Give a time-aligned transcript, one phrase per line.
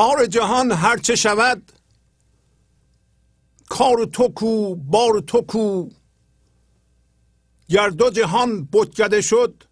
[0.00, 1.72] کار جهان هرچه شود
[3.68, 5.90] کار تو کو بار تو کو.
[7.68, 9.64] گر دو جهان بتگده شد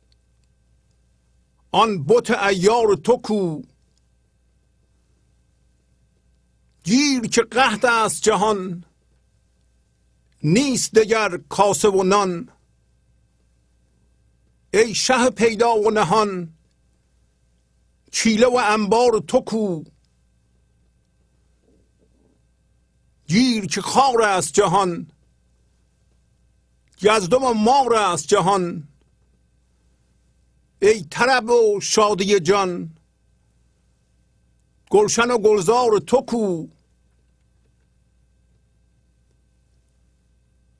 [1.70, 3.62] آن بت ایار تو کو.
[6.84, 8.84] گیر که قحط است جهان
[10.42, 12.48] نیست دگر کاسه و نان.
[14.74, 16.54] ای شه پیدا و نهان
[18.12, 19.84] چیله و انبار تو کو
[23.28, 25.10] گیر که خار است جهان.
[27.02, 28.88] گزدم مار است جهان.
[30.82, 32.94] ای طرب و شادی جان
[34.90, 36.66] گلشن و گلزار تو کو.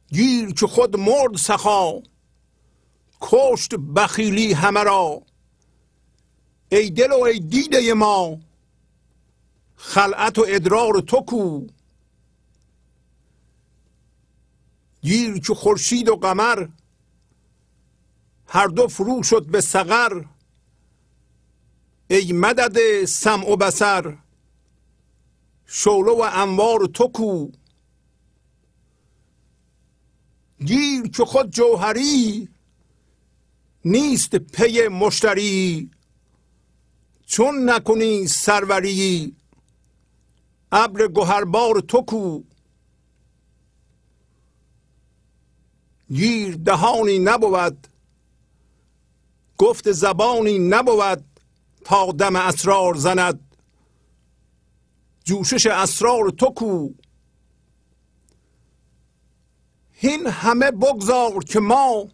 [0.08, 2.02] گیر که خود مرد سخا
[3.20, 5.22] کشت بخیلی همه را.
[6.72, 8.38] ای دل و ای دیده ما
[9.76, 11.66] خلعت و ادرار تو کو.
[15.02, 16.68] گیر که خورشید و قمر.
[18.46, 20.24] هر دو فرو شد به سقر
[22.10, 24.18] ای مدد سمع و بسر
[25.66, 27.48] شعله و انوار تو کو.
[30.64, 32.48] گیر که خود جوهری.
[33.84, 35.90] نیست پی مشتری.
[37.26, 39.36] چون نکنی سروری.
[40.72, 42.42] ابر گهربار تو کو.
[46.12, 47.86] گیر دهانی نبود
[49.58, 51.24] گفت زبانی نبود
[51.84, 53.56] تا دم اسرار زند.
[55.24, 56.88] جوشش اسرار تو کو.
[59.92, 62.08] هین همه بگذار که ما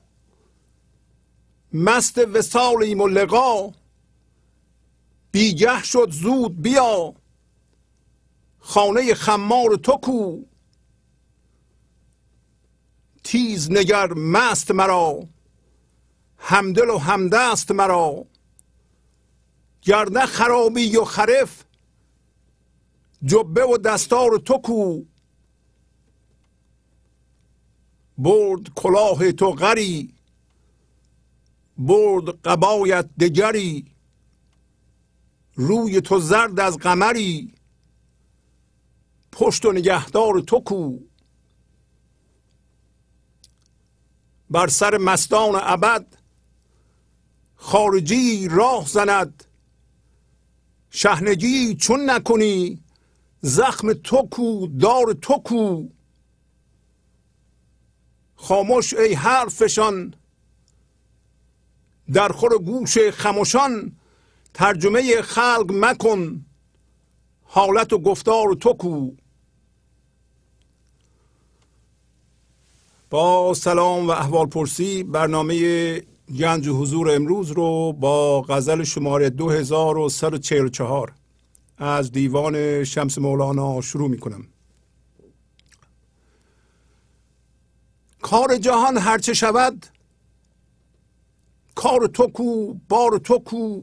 [1.72, 3.72] مست وسالیم و لقا.
[5.32, 7.14] بیگه شد زود بیا.
[8.58, 10.42] خانه خمار تو کو.
[13.24, 15.28] تیز نگر مست مرا.
[16.38, 18.24] همدل و همدست مرا.
[19.82, 21.64] گرنه خرابی و خرف
[23.24, 25.02] جبه و دستار تو کو
[28.18, 30.14] برد کلاه تو غری
[31.78, 33.86] برد قبایت دگری.
[35.54, 37.52] روی تو زرد از قمری.
[39.32, 40.98] پشت و نگهدار تو کو
[44.50, 46.06] بر سر مستان ابد
[47.56, 49.44] خارجی راه زند.
[50.90, 52.82] شهنگی چون نکنی
[53.40, 55.88] زخم تو کو دار تو کو.
[58.36, 60.14] خاموش ای حرفشان
[62.12, 63.92] در خور گوش خموشان
[64.54, 66.46] ترجمه خلق مکن.
[67.42, 69.10] حالت و گفتار تو کو.
[73.14, 75.56] با سلام و احوال پرسی برنامه
[76.38, 81.12] گنج حضور امروز رو با غزل شماره 2144
[81.78, 84.46] از دیوان شمس مولانا شروع می کنم
[88.22, 89.86] کار جهان هرچه شود
[91.74, 93.80] کار تو کو بار تو کو.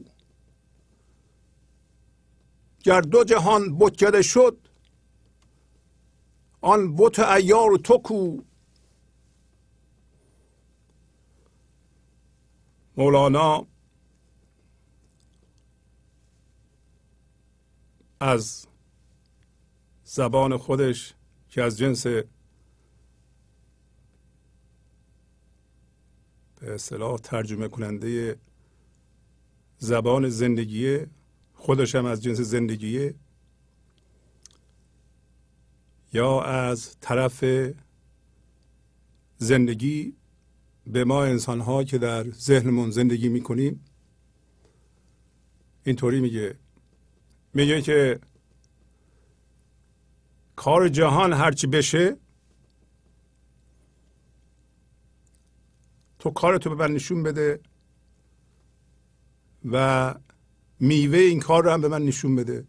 [2.84, 4.58] گر دو جهان بتکده شد
[6.60, 8.38] آن بت ایار تو کو.
[13.02, 13.66] مولانا
[18.20, 18.66] از
[20.04, 21.14] زبان خودش
[21.48, 22.26] که از جنس به
[26.62, 28.36] اصطلاح ترجمه کننده
[29.78, 31.06] زبان زندگیه
[31.54, 33.14] خودش هم از جنس زندگیه
[36.12, 37.44] یا از طرف
[39.38, 40.16] زندگی
[40.86, 43.84] به ما انسان ها که در ذهنمون زندگی می‌کنیم
[45.84, 46.58] اینطوری میگه.
[47.54, 48.20] میگه که
[50.56, 52.16] کار جهان هرچی بشه
[56.18, 57.60] تو کارتو به من نشون بده
[59.64, 60.14] و
[60.80, 62.66] میوه این کار رو هم به من نشون بده.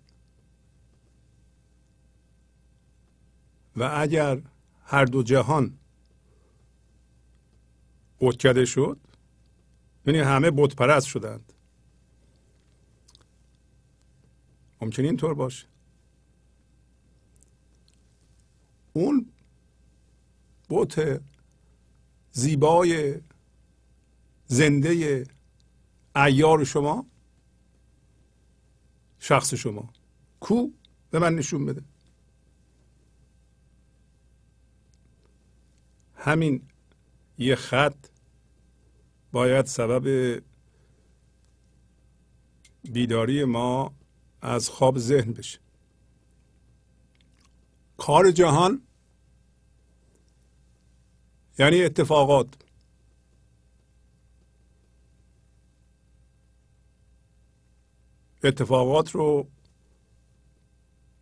[3.75, 4.41] و اگر
[4.83, 5.77] هر دو جهان
[8.23, 8.99] بتکده شد
[10.05, 11.53] یعنی همه بت پرست شدند.
[14.81, 15.67] ممکن اینطور باشه.
[18.93, 19.29] اون
[20.69, 21.21] بت
[22.31, 23.21] زیبای
[24.47, 25.25] زنده
[26.15, 27.05] ایار شما
[29.19, 29.93] شخص شما.
[30.39, 30.67] کو
[31.11, 31.83] به من نشون بده.
[36.15, 36.61] همین
[37.37, 38.12] یه خط
[39.33, 40.41] باید سبب
[42.83, 43.93] بیداری ما
[44.41, 45.59] از خواب ذهن بشه.
[47.97, 48.81] کار جهان
[51.59, 52.47] یعنی اتفاقات.
[58.43, 59.47] اتفاقات رو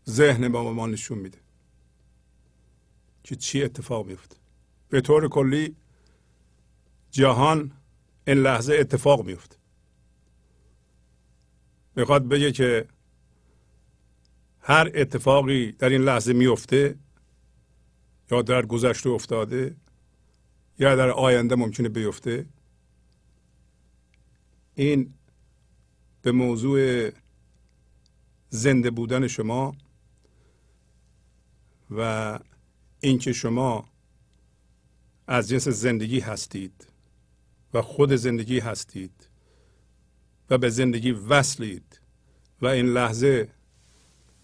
[0.10, 1.38] ذهن با ما نشون میده
[3.24, 4.36] که چی اتفاق میفته.
[4.90, 5.76] به طور کلی
[7.12, 7.81] جهان
[8.28, 9.56] این لحظه اتفاق میفته
[11.96, 12.88] می‌خواد بگه که
[14.60, 16.96] هر اتفاقی در این لحظه میفته
[18.32, 19.76] یا در گذشته افتاده
[20.80, 22.46] یا در آینده ممکنه بیفته
[24.76, 25.14] این
[26.22, 27.10] به موضوع
[28.50, 29.76] زنده بودن شما
[31.92, 32.40] و
[33.00, 33.90] اینکه شما
[35.28, 36.91] از جنس زندگی هستید.
[37.74, 39.30] و خود زندگی هستید
[40.50, 42.00] و به زندگی وصلید
[42.62, 43.50] و این لحظه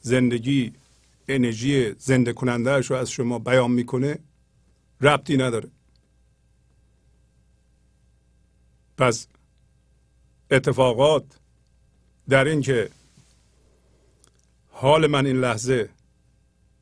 [0.02, 0.74] زندگی
[1.28, 4.20] انرژی زنده کنندهش رو از شما بیان می‌کنه
[5.02, 5.70] ربطی نداره.
[8.98, 9.28] پس
[10.52, 11.40] اتفاقات
[12.30, 12.90] در این که
[14.70, 15.90] حال من این لحظه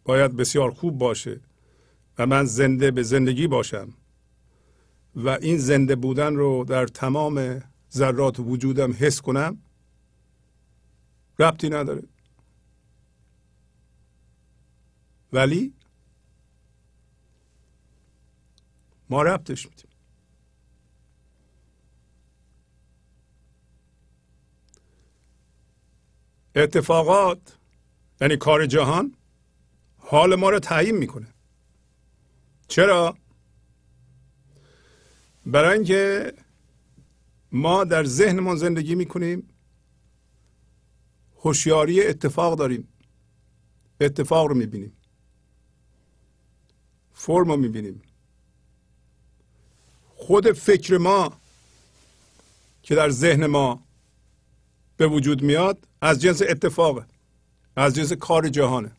[0.03, 1.39] باید بسیار خوب باشه
[2.17, 3.93] و من زنده به زندگی باشم
[5.15, 9.61] و این زنده بودن رو در تمام ذرات وجودم حس کنم
[11.39, 12.03] ربطی نداره.
[15.33, 15.73] ولی
[19.09, 19.89] ما ربطش میدیم.
[26.55, 27.57] اتفاقات
[28.21, 29.15] یعنی کار جهان
[29.97, 31.27] حال ما رو تعیین می‌کنه.
[32.67, 33.17] چرا؟
[35.45, 36.33] برای اینکه
[37.51, 39.49] ما در ذهنمان زندگی می‌کنیم
[41.35, 42.87] هوشیاری اتفاق داریم
[44.01, 44.93] اتفاق رو می‌بینیم
[47.13, 48.01] فرم رو می‌بینیم.
[50.15, 51.37] خود فکر ما
[52.83, 53.83] که در ذهن ما
[54.97, 57.05] به وجود میاد از جنس اتفاقه
[57.75, 58.91] از جنس کار جهانه.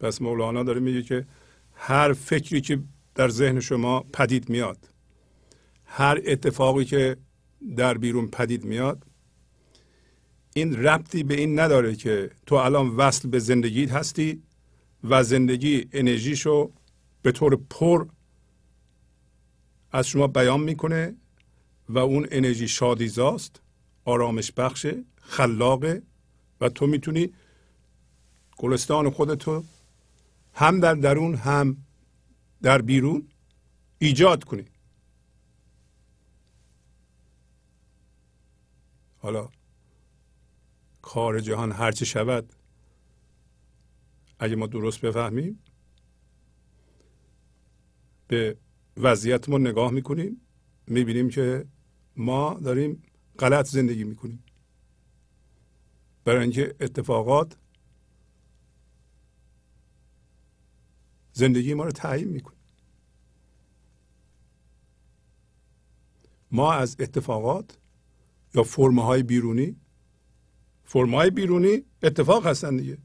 [0.00, 1.26] پس مولانا داره میگه که
[1.74, 2.82] هر فکری که
[3.20, 4.88] در ذهن شما پدید میاد.
[5.84, 7.16] هر اتفاقی که
[7.76, 9.06] در بیرون پدید میاد
[10.54, 14.42] این ربطی به این نداره که تو الان وصل به زندگیت هستی
[15.04, 16.72] و زندگی انرژیشو
[17.22, 18.06] به طور پر
[19.92, 21.14] از شما بیان می‌کنه
[21.88, 23.60] و اون انرژی شادیزاست
[24.04, 26.02] آرامش بخشه خلاقه
[26.60, 27.32] و تو می‌تونی
[28.58, 29.64] گلستان خودتو
[30.54, 31.76] هم در درون هم
[32.62, 33.28] در بیرون
[33.98, 34.64] ایجاد کنی.
[39.18, 39.48] حالا
[41.02, 42.52] کار جهان هرچه شود
[44.38, 45.62] اگه ما درست بفهمیم
[48.28, 48.56] به
[48.96, 50.40] وضعیتمون نگاه می‌کنیم
[50.86, 51.64] می‌بینیم که
[52.16, 53.02] ما داریم
[53.38, 54.44] غلط زندگی می‌کنیم.
[56.24, 57.56] برای اینکه اتفاقات
[61.40, 62.56] زندگی ما رو تعیین می‌کنه.
[66.50, 67.78] ما از اتفاقات
[68.54, 69.76] یا فرمهای بیرونی
[70.84, 72.98] فرمهای بیرونی اتفاق هستن دیگه.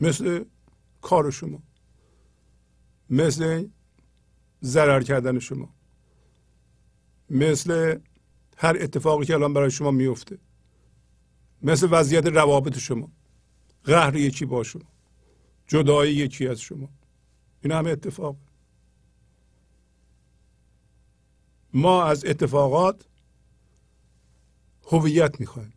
[0.00, 0.44] مثل
[1.00, 1.62] کار شما
[3.10, 3.68] مثل
[4.62, 5.74] ضرر کردن شما
[7.30, 7.98] مثل
[8.56, 10.38] هر اتفاقی که الان برای شما میفته
[11.62, 13.17] مثل وضعیت روابط شما.
[13.84, 14.82] قهر یکی با شما.
[15.66, 16.88] جدایی یکی از شما.
[17.62, 18.36] این همه اتفاق.
[21.74, 23.04] ما از اتفاقات
[24.86, 25.72] هویت می‌خوایم.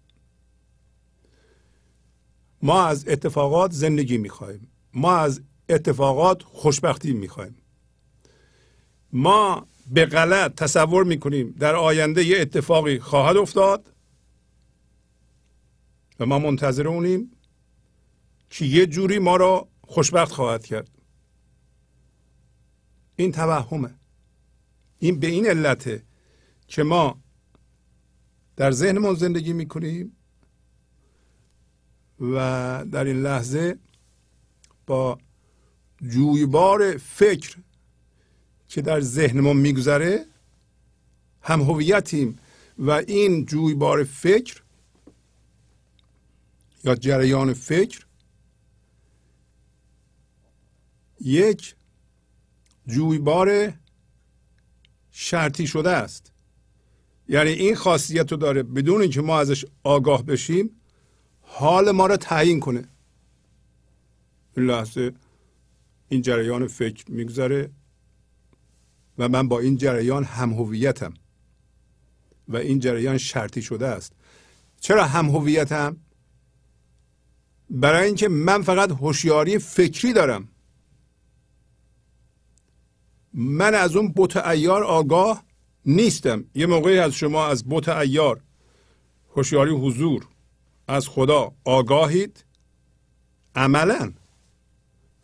[2.62, 7.56] ما از اتفاقات زندگی می‌خواهیم ما از اتفاقات خوشبختی می‌خواهیم
[9.14, 13.94] ما به غلط تصور می‌کنیم در آینده یه اتفاقی خواهد افتاد
[16.20, 17.32] و ما منتظر اونیم.
[18.52, 20.90] که یه جوری ما را خوشبخت خواهد کرد.
[23.16, 23.96] این توهمه.
[25.00, 26.04] این به این علته
[26.68, 27.22] که ما
[28.56, 30.18] در ذهنمون زندگی می‌کنیم
[32.20, 32.36] و
[32.92, 33.80] در این لحظه
[34.88, 35.18] با
[36.02, 37.58] جویبار فکر
[38.68, 40.26] که در ذهنمون میگذره
[41.42, 42.40] هم هویتیم
[42.78, 44.62] و این جویبار فکر
[46.84, 48.06] یا جریان فکر
[51.26, 51.76] یک
[52.88, 53.74] جویبار
[55.12, 56.32] شرطی شده است.
[57.28, 58.64] یعنی این خاصیت رو داره.
[58.64, 60.70] بدون اینکه ما ازش آگاه بشیم
[61.42, 62.84] حال ما را تعیین کنه.
[64.58, 65.12] این لحظه
[66.10, 67.72] این جریان فکر میگذره
[69.18, 71.14] و من با این جریان هم هویتم
[72.48, 74.14] و این جریان شرطی شده است.
[74.80, 75.98] چرا هم هویتم
[77.70, 80.48] برای اینکه من فقط هوشیاری فکری دارم.
[83.34, 85.44] من از اون بت ایار آگاه
[85.86, 86.46] نیستم.
[86.56, 88.42] یه موقعی از شما از بت ایار
[89.36, 90.28] هوشیاری حضور
[90.88, 92.46] از خدا آگاهید
[93.56, 94.14] عملا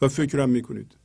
[0.02, 0.98] و فکرم می‌کنید.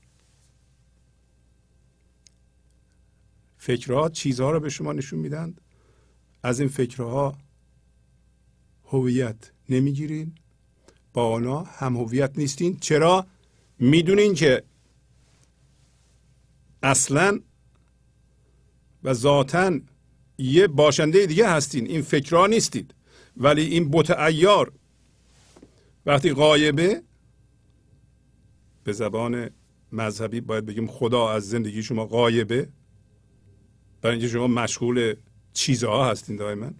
[3.58, 5.60] فکرها چیزها رو به شما نشون میدند
[6.42, 7.38] از این فکرها
[8.84, 10.34] هویت نمی‌گیرین.
[11.12, 12.76] با آنها هم هویت نیستین.
[12.76, 13.26] چرا؟
[13.78, 14.62] می‌دونین که
[16.82, 17.40] اصلا
[19.04, 19.80] و ذاتا
[20.38, 21.86] یه باشنده دیگه هستین.
[21.86, 22.94] این فکرها نیستید.
[23.36, 24.72] ولی این بت ایار
[26.06, 27.02] وقتی غایبه
[28.84, 29.50] به زبان
[29.92, 32.68] مذهبی باید بگیم خدا از زندگی شما غایبه.
[34.02, 35.14] برای اینکه شما مشغول
[35.52, 36.70] چیزها هستین دائما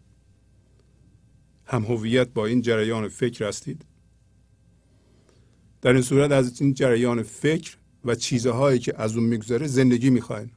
[1.65, 3.85] هم هویت با این جریان فکر هستید.
[5.83, 10.51] در این صورت از این جریان فکر و چیزهایی که از اون میگذره زندگی می‌خواین.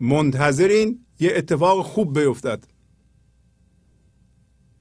[0.00, 2.64] منتظرین یه اتفاق خوب بیفتد.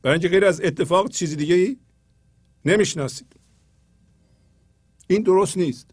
[0.01, 1.77] برای اینکه غیر از اتفاق چیزی دیگه ای
[2.65, 3.35] نمی‌شناسید.
[5.07, 5.91] این درست نیست.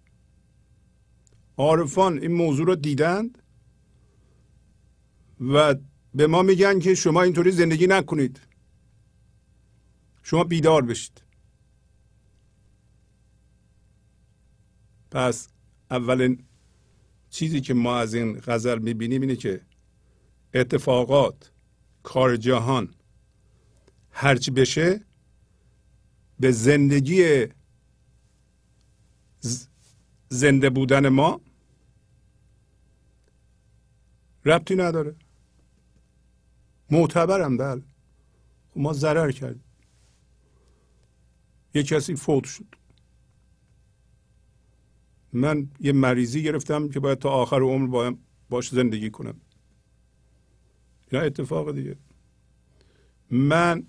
[1.57, 3.43] عارفان این موضوع رو دیدند
[5.41, 5.75] و
[6.15, 8.41] به ما میگن که شما اینطوری زندگی نکنید.
[10.23, 11.26] شما بیدار بشید.
[15.17, 15.49] پس
[15.91, 16.45] اولین
[17.31, 19.61] چیزی که ما از این غزل می‌بینیم اینه که
[20.55, 21.53] اتفاقات
[22.03, 22.95] کار جهان
[24.11, 25.01] هرچی بشه
[26.41, 27.47] به زندگی
[30.29, 31.41] زنده بودن ما
[34.45, 35.17] ربطی نداره.
[36.91, 37.83] معتبرم بله.
[38.71, 39.65] خب ما ضرر کردیم.
[41.75, 42.76] یه کسی فوت شد.
[45.37, 48.15] من یه مریضی گرفتم که باید تا آخر عمر
[48.51, 49.41] باش زندگی کنم.
[51.11, 51.97] اینا اتفاق دیگه.
[53.31, 53.87] من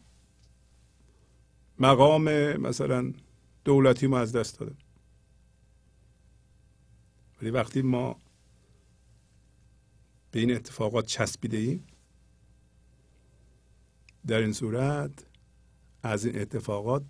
[1.80, 2.24] مقام
[2.58, 3.14] مثلا
[3.66, 4.78] دولتی ما از دست دادم.
[7.42, 8.20] ولی وقتی ما
[10.32, 11.88] به این اتفاقات چسبیده ایم
[14.28, 15.26] در این صورت
[16.04, 17.04] از این اتفاقات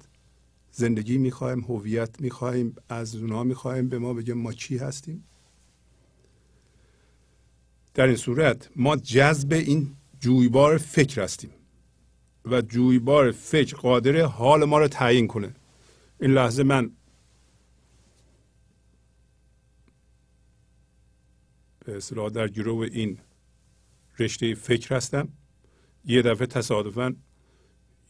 [0.78, 5.24] زندگی می‌خوایم هویت می‌خوایم از اونها می‌خوایم به ما بگه ما چی هستیم.
[7.94, 11.50] در این صورت ما جذب این جویبار فکر هستیم
[12.46, 15.56] و جویبار فکر قادر حال ما رو تعیین کنه.
[16.22, 16.92] این لحظه من
[21.86, 23.18] به اصطلاح در گروه این
[24.20, 25.30] رشته فکر هستم.
[26.06, 27.16] یه دفعه تصادفا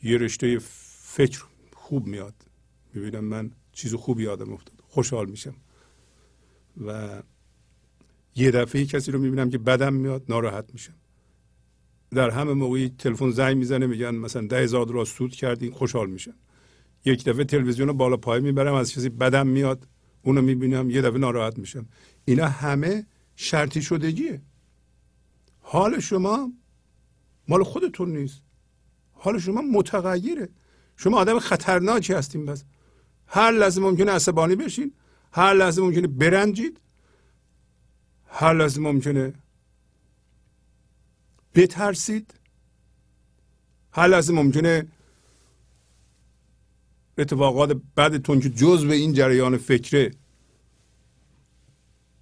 [0.04, 0.60] یه رشته
[1.02, 2.47] فکر خوب میاد.
[2.94, 4.76] می‌بینم من چیز خوبی یادم افتاد.
[4.88, 5.56] خوشحال میشم.
[6.86, 7.22] و
[8.36, 10.94] یه دفعه کسی رو می‌بینم که بدم میاد ناراحت میشم.
[12.12, 16.34] در همه موقعی تلفن زنگ می‌زنه میگن مثلا ده هزار دلار سود کردین خوشحال میشم.
[17.06, 19.88] یک دفعه تلویزیون بالا پای می‌برم از کسی بدم میاد
[20.22, 21.86] اونو می‌بینم یه دفعه ناراحت میشم.
[22.26, 24.42] اینا همه شرطی شدگیه.
[25.60, 26.54] حال شما
[27.48, 28.42] مال خودتون نیست.
[29.14, 30.50] حال شما متغیره.
[30.96, 32.64] شما آدم خطرناکی هستین بس.
[33.28, 34.94] هر لحظه ممکنه عصبانی بشین
[35.32, 36.80] هر لحظه ممکنه برنجید
[38.28, 39.34] هر لحظه ممکنه
[41.56, 42.34] بترسید
[43.92, 44.88] هر لحظه ممکنه
[47.18, 50.12] اتفاقات بعدتون که جز به این جریان فکره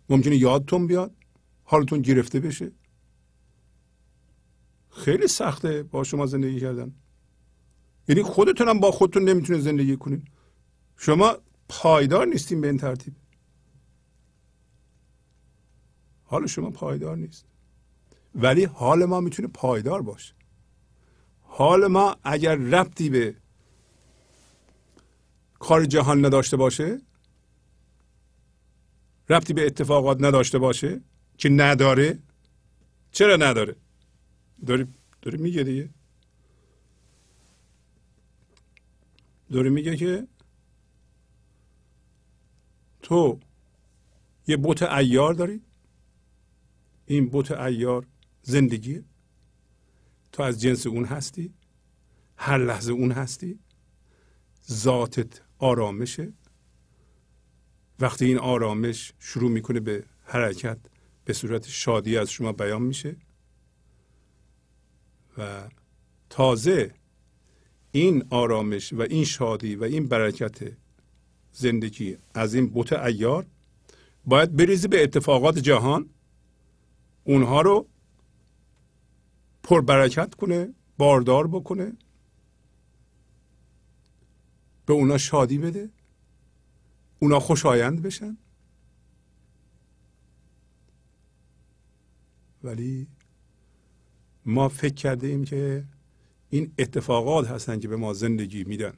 [0.09, 1.11] ممکنه یادتون بیاد
[1.63, 2.71] حالتون گرفته بشه.
[4.89, 6.93] خیلی سخته با شما زندگی کردن.
[8.07, 10.25] یعنی خودتون هم با خودتون نمی‌تونه زندگی کنین.
[10.97, 11.37] شما
[11.69, 13.15] پایدار نیستین به این ترتیب.
[16.23, 17.45] حال شما پایدار نیست.
[18.35, 20.33] ولی حال ما می‌تونه پایدار باشه.
[21.41, 23.35] حال ما اگر ربطی به
[25.59, 27.01] کار جهان نداشته باشه
[29.29, 31.01] ربطی به اتفاقات نداشته باشه
[31.37, 32.19] که نداره
[33.11, 33.75] چرا نداره؟
[34.65, 34.87] داری
[35.21, 35.89] داره میگه دیگه.
[39.51, 40.27] داره میگه که
[43.05, 43.39] تو
[44.47, 45.61] یه بوت ایار داری؟
[47.05, 48.07] این بوت ایار
[48.41, 49.03] زندگیه؟
[50.31, 51.53] تو از جنس اون هستی؟
[52.37, 53.59] هر لحظه اون هستی؟
[54.71, 56.33] ذاتت آرامشه؟
[57.99, 60.79] وقتی این آرامش شروع می‌کنه به حرکت
[61.25, 63.15] به صورت شادی از شما بیان میشه
[65.37, 65.69] و
[66.29, 66.93] تازه
[67.91, 70.77] این آرامش و این شادی و این برکت
[71.55, 73.45] زندگی از این بوت ایار
[74.25, 76.09] باید بریزی به اتفاقات جهان
[77.23, 77.87] اونها رو
[79.63, 81.93] پربرکت کنه باردار بکنه
[84.85, 85.89] به اونا شادی بده
[87.19, 88.37] اونا خوشایند بشن.
[92.63, 93.07] ولی
[94.45, 95.85] ما فکر کرده ایم که
[96.49, 98.93] این اتفاقات هستن که به ما زندگی میدن.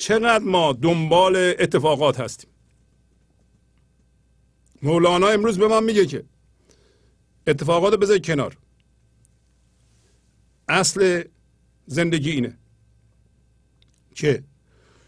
[0.00, 2.50] چقدر ما دنبال اتفاقات هستیم.
[4.82, 6.24] مولانا امروز به ما میگه که
[7.46, 8.58] اتفاقات بذار کنار.
[10.68, 11.24] اصل
[11.86, 12.58] زندگی اینه
[14.14, 14.44] که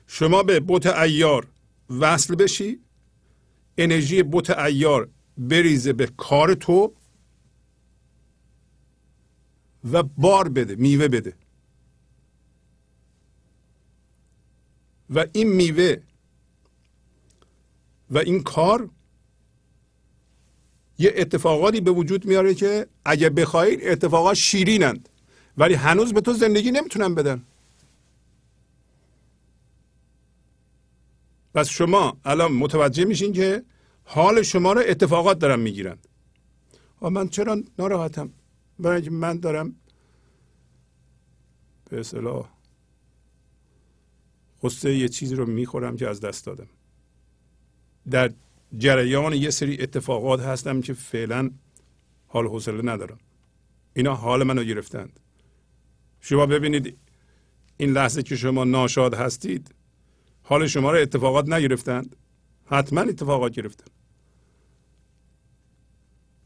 [0.06, 1.46] شما به بوت ایار
[1.90, 2.80] وصل بشی
[3.78, 6.94] انرژی بوت ایار بریزه به کار تو
[9.92, 11.41] و بار بده میوه بده.
[15.14, 15.96] و این میوه
[18.10, 18.90] و این کار
[20.98, 25.08] یه اتفاقاتی به وجود میاره که اگه بخواید اتفاقات شیرینند.
[25.56, 27.42] ولی هنوز به تو زندگی نمی‌تونن بدن.
[31.54, 33.62] پس شما الان متوجه میشین که
[34.04, 35.98] حال شما رو اتفاقات دارن می‌گیرن.
[37.02, 38.30] و من چرا ناراحتم؟
[38.78, 39.76] برای من دارم
[41.90, 42.51] به اصطلاح
[44.62, 46.68] قصه یه چیزی رو می‌خورم که از دست دادم.
[48.10, 48.32] در
[48.78, 51.50] جریان یه سری اتفاقات هستم که فعلا
[52.26, 53.18] حال حوصله ندارم.
[53.94, 55.20] اینا حال منو گرفتند.
[56.20, 56.98] شما ببینید
[57.76, 59.74] این لحظه که شما ناشاد هستید
[60.42, 62.16] حال شما رو اتفاقات نگرفتند.
[62.64, 63.86] حتما اتفاقات گرفتن.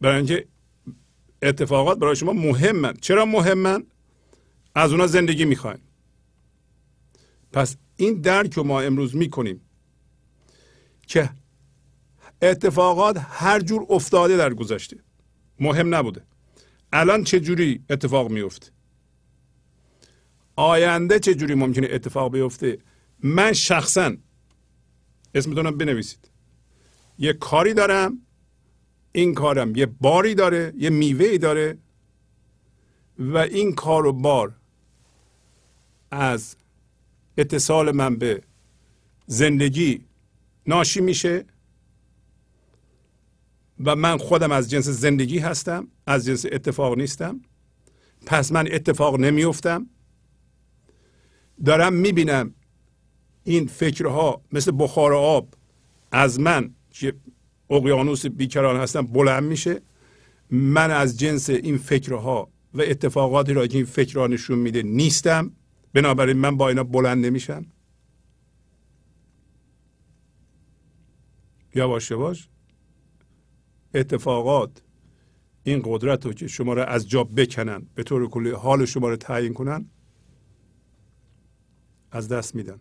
[0.01, 0.47] برای اینکه
[1.43, 2.95] اتفاقات برای شما مهمن.
[3.01, 3.85] چرا مهمن؟
[4.75, 5.81] از اونا زندگی می‌خوایم.
[7.53, 9.61] پس این درک رو ما امروز می‌کنیم
[11.07, 11.31] که
[12.43, 14.97] اتفاقات هر جور افتاده در گذشته.
[15.61, 16.23] مهم نبوده.
[16.93, 18.71] الان چه جوری اتفاق میفته
[20.57, 22.79] آینده چه جوری ممکنه اتفاق بیفته؟
[23.23, 24.17] من شخصا
[25.35, 26.31] اسمتونم بنویسید.
[27.19, 28.19] یه کاری دارم
[29.13, 31.79] این کارم یه باری داره یه میوه داره
[33.19, 34.57] و این کار و بار
[36.11, 36.57] از
[37.37, 38.43] اتصال من به
[39.27, 40.05] زندگی
[40.67, 41.45] ناشی میشه
[43.85, 47.41] و من خودم از جنس زندگی هستم از جنس اتفاق نیستم.
[48.27, 49.87] پس من اتفاق نمیفتم
[51.65, 52.55] دارم می‌بینم
[53.45, 55.55] این فکرها مثل بخار آب
[56.13, 57.15] از من که
[57.71, 59.83] اقیانوس بیکران هستم بلند میشه.
[60.51, 65.53] من از جنس این فکرها و اتفاقاتی را که این فکرها نشون میده نیستم.
[65.97, 67.67] بنابراین من با اینا بلند نمیشم.
[71.75, 72.49] یواش یواش
[73.95, 74.83] اتفاقات
[75.63, 79.17] این قدرت رو که شما را از جا بکنن به طور کلی حال شما رو
[79.17, 79.91] تعیین کنن
[82.11, 82.81] از دست میدن.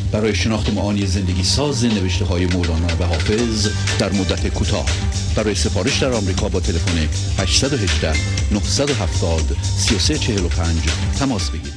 [0.11, 3.67] برای شناخت معانی زندگی ساز نوشته های مولانا و حافظ
[3.99, 4.85] در مدت کوتاه.
[5.35, 6.97] برای سفارش در آمریکا با تلفن
[7.41, 8.13] 818
[8.53, 10.79] 970 3345
[11.19, 11.73] تماس بگیرید.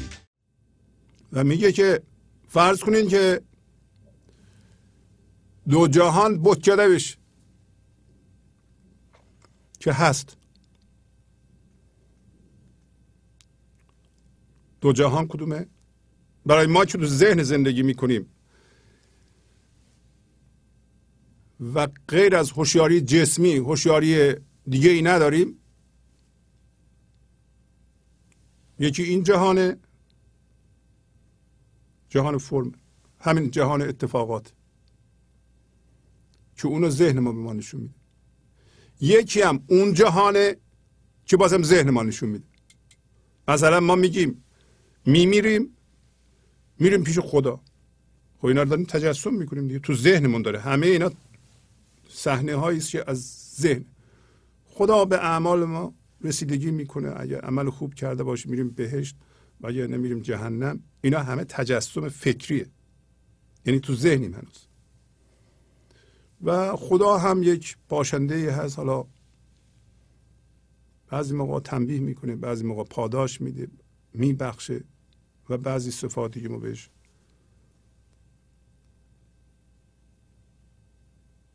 [1.33, 2.03] و میگه که
[2.49, 3.41] فرض کنین که
[5.69, 7.17] دو جهان بت کدوش
[9.81, 10.37] که هست.
[14.81, 15.67] دو جهان کدومه؟
[16.47, 18.27] برای ما که تو ذهن زندگی می‌کنیم.
[21.75, 24.35] و غیر از هوشیاری جسمی هوشیاری
[24.69, 25.59] دیگه ای نداریم.
[28.79, 29.77] یکی این جهان
[32.09, 32.73] جهان فرم
[33.21, 34.53] همین جهان اتفاقات.
[36.57, 37.95] که اونو ذهن ما به ما نشون میده.
[39.01, 40.57] یکی هم اون جهانه
[41.27, 42.45] که بازم ذهن ما نشون میده.
[43.49, 44.45] مثلا ما میگیم
[45.07, 45.77] میمیریم
[46.79, 47.61] میریم پیش خدا.
[48.39, 49.79] خب اینا رو داریم تجسم می‌کنیم دیگه.
[49.79, 50.61] تو ذهنمون داره.
[50.61, 51.11] همه اینا
[52.09, 53.19] صحنه هایی که از
[53.61, 53.85] ذهن.
[54.65, 57.13] خدا به اعمال ما رسیدگی می‌کنه.
[57.17, 59.17] اگر عمل خوب کرده باشه میریم بهشت.
[59.61, 62.67] و اگر نمیریم جهنم اینا همه تجسم فکریه.
[63.67, 64.67] یعنی تو ذهنیم هنوز.
[66.43, 68.77] و خدا هم یک باشنده هست.
[68.77, 69.05] حالا
[71.11, 73.69] بعضی موقع تنبیه می‌کنه بعضی موقع پاداش میده
[74.15, 74.85] میبخشه.
[75.49, 76.91] و بعضی صفاتی که ما بهش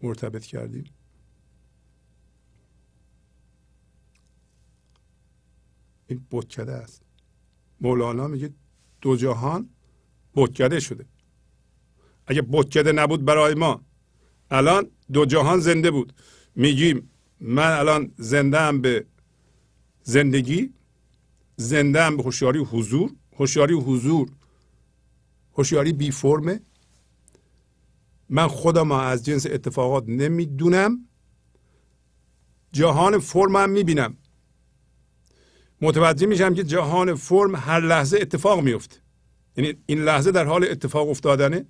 [0.02, 0.84] مرتبط کردیم.
[6.08, 7.02] این بتکده است.
[7.82, 8.54] مولانا میگه
[9.02, 9.70] دو جهان
[10.36, 11.06] بتکده شده.
[12.28, 13.86] اگه بتکده نبود برای ما
[14.52, 16.14] الان دو جهان زنده بود.
[16.56, 19.06] میگیم من الان زنده به
[20.04, 20.74] زندگی
[21.56, 24.30] زنده به هوشیاری حضور هوشیاری حضور.
[25.58, 26.62] هوشیاری بی فرمه.
[28.30, 31.06] من خودم از جنس اتفاقات نمی‌دونم.
[32.72, 34.18] جهان فرم هم می‌بینم.
[35.82, 38.98] متوجه میشم که جهان فرم هر لحظه اتفاق میفته
[39.58, 41.66] یعنی این لحظه در حال اتفاق افتادنه.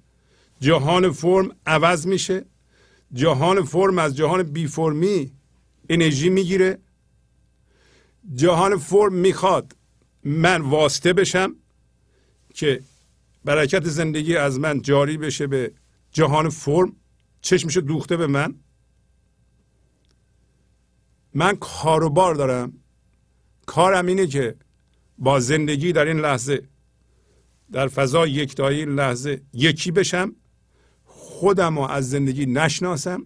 [0.59, 2.45] جهان فرم عوض میشه.
[3.13, 5.32] جهان فرم از جهان بی فرمی
[5.89, 6.78] انرژی می‌گیره.
[8.36, 9.76] جهان فرم می‌خواد
[10.24, 11.55] من واسطه بشم.
[12.53, 12.81] که
[13.45, 15.71] برکت زندگی از من جاری بشه به
[16.11, 16.95] جهان فرم
[17.41, 18.55] چشمش دوخته به من.
[21.33, 22.73] من کاروبار دارم.
[23.65, 24.55] کارم اینه که
[25.17, 26.61] با زندگی در این لحظه
[27.71, 30.35] در فضای یکتایی این لحظه یکی بشم
[31.05, 33.25] خودم رو از زندگی نشناسم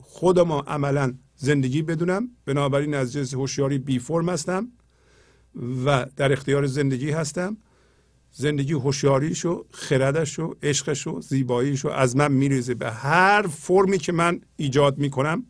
[0.00, 2.28] خودم رو عملا زندگی بدونم.
[2.46, 4.68] بنابراین از جنس هوشیاری بی فرم هستم
[5.86, 7.56] و در اختیار زندگی هستم.
[8.32, 12.74] زندگی هوشیاریشو خردشو عشقشو زیباییشو از من میریزه.
[12.74, 15.46] به هر فرمی که من ایجاد می‌کنم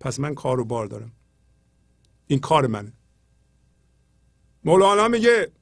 [0.00, 1.12] پس من کار و بار دارم.
[2.26, 2.92] این کار منه.
[4.64, 5.52] مولانا میگه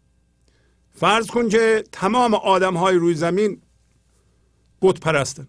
[0.91, 3.63] فرض کن که تمام آدم های روی زمین
[4.83, 5.49] بت پرستن.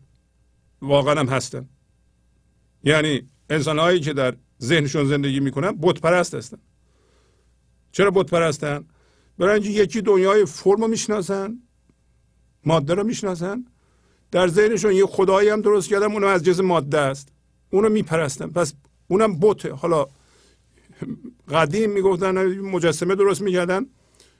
[0.81, 1.69] واقعا هم هستن.
[2.83, 6.57] یعنی انسان هایی که در ذهنشون زندگی می‌کنن بت پرست هستن.
[7.93, 8.85] چرا بت پرستن
[9.37, 11.59] برای اینکه یکی دنیای فرم رو می‌شناسن
[12.65, 13.65] ماده رو می‌شناسن.
[14.31, 17.27] در ذهنشون یه خدایی هم درست کردن اونم از جز ماده است.
[17.69, 18.47] اونو میپرستن.
[18.47, 18.73] پس
[19.07, 19.73] اونم بته.
[19.73, 20.07] حالا
[21.49, 23.85] قدیم می‌گفتن مجسمه درست می‌کردن.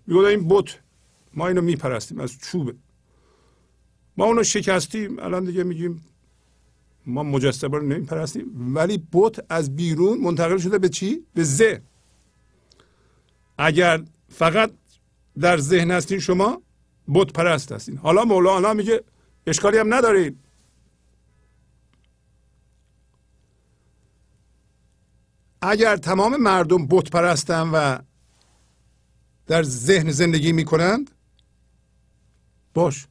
[0.08, 0.80] می‌گفتن این بت.
[1.34, 2.20] ما اینو میپرستیم.
[2.20, 2.76] از چوبه.
[4.18, 5.20] ما اونو شکستیم.
[5.20, 6.06] الان دیگه میگیم
[7.06, 8.76] ما مجسمه رو نمیپرستیم.
[8.76, 11.82] ولی بت از بیرون منتقل شده به چی؟ به ذهن.
[13.58, 14.72] اگر فقط
[15.40, 16.62] در ذهن هستین شما
[17.14, 17.98] بت پرست هستین.
[17.98, 19.04] حالا مولانا میگه
[19.48, 20.40] اشکالی هم ندارید
[25.62, 27.98] اگر تمام مردم بت پرستن و
[29.48, 31.12] در ذهن زندگی می‌کنند
[32.74, 33.08] باش.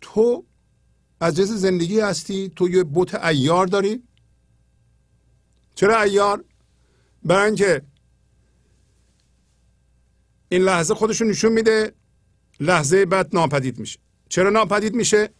[0.00, 0.44] تو
[1.20, 4.02] از جنس زندگی هستی تو یه بت ایار داری.
[5.74, 6.44] چرا ایار
[7.24, 7.82] برای اینکه
[10.48, 11.92] این لحظه خودشون نشون میده
[12.60, 13.98] لحظه بعد ناپدید میشه.
[14.28, 15.30] چرا ناپدید میشه؟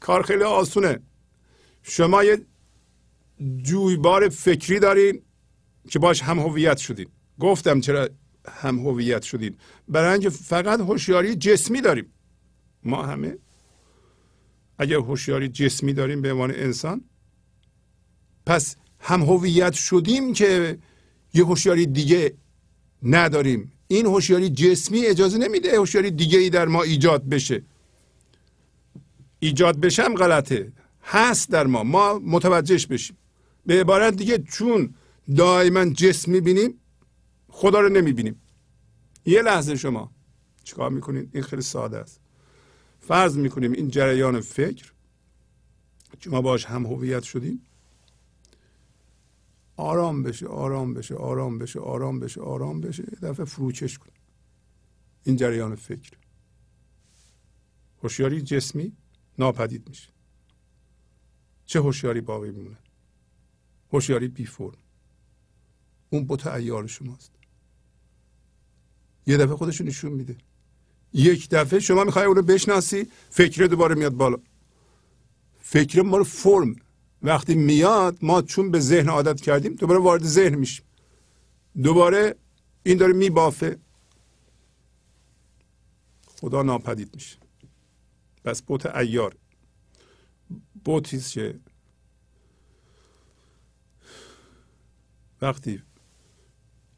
[0.00, 1.00] کار خیلی آسونه.
[1.82, 2.46] شما یه
[3.62, 5.22] جویبار فکری دارین
[5.90, 7.08] که باش هم هویت شدین.
[7.40, 8.08] گفتم چرا
[8.48, 9.56] هم هویت شدین.
[9.88, 12.12] برای اینکه فقط هوشیاری جسمی داریم.
[12.82, 13.38] ما همه
[14.78, 17.04] اگر هوشیاری جسمی داریم به عنوان انسان
[18.46, 20.78] پس هم هویت شدیم که
[21.34, 22.34] یه هوشیاری دیگه
[23.02, 23.72] نداریم.
[23.88, 27.62] این هوشیاری جسمی اجازه نمیده هوشیاری دیگه ای در ما ایجاد بشه.
[29.38, 30.72] ایجاد بشم غلطه.
[31.02, 31.82] هست در ما.
[31.82, 33.16] ما متوجهش بشیم.
[33.66, 34.94] به عبارت دیگه چون
[35.36, 36.74] دائما جسم می‌بینیم
[37.48, 38.40] خدا رو نمی‌بینیم.
[39.26, 40.10] یه لحظه شما
[40.64, 42.20] چیکار می‌کنین؟ این خیلی ساده است.
[43.00, 44.92] فرض می‌کنیم این جریان فکر
[46.20, 47.62] شما باش هم هویت شدیم
[49.76, 53.02] آرام بشه آرام بشه آرام بشه آرام بشه آرام بشه.
[53.02, 54.10] یه دفعه فروچش کن.
[55.24, 56.12] این جریان فکر.
[58.02, 58.92] هوشیاری جسمی
[59.38, 60.08] ناپدید میشه.
[61.66, 62.78] چه هوشیاری باقی میمونه؟
[63.92, 64.78] هوشیاری بی فرم.
[66.10, 67.32] اون بت ایار شماست.
[69.26, 70.36] یه دفعه خودشون نشون میده.
[71.12, 74.38] یک دفعه شما می‌خوای اون بشناسی فکر دوباره میاد بالا.
[75.60, 76.76] فکر رو فرم.
[77.24, 80.84] وقتی میاد ما چون به ذهن عادت کردیم دوباره وارد ذهن میشیم.
[81.82, 82.36] دوباره
[82.82, 83.78] این داره میبافه.
[86.26, 87.36] خدا ناپدید میشه.
[88.44, 89.36] پس بوت ایار
[90.84, 91.60] بوتیست که
[95.42, 95.82] وقتی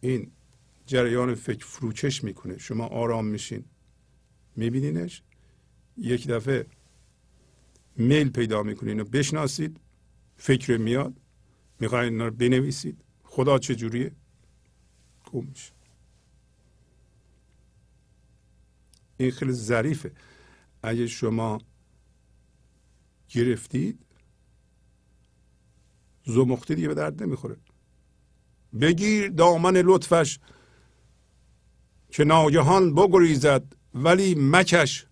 [0.01, 0.33] این
[0.87, 3.65] جریان فکر فروچش می‌کنه شما آرام میشین
[4.57, 5.23] میبینینش.
[5.97, 6.67] یک دفعه
[7.97, 9.81] میل پیدا می‌کنین و بشناسید.
[10.37, 11.21] فکر میاد
[11.81, 13.05] می‌خواین اینا رو بنویسید.
[13.23, 14.13] خدا چجوریه
[15.33, 15.73] گم میشه.
[19.17, 20.13] این خیلی ظریفه.
[20.83, 21.61] اگه شما
[23.29, 24.07] گرفتید
[26.27, 27.57] زمختی دیگه به درد نمی‌خوره.
[28.81, 30.39] بگیر دامن لطفش
[32.11, 35.07] که ناگهان بگریزد ولی مکش.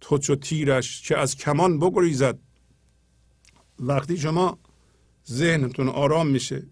[0.00, 2.38] تو چو تیرش که از کمان بگریزد.
[3.78, 4.58] وقتی شما
[5.28, 6.66] ذهنتون آرام میشه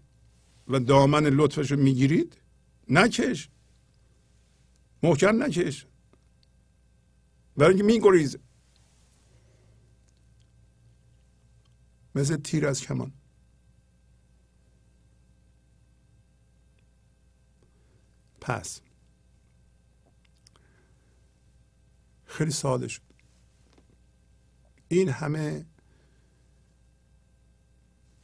[0.67, 2.37] و دامن لطفش رو می‌گیرید
[2.89, 3.49] نکش.
[5.03, 5.85] محکم نکش.
[7.57, 8.39] برای اینکه میگریزه
[12.15, 13.13] مثل تیر از کمان.
[18.41, 18.81] پس.
[22.25, 23.01] خیلی ساده شد.
[24.87, 25.65] این همه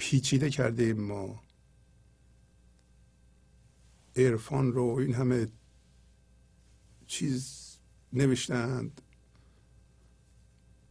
[0.02, 1.44] پیچیده کرده ما.
[4.16, 5.48] عرفان رو این همه
[7.08, 7.78] چیز
[8.14, 9.02] نوشتند.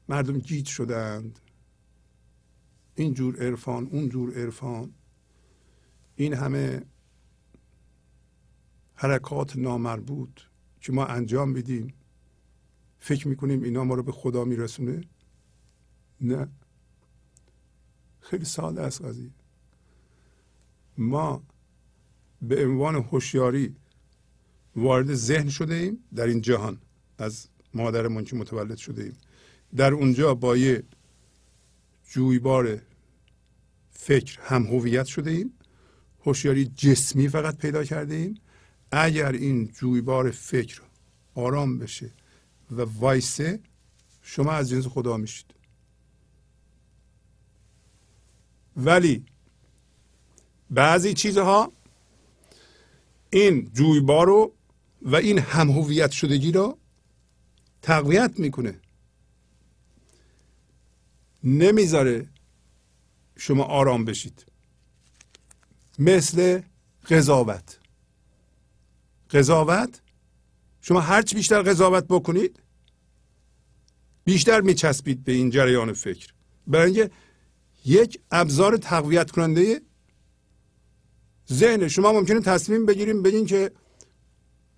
[0.09, 1.41] مردم گیج شدند.
[2.95, 4.95] این جور عرفان اون جور عرفان.
[6.17, 6.83] این همه
[8.95, 10.41] حرکات نامربوط
[10.81, 11.95] که ما انجام میدیم.
[12.99, 15.01] فکر می‌کنیم اینا ما رو به خدا میرسونه؟
[16.21, 16.49] نه.
[18.21, 19.31] خیلی ساده است قضیه.
[20.99, 21.43] ما
[22.43, 23.77] به عنوان هوشیاری
[24.77, 26.79] وارد ذهن شده ایم در این جهان
[27.19, 29.17] از مادرمون که متولد شده ایم.
[29.77, 30.83] در اونجا با یه
[32.11, 32.83] جویبار
[33.91, 35.53] فکر هم هویت شده ایم.
[36.25, 38.35] هوشیاری جسمی فقط پیدا کرده ایم.
[38.93, 40.83] اگر این جویبار فکر
[41.35, 42.11] آرام بشه
[42.71, 43.61] و وایسه
[44.23, 45.60] شما از جنس خدا میشید.
[48.77, 49.25] ولی
[50.71, 51.73] بعضی چیزها
[53.31, 54.55] این جویبار رو
[55.03, 56.79] و این هم هویت شدگی رو
[57.83, 58.81] تقویت می‌کنه.
[61.45, 62.29] نمی‌ذاره
[63.37, 64.47] شما آرام بشید.
[65.99, 66.63] مثل
[67.11, 67.79] قضاوت.
[69.31, 70.01] قضاوت؟
[70.81, 72.63] شما هرچی بیشتر قضاوت بکنید
[74.25, 76.35] بیشتر میچسبید به این جریان فکر.
[76.67, 77.11] برای اینکه
[77.85, 79.81] یک ابزار تقویت کننده
[81.53, 81.89] ذهن.
[81.89, 83.71] شما ممکنه تصمیم بگیریم بگین که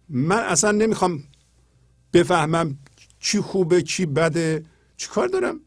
[0.09, 1.25] من اصلا نمی‌خوام
[2.13, 2.79] بفهمم
[3.21, 4.65] چی خوبه چی بده.
[4.97, 5.61] چی کار دارم؟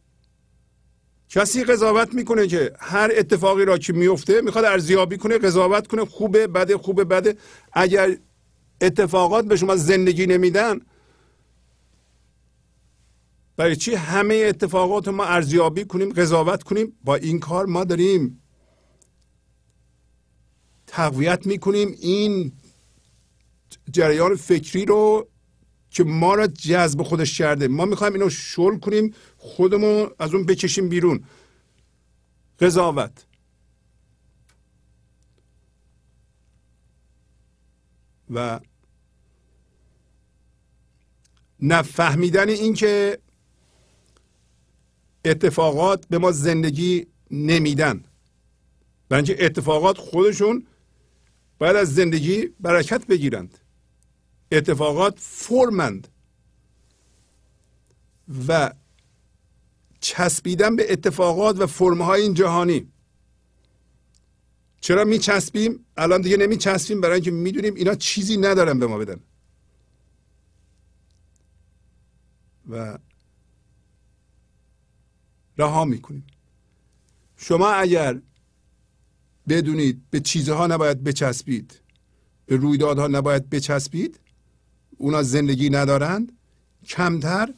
[1.29, 6.05] کسی قضاوت می‌کنه که هر اتفاقی را که میفته می‌خواد ارزیابی کنه قضاوت کنه.
[6.05, 7.37] خوبه بده خوبه بده.
[7.73, 8.17] اگر
[8.81, 10.81] اتفاقات به شما زندگی نمیدن
[13.57, 18.41] برای چی همه اتفاقات ما ارزیابی کنیم قضاوت کنیم؟ با این کار ما داریم
[20.87, 22.51] تقویت می‌کنیم این
[23.91, 25.27] جریان فکری رو
[25.89, 27.67] که ما را جذب خودش کرده.
[27.67, 31.23] ما می‌خوایم اینو شل کنیم خودمون از اون بکشیم بیرون.
[32.59, 33.25] قضاوت.
[38.33, 38.59] و
[41.59, 43.19] نفهمیدن این که
[45.25, 48.03] اتفاقات به ما زندگی نمیدن.
[49.09, 50.67] بنابراین اتفاقات خودشون
[51.57, 53.57] باید از زندگی برکت بگیرند.
[54.51, 56.07] اتفاقات فرمند
[58.47, 58.73] و
[59.99, 62.87] چسبیدن به اتفاقات و فرمهای این جهانی.
[64.81, 67.01] چرا میچسبیم؟ الان دیگه نمیچسبیم.
[67.01, 69.19] برای اینکه می‌دونیم اینا چیزی ندارن به ما بدن.
[72.69, 72.97] و
[75.57, 76.27] رها می‌کنیم.
[77.37, 78.21] شما اگر
[79.49, 81.81] بدونید به چیزها نباید بچسبید
[82.45, 84.19] به رویدادها نباید بچسبید
[84.97, 86.31] اونا زندگی ندارند
[86.87, 87.53] کمتر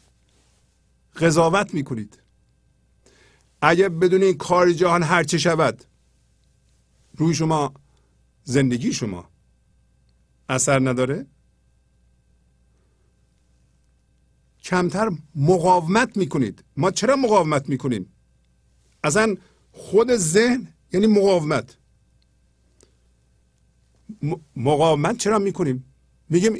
[1.15, 2.19] قضاوت می‌کنید.
[3.61, 5.83] اگر بدونید کار جهان هرچه شود
[7.17, 7.73] روی شما
[8.43, 9.29] زندگی شما
[10.49, 11.25] اثر نداره
[14.67, 16.63] کمتر مقاومت می‌کنید.
[16.77, 18.03] ما چرا مقاومت می‌کنیم؟
[19.03, 19.35] اصلا
[19.71, 21.77] خود ذهن یعنی مقاومت.
[24.55, 25.85] مقاومت چرا می‌کنیم؟
[26.29, 26.53] میگیم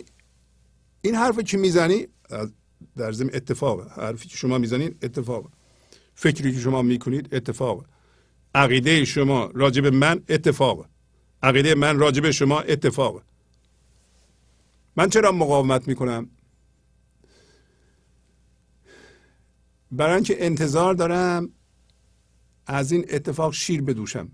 [1.02, 2.08] این حرف که می‌زنی
[2.98, 3.92] در ضمن اتفاق.
[3.92, 5.52] حرفی که شما می‌زنید اتفاق.
[6.16, 7.86] فکری که شما می‌کنید اتفاق.
[8.56, 10.86] عقیده شما راجب من اتفاق.
[11.44, 13.24] عقیده من راجب شما اتفاق.
[14.96, 16.30] من چرا مقاومت می‌کنم؟
[19.92, 21.50] برای اینکه انتظار دارم
[22.66, 24.32] از این اتفاق شیر بدوشم.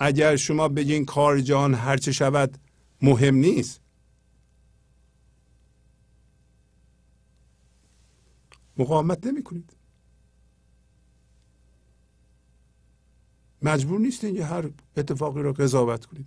[0.00, 2.58] اگر شما بگین کار جهان هرچه شود
[3.02, 3.80] مهم نیست.
[8.76, 9.76] مقاومت نمی کنید
[13.62, 16.26] مجبور نیستین که هر اتفاقی رو قضاوت کنید.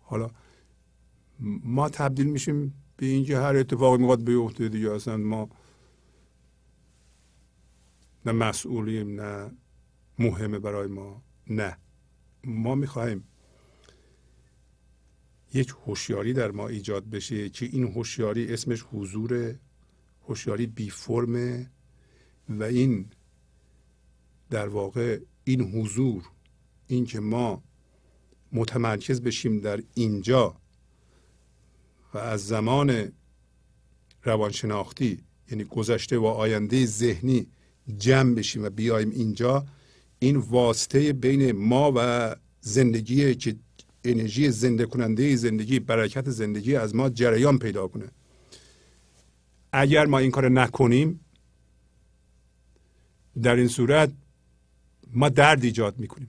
[0.00, 0.30] حالا
[1.64, 4.92] ما تبدیل میشیم به اینکه هر اتفاقی می‌خواد بیفته دیگه.
[4.92, 5.48] اصلا ما
[8.26, 9.50] نه مسئولیم نه
[10.18, 11.78] مهمه برای ما نه.
[12.44, 13.24] ما می‌خواهیم
[15.54, 19.58] یک هوشیاری در ما ایجاد بشه که این هوشیاری اسمش حضور
[20.28, 21.70] هوشیاری بی فرمه
[22.48, 23.06] و این
[24.50, 26.30] در واقع این حضور
[26.86, 27.62] این که ما
[28.52, 30.56] متمرکز بشیم در اینجا
[32.16, 33.12] از زمان
[34.22, 35.18] روانشناختی
[35.50, 37.46] یعنی گذشته و آینده ذهنی
[37.98, 39.66] جمع بشیم و بیایم اینجا
[40.18, 43.56] این واسطه بین ما و زندگی که
[44.04, 48.10] انرژی زنده کننده زندگی برکت زندگی از ما جریان پیدا کنه.
[49.72, 51.20] اگر ما این کار نکنیم
[53.42, 54.12] در این صورت
[55.12, 56.28] ما درد ایجاد می‌کنیم.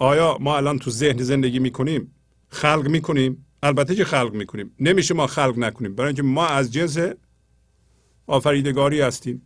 [0.00, 2.14] آیا ما الان تو ذهن زندگی می‌کنیم؟
[2.48, 4.74] خلق می‌کنیم؟ البته که خلق می‌کنیم.
[4.80, 5.94] نمیشه ما خلق نکنیم.
[5.94, 6.98] برای اینکه ما از جنس
[8.26, 9.42] آفریدگاری هستیم.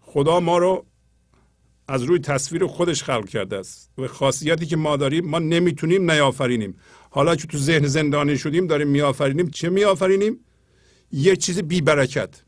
[0.00, 0.86] خدا ما رو
[1.88, 3.92] از روی تصویر خودش خلق کرده است.
[3.98, 6.76] و خاصیتی که ما داریم ما نمی‌تونیم نیافرینیم.
[7.10, 9.50] حالا که تو ذهن زندانی شدیم داریم میآفرینیم.
[9.50, 10.44] چه میآفرینیم؟
[11.12, 12.42] یه چیز بی برکت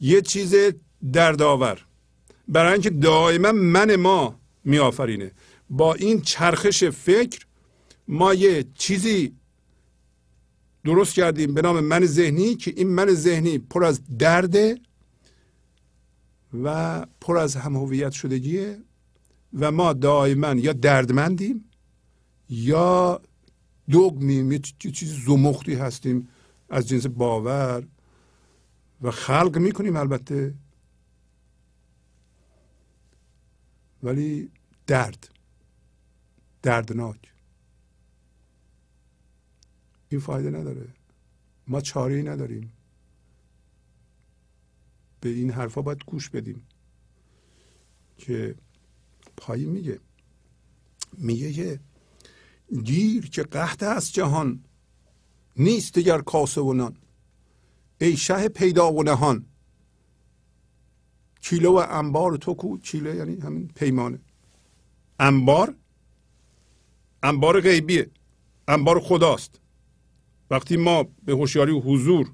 [0.00, 0.54] یه چیز
[1.12, 1.86] دردآور.
[2.48, 5.32] برای اینکه دائما من ما میآفرینه.
[5.70, 7.46] با این چرخش فکر
[8.08, 9.36] ما یه چیزی
[10.84, 14.78] درست کردیم به نام من ذهنی که این من ذهنی پر از درده
[16.62, 18.78] و پر از هم هویت شدگیه
[19.58, 21.64] و ما دائما یا دردمندیم
[22.48, 23.20] یا
[23.90, 26.28] دوگمیم یه چیز زمختی هستیم
[26.70, 27.86] از جنس باور
[29.02, 30.54] و خلق می‌کنیم البته.
[34.04, 34.50] ولی
[34.86, 35.28] درد.
[36.62, 37.32] دردناک.
[40.08, 40.88] این فایده نداره.
[41.66, 42.72] ما چاره نداریم.
[45.20, 46.66] به این حرفا باید گوش بدیم.
[48.18, 48.54] که
[49.36, 50.00] پایین میگه.
[51.12, 51.80] میگه که
[52.84, 54.64] گیر که قحط است جهان
[55.56, 56.96] نیست دیگر کاسه و نان.
[58.00, 59.46] ای شه پیدا و نهان.
[61.44, 64.18] کیلو و انبار تو کو کیلو یعنی همین پیمانه.
[65.18, 65.74] انبار؟
[67.22, 68.10] انبار غیبیه.
[68.68, 69.60] انبار خداست.
[70.50, 72.30] وقتی ما به هوشیاری و حضور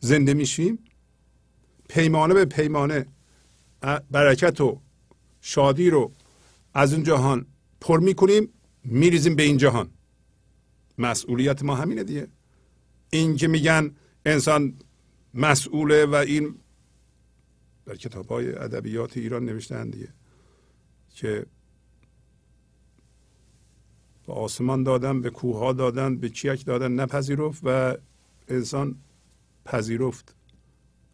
[0.00, 0.78] زنده میشیم
[1.88, 3.06] پیمانه به پیمانه
[4.10, 4.80] برکت و
[5.40, 6.12] شادی رو
[6.74, 7.46] از اون جهان
[7.80, 8.48] پر می‌کنیم
[8.84, 9.90] میریزیم به این جهان.
[10.98, 12.28] مسئولیت ما همینه دیگه.
[13.14, 13.90] این که میگن
[14.26, 14.74] انسان
[15.34, 16.54] مسئوله و این
[17.86, 20.08] در کتاب های ادبیات ایران نوشتن دیگه
[21.14, 21.46] که
[24.26, 27.96] به آسمان دادن به کوه ها دادن به چیک دادن نپذیرفت و
[28.48, 28.96] انسان
[29.64, 30.34] پذیرفت.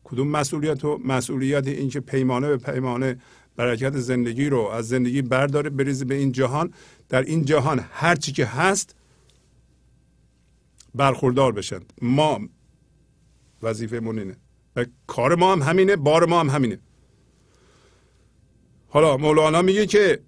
[0.04, 3.20] کدوم مسئولیت و مسئولیت اینکه پیمانه به پیمانه
[3.56, 6.72] برکت زندگی رو از زندگی برداره بریزه به این جهان؟
[7.08, 8.94] در این جهان هر چی که هست
[10.98, 11.80] برخوردار بشن.
[12.02, 12.40] ما
[13.62, 14.36] وظیفه اینه.
[15.06, 16.78] کار ما هم همینه بار ما هم همینه.
[18.88, 20.20] حالا مولانا میگه که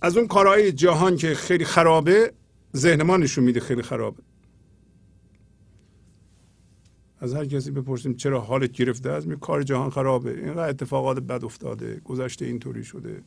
[0.00, 2.32] از اون کارهای جهان که خیلی خرابه
[2.76, 4.22] ذهن ما نشون میده خیلی خرابه.
[7.18, 10.30] از هر کسی بپرسیم چرا حالت گرفته می کار جهان خرابه.
[10.30, 13.22] اینقدر اتفاقات بد افتاده گذشته اینطوری شده.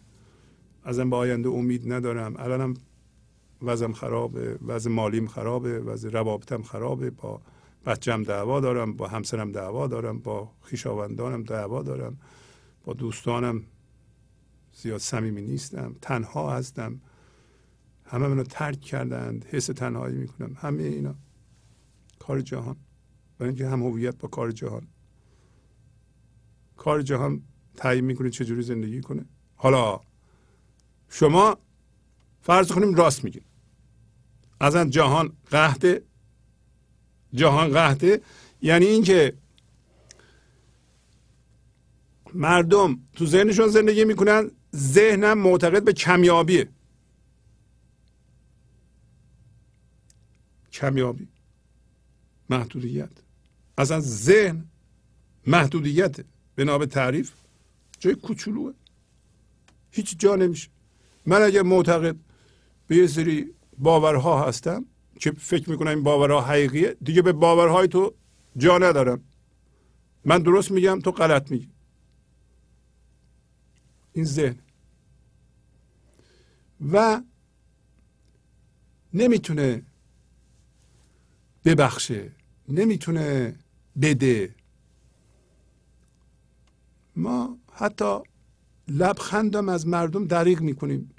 [0.83, 2.35] ازم به آینده امید ندارم.
[2.37, 2.73] الانم
[3.61, 7.41] وضعم خرابه وضع مالیم خرابه وضع روابطم خرابه با
[7.85, 12.17] بچم دعوا دارم با همسرم دعوا دارم با خیشاوندانم دعوا دارم
[12.83, 13.63] با دوستانم
[14.73, 17.01] زیاد صمیمی نیستم تنها هستم.
[18.05, 20.55] همه منو ترک کردند حس تنهایی می‌کنم.
[20.57, 21.15] همه اینا.
[22.19, 22.75] کار جهان.
[23.37, 24.87] برای اینکه هم هویت با کار جهان.
[26.77, 27.41] کار جهان
[27.75, 29.25] تعیین می‌کنه چجوری زندگی کنه.
[29.55, 30.01] حالا
[31.09, 31.57] شما
[32.41, 33.43] فرض کنیم راست میگین.
[34.59, 36.03] از جهان قهده
[37.33, 38.21] جهان قهده
[38.61, 39.33] یعنی اینکه
[42.33, 46.69] مردم تو ذهنشون زندگی می‌کنن ذهنم معتقد به کمیابیه.
[50.71, 51.27] کمیابی.
[52.49, 53.09] محدودیت.
[53.77, 54.65] اصلا ذهن
[55.47, 56.15] محدودیت
[56.55, 57.31] به به تعریف.
[57.99, 58.73] جای کوچولوه.
[59.91, 60.69] هیچ جا نمیشه.
[61.25, 62.15] من اگر معتقد
[62.87, 64.85] به یه سری باورها هستم
[65.19, 66.97] که فکر می‌کنم این باورها حقیقیه.
[67.03, 68.13] دیگه به باورهای تو
[68.57, 69.23] جا ندارم.
[70.25, 71.69] من درست میگم تو غلط میگی.
[74.13, 74.59] این ذهن.
[76.91, 77.21] و
[79.13, 79.83] نمی‌تونه
[81.65, 82.31] ببخشه
[82.67, 83.55] نمی‌تونه
[84.01, 84.55] بده.
[87.15, 88.19] ما حتی
[88.87, 91.11] لبخندم از مردم دریغ می‌کنیم.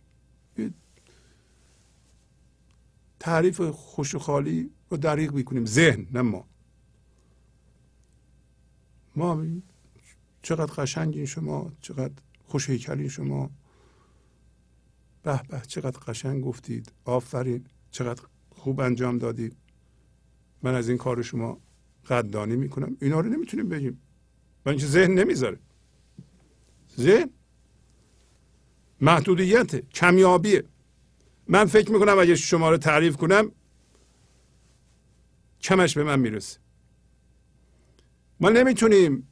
[3.20, 5.66] تعریف خوش و خالی رو دریغ می‌کنیم.
[5.66, 6.48] ذهن نه ما.
[9.16, 9.44] ما
[10.42, 12.14] چقدر قشنگین شما چقدر
[12.44, 13.50] خوش هیکلین شما.
[15.22, 16.92] به به چقدر قشنگ گفتید.
[17.04, 19.56] آفرین چقدر خوب انجام دادید.
[20.62, 21.60] من از این کار شما
[22.08, 22.96] قدردانی می‌کنم.
[23.00, 24.00] اینا رو نمی‌تونیم بگیم.
[24.66, 25.58] و اینکه ذهن نمی‌ذاره.
[26.98, 27.30] ذهن
[29.00, 30.64] محدودیت کمیابیه.
[31.52, 33.52] من فکر می‌کنم اگه شما رو تعریف کنم
[35.60, 36.58] کمش به من می‌رسه.
[38.40, 39.28] ما نمی‌تونیم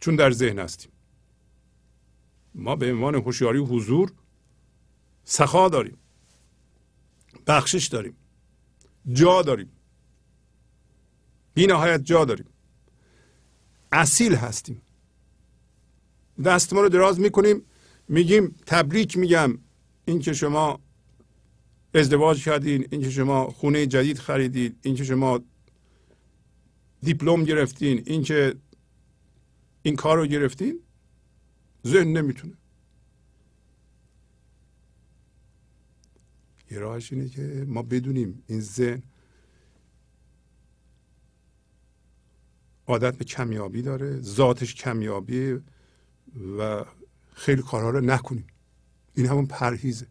[0.00, 0.92] چون در ذهن هستیم.
[2.54, 4.12] ما به عنوان هوشیاری و حضور
[5.24, 5.98] سخا داریم
[7.46, 8.16] بخشش داریم
[9.12, 9.70] جا داریم
[11.54, 12.46] بی نهایت جا داریم.
[13.92, 14.82] اصیل هستیم.
[16.44, 17.62] دست ما رو دراز می‌کنیم
[18.08, 19.58] میگیم تبریک میگم
[20.04, 20.80] اینکه شما
[21.94, 25.40] ازدواج کردین اینکه شما خونه جدید خریدید اینکه شما
[27.02, 28.54] دیپلم گرفتین اینکه
[29.82, 30.80] این کار رو گرفتین
[31.86, 32.54] ذهن نمی‌تونه.
[36.70, 39.02] یه راهش اینه که ما بدونیم این ذهن
[42.86, 45.60] عادت به کمیابی داره ذاتش کمیابی
[46.58, 46.84] و
[47.34, 48.46] خیلی کارها رو نکنیم.
[49.14, 50.06] این همون پرهیزه.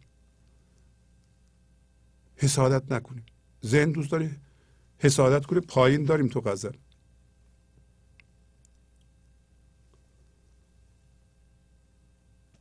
[2.36, 3.26] حسادت نکنیم.
[3.66, 4.38] ذهن دوست داره
[5.00, 6.72] حسادت کنه پایین داریم تو غزل.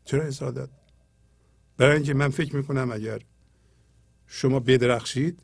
[0.04, 0.68] چرا حسادت؟
[1.76, 3.20] برای اینکه من فکر می‌کنم اگر
[4.26, 5.42] شما بدرخشید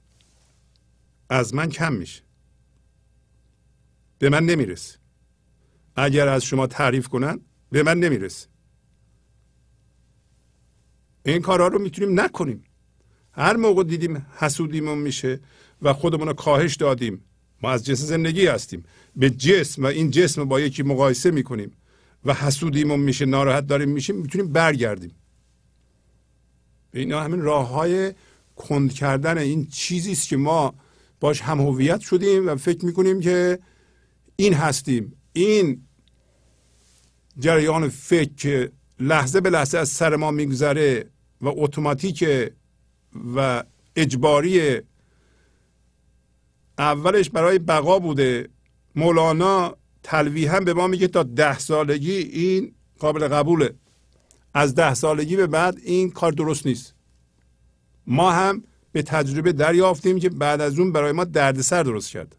[1.28, 2.22] از من کم میشه.
[4.18, 4.98] به من نمی‌رسه.
[5.96, 8.48] اگر از شما تعریف کنن به من نمی‌رسه.
[11.24, 12.64] این کارها رو می‌تونیم نکنیم.
[13.38, 15.40] هر موقع دیدیم حسودیمون میشه
[15.82, 17.24] و خودمون رو کاهش دادیم
[17.62, 18.84] ما از جنس زندگی هستیم.
[19.16, 21.72] به جسم و این جسم با یکی مقایسه می‌کنیم
[22.24, 25.14] و حسودیمون میشه ناراحت داریم میشیم می‌تونیم برگردیم.
[26.94, 28.12] اینا همین راه های
[28.56, 30.74] کند کردن این چیزی است که ما
[31.20, 33.58] باش هم هویت شدیم و فکر می‌کنیم که
[34.36, 35.12] این هستیم.
[35.32, 35.82] این
[37.38, 38.70] جریان فکر
[39.00, 41.10] لحظه به لحظه از سر ما میگذره
[41.40, 42.24] و اتوماتیک
[43.36, 43.64] و
[43.96, 44.80] اجباری
[46.78, 48.48] اولش برای بقا بوده.
[48.96, 53.74] مولانا تلویحا به ما میگه تا ده سالگی این قابل قبوله.
[54.54, 56.94] از ده سالگی به بعد این کار درست نیست.
[58.06, 62.36] ما هم به تجربه دریافتیم که بعد از اون برای ما دردسر درست کرد.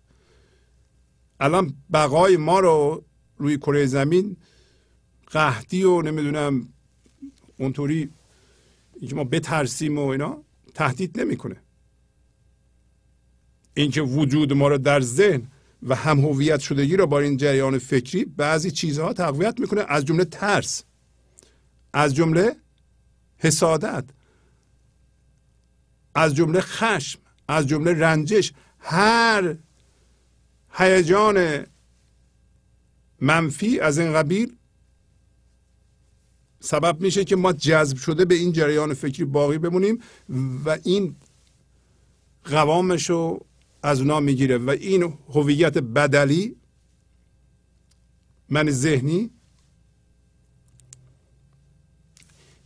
[1.39, 3.03] الان بقای ما رو
[3.37, 4.37] روی کره زمین
[5.31, 6.67] قحطی و نمی‌دونم
[7.57, 8.09] اونطوری
[8.99, 11.55] اینکه ما بترسیم و اینا تهدید نمی‌کنه.
[13.73, 15.47] اینکه وجود ما رو در ذهن
[15.83, 20.25] و هم هویت شدگی رو با این جریان فکری بعضی چیزها تقویت می‌کنه از جمله
[20.25, 20.83] ترس
[21.93, 22.55] از جمله
[23.37, 24.05] حسادت
[26.15, 28.53] از جمله خشم از جمله رنجش.
[28.79, 29.57] هر
[30.73, 31.65] هیجان
[33.21, 34.55] منفی از این قبیل
[36.59, 39.99] سبب میشه که ما جذب شده به این جریان فکری باقی بمونیم
[40.65, 41.15] و این
[42.43, 43.45] قوامش رو
[43.83, 46.55] از اونا می‌گیره و این هویت بدلی
[48.49, 49.29] من ذهنی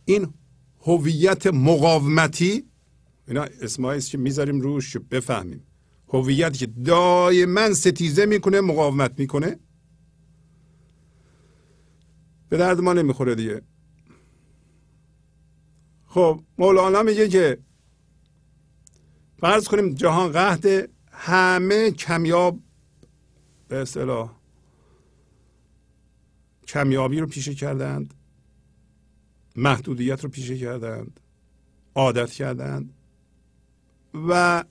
[0.04, 0.34] این
[0.80, 2.64] هویت مقاومتی
[3.28, 5.66] اینا اسمایی که می‌ذاریم روش بفهمیم.
[6.08, 9.58] هویتی که دائما ستیزه می‌کنه مقاومت می‌کنه.
[12.48, 13.62] به درد ما نمی‌خوره دیگه.
[16.14, 17.58] خب مولانا میگه که
[19.38, 22.60] فرض کنیم جهان قهد همه کمیاب
[23.68, 24.32] به اصطلاح
[26.66, 28.14] کمیابی رو پیشه کردند
[29.56, 31.20] محدودیت رو پیشه کردند
[31.94, 32.94] عادت کردند
[34.28, 34.64] و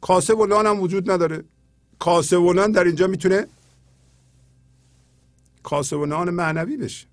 [0.00, 1.44] کاسه و لان هم وجود نداره.
[1.98, 3.46] کاسه و لان در اینجا می‌تونه
[5.62, 7.06] کاسه و نان معنوی بشه.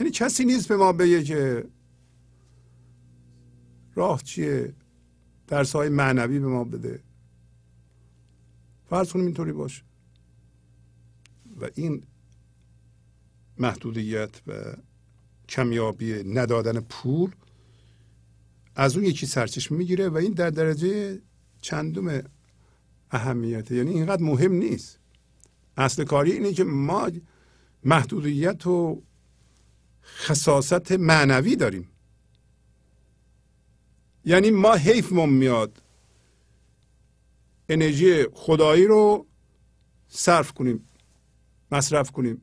[0.00, 1.64] یعنی کسی نیست به ما بگه که
[3.94, 4.74] راه چیه؟
[5.46, 7.02] درس های معنوی به ما بده.
[8.90, 9.82] فرض کنیم اینطوری باشه.
[11.60, 12.02] و این
[13.58, 14.52] محدودیت و
[15.48, 17.30] کمیابی ندادن پول
[18.74, 21.20] از اون یکی سرچشمه می‌گیره و این در درجه
[21.60, 22.22] چندم
[23.10, 23.74] اهمیته.
[23.74, 24.98] یعنی اینقدر مهم نیست.
[25.76, 27.10] اصل کاری اینه که ما
[27.84, 29.02] محدودیت و
[30.04, 31.88] خصاصت معنوی داریم.
[34.24, 35.82] یعنی ما حیفمون میاد.
[37.68, 39.26] انرژی خدایی رو
[40.08, 40.88] صرف کنیم
[41.70, 42.42] مصرف کنیم.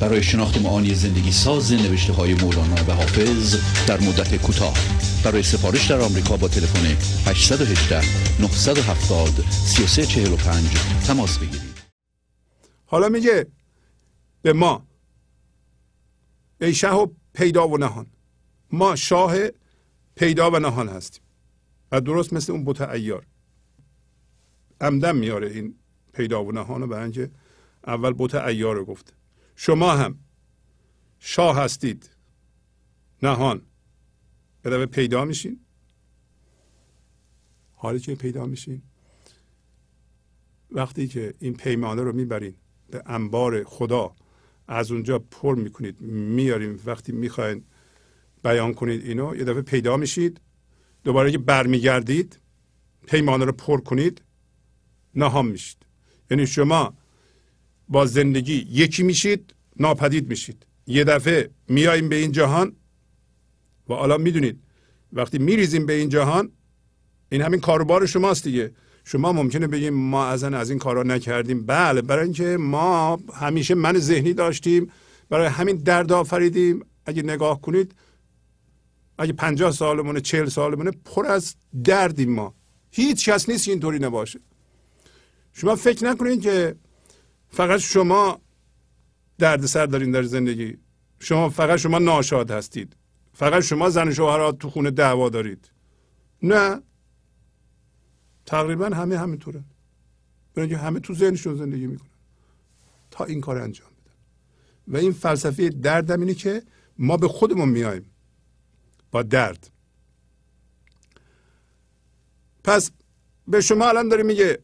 [0.00, 4.74] برای شناخت معانی زندگی ساز نوشته های مولانا و حافظ در مدت کوتاه.
[5.24, 6.86] برای سفارش در آمریکا با تلفن
[7.30, 7.96] 818
[8.40, 10.66] 970 3345
[11.06, 11.78] تماس بگیرید.
[12.86, 13.46] حالا میگه
[14.42, 14.86] به ما
[16.60, 18.06] ای شه و پیدا و نهان.
[18.72, 19.34] ما شاه
[20.14, 21.22] پیدا و نهان هستیم.
[21.92, 23.26] و درست مثل اون بت ایار
[24.80, 25.74] عمدن میاره این
[26.12, 27.30] پیدا و نهان برای اینکه
[27.86, 29.17] اول بت ایار رو گفته.
[29.60, 30.18] شما هم.
[31.18, 32.10] شاه هستید.
[33.22, 33.62] نهان.
[34.62, 35.60] به دفعه پیدا میشین.
[37.74, 38.82] حالی که پیدا میشین.
[40.70, 42.54] وقتی که این پیمانه رو می‌برین
[42.90, 44.14] به انبار خدا
[44.68, 47.64] از اونجا پر می‌کنید میاریم وقتی می‌خواین
[48.42, 50.40] بیان کنید اینو یه دفعه پیدا میشید.
[51.04, 52.40] دوباره که برمیگردید
[53.06, 54.22] پیمانه رو پر کنید
[55.14, 55.86] نهان میشید.
[56.30, 56.94] یعنی شما
[57.88, 60.66] با زندگی یکی میشید ناپدید میشید.
[60.86, 62.76] یه دفعه میاییم به این جهان
[63.88, 64.58] و حالا می‌دونید
[65.12, 66.52] وقتی میریزیم به این جهان
[67.32, 68.72] این همین کاروبار شماست دیگه.
[69.04, 71.66] شما ممکنه بگیم ما ازن از این کارا نکردیم.
[71.66, 74.90] بله برای اینکه ما همیشه من ذهنی داشتیم
[75.30, 76.84] برای همین درد آفریدیم.
[77.06, 77.94] اگه نگاه کنید
[79.18, 82.54] اگه پنجاه سالمونه چهل سالمونه پر از دردیم ما.
[82.90, 84.40] هیچ کس نیست اینطوری نباشه.
[85.52, 86.74] شما فکر نکنید که
[87.50, 88.40] فقط شما
[89.38, 90.78] درد سر دارین در زندگی.
[91.20, 92.96] شما فقط شما ناشاد هستید.
[93.32, 95.70] فقط شما زن شوهرات تو خونه دعوا دارید.
[96.42, 96.82] نه.
[98.46, 99.64] تقریبا همه همینطوره.
[100.54, 102.08] برای همه تو ذهنشون زندگی می‌کنن.
[103.10, 104.14] تا این کار انجام بدن.
[104.88, 106.62] و این فلسفه دردم اینه که
[106.98, 108.10] ما به خودمون میایم
[109.10, 109.70] با درد.
[112.64, 112.90] پس
[113.48, 114.58] به شما الان داره میگه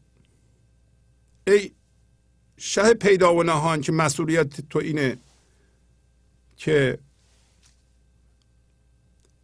[1.47, 1.71] ای
[2.57, 5.17] شه پیدا و نهان که مسئولیت تو اینه
[6.57, 6.99] که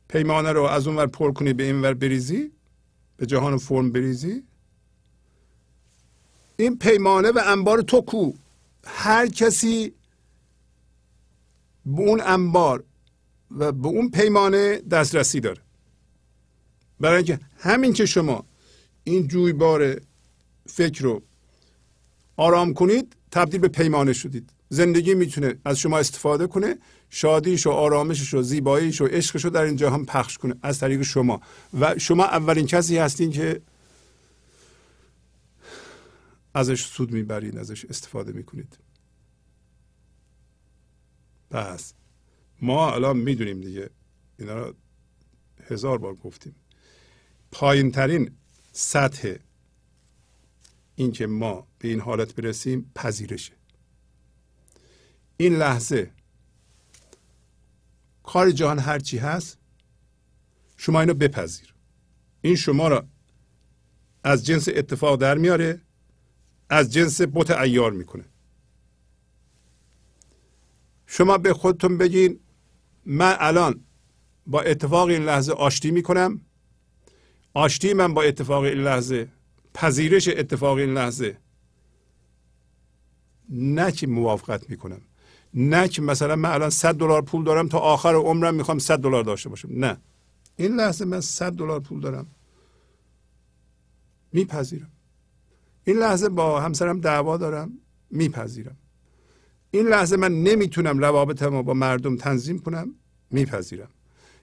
[0.10, 2.52] پیمانه رو از اونور پر کنی به اینور بریزی
[3.18, 4.44] به جهان فرم بریزی.
[6.58, 8.32] این پیمانه و انبار تو کو.
[8.86, 9.94] هر کسی
[11.86, 12.84] به اون انبار
[13.52, 15.62] و به اون پیمانه دسترسی داره.
[17.00, 18.46] برای اینکه همین که شما
[19.04, 20.02] این جویبار
[20.68, 21.22] فکر رو
[22.38, 24.54] آرام کنید تبدیل به پیمانه شدید.
[24.70, 26.78] زندگی می‌تونه از شما استفاده کنه
[27.10, 31.02] شادیش و آرامشش و زیباییش و عشقش رو در این جهان پخش کنه از طریق
[31.02, 31.42] شما.
[31.80, 33.62] و شما اولین کسی هستین که
[36.54, 38.78] ازش سود می‌برید ازش استفاده می‌کنید.
[41.50, 41.94] پس
[42.62, 43.90] ما الان می‌دونیم دیگه
[44.40, 44.74] اینا رو
[45.70, 46.56] هزار بار گفتیم.
[47.52, 48.32] پایین ترین
[48.72, 49.36] سطح
[50.96, 53.54] اینکه ما به این حالت برسیم پذیرشه.
[55.38, 56.12] این لحظه
[58.24, 59.58] کار جهان هرچی هست
[60.78, 61.74] شما اینو بپذیر.
[62.42, 63.08] این شما را
[64.24, 65.82] از جنس اتفاق در میاره
[66.70, 68.26] از جنس بت ایار می‌کنه.
[71.06, 72.40] شما به خودتون بگین
[73.06, 73.84] من الان
[74.48, 76.42] با اتفاق این لحظه آشتی می‌کنم.
[77.54, 79.30] آشتی من با اتفاق این لحظه
[79.74, 81.38] پذیرش اتفاق این لحظه.
[83.50, 85.02] نه که موافقت می‌کنم.
[85.54, 89.24] نه که مثلا من الان 100 دلار پول دارم تا آخر عمرم می‌خوام 100 دلار
[89.24, 89.70] داشته باشم.
[89.72, 89.98] نه.
[90.56, 92.28] این لحظه من 100 دلار پول دارم.
[94.34, 94.92] میپذیرم.
[95.84, 97.72] این لحظه با همسرم دعوا دارم.
[98.10, 98.78] میپذیرم.
[99.72, 102.96] این لحظه من نمی‌تونم روابطم رو با مردم تنظیم کنم.
[103.32, 103.90] میپذیرم.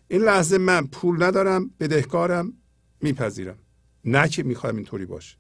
[0.09, 2.53] این لحظه من پول ندارم بدهکارم.
[3.01, 3.59] میپذیرم.
[4.11, 5.37] نه که می‌خوایم اینطوری باشه.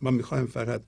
[0.00, 0.82] ما می‌خوایم فقط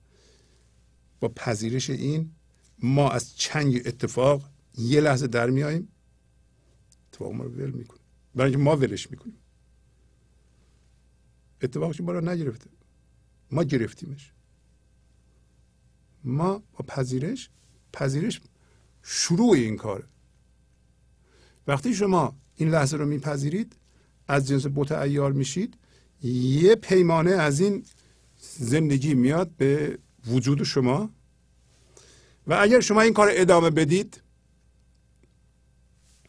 [1.19, 2.31] با پذیرش این
[2.79, 5.87] ما از چنگ اتفاق یه لحظه در میاییم
[7.07, 8.01] اتفاق ما رو ول می‌کنیم.
[8.35, 9.37] برای ما ولش می‌کنیم.
[11.61, 12.69] اتفاقش ما رو نگرفته.
[13.51, 14.33] ما گرفتیمش.
[16.23, 17.49] ما با پذیرش
[17.93, 18.41] پذیرش
[19.03, 20.05] شروع این کاره.
[21.67, 23.75] وقتی شما این لحظه رو میپذیرید
[24.27, 25.77] از جنس بوت ایار میشید
[26.23, 27.85] یه پیمانه از این
[28.37, 29.97] زندگی میاد به
[30.27, 31.09] وجود شما.
[32.47, 34.21] و اگر شما این کار ادامه بدید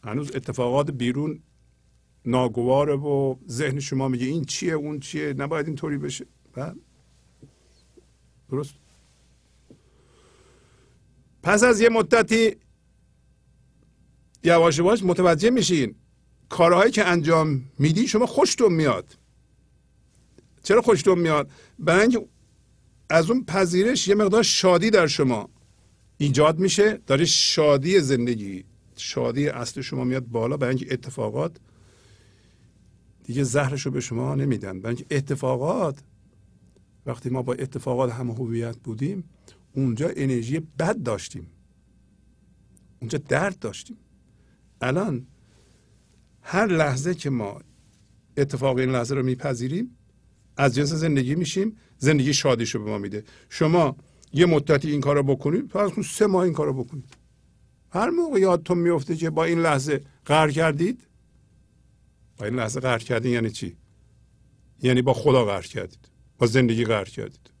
[0.03, 1.39] هنوز اتفاقات بیرون
[2.25, 6.25] ناگواره و ذهن شما میگه این چیه اون چیه نباید اینطوری بشه.
[6.57, 6.73] و
[8.49, 8.73] درست.
[11.43, 12.55] پس از یه مدتی
[14.43, 15.95] یواش یواش متوجه میشین
[16.49, 19.17] کارهایی که انجام میدی شما خوشتون میاد.
[20.63, 21.51] چرا خوشتون میاد؟
[21.87, 22.27] اینکه
[23.09, 25.49] از اون پذیرش یه مقدار شادی در شما
[26.17, 28.63] ایجاد میشه داره شادی زندگی
[28.95, 30.57] شادی اصل شما میاد بالا.
[30.57, 31.57] برای اینکه اتفاقات
[33.23, 34.79] دیگه زهرش رو به شما نمیدن.
[34.81, 35.99] برای اینکه اتفاقات
[37.05, 39.23] وقتی ما با اتفاقات هم هویت بودیم
[39.73, 41.47] اونجا انرژی بد داشتیم.
[42.99, 43.97] اونجا درد داشتیم.
[44.81, 45.27] الان
[46.41, 47.61] هر لحظه که ما
[48.37, 49.97] اتفاق این لحظه رو میپذیریم
[50.57, 53.23] از جنس زندگی میشیم زندگی شادیشو به ما میده.
[53.49, 53.95] شما
[54.33, 57.17] یه مدتی این کار رو بکنید فرض کن سه ماه این کار رو بکنید.
[57.89, 61.07] هر موقع یادتون میفته که با این لحظه قهر کردید
[62.37, 63.77] با این لحظه قهر کردین یعنی چی؟
[64.83, 67.51] یعنی با خدا قهر کردید با زندگی قهر کردید.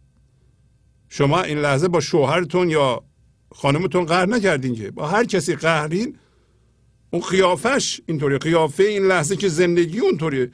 [1.09, 3.03] شما این لحظه با شوهرتون یا
[3.51, 6.17] خانمتون قهر نکردین که با هر کسی قهرین
[7.11, 10.51] اون قیافش اینطوری قیافه این لحظه که زندگی اونطوری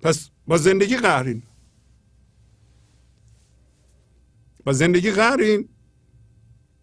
[0.00, 1.42] پس با زندگی قهرین.
[4.64, 5.68] با زندگی قهرین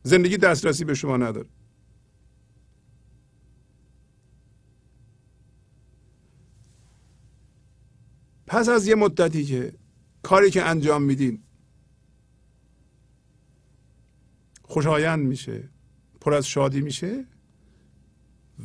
[0.03, 1.49] زندگی دسترسی به شما نداره.
[8.47, 9.73] پس از یه مدتی که
[10.23, 11.43] کاری که انجام میدین
[14.61, 15.69] خوشایند میشه
[16.21, 17.25] پر از شادی میشه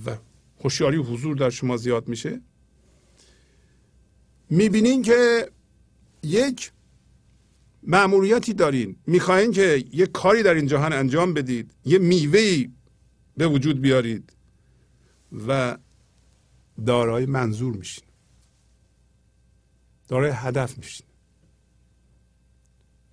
[0.07, 0.17] و
[0.61, 2.41] هوشیاری حضور در شما زیاد میشه.
[4.51, 5.51] می‌بینین که
[6.23, 6.73] یک
[7.83, 8.97] معمولیتی دارین.
[9.07, 11.75] می‌خواین که یک کاری در این جهان انجام بدید.
[11.85, 12.73] یه میوهی
[13.37, 14.33] به وجود بیارید
[15.47, 15.79] و
[16.87, 18.05] دارای منظور میشین.
[20.09, 21.07] دارای هدف میشین.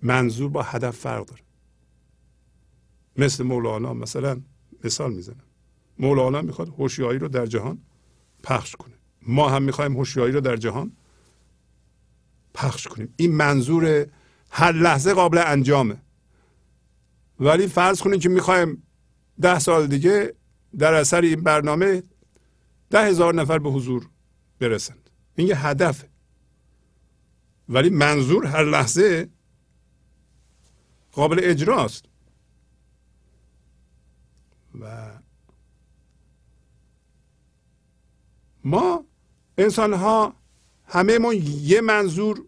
[0.02, 1.42] منظور با هدف فرق داره.
[3.16, 4.40] مثل مولانا مثلا
[4.84, 5.44] مثال می‌زنم.
[5.98, 7.78] مولانا می‌خواد هوشیاری رو در جهان
[8.42, 8.94] پخش کنه.
[9.22, 10.92] ما هم می‌خوایم هوشیاری رو در جهان
[12.56, 13.14] پخش کنیم.
[13.16, 14.06] این منظور
[14.50, 15.96] هر لحظه قابل انجامه.
[17.40, 18.82] ولی فرض کنیم که می‌خوایم
[19.40, 20.34] ده سال دیگه
[20.78, 22.02] در اثر این برنامه
[22.90, 24.08] ده هزار نفر به حضور
[24.58, 25.10] برسند.
[25.34, 26.08] این یه هدفه.
[27.68, 29.28] ولی منظور هر لحظه
[31.12, 32.04] قابل اجراست.
[34.80, 35.10] و
[38.64, 39.04] ما
[39.58, 40.34] انسان ها
[40.86, 42.44] همه ما یه منظور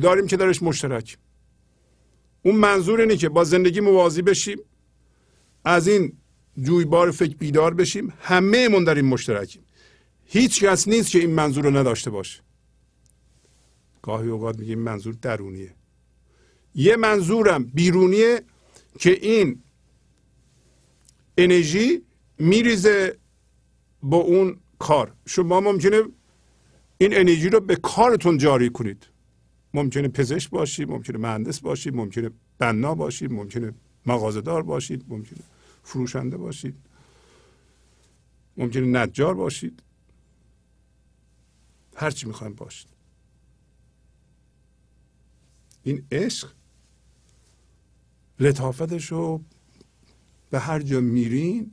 [0.00, 1.18] داریم که درش مشترک.
[2.42, 4.58] اون منظور اینه که با زندگی موازی بشیم
[5.64, 6.12] از این
[6.62, 9.62] جویبار فکر بیدار بشیم همه من در این مشترکیم.
[10.24, 12.42] هیچ کس نیست که این منظور رو نداشته باشه.
[14.02, 15.74] گاهی اوقات میگیم منظور درونیه.
[16.74, 18.42] یه منظورم بیرونیه
[18.98, 19.62] که این
[21.38, 22.02] انرژی
[22.38, 23.18] میریزه
[24.02, 25.12] با اون کار.
[25.26, 26.02] شما ممکنه
[27.02, 29.06] این انرژی رو به کارتون جاری کنید.
[29.74, 33.74] ممکنه پزشک باشید ممکنه مهندس باشید ممکنه بنا باشید ممکنه
[34.06, 35.38] مغازهدار باشید ممکنه
[35.82, 36.74] فروشنده باشید
[38.56, 39.82] ممکنه نجار باشید.
[41.96, 42.88] هرچی می‌خوایم باشید.
[45.82, 46.52] این عشق
[48.40, 49.44] لطافتش رو
[50.50, 51.70] به هر جا میرین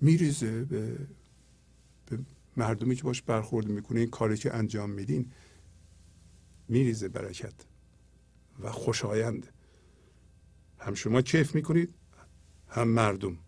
[0.00, 0.98] میریزه به
[2.58, 5.32] مردمی که باش برخورد می‌کنه این کاری که انجام میدین
[6.68, 7.54] میریزه برکت
[8.60, 9.46] و خوشایند.
[10.78, 11.94] هم شما کیف می‌کنید
[12.68, 13.38] هم مردم.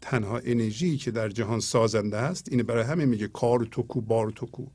[0.00, 4.30] تنها انرژی که در جهان سازنده است اینه برای همه میگه کار تو کو بار
[4.30, 4.66] تو کو.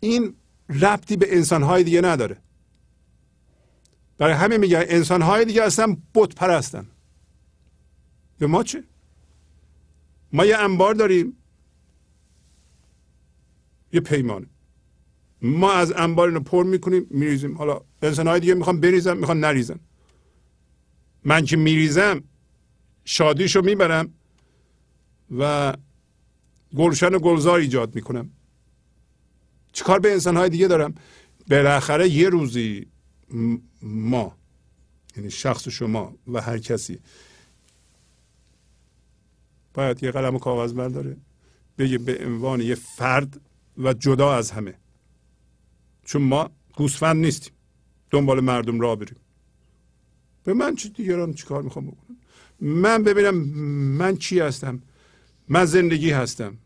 [0.00, 0.34] این
[0.68, 2.36] ربطی به انسانهای دیگه نداره.
[4.18, 6.86] برای همه میگه انسانهای دیگه اصلا بت پرستن.
[8.38, 8.84] به ما چه؟
[10.32, 11.36] ما یه انبار داریم.
[13.96, 14.46] یه پیمانه
[15.42, 17.58] ما از انبار اینو پر می‌کنیم میریزیم.
[17.58, 19.80] حالا انسان های دیگه می‌خوان بریزن می‌خوان نریزن.
[21.24, 22.22] من که میریزم
[23.04, 24.14] شادیشو می‌برم
[25.38, 25.74] و
[26.76, 28.30] گلشن و گلزار ایجاد می‌کنم.
[29.72, 30.94] چیکار به انسان های دیگه دارم؟
[31.50, 32.86] بالاخره یه روزی
[33.82, 34.36] ما
[35.16, 36.98] یعنی شخص شما و هر کسی
[39.74, 41.16] باید یه قلم و کاغذ برداره
[41.78, 43.40] بگه به عنوان یه فرد
[43.78, 44.74] و جدا از همه.
[46.04, 47.52] چون ما گوسفند نیستیم.
[48.10, 49.16] دنبال مردم را بریم.
[50.44, 52.16] به من چی دیگران چیکار می‌خوام بکنم؟
[52.60, 53.34] من ببینم
[53.98, 54.82] من چی هستم.
[55.48, 56.58] من زندگی هستم.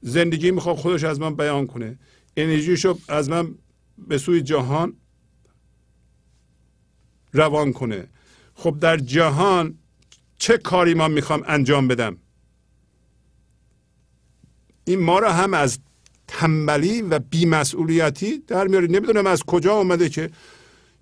[0.00, 1.98] زندگی می‌خواد خودش از من بیان کنه.
[2.36, 3.54] انرژیشو از من
[4.08, 4.96] به سوی جهان
[7.32, 8.08] روان کنه.
[8.54, 9.78] خب در جهان
[10.38, 12.16] چه کاری من می‌خوام انجام بدم؟
[14.84, 15.78] این ما را هم از
[16.32, 20.30] تنبلی و بیمسئولیتی در میاره نمی‌دونم از کجا اومده که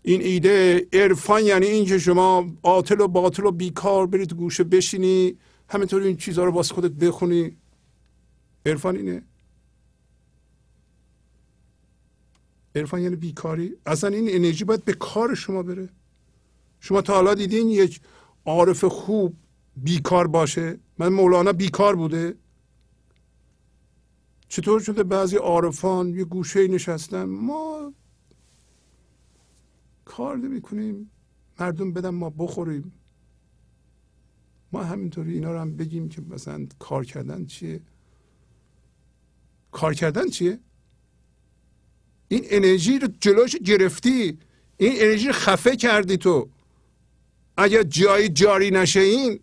[0.02, 5.36] این ایده عرفان یعنی این که شما عاطل و باطل و بیکار برید گوشه بشینی
[5.68, 7.56] همینطور این چیزها رو واسه خودت بخونی.
[8.66, 9.22] عرفان اینه.
[12.74, 13.72] عرفان یعنی بیکاری.
[13.86, 15.88] اصلا این انرژی باید به کار شما بره.
[16.80, 18.00] شما تا حالا دیدین یک
[18.44, 19.36] عارف خوب
[19.76, 20.78] بیکار باشه.
[20.98, 22.34] من مولانا بیکار بوده.
[24.50, 27.94] چطور شده بعضی عارفان یه گوشه نشستن؟ ما
[30.04, 31.10] کار نمی کنیم
[31.60, 32.92] مردم بدن ما بخوریم.
[34.72, 37.80] ما همینطوری اینا رو هم بگیم که مثلا کار کردن چیه؟
[39.72, 40.58] کار کردن چیه؟
[42.28, 44.38] این انرژی رو جلوش گرفتی.
[44.76, 46.48] این انرژی رو خفه کردی تو.
[47.56, 49.40] اگر جایی جاری نشه این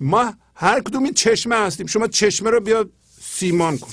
[0.00, 1.86] ما هر کدوم این چشمه هستیم.
[1.86, 2.88] شما چشمه رو بیا
[3.20, 3.90] سیمان کن.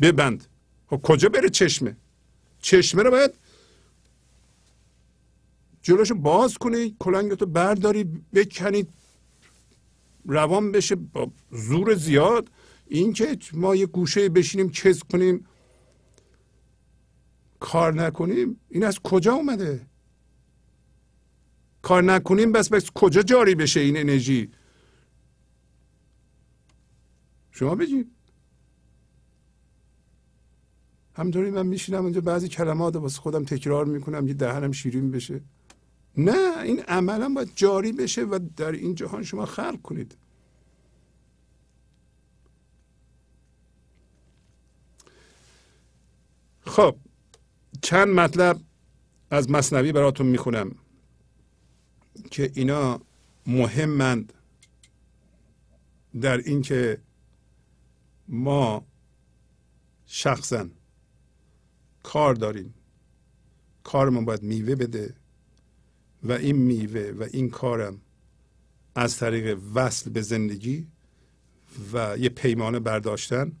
[0.00, 0.46] ببند
[0.86, 1.96] خب کجا بره چشمه؟
[2.60, 3.30] چشمه رو باید
[5.82, 8.04] جلوش باز کنی کلنگتو برداری
[8.34, 8.86] بکنی
[10.24, 12.50] روان بشه با زور زیاد.
[12.86, 15.46] این که ما یه گوشه بشینیم چز کنیم.
[17.60, 19.86] کار نکنیم این از کجا اومده؟
[21.82, 24.50] کار نکنیم بس بس کجا جاری بشه این انرژی؟
[27.50, 28.10] شما بگید
[31.14, 35.40] همینطوری من میشینم اونجا بعضی کلمات واسه خودم تکرار می‌کنم یه دهنم شیرین بشه.
[36.16, 40.16] نه این عملا باید جاری بشه و در این جهان شما خلق کنید.
[46.66, 46.96] خب
[47.82, 48.60] چند مطلب
[49.30, 50.74] از مصنوی براتون می‌خونم
[52.30, 53.00] که اینا
[53.46, 54.32] مهمند
[56.20, 56.98] در اینکه
[58.30, 58.86] ما
[60.06, 60.68] شخصا
[62.02, 62.74] کار داریم.
[63.84, 65.14] کارمون باید میوه بده
[66.22, 68.00] و این میوه و این کارم
[68.94, 70.86] از طریق وصل به زندگی
[71.92, 73.52] و یه پیمانه برداشتن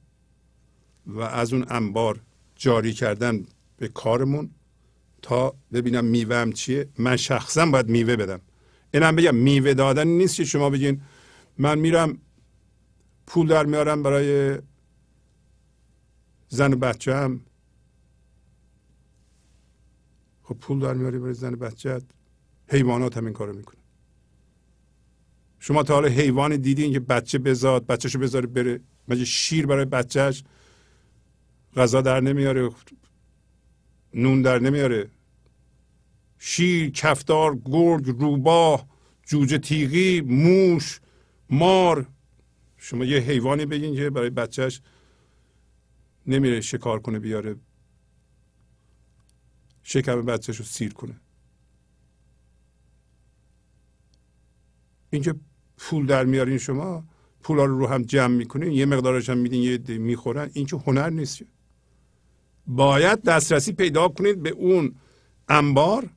[1.06, 2.20] و از اون انبار
[2.56, 4.50] جاری کردن به کارمون
[5.22, 6.88] تا ببینم میوه چیه.
[6.98, 8.40] من شخصا باید میوه بدم.
[8.94, 11.00] اینم بگم میوه دادن نیست که شما بگین
[11.58, 12.18] من میرم
[13.30, 14.58] پول در میارم برای
[16.48, 17.40] زن بچه هم
[20.42, 22.00] خب پول در میاری برای زن بچه
[22.68, 23.80] حیوانات هم این کارو می‌کنه
[25.58, 30.44] شما تا حالا حیوان دیدین که بچه بزاد بچهشو بذاره بره مگه شیر برای بچهش
[31.76, 32.70] غذا در نمیاره
[34.14, 35.10] نون در نمیاره؟
[36.38, 38.86] شیر کفتار گرگ روباه
[39.26, 41.00] جوجه تیغی موش
[41.50, 42.06] مار
[42.82, 44.80] شما یه حیوانی بگین که برای بچهش
[46.26, 47.56] نمیره شکار کنه بیاره
[49.82, 51.20] شکم بچهش رو سیر کنه.
[55.10, 55.34] اینکه
[55.76, 57.04] پول در میارین شما
[57.42, 61.10] پولا رو رو هم جمع می‌کنین یه مقدارش هم میدین یه می‌خورن این که هنر
[61.10, 61.42] نیست
[62.66, 64.94] باید دسترسی پیدا کنید به اون
[65.48, 66.10] انبار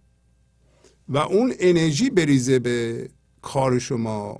[1.07, 3.09] و اون انرژی بریزه به
[3.41, 4.39] کار شما.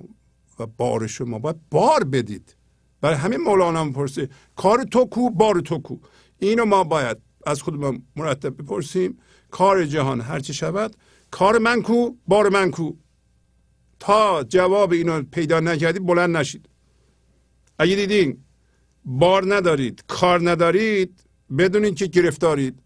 [0.58, 2.56] و بار شما باید بار بدید.
[3.00, 5.96] برای همین مولانا پرسه کار تو کو بار تو کو.
[6.38, 7.16] اینو ما باید
[7.46, 9.18] از خودمون مرتب بپرسیم.
[9.50, 10.96] کار جهان هرچه شود
[11.30, 12.92] کار من کو بار من کو.
[14.00, 16.68] تا جواب اینو پیدا نکردید بلند نشید.
[17.78, 18.44] اگه دیدین
[19.04, 21.20] بار ندارید کار ندارید
[21.58, 22.78] بدونید که گرفتارید.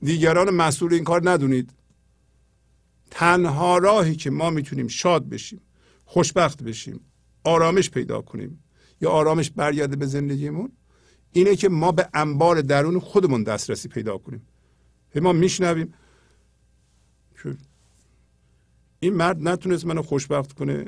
[0.00, 1.72] دیگران مسئول این کار ندونید.
[3.10, 5.60] تنها راهی که ما می‌تونیم شاد بشیم.
[6.12, 7.00] خوشبخت بشیم
[7.44, 8.64] آرامش پیدا کنیم.
[9.00, 10.72] یا آرامش برگرده به زندگیمون؟
[11.32, 14.46] اینه که ما به انبار درون خودمون دسترسی پیدا کنیم.
[15.14, 15.94] ما میشنویم
[19.00, 20.84] این مرد نتونست منو خوشبخت کنه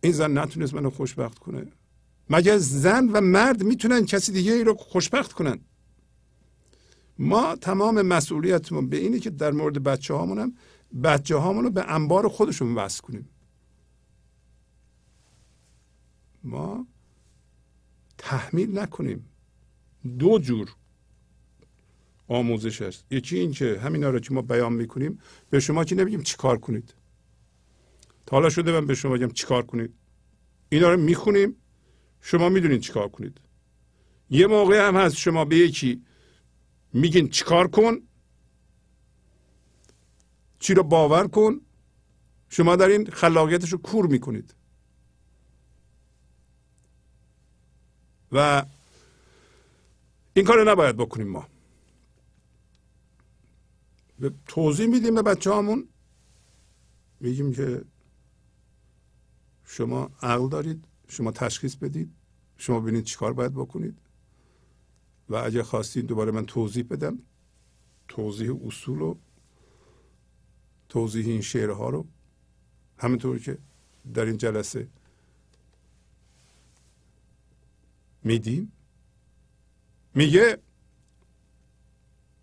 [0.00, 1.66] این زن نتونست منو خوشبخت کنه.
[2.30, 5.58] مگر زن و مرد می‌تونن کسی دیگه ای رو خوشبخت کنن؟
[7.18, 10.54] ما تمام مسئولیتمون به اینه که در مورد بچه هامونم
[11.04, 13.28] بچه هامون رو به انبار خودشون وصل کنیم.
[16.44, 16.86] ما
[18.18, 19.26] تحمیل نکنیم.
[20.18, 20.74] دو جور
[22.28, 23.04] آموزش است.
[23.10, 25.18] یکی این که همینا رو که ما بیان می‌کنیم
[25.50, 26.94] به شما که نمیگیم چیکار کنید.
[28.26, 29.94] تا حالا شده من به شما بگم چیکار کنید.
[30.68, 31.56] اینا رو می‌خونیم
[32.20, 33.40] شما می‌دونید چیکار کنید.
[34.30, 36.02] یه موقع هم هست شما به یکی
[36.92, 37.98] میگین چیکار کن
[40.58, 41.60] چی رو باور کن
[42.48, 44.54] شما در این خلاقیتش رو کور می‌کنید.
[48.32, 48.64] و
[50.34, 51.48] این کار نباید بکنیم ما.
[54.18, 55.88] به توضیح میدیم به بچه همون
[57.20, 57.84] میگیم که
[59.64, 62.12] شما عقل دارید شما تشخیص بدید
[62.56, 63.98] شما ببینید چیکار باید بکنید.
[65.28, 67.18] و اگر خواستید دوباره من توضیح بدم
[68.08, 69.14] توضیح اصول و
[70.88, 72.06] توضیح این شعرها رو.
[72.98, 73.58] همینطور که
[74.14, 74.88] در این جلسه
[78.28, 78.72] میدیم
[80.14, 80.58] میگه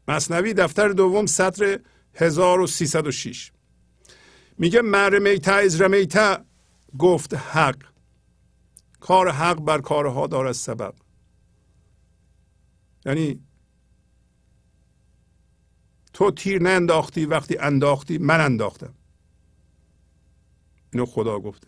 [0.07, 1.80] مصنوی دفتر دوم سطر
[2.16, 3.52] 1306
[4.57, 6.45] میگه مر میتا از رمیتا
[6.99, 7.84] گفت حق.
[8.99, 10.95] کار حق بر کارها دارد سبب.
[13.06, 13.40] یعنی
[16.14, 18.94] تو تیر نه انداختی وقتی انداختی من انداختم.
[20.94, 21.68] اینو خدا گفته.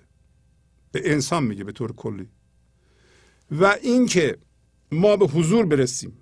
[0.92, 2.30] به انسان میگه به طور کلی.
[3.52, 4.38] و اینکه
[4.92, 6.14] ما به حضور برسیم.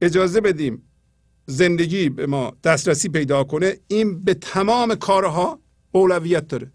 [0.00, 0.82] اجازه بدیم
[1.46, 5.60] زندگی به ما دسترسی پیدا کنه این به تمام کارها
[5.92, 6.72] اولویت داره.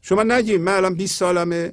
[0.00, 1.72] شما نگیم من الان 20 سالمه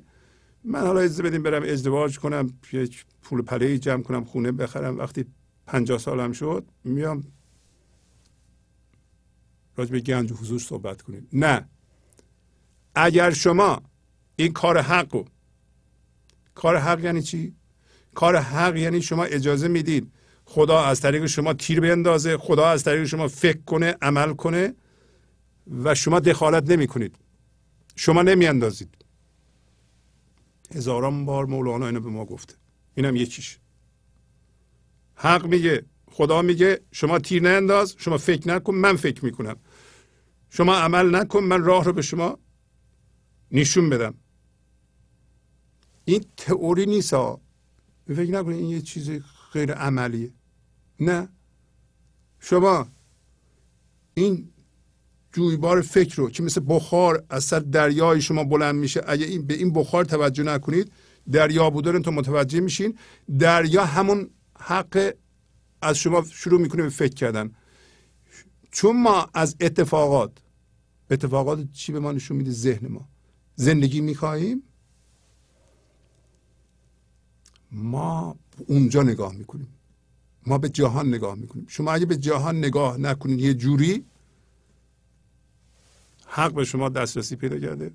[0.64, 4.98] من حالا اجازه بدیم برم ازدواج کنم یک پول پله جمع کنم خونه بخرم.
[4.98, 5.26] وقتی
[5.68, 7.24] 50 سالم شد میام
[9.76, 11.28] راجع به گنج و حضور صحبت کنیم.
[11.34, 11.70] نه.
[12.96, 13.82] اگر شما
[14.36, 15.26] این کار حق رو
[16.56, 17.56] کار حق یعنی چی؟
[18.16, 20.12] کار حق یعنی شما اجازه می‌دید
[20.46, 24.76] خدا از طریق شما تیر بیندازه خدا از طریق شما فکر کنه عمل کنه
[25.84, 27.16] و شما دخالت نمی کنید
[27.96, 29.06] شما نمی اندازید
[30.76, 32.56] هزاران بار مولانا اینو به ما گفته.
[32.96, 33.58] اینم یکیش.
[35.16, 39.56] حق میگه خدا میگه شما تیر ننداز شما فکر نکن من فکر می‌کنم.
[40.50, 42.40] شما عمل نکن من راه رو به شما
[43.52, 44.14] نشون بدم.
[46.06, 47.42] این تئوری نیست ها
[48.08, 49.10] فکر نکنید این یه چیز
[49.54, 50.34] غیر عملیه.
[51.00, 51.30] نه.
[52.40, 52.88] شما
[54.14, 54.50] این
[55.34, 59.54] جویبار فکر رو که مثل بخار از سر دریای شما بلند میشه اگه این به
[59.54, 60.92] این بخار توجه نکنید
[61.32, 62.98] دریا بودن تو متوجه میشین.
[63.40, 64.30] دریا همون
[64.60, 65.14] حق
[65.82, 67.52] از شما شروع می‌کنه به فکر کردن.
[68.72, 70.32] چون ما از اتفاقات
[71.12, 73.10] اتفاقات چی به ما نشون میده؟ ذهن ما.
[73.56, 74.64] زندگی می‌خواهیم
[77.72, 78.36] ما
[78.68, 79.68] اونجا نگاه می‌کنیم.
[80.46, 81.66] ما به جهان نگاه می‌کنیم.
[81.70, 84.06] شما اگه به جهان نگاه نکنید یه جوری
[86.28, 87.92] حق به شما دسترسی پیدا کرده.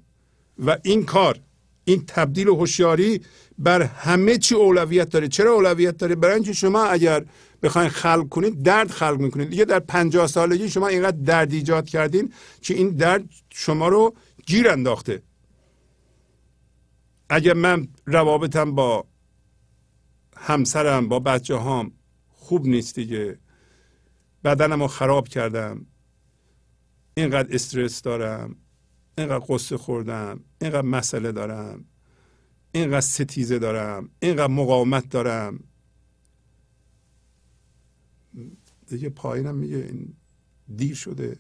[0.66, 1.40] و این کار
[1.84, 3.20] این تبدیل هوشیاری
[3.58, 5.28] بر همه چی اولویت داره.
[5.28, 7.24] چرا اولویت داره؟ برای اینکه شما اگر
[7.62, 12.32] بخواین خلق کنید درد خلق می‌کنید دیگه در پنجاه سالگی شما اینقدر درد ایجاد کردین
[12.60, 14.14] که این درد شما رو
[14.46, 15.22] گیر انداخته.
[17.28, 19.06] اگر من روابطم با
[20.36, 21.92] همسرم با بچه هام
[22.28, 23.38] خوب نیست دیگه.
[24.44, 25.86] بدنم رو خراب کردم.
[27.14, 28.56] اینقدر استرس دارم
[29.18, 31.84] اینقدر قصه خوردم اینقدر مسئله دارم
[32.72, 35.64] اینقدر ستیزه دارم اینقدر مقاومت دارم.
[38.86, 40.16] دیگه پایینم میگه این
[40.76, 41.38] دیر شده.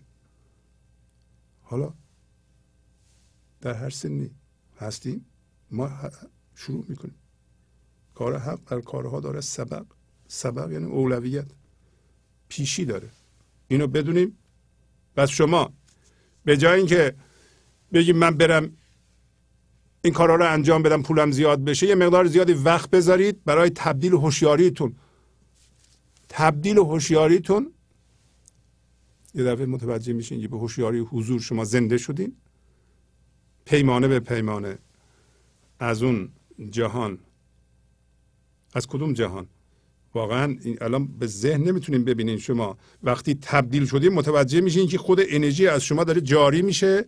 [1.62, 1.94] حالا
[3.60, 4.30] در هر سنی
[4.78, 5.26] هستیم
[5.70, 5.90] ما
[6.54, 7.14] شروع می‌کنیم.
[8.16, 9.86] کار حق در کارها داره سبب.
[10.28, 11.46] سبب یعنی اولویت.
[12.48, 13.08] پیشی داره.
[13.68, 14.38] اینو بدونیم.
[15.16, 15.72] پس شما
[16.44, 17.14] به جای اینکه
[17.92, 18.76] بگیم من برم
[20.02, 24.12] این کارها رو انجام بدم پولم زیاد بشه یه مقدار زیادی وقت بذارید برای تبدیل
[24.12, 24.96] هوشیاریتون.
[26.28, 27.72] تبدیل هوشیاریتون
[29.34, 32.36] یه دفعه متوجه میشین که به هوشیاری حضور شما زنده شدین.
[33.64, 34.78] پیمانه به پیمانه.
[35.78, 36.28] از اون
[36.70, 37.18] جهان
[38.76, 39.46] از کدوم جهان؟
[40.14, 42.78] واقعا این الان به ذهن نمی‌تونیم ببینین شما.
[43.02, 47.04] وقتی تبدیل شدیم متوجه میشین که خود انرژی از شما داره جاری میشه.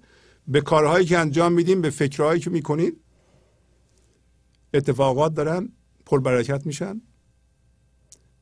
[0.47, 3.01] به کارهایی که انجام میدیم به فکرهایی که می‌کنید
[4.75, 5.73] اتفاقات دارن
[6.07, 7.01] پربرکت میشن.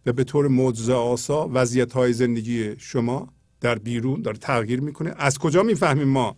[0.06, 5.14] و به طور معجزه آسا وضعیت های زندگی شما در بیرون داره تغییر می‌کنه.
[5.16, 6.36] از کجا می‌فهمیم ما؟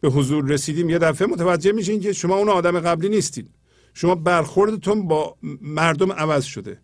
[0.00, 3.57] به حضور رسیدیم یه دفعه متوجه میشین که شما اون آدم قبلی نیستید
[3.98, 6.80] شما برخوردتون با مردم عوض شده.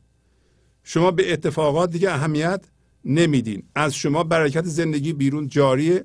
[0.82, 2.64] شما به اتفاقات دیگه اهمیت
[3.04, 3.62] نمیدین.
[3.74, 6.04] از شما برکت زندگی بیرون جاریه.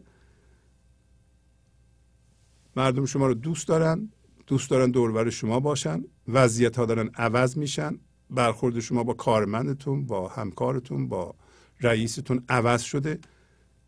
[2.75, 4.09] مردم شما رو دوست دارن.
[4.47, 6.03] دوست دارن دوربر شما باشن.
[6.27, 7.99] وضعیت ها دارن عوض میشن.
[8.29, 11.35] برخورد شما با کارمندتون با همکارتون با
[11.81, 13.19] رئیستون عوض شده.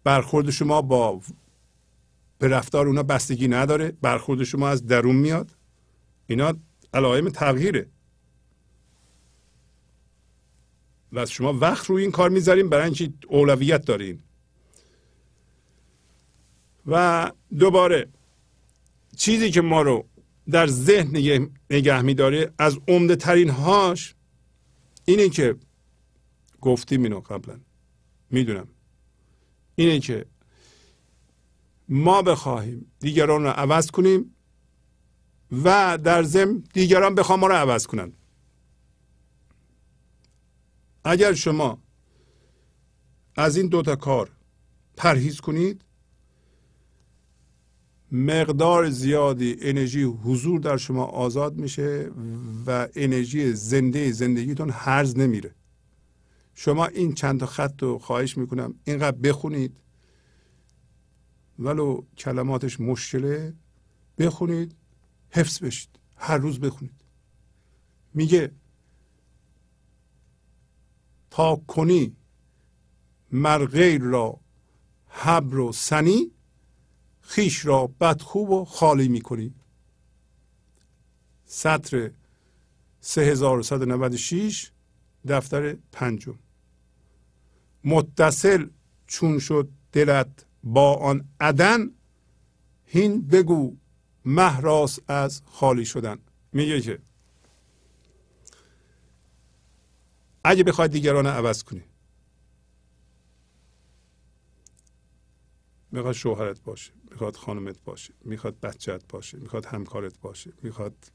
[0.04, 1.22] برخورد شما با
[2.38, 3.94] به رفتار اونا بستگی نداره.
[4.02, 5.56] برخورد شما از درون میاد.
[6.28, 6.54] اینا
[6.94, 7.90] علائم تغییره.
[11.14, 14.20] و شما وقت روی این کار می‌ذاریم برای اینکه اولویت دارین.
[16.86, 18.10] و دوباره
[19.18, 20.08] چیزی که ما رو
[20.50, 24.16] در ذهن نگه, نگه میداره از عمده ترین هاش
[25.06, 25.56] اینه که
[26.62, 27.60] گفتیم اینو قبلا.
[28.30, 28.68] می‌دونم.
[29.76, 30.26] اینه که
[31.90, 34.36] ما بخواهیم دیگران رو عوض کنیم.
[35.52, 38.14] و در ضمن دیگران بخوام ما رو عوض کنن
[41.04, 41.82] اگر شما
[43.36, 44.32] از این دوتا کار
[44.98, 45.82] پرهیز کنید
[48.12, 52.12] مقدار زیادی انرژی حضور در شما آزاد میشه
[52.68, 55.56] و انرژی زنده زندگیتون هرز نمیره.
[56.56, 59.78] شما این چند تا خط رو خواهش می‌کنم اینقدر بخونید.
[61.60, 63.54] ولو کلماتش مشکله
[64.20, 64.76] بخونید.
[65.32, 66.00] حفظ بشید.
[66.16, 67.04] هر روز بخونید.
[68.14, 68.52] میگه
[71.30, 72.16] تا کنی
[73.32, 74.40] مرغیر را
[75.08, 76.32] حبر و سنی
[77.22, 79.54] خیش را بدخوب و خالی می‌کنی.
[81.46, 82.12] سطر
[83.02, 84.72] 3196
[85.28, 86.40] دفتر پنجم.
[87.84, 88.70] متصل
[89.08, 91.92] چون شد دلت با آن عدن
[92.86, 93.78] هین بگو
[94.26, 96.20] مهراس از خالی شدن.
[96.52, 97.00] میگه که
[100.44, 101.84] اگه بخواد دیگران عوض کنی.
[105.92, 111.12] می‌خواد شوهرت باشه می‌خواد خانمت باشه می‌خواد بچت باشه می‌خواد همکارت باشه می‌خواد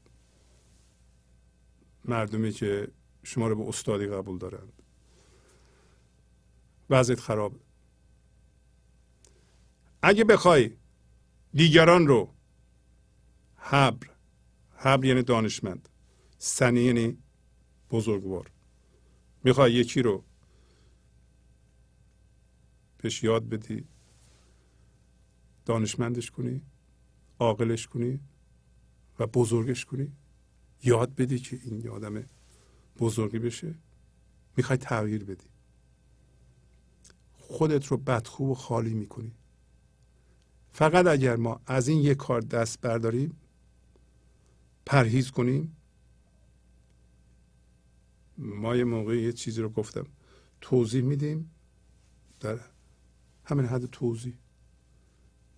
[2.05, 2.87] مردمی که
[3.23, 4.73] شما رو به استادی قبول دارند.
[6.89, 7.59] وضعیت خراب
[10.01, 10.71] اگه بخوای
[11.53, 12.33] دیگران رو
[13.69, 14.07] حبر.
[14.75, 15.89] حبر یعنی دانشمند.
[16.37, 17.17] سنی یعنی
[17.91, 18.51] بزرگوار.
[19.43, 20.23] می‌خوای یکی رو
[22.97, 23.87] بهش یاد بدی
[25.65, 26.61] دانشمندش کنی
[27.39, 28.19] عاقلش کنی
[29.19, 30.11] و بزرگش کنی.
[30.83, 32.23] یاد بدی که این آدم
[32.99, 33.75] بزرگی بشه.
[34.57, 35.47] می‌خوای تغییر بدی.
[37.33, 39.35] خودت رو بدخوب و خالی می‌کنی.
[40.71, 43.37] فقط اگر ما از این یک کار دست برداریم
[44.87, 45.77] پرهیز کنیم.
[48.37, 50.05] ما یه موقع یه چیزی رو گفتم.
[50.61, 51.51] توضیح میدیم.
[52.39, 52.59] در
[53.43, 54.33] همین حد توضیح.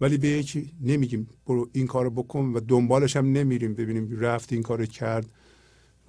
[0.01, 4.64] ولی به یکی نمیگیم برو این کارو بکن و دنبالش هم نمیریم ببینیم رفت این
[4.64, 5.31] کارو کرد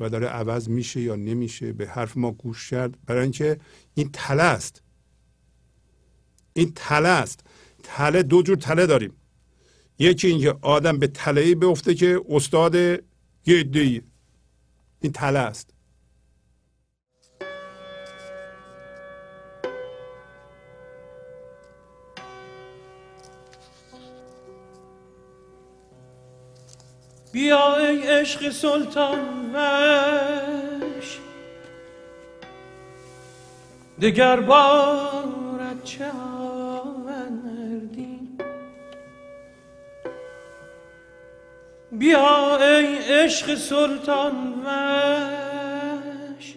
[0.01, 1.72] و داره عوض میشه یا نمیشه.
[1.72, 2.98] به حرف ما گوش کرد.
[3.06, 3.59] برای اینکه
[3.94, 4.82] این تله است.
[6.52, 7.40] این تله است.
[7.82, 9.12] تله دو جور تله داریم.
[9.98, 13.02] یکی اینکه آدم به تله ای بیفته که استاد
[13.46, 14.02] یه ای
[15.00, 15.74] این تله است.
[27.32, 31.18] بیا ای عشق سلطان وش
[34.00, 36.04] دگر بارت چه
[41.92, 46.54] بیا ای عشق سلطان وش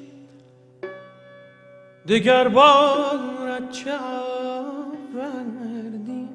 [2.07, 3.91] دگر بارت چه
[5.17, 6.29] آوردی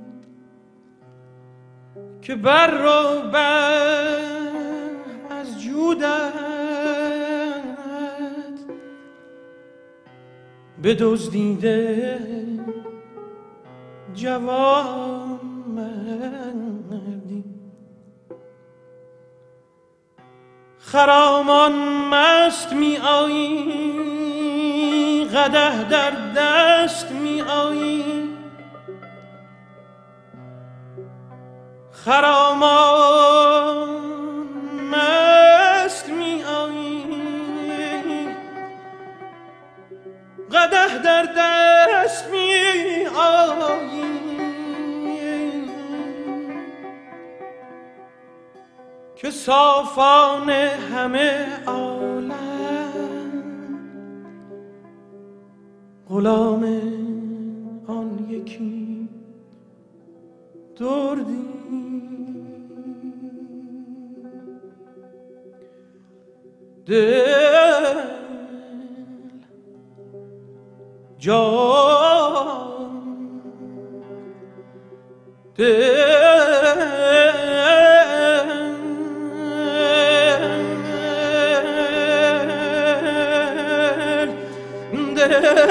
[2.23, 4.19] که بر رو بر
[5.31, 6.33] از جودت
[10.83, 12.19] به دزدیده
[14.15, 17.08] جوان مردی
[20.93, 21.73] خرامان
[22.11, 24.09] مست می آیی
[25.25, 28.29] قده در دست می آیی.
[31.93, 33.89] خرامان
[34.93, 37.05] مست می آیی
[40.53, 44.18] قده در دست می آیی.
[49.19, 52.33] که صافان همه عالم.
[56.09, 56.65] غلام
[57.87, 59.09] آن یکی
[60.77, 61.49] دردی.
[66.87, 67.95] دل
[71.19, 72.39] جان.
[75.57, 75.65] چو
[85.29, 85.69] در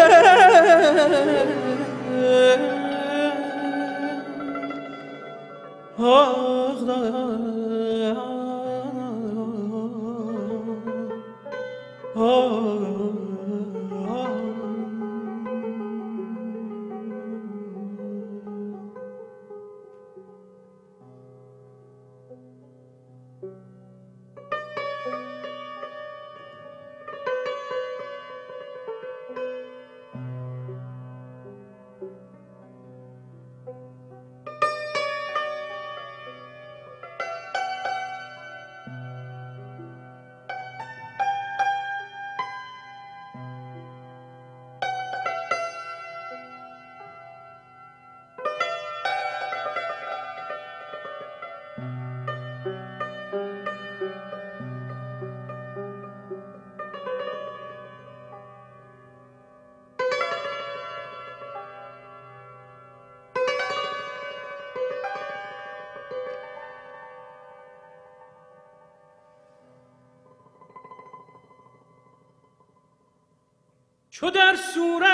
[74.73, 75.07] صورت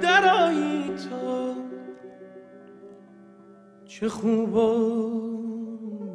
[0.00, 1.54] درایی تا
[3.86, 4.98] چه خوب و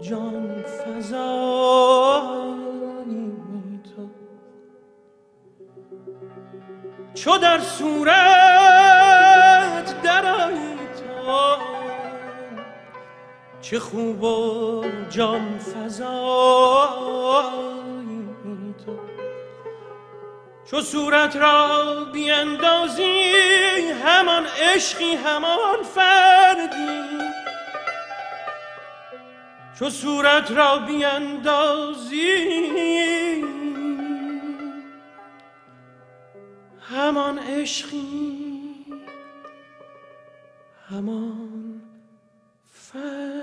[0.02, 1.74] جان فزایی
[3.96, 4.10] تا
[7.14, 8.33] چو در صورت
[13.74, 15.96] چه خوب و جان فزایی
[18.86, 19.00] تو.
[20.66, 23.32] چو صورت را بیندازی
[24.06, 27.18] همان عشقی همان فردی.
[29.80, 32.24] چو صورت را بیندازی
[36.82, 38.86] همان عشقی
[40.90, 41.82] همان
[42.72, 43.43] فردی.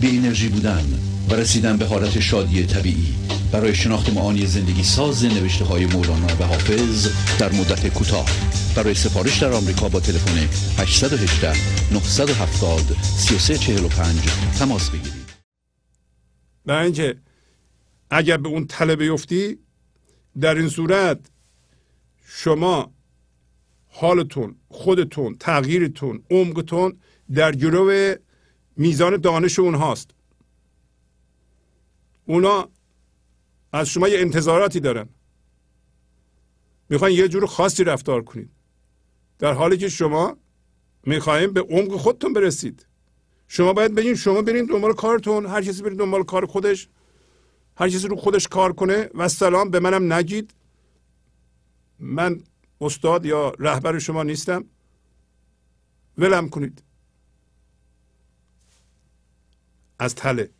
[0.00, 0.84] بی انرژی بودن
[1.30, 3.14] و رسیدن به حالت شادی طبیعی.
[3.52, 7.08] برای شناخت معانی زندگی ساز نوشته های مولانا و حافظ
[7.38, 8.26] در مدت کوتاه.
[8.76, 10.38] برای سفارش در آمریکا با تلفن
[10.82, 11.52] 818
[11.92, 14.20] 970 3345
[14.58, 15.28] تماس بگیرید.
[16.66, 17.16] برای اینکه
[18.10, 19.58] اگر به اون تله بیفتی
[20.40, 21.18] در این صورت
[22.26, 22.92] شما
[23.88, 26.96] حالتون خودتون تغییرتون عمقتون
[27.34, 28.14] در گرو
[28.78, 30.10] میزان دانش اونهاست.
[32.24, 32.68] اونا
[33.72, 35.08] از شما یه انتظاراتی دارن.
[36.88, 38.50] می‌خواین یه جور خاصی رفتار کنید
[39.38, 40.36] در حالی که شما
[41.06, 42.86] می‌خوایم به عمق خودتون برسید.
[43.48, 46.88] شما باید بگین شما برین دنبال کارتون هر کسی برین دنبال کار خودش
[47.76, 50.54] هر کسی رو خودش کار کنه و سلام به منم نگید.
[51.98, 52.40] من
[52.80, 54.64] استاد یا رهبر شما نیستم.
[56.18, 56.82] ولم کنید.
[59.98, 60.50] از تله.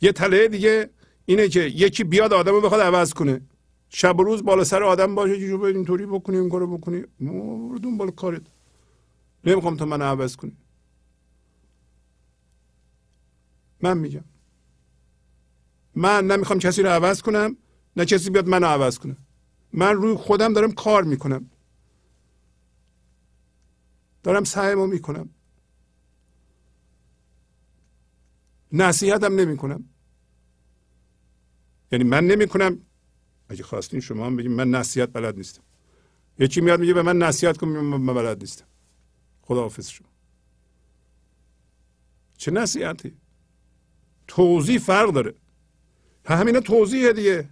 [0.00, 0.90] یه تله دیگه
[1.26, 3.40] اینه که یکی بیاد آدم رو بخواد عوض کنه.
[3.88, 7.04] شب و روز بالا سر آدم باشه که شما اینطوری بکنی این کارو بکنی.
[7.20, 8.42] برو دنبال کارت.
[9.44, 10.56] نمی‌خوام تا من عوض کنی.
[13.82, 14.24] من میگم.
[15.94, 17.56] من نمی‌خوام کسی رو عوض کنم
[17.96, 19.16] نه کسی بیاد منو عوض کنه.
[19.72, 21.50] من روی خودم دارم کار می‌کنم.
[24.22, 25.33] دارم سعیمو می‌کنم.
[28.74, 29.84] نصیحتم نمی‌کنم.
[31.92, 32.80] یعنی من نمی‌کنم.
[33.48, 35.62] اگه خواستین شما هم بگیم من نصیحت بلد نیستم.
[36.38, 38.64] یکی میاد میگه به من نصیحت کن من بلد نیستم.
[39.42, 40.08] خداحافظ شما.
[42.36, 43.16] چه نصیحتی؟
[44.26, 45.34] توضیح فرق داره.
[46.26, 47.48] همینه توضیحه دیگه.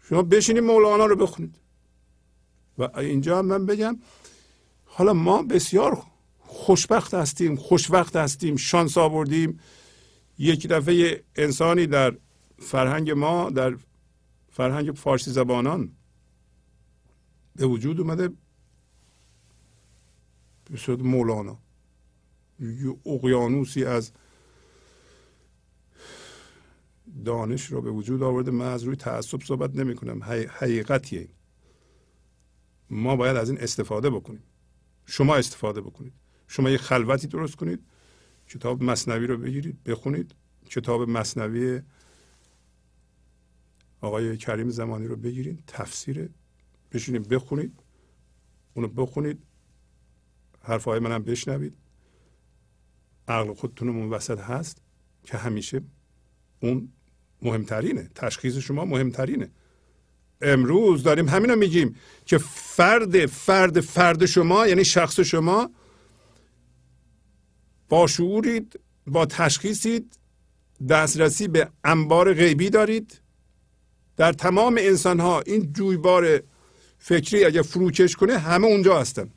[0.00, 1.56] شما بشینید مولانا رو بخونید.
[2.78, 3.98] و اینجا من بگم
[4.84, 6.02] حالا ما بسیار
[6.52, 9.60] خوشبخت هستیم خوشوقت هستیم شانس آوردیم.
[10.38, 12.16] یک دفعه انسانی در
[12.58, 13.76] فرهنگ ما در
[14.48, 15.92] فرهنگ فارسی زبانان
[17.56, 18.28] به وجود اومده
[20.70, 21.58] به صورت مولانا.
[22.60, 24.12] یه اقیانوسی از
[27.24, 28.50] دانش رو به وجود آورده.
[28.50, 31.28] من از روی تعصب صحبت نمی کنم حقیقتیه.
[32.90, 34.42] ما باید از این استفاده بکنیم.
[35.06, 36.12] شما استفاده بکنید.
[36.50, 37.80] شما یه خلوتی درست کنید
[38.48, 40.34] کتاب مصنوی رو بگیرید بخونید.
[40.70, 41.80] کتاب مصنوی
[44.00, 46.28] آقای کریم زمانی رو بگیرید تفسیر
[46.92, 47.80] بشینید بخونید.
[48.74, 49.42] اونو بخونید.
[50.62, 51.76] حرفهای منم بشنوید.
[53.28, 54.82] عقل خودتون اون وسط هست
[55.24, 55.80] که همیشه
[56.60, 56.92] اون
[57.42, 58.10] مهمترینه.
[58.14, 59.50] تشخیص شما مهمترینه.
[60.42, 61.96] امروز داریم همینو میگیم
[62.26, 65.70] که فرد فرد فرد شما یعنی شخص شما
[67.90, 70.18] با شعورید با تشخیصید
[70.88, 73.20] دسترسی به انبار غیبی دارید.
[74.16, 76.42] در تمام انسان ها این جویبار
[76.98, 79.30] فکری اگه فروکش کنه همه اونجا هستن.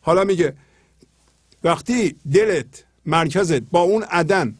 [0.00, 0.56] حالا میگه
[1.64, 4.58] وقتی دلت مرکزت با اون عدن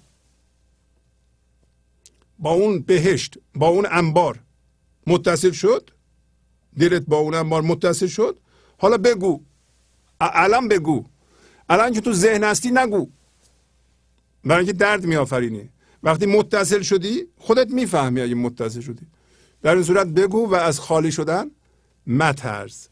[2.38, 4.40] با اون بهشت با اون انبار
[5.06, 5.90] متصل شد
[6.78, 8.38] دلت با اون انبار متصل شد
[8.78, 9.40] حالا بگو
[10.20, 11.06] الان بگو.
[11.70, 13.08] الان که تو ذهن هستی نگو.
[14.44, 15.68] برای اینکه درد میآفرینی.
[16.02, 19.06] وقتی متصل شدی خودت می‌فهمی اگه متصل شدی.
[19.62, 21.50] در این صورت بگو و از خالی شدن
[22.06, 22.86] مترز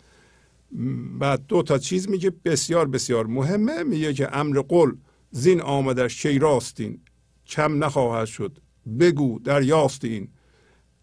[1.19, 3.83] بعد دو تا چیز میگه بسیار بسیار مهمه.
[3.83, 4.93] میگه که امر قل
[5.31, 7.01] زین آمدش شی راستین.
[7.47, 8.59] کم نخواهد شد.
[9.01, 10.29] بگو در یاستین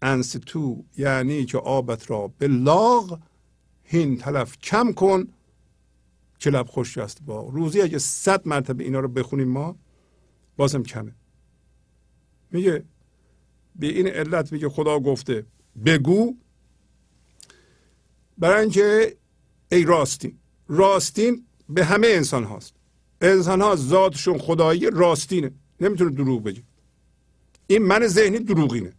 [0.02, 3.18] انس تو یعنی که آبت را به لاغ
[3.84, 5.28] هین تلف کم کن.
[6.38, 7.48] که لب خوش است با.
[7.48, 9.76] روزی اگه صد مرتبه اینا رو بخونیم ما
[10.56, 11.14] بازم کمه.
[12.50, 12.84] میگه
[13.76, 15.46] به این علت میگه خدا گفته
[15.86, 16.36] بگو
[18.38, 19.16] برای اینکه
[19.72, 20.38] ای راستین
[20.68, 22.74] راستین به همه انسان هاست.
[23.20, 25.50] انسان ها ذاتشون خدایی راستینه.
[25.80, 26.62] نمی‌تونه دروغ بگه.
[27.66, 28.92] این من ذهنی دروغینه.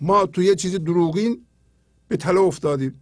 [0.00, 1.46] ما توی یه چیز دروغین
[2.08, 3.00] به تله افتادیم.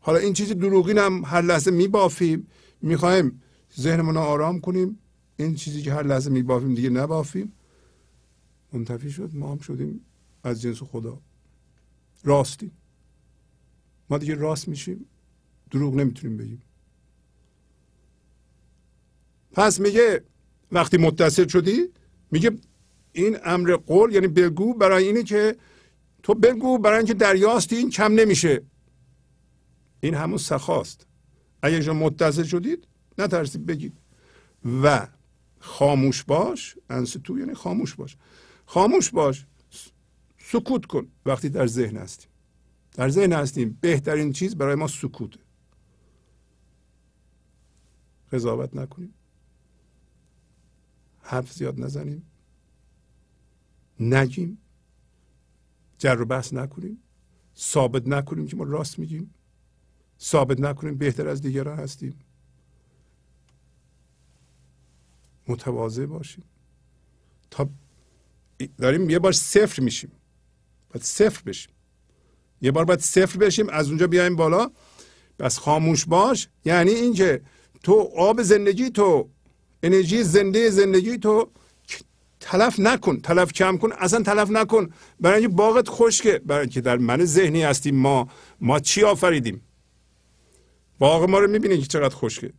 [0.00, 2.46] حالا این چیز دروغین هم هر لحظه میبافیم
[2.82, 3.42] می‌خوایم
[3.80, 4.98] ذهنمون رو آرام کنیم.
[5.36, 7.52] این چیزی که هر لحظه میبافیم دیگه نبافیم.
[8.72, 9.30] منتفی شد.
[9.34, 10.00] ما هم شدیم
[10.44, 11.18] از جنس خدا.
[12.24, 12.72] راستیم.
[14.10, 15.06] ما دیگه راست میشیم.
[15.70, 16.62] دروغ نمی‌تونیم بگیم.
[19.52, 20.24] پس میگه
[20.72, 21.88] وقتی متصل شدی
[22.30, 22.50] میگه
[23.12, 25.56] این امر قول یعنی بگو برای اینه که
[26.22, 28.62] تو بگو برای اینکه دریاستی این کم نمیشه.
[30.00, 31.06] این همون سخاست.
[31.62, 32.86] اگه شما متصل شدید
[33.18, 33.98] نترسید بگید.
[34.82, 35.08] و
[35.58, 38.16] خاموش باش انستو یعنی خاموش باش.
[38.66, 39.46] خاموش باش
[40.38, 41.08] سکوت کن.
[41.26, 42.30] وقتی در ذهن هستیم.
[42.92, 43.78] در ذهن هستیم.
[43.80, 45.34] بهترین چیز برای ما سکوت
[48.32, 49.14] قضاوت نکنیم.
[51.20, 52.22] حرف زیاد نزنیم.
[54.00, 54.58] نگیم.
[55.98, 57.02] جر و بحث نکنیم.
[57.56, 59.34] ثابت نکنیم که ما راست میگیم.
[60.22, 62.18] ثابت نکنیم بهتر از دیگران هستیم.
[65.48, 66.44] متواضع باشیم.
[67.50, 67.68] تا
[68.78, 70.12] داریم یه بار صفر میشیم.
[70.90, 71.72] باید صفر بشیم.
[72.60, 74.70] یه بار باید صفر بشیم از اونجا بیایم بالا.
[75.38, 76.48] بس خاموش باش.
[76.64, 77.42] یعنی اینکه
[77.82, 79.28] تو آب زندگی تو
[79.82, 81.50] انرژی زنده زندگی تو
[82.40, 84.90] تلف نکن تلف کم کن اصلا تلف نکن.
[85.20, 88.28] برای اینکه باغت خشکه برای اینکه در من ذهنی هستیم ما.
[88.60, 89.62] ما چی آفریدیم؟
[91.00, 92.52] باغ ما رو می‌بینید که چقدر خشکه.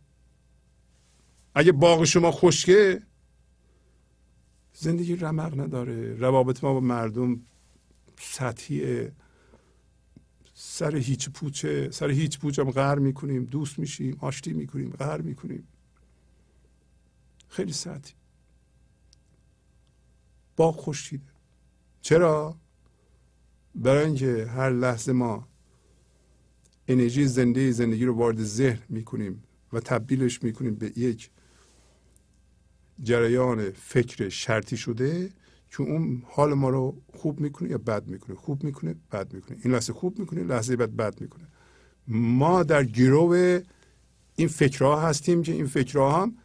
[1.54, 3.02] اگه باغ شما خشکه
[4.72, 6.14] زندگی رمق نداره.
[6.14, 7.40] روابط ما با مردم
[8.20, 9.12] سطحیه.
[10.54, 15.68] سر هیچ پوچه سر هیچ پوچه هم غر می‌کنیم دوست میشیم آشتی می‌کنیم غر می‌کنیم.
[17.48, 18.14] خیلی سطحی.
[20.56, 21.32] باغ خشکیده.
[22.00, 22.56] چرا؟
[23.74, 25.48] برای اینکه هر لحظه ما
[26.92, 29.42] انرژی زنده زندگی رو وارد ذهن می‌کنیم
[29.72, 31.30] و تبدیلش می‌کنیم به یک
[33.02, 35.30] جریان فکر شرطی شده
[35.70, 38.36] که اون حال ما رو خوب می‌کنه یا بد می‌کنه.
[38.36, 39.58] خوب می‌کنه بد می‌کنه.
[39.64, 41.48] این لحظه خوب می‌کنه لحظه بعد بد می‌کنه.
[42.08, 43.60] ما در گروه
[44.36, 46.36] این فکرها هستیم که این فکرها هم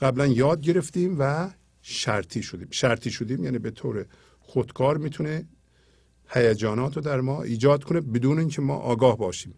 [0.00, 1.50] قبلا یاد گرفتیم و
[1.82, 2.68] شرطی شدیم.
[2.70, 4.06] شرطی شدیم یعنی به طور
[4.40, 5.48] خودکار می‌تونه
[6.32, 9.54] هیجانات رو در ما ایجاد کنه بدون اینکه ما آگاه باشیم.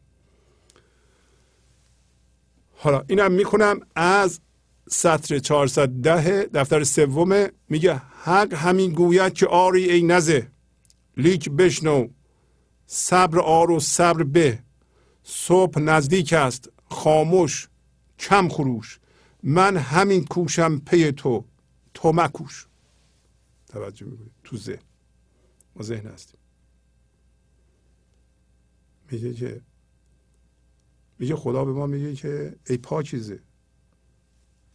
[2.76, 4.40] حالا اینم می‌کنم از
[4.88, 10.50] سطر 410 دفتر سوم میگه حق همین گوید که آری ای نزه.
[11.16, 12.08] لیک بشنو.
[12.86, 14.58] صبر آر و صبر به.
[15.22, 16.70] صبح نزدیک است.
[16.90, 17.68] خامش.
[18.18, 19.00] کم خروش.
[19.42, 21.44] من همی کوشم پی تو.
[21.94, 22.66] تو مکوش.
[23.68, 24.82] توجه می‌کنید تو ذهن.
[25.76, 26.43] ما ذهن هستیم.
[29.10, 29.60] میگه که
[31.18, 33.42] میگه خدا به ما میگه که ای پاکیزه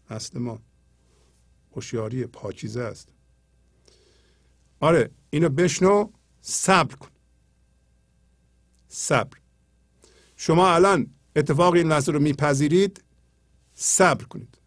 [0.09, 0.59] اصل ما
[1.75, 3.09] هوشیاری پاکیزه است.
[4.79, 6.11] آره اینو بشنو
[6.41, 7.09] صبر کن.
[8.87, 9.37] صبر.
[10.35, 13.03] شما الان اتفاق این لحظه رو میپذیرید
[13.73, 14.57] صبر کنید.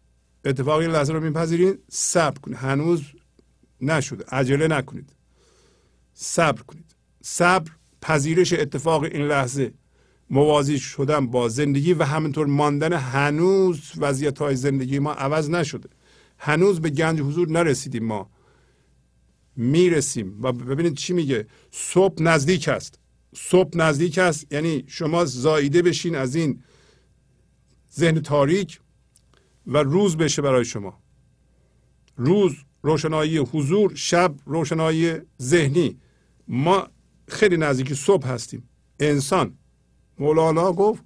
[0.45, 2.57] اتفاق این لحظه رو میپذیرید صبر کنید.
[2.57, 3.03] هنوز
[3.81, 5.15] نشده عجله نکنید.
[6.13, 6.95] صبر کنید.
[7.21, 7.71] صبر
[8.03, 9.73] پذیرش اتفاق این لحظه.
[10.29, 15.89] موازی شدن با زندگی و همینطور ماندن هنوز وضعیت های زندگی ما عوض نشده.
[16.37, 18.29] هنوز به گنج حضور نرسیدیم ما.
[19.55, 20.43] می‌رسیم.
[20.43, 21.47] و ببینید چی میگه.
[21.71, 22.99] صبح نزدیک است.
[23.35, 24.53] صبح نزدیک است.
[24.53, 26.63] یعنی شما زاییده بشین از این
[27.95, 28.79] ذهن تاریک
[29.67, 30.99] و روز بشه برای شما.
[32.15, 35.97] روز روشنایی حضور شب روشنایی ذهنی.
[36.47, 36.87] ما
[37.27, 38.69] خیلی نزدیک صبح هستیم.
[38.99, 39.57] انسان.
[40.19, 41.03] مولانا گفت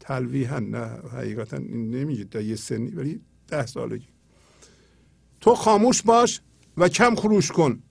[0.00, 2.24] تلویحا نه حقیقتا این نمیگه.
[2.24, 4.08] در یه سنی ولی ده سالگی.
[5.40, 6.40] تو خاموش باش
[6.76, 7.82] و کم خروش کن.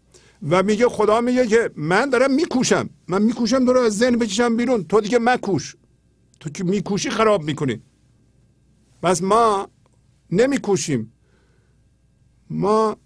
[0.49, 2.89] و میگه خدا میگه که من دارم میکوشم.
[3.07, 4.83] من میکوشم دارم از ذهن بکشم بیرون.
[4.83, 5.75] تو دیگه مکوش.
[6.39, 7.81] تو که میکوشی خراب می‌کنی.
[9.03, 9.69] بس ما
[10.31, 11.13] نمیکوشیم.
[12.49, 12.97] ما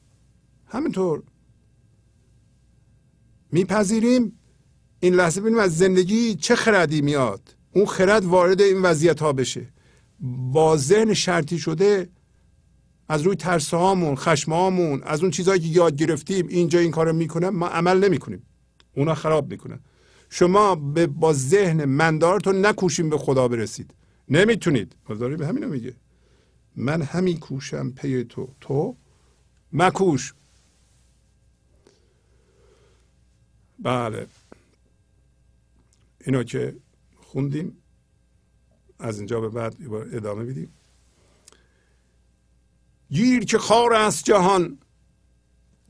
[0.65, 1.23] همینطور
[3.51, 4.39] میپذیریم.
[5.03, 7.55] این لحظه ببینیم از زندگی چه خردی میاد.
[7.71, 9.67] اون خرد وارد این وضعیت ها بشه.
[10.51, 12.09] با ذهن شرطی شده
[13.09, 17.13] از روی ترس هامون خشم هامون از اون چیزهایی که یاد گرفتیم اینجا این کارو
[17.13, 18.45] می‌کنم ما عمل نمی‌کنیم.
[18.95, 19.79] اونا خراب می‌کنن.
[20.29, 20.75] شما
[21.07, 23.93] با ذهن مندارتون نکوشیم به خدا برسید.
[24.29, 24.95] نمی‌تونید.
[25.09, 25.93] داره به همینو میگه.
[26.75, 28.49] من همین کوشم پی تو.
[28.61, 28.95] تو
[29.73, 30.33] مکوش.
[33.79, 34.27] بله.
[36.25, 36.77] اینو که
[37.17, 37.77] خوندیم
[38.99, 39.75] از اینجا به بعد
[40.13, 40.73] ادامه میدیم.
[43.09, 44.77] گیر که خار است جهان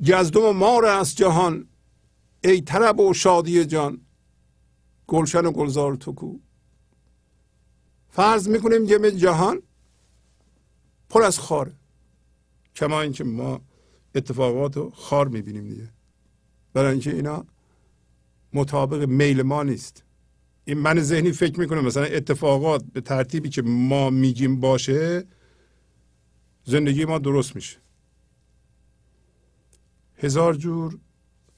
[0.07, 1.67] گزدم و مار است جهان
[2.43, 4.01] ای طرب و شادی جان
[5.07, 6.37] گلشن و گلزار تو کو.
[8.09, 9.61] فرض می‌کنیم جمع جهان
[11.09, 11.73] پر از خاره
[12.75, 13.61] کما اینکه ما
[14.15, 15.89] اتفاقات رو خار می‌بینیم دیگه.
[16.73, 17.45] برای اینکه اینا
[18.53, 20.02] مطابق میل ما نیست.
[20.65, 25.23] این من ذهنی فکر می‌کنه مثلا اتفاقات به ترتیبی که ما میگیم باشه
[26.65, 27.77] زندگی ما درست میشه.
[30.17, 30.97] هزار جور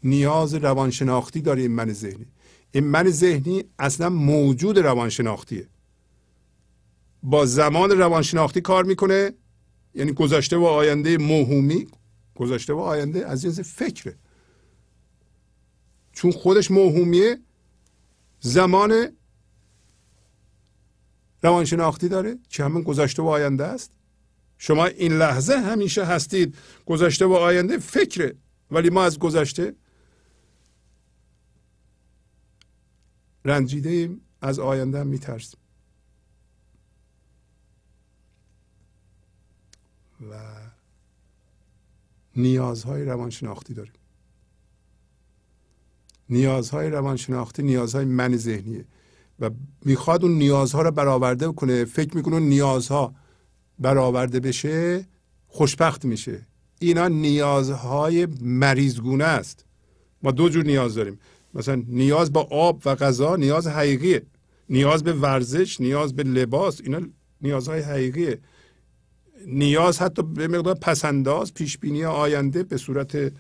[0.03, 2.26] نیاز روانشناختی داره این من ذهنی.
[2.72, 5.68] این من ذهنی اصلا موجود روانشناختیه.
[7.23, 9.34] با زمان روانشناختی کار می‌کنه
[9.94, 11.88] یعنی گذشته و آینده موهومی
[12.36, 14.15] گذشته و آینده از جنس فکره.
[16.14, 17.40] چون خودش موهومیه
[18.45, 19.17] زمان
[21.43, 22.38] روانشناختی داره.
[22.49, 23.91] که همون گذشته و آینده است.
[24.57, 26.57] شما این لحظه همیشه هستید.
[26.85, 28.35] گذشته و آینده فکره
[28.72, 29.76] ولی ما از گذشته
[33.45, 35.59] رنجیده ایم از آینده هم میترسیم.
[40.31, 40.35] و
[42.35, 43.93] نیازهای روانشناختی داریم.
[46.30, 48.85] نیازهای روانشناختی نیازهای من ذهنیه.
[49.39, 49.49] و
[49.85, 51.85] می‌خواد اون نیازها رو برآورده کنه.
[51.85, 53.15] فکر می‌کنه نیازها
[53.80, 55.07] برآورده بشه
[55.47, 56.41] خوشبخت میشه.
[56.80, 59.65] اینا نیازهای مریضگونه است.
[60.23, 61.19] ما دو جور نیاز داریم.
[61.53, 64.26] مثلا نیاز با آب و غذا نیاز حقیقیه.
[64.69, 67.02] نیاز به ورزش نیاز به لباس اینا
[67.41, 68.39] نیازهای حقیقیه.
[69.47, 73.31] نیاز حتی به مقدار پسنداز پیش بینی آینده به صورت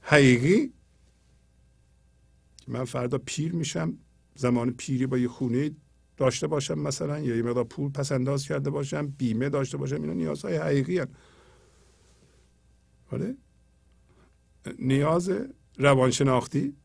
[0.00, 0.72] حقیقی
[2.68, 3.98] من فردا پیر میشم
[4.34, 5.70] زمان پیری با یه خونه
[6.16, 10.12] داشته باشم مثلا یا یه مقدار پول پس انداز کرده باشم بیمه داشته باشم اینا
[10.12, 11.08] نیازهای حقیقی هن.
[13.12, 13.36] آره؟
[14.78, 15.30] نیاز
[15.78, 16.76] روانشناختی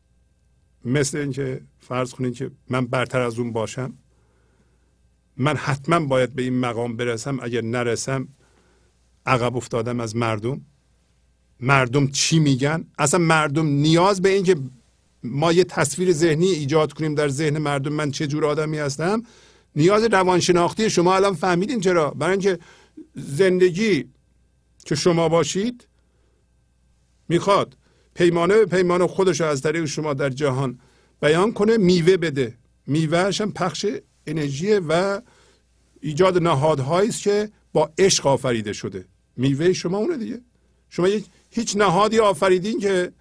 [0.84, 3.94] مثل اینکه فرض کنید که من برتر از اون باشم.
[5.36, 8.28] من حتما باید به این مقام برسم اگر نرسم
[9.26, 10.60] عقب افتادم از مردم.
[11.60, 14.56] مردم چی میگن؟ اصلا مردم نیاز به اینکه
[15.24, 17.92] ما یه تصویر ذهنی ایجاد کنیم در ذهن مردم.
[17.92, 19.22] من چه جور آدمی هستم؟
[19.76, 22.58] نیاز روانشناختی شما الان فهمیدین چرا؟ برای اینکه
[23.14, 24.04] زندگی
[24.84, 25.86] که شما باشید
[27.28, 27.76] می‌خواد
[28.14, 30.78] پیمانه به پیمانه خودش از طریق شما در جهان
[31.20, 32.54] بیان کنه میوه بده.
[32.86, 33.86] میوهش هم پخش
[34.26, 35.20] انرژی و
[36.00, 39.04] ایجاد نهادهایی است که با عشق آفریده شده.
[39.36, 40.40] میوه شما اونه دیگه.
[40.88, 41.08] شما
[41.50, 43.12] هیچ نهادی آفریدین که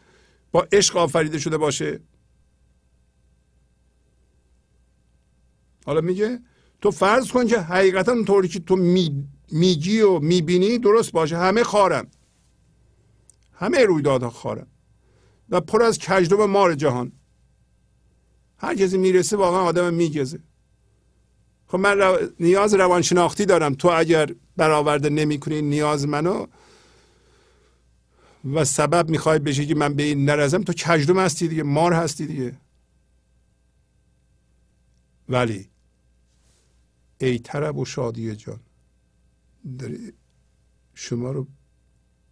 [0.52, 1.99] با عشق آفریده شده باشه.
[5.86, 6.40] حالا میگه
[6.82, 11.38] تو فرض کن که حقیقتا طوری که تو می، میگی و می‌بینی درست باشه.
[11.38, 12.07] همه خارن
[13.53, 14.68] همه رویدادها خارن
[15.49, 17.11] و پر از کجدو و مار جهان.
[18.57, 20.40] هر کسی می‌رسه واقعا آدم میگزه.
[21.68, 22.18] خب من رو...
[22.40, 23.76] نیاز روانشناختی دارم.
[23.76, 26.48] تو اگر برآورده نمی‌کنی نیاز منو
[28.45, 32.27] و سبب می‌خوای بشه که من به این نرزم تو کجدم هستی دیگه مار هستی
[32.27, 32.57] دیگه.
[35.30, 35.69] ولی
[37.18, 38.59] ای طرب و شادی جان
[39.80, 39.97] داره
[40.93, 41.47] شما رو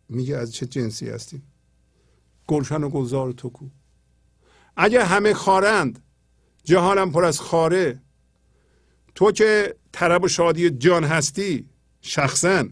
[0.09, 1.43] میگه از چه جنسی هستیم؟
[2.47, 3.65] گلشن و گلزار تو کو.
[4.77, 6.03] اگه همه خارند
[6.63, 8.01] جهانم پر از خاره
[9.15, 11.69] تو که طرب و شادی جان هستی
[12.01, 12.65] شخصا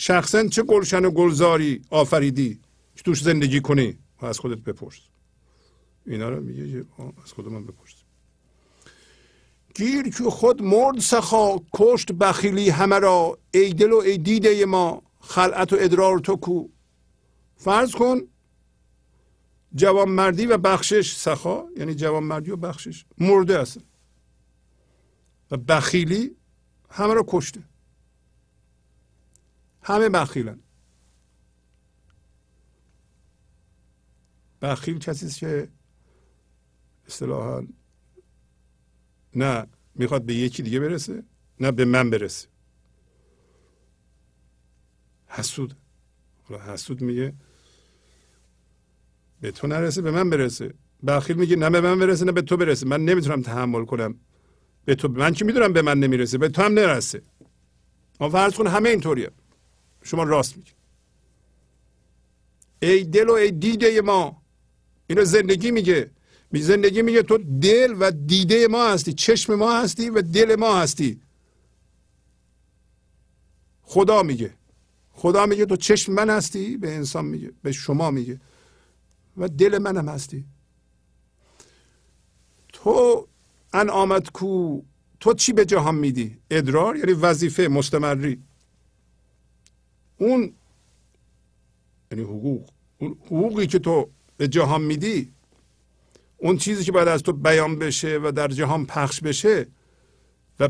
[0.00, 2.60] شخصا چه گلشن و گلزاری آفریدی؟
[2.96, 3.98] که توش زندگی کنی.
[4.22, 5.00] و از خودت بپرس.
[6.06, 6.84] اینا رو میگه
[7.24, 7.94] از خود من بپرس.
[9.74, 13.38] گیر که خود مرد سخا کشت بخیلی همه را.
[13.50, 16.68] ای دل و ای دیده ما خلعت و ادرار تو کو.
[17.56, 18.20] فرض کن
[19.74, 23.78] جوانمردی و بخشش سخا یعنی جوانمردی و بخشش مرده است.
[25.50, 26.36] و بخیلی
[26.90, 27.60] همه رو کشته.
[29.88, 30.58] همه بخیلن.
[34.62, 35.68] بخیل کسی است که
[37.06, 37.66] اصطلاحا
[39.34, 41.22] نه می‌خواد به یکی دیگه برسه
[41.60, 42.48] نه به من برسه.
[45.26, 45.74] حسود.
[46.42, 47.34] حالا حسود میگه
[49.40, 50.74] به تو نرسه به من برسه.
[51.06, 52.86] بخیل میگه نه به من برسه نه به تو برسه.
[52.86, 54.20] من نمی‌تونم تحمل کنم.
[54.84, 57.22] به تو من که می‌دونم به من نمی‌رسه به تو هم نرسه.
[58.20, 59.30] ما فرض کن همه اینطوریه.
[60.02, 60.70] شما راست میگی.
[62.82, 64.42] ای دل و ای دیده ما.
[65.06, 66.10] اینو زندگی میگه.
[66.50, 70.76] می زندگی میگه تو دل و دیده ما هستی چشم ما هستی و دل ما
[70.76, 71.20] هستی.
[73.82, 74.54] خدا میگه.
[75.12, 78.40] خدا میگه تو چشم من هستی به انسان میگه به شما میگه.
[79.36, 80.44] و دل منم هستی.
[82.72, 83.26] تو
[83.72, 84.80] ان آمد کو
[85.20, 88.42] تو چی به جهان میدی؟ ادرار یعنی وظیفه مستمری.
[90.18, 90.52] اون
[92.12, 95.32] یعنی حقوق اون حقوقی که تو به جهان میدی
[96.36, 99.66] اون چیزی که باید از تو بیان بشه و در جهان پخش بشه
[100.60, 100.68] و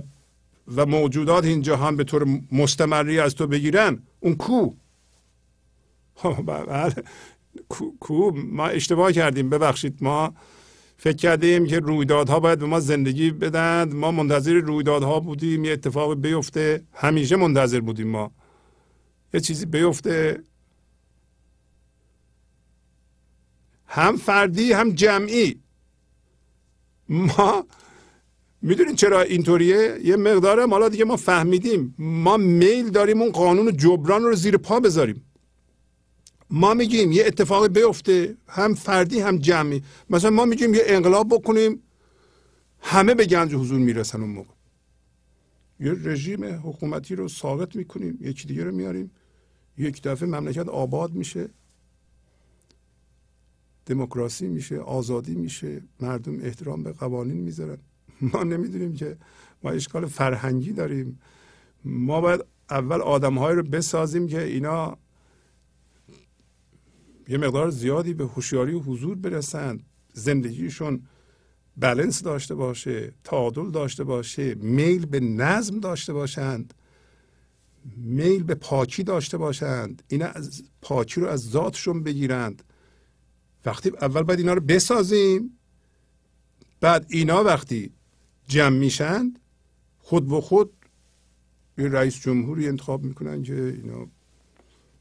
[0.77, 4.71] و موجودات این جهان به طور مستمری از تو بگیرن اون کو؟
[6.47, 6.95] بله
[7.69, 9.99] کو, کو؟ ما اشتباه کردیم ببخشید.
[10.01, 10.35] ما
[10.97, 13.93] فکر کردیم که رویدادها باید به ما زندگی بدن.
[13.93, 16.83] ما منتظر رویدادها بودیم یه اتفاق بیفته.
[16.93, 18.31] همیشه منتظر بودیم ما.
[19.35, 20.43] یه چیزی بیفته.
[23.87, 25.61] هم فردی هم جمعی.
[27.09, 27.67] ما
[28.63, 31.95] می‌دونید چرا اینطوریه؟ یه مقدار حالا دیگه ما فهمیدیم.
[31.99, 35.25] ما میل داریم اون قانون جبران رو زیر پا بذاریم.
[36.51, 38.37] ما میگیم یه اتفاقی بیفته.
[38.49, 39.83] هم فردی هم جمعی.
[40.11, 41.83] مثلا ما میگیم یه انقلاب بکنیم.
[42.81, 44.55] همه به گنج حضور می‌رسن اون موقع.
[45.81, 48.19] یه رژیم حکومتی رو ساقط می‌کنیم.
[48.21, 49.11] یکی دیگه رو میاریم.
[49.79, 51.49] یک دفعه مملکت آباد میشه.
[53.87, 57.79] دموکراسی میشه آزادی میشه مردم احترام به قوانین می‌ذارن.
[58.33, 59.17] ما نمی‌دونیم که
[59.63, 61.21] ما اشکال فرهنگی داریم.
[61.85, 64.99] ما باید اول آدمهایی رو بسازیم که اینا
[67.29, 69.83] یه مقدار زیادی به هوشیاری و حضور برسند
[70.13, 71.03] زندگیشون
[71.77, 76.75] بلنس داشته باشه تعادل داشته باشه میل به نظم داشته باشند.
[77.97, 80.03] میل به پاکی داشته باشند.
[80.09, 82.63] اینا از پاکی رو از ذاتشون بگیرند.
[83.65, 85.59] وقتی اول باید اینا رو بسازیم
[86.81, 87.93] بعد اینا وقتی
[88.49, 89.39] جمع میشند
[89.99, 90.73] خود به خود
[91.79, 94.07] یه رئیس جمهوری انتخاب می‌کنن که اینا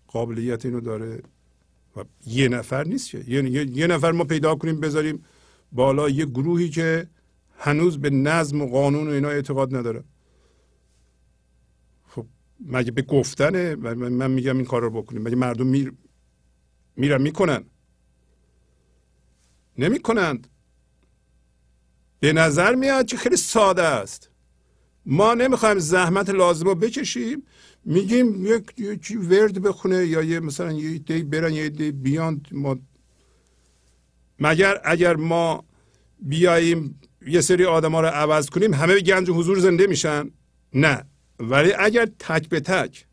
[0.08, 1.22] قابلیت اینو داره.
[1.96, 3.24] و یه نفر نیست که.
[3.28, 5.24] یه, یه نفر ما پیدا کنیم بذاریم
[5.72, 7.08] بالا یه گروهی که
[7.58, 10.04] هنوز به نظم و قانون و اینا اعتقاد نداره.
[12.66, 15.22] مگه به گفتنه؟ من میگم این کار رو بکنیم.
[15.22, 15.94] مگه مردم میر
[16.96, 17.64] میرن می‌کنن؟
[19.78, 20.48] نمی‌کنند.
[22.20, 24.30] به نظر میاد که خیلی ساده است.
[25.06, 27.44] ما نمی‌خوایم زحمت لازم رو بکشیم.
[27.86, 28.46] میگیم
[28.78, 32.42] یک ورد بخونه یا یه مثلا یه دی برن یه دی بیان.
[32.52, 32.78] ما
[34.40, 35.66] مگر اگر ما
[36.20, 40.32] بیاییم یه سری آدم ها رو عوض کنیم همه به گنج حضور زنده میشن؟
[40.74, 41.04] نه.
[41.40, 43.06] ولی اگر تک به تک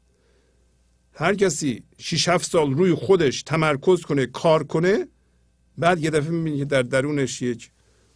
[1.13, 5.09] هر کسی 6 7 سال روی خودش تمرکز کنه کار کنه
[5.79, 7.71] بعد یه دفعه می‌بینی که در درونش یک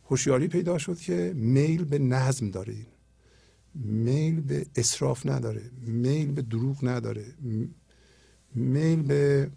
[0.04, 2.76] هوشیاری پیدا شد که میل به نظم داره.
[3.74, 5.70] میل به اصراف نداره.
[5.80, 7.24] میل به دروغ نداره.
[8.54, 9.50] میل به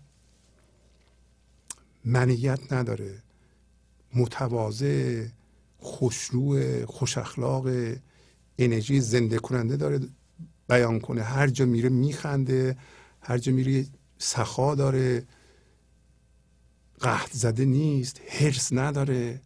[2.06, 3.24] منیت نداره.
[4.16, 5.26] متواضع
[5.78, 7.68] خوشرو خوش اخلاق
[8.58, 10.00] انرژی زنده کننده داره.
[10.72, 11.24] بیان کنه.
[11.24, 12.78] هر جا میره میخنده
[13.22, 13.86] هر جا میره
[14.18, 15.28] سخا داره.
[17.00, 19.42] قهد زده نیست حرس نداره.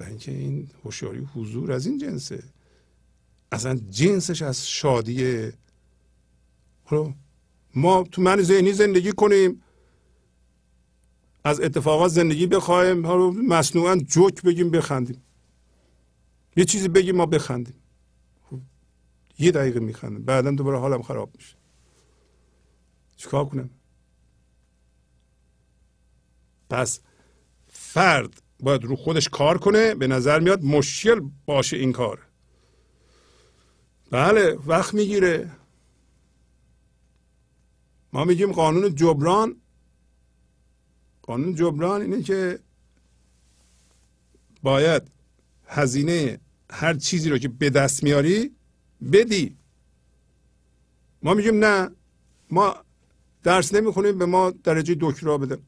[0.00, 2.42] و اینکه این هوشیاری حضور از این جنسه.
[3.52, 5.52] اصلا جنسش از شادیه.
[7.74, 9.62] ما تو من ذهنی زندگی کنیم.
[11.44, 12.98] از اتفاقات زندگی بخوایم.
[13.48, 15.22] مصنوعا جوک بگیم بخندیم.
[16.56, 17.74] یه چیزی بگیم ما بخندیم.
[19.38, 21.56] یه دقیقه میخندیم بعدا دوباره حالم خراب میشه.
[23.16, 23.70] چیکار کنم؟
[26.70, 27.00] پس
[27.68, 32.26] فرد باید رو خودش کار کنه به نظر میاد مشکل باشه این کار.
[34.10, 35.50] بله وقت می‌گیره.
[38.12, 39.56] ما میگیم قانون جبران.
[41.22, 42.58] قانون جبران اینه که
[44.62, 45.02] باید
[45.66, 46.40] هزینه
[46.70, 48.57] هر چیزی رو که به دست میاری
[49.12, 49.56] بدی.
[51.22, 51.90] ما میگیم نه.
[52.50, 52.76] ما
[53.42, 55.58] درس نمی‌خونیم به ما درجه دکترا بدن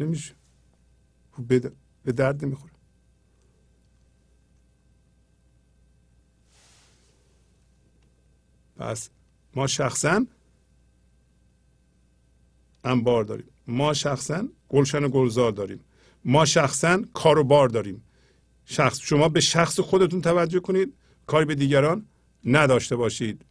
[0.00, 0.34] نمیشه.
[1.32, 1.72] خب بده.
[2.04, 2.72] به درد نمی‌خوره.
[8.76, 9.10] پس
[9.54, 10.26] ما شخصا
[12.84, 13.46] انبار داریم.
[13.66, 15.80] ما شخصا گلشن و گلزار داریم.
[16.24, 18.04] ما شخصا کاروبار داریم.
[18.64, 20.94] شخص شما به شخص خودتون توجه کنید.
[21.26, 22.06] کاری به دیگران
[22.44, 23.44] نداشته باشید.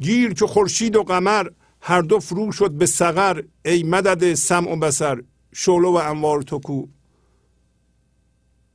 [0.00, 1.50] گیر که خورشید و قمر
[1.80, 5.22] هر دو فرو شد به سقر ای مدد سمع و بسر
[5.52, 6.86] شعله و انوار تو کو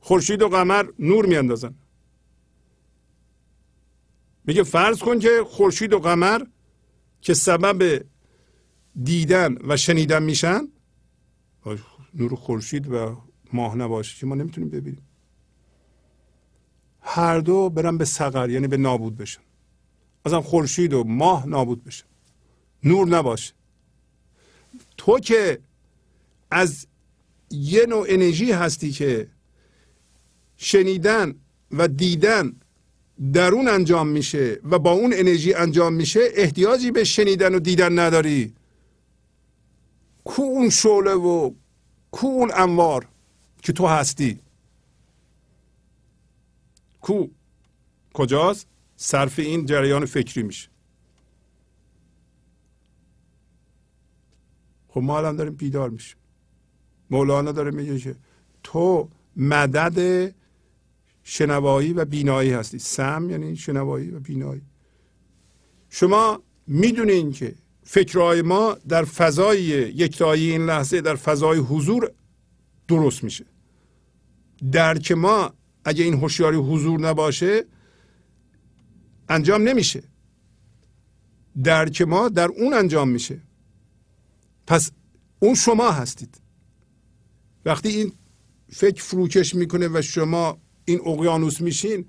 [0.00, 1.74] خورشید و قمر نور میاندازن.
[4.44, 6.42] میگه فرض کن که خورشید و قمر
[7.20, 8.04] که سبب
[9.02, 10.68] دیدن و شنیدن میشن
[12.14, 13.16] نور خورشید و
[13.52, 15.09] ماه نباشه که ما نمی‌تونیم ببینیم.
[17.02, 19.40] هر دو برن به سقر یعنی به نابود بشن.
[20.26, 22.04] مثلا خورشید و ماه نابود بشن
[22.84, 23.52] نور نباشه.
[24.96, 25.58] تو که
[26.50, 26.86] از
[27.50, 29.28] یه نوع انرژی هستی که
[30.56, 31.34] شنیدن
[31.70, 32.52] و دیدن
[33.32, 38.54] درون انجام میشه و با اون انرژی انجام میشه احتیاجی به شنیدن و دیدن نداری.
[40.24, 41.50] کو اون شعله و
[42.10, 43.06] کو اون انوار
[43.62, 44.40] که تو هستی؟
[47.00, 47.26] کو.
[48.12, 48.66] کجاست؟
[48.96, 50.68] صرف این جریان فکری میشه.
[54.88, 56.16] خب ما الان داریم بیدار میشیم.
[57.10, 58.16] مولانا داره میگه که
[58.62, 60.34] تو مدد
[61.22, 62.78] شنوایی و بینایی هستی.
[62.78, 64.62] سم یعنی شنوایی و بینایی.
[65.90, 72.12] شما می‌دونین که فکرهای ما در فضای یکتایی این لحظه در فضای حضور
[72.88, 73.44] درست میشه.
[74.72, 75.52] درک ما
[75.84, 77.64] اگه این هوشیاری حضور نباشه
[79.28, 80.02] انجام نمیشه.
[81.64, 83.40] درک ما در اون انجام میشه.
[84.66, 84.90] پس
[85.38, 86.40] اون شما هستید.
[87.64, 88.12] وقتی این
[88.68, 92.04] فکر فروکش می‌کنه و شما این اقیانوس میشین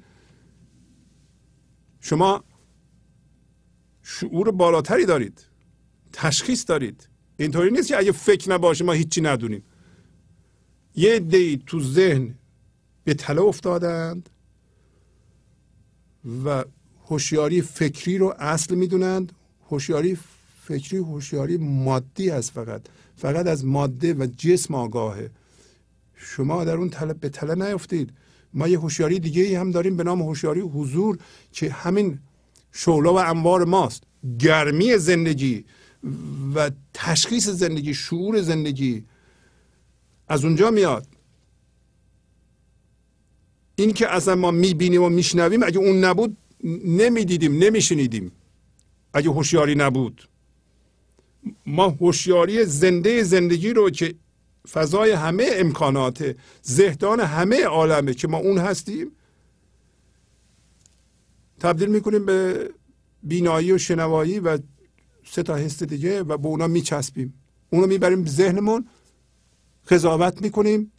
[1.99, 2.43] شما
[4.03, 5.45] شعور بالاتری دارید.
[6.13, 7.09] تشخیص دارید.
[7.37, 9.63] اینطوری نیست که اگه فکر نباشه ما هیچی ندونیم.
[10.95, 12.35] یه دی تو ذهن
[13.03, 14.29] به تله افتادند
[16.45, 16.63] و
[17.05, 19.31] هوشیاری فکری رو اصل می‌دونند.
[19.69, 20.17] هوشیاری
[20.63, 22.81] فکری هوشیاری مادی است فقط.
[23.17, 25.29] فقط از ماده و جسم آگاهه.
[26.15, 28.13] شما در اون تله به تله نیفتید.
[28.53, 31.17] ما یه هوشیاری دیگه ای هم داریم به نام هوشیاری حضور
[31.51, 32.19] که همین
[32.71, 34.03] شعله و انوار ماست.
[34.39, 35.65] گرمی زندگی
[36.55, 39.05] و تشخیص زندگی شعور زندگی
[40.27, 41.07] از اونجا میاد.
[43.81, 46.37] این که اصلا ما می‌بینیم و میشنویم اگه اون نبود
[46.85, 48.31] نمی‌دیدیم نمیشنیدیم.
[49.13, 50.27] اگه هوشیاری نبود.
[51.65, 54.15] ما هوشیاری زنده زندگی رو که
[54.71, 59.11] فضای همه امکانات زهدان همه عالمه که ما اون هستیم
[61.59, 62.69] تبدیل می‌کنیم به
[63.23, 64.57] بینایی و شنوایی و
[65.25, 67.33] سه تا حس دیگه و به اونا میچسبیم.
[67.69, 68.87] اونو می‌بریم ذهنمون
[69.89, 70.91] قضاوت می‌کنیم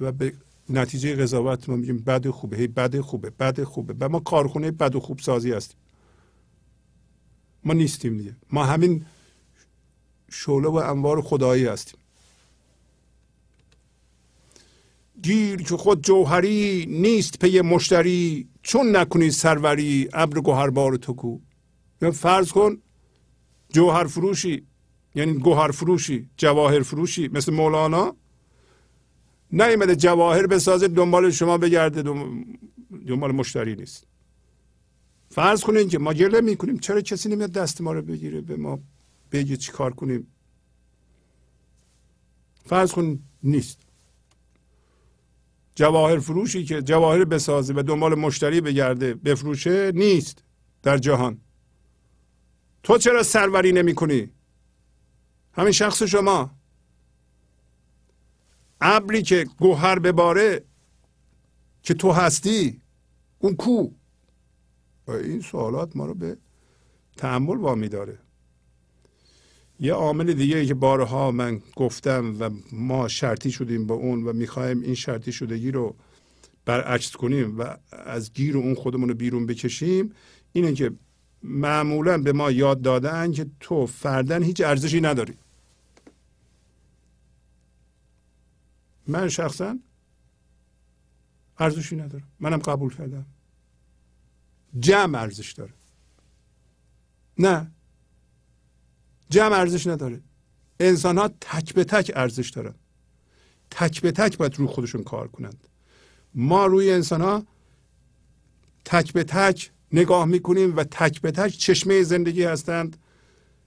[0.00, 0.32] و به
[0.70, 2.56] نتیجه قضاوت ما میگیم بد خوبه.
[2.56, 3.94] هی بد خوبه بد خوبه.
[4.00, 5.76] و ما کارخونه بد و خوب سازی هستیم.
[7.64, 8.36] ما نیستیم دیگه.
[8.52, 9.06] ما همین
[10.30, 12.00] شعله و انوار خدایی هستیم.
[15.22, 18.48] گیر که خود جوهری نیست پی مشتری.
[18.62, 21.38] چون نکنی سروری ابر گوهربار تو کو.
[22.02, 22.78] یا فرض کن
[23.72, 24.66] جوهر فروشی
[25.14, 28.16] یعنی گوهر فروشی جواهر فروشی مثل مولانا.
[29.52, 32.02] نیومده جواهر بسازه دنبال شما بگرده.
[33.06, 34.06] دنبال مشتری نیست.
[35.30, 36.78] فرض کنین که ما گله می‌کنیم.
[36.78, 38.78] چرا کسی نمیاد دست ما رو بگیره به ما
[39.32, 40.26] بگه چی کار کنیم؟
[42.66, 43.78] فرض کن نیست.
[45.74, 50.44] جواهر فروشی که جواهر بسازه و دنبال مشتری بگرده بفروشه نیست
[50.82, 51.38] در جهان.
[52.82, 54.30] تو چرا سروری نمی کنی؟
[55.52, 56.50] همین شخص شما.
[58.80, 60.64] ابری که گوهر بباره
[61.82, 62.80] که تو هستی
[63.38, 63.88] اون کو؟
[65.08, 66.36] این سوالات ما رو به
[67.16, 68.18] تحمل وامی داره
[69.80, 74.32] یه عامل دیگه ای که بارها من گفتم و ما شرطی شدیم با اون و
[74.32, 75.96] می‌خوایم این شرطی شدگی رو
[76.64, 80.12] برعکس کنیم و از گیر اون خودمون رو بیرون بکشیم
[80.52, 80.92] اینه که
[81.42, 85.34] معمولا به ما یاد دادن که تو فردن هیچ ارزشی نداری.
[89.10, 89.78] من شخصا
[91.58, 92.28] ارزشی ندارم.
[92.40, 93.26] منم قبول کردم.
[94.78, 95.72] جمع ارزش داره.
[97.38, 97.70] نه.
[99.30, 100.20] جمع ارزش نداره.
[100.80, 102.74] انسان ها تک به تک ارزش دارن.
[103.70, 105.68] تک به تک باید روی خودشون کار کنند.
[106.34, 107.46] ما روی انسان ها
[108.84, 112.96] تک به تک نگاه می‌کنیم و تک به تک چشمه زندگی هستند.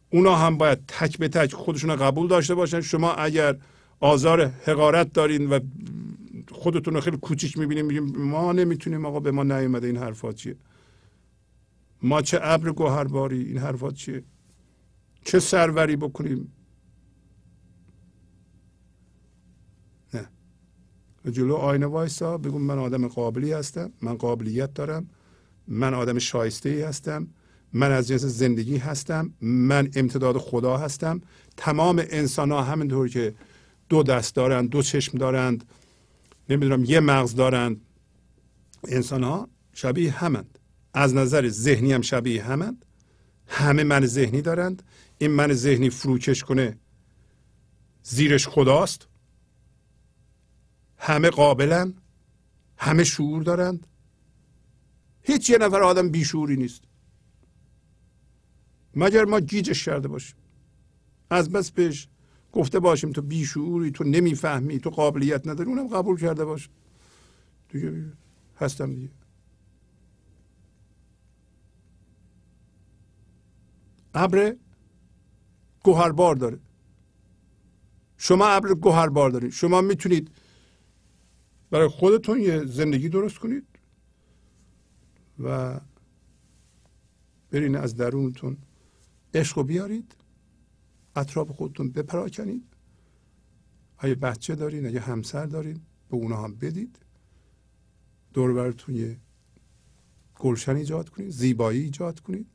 [0.09, 2.81] اونا هم باید تک به تک خودشون قبول داشته باشن.
[2.81, 3.57] شما اگر
[4.03, 5.59] آزار حقارت دارین و
[6.51, 10.55] خودتون رو خیلی کوچیک می‌بینیم میگیم ما نمی‌تونیم آقا به ما نیومده این حرفات چیه؟
[12.01, 14.23] ما چه ابر گوهرباری؟ این حرفات چیه؟
[15.25, 16.53] چه سروری بکنیم؟
[20.13, 20.29] نه.
[21.31, 25.09] جلو آینه وایسا بگو من آدم قابلی هستم من قابلیت دارم
[25.67, 27.27] من آدم شایسته ای هستم
[27.73, 31.21] من از جنس زندگی هستم من امتداد خدا هستم.
[31.57, 33.33] تمام انسان ها همینطور که
[33.93, 35.65] دو دست دارند دو چشم دارند
[36.49, 37.81] نمی‌دونم یه مغز دارند.
[38.87, 40.59] انسان ها شبیه همند.
[40.93, 42.85] از نظر ذهنی هم شبیه همند.
[43.47, 44.83] همه من ذهنی دارند.
[45.17, 46.77] این من ذهنی فروکش کنه
[48.03, 49.07] زیرش خداست.
[50.97, 51.93] همه قابلن
[52.77, 53.87] همه شعور دارند.
[55.21, 56.81] هیچ یه نفر آدم بیشعوری نیست.
[58.95, 60.35] مگر ما گیجش کرده باشیم؟
[61.29, 62.07] از بس بهش
[62.53, 66.69] گفته باشیم تو بیشعوری تو نمی‌فهمی تو قابلیت نداری اونم قبول کرده باشه
[67.69, 68.05] دیگه
[68.59, 69.09] هستم دیگه.
[74.13, 74.55] ابر
[75.83, 76.59] گوهربار داره.
[78.17, 80.31] شما ابر گوهربار دارید شما می‌تونید
[81.71, 83.67] برای خودتون یه زندگی درست کنید
[85.39, 85.79] و
[87.51, 88.57] برین از درونتون
[89.33, 90.15] عشق رو بیارید.
[91.15, 92.63] اطراف خودتون بپراکنید.
[93.97, 96.99] اگه بچه دارین اگه همسر دارین به اونا هم بدید.
[98.33, 99.19] دور براتون یه
[100.35, 102.47] گلشن ایجاد کنید زیبایی ایجاد کنید.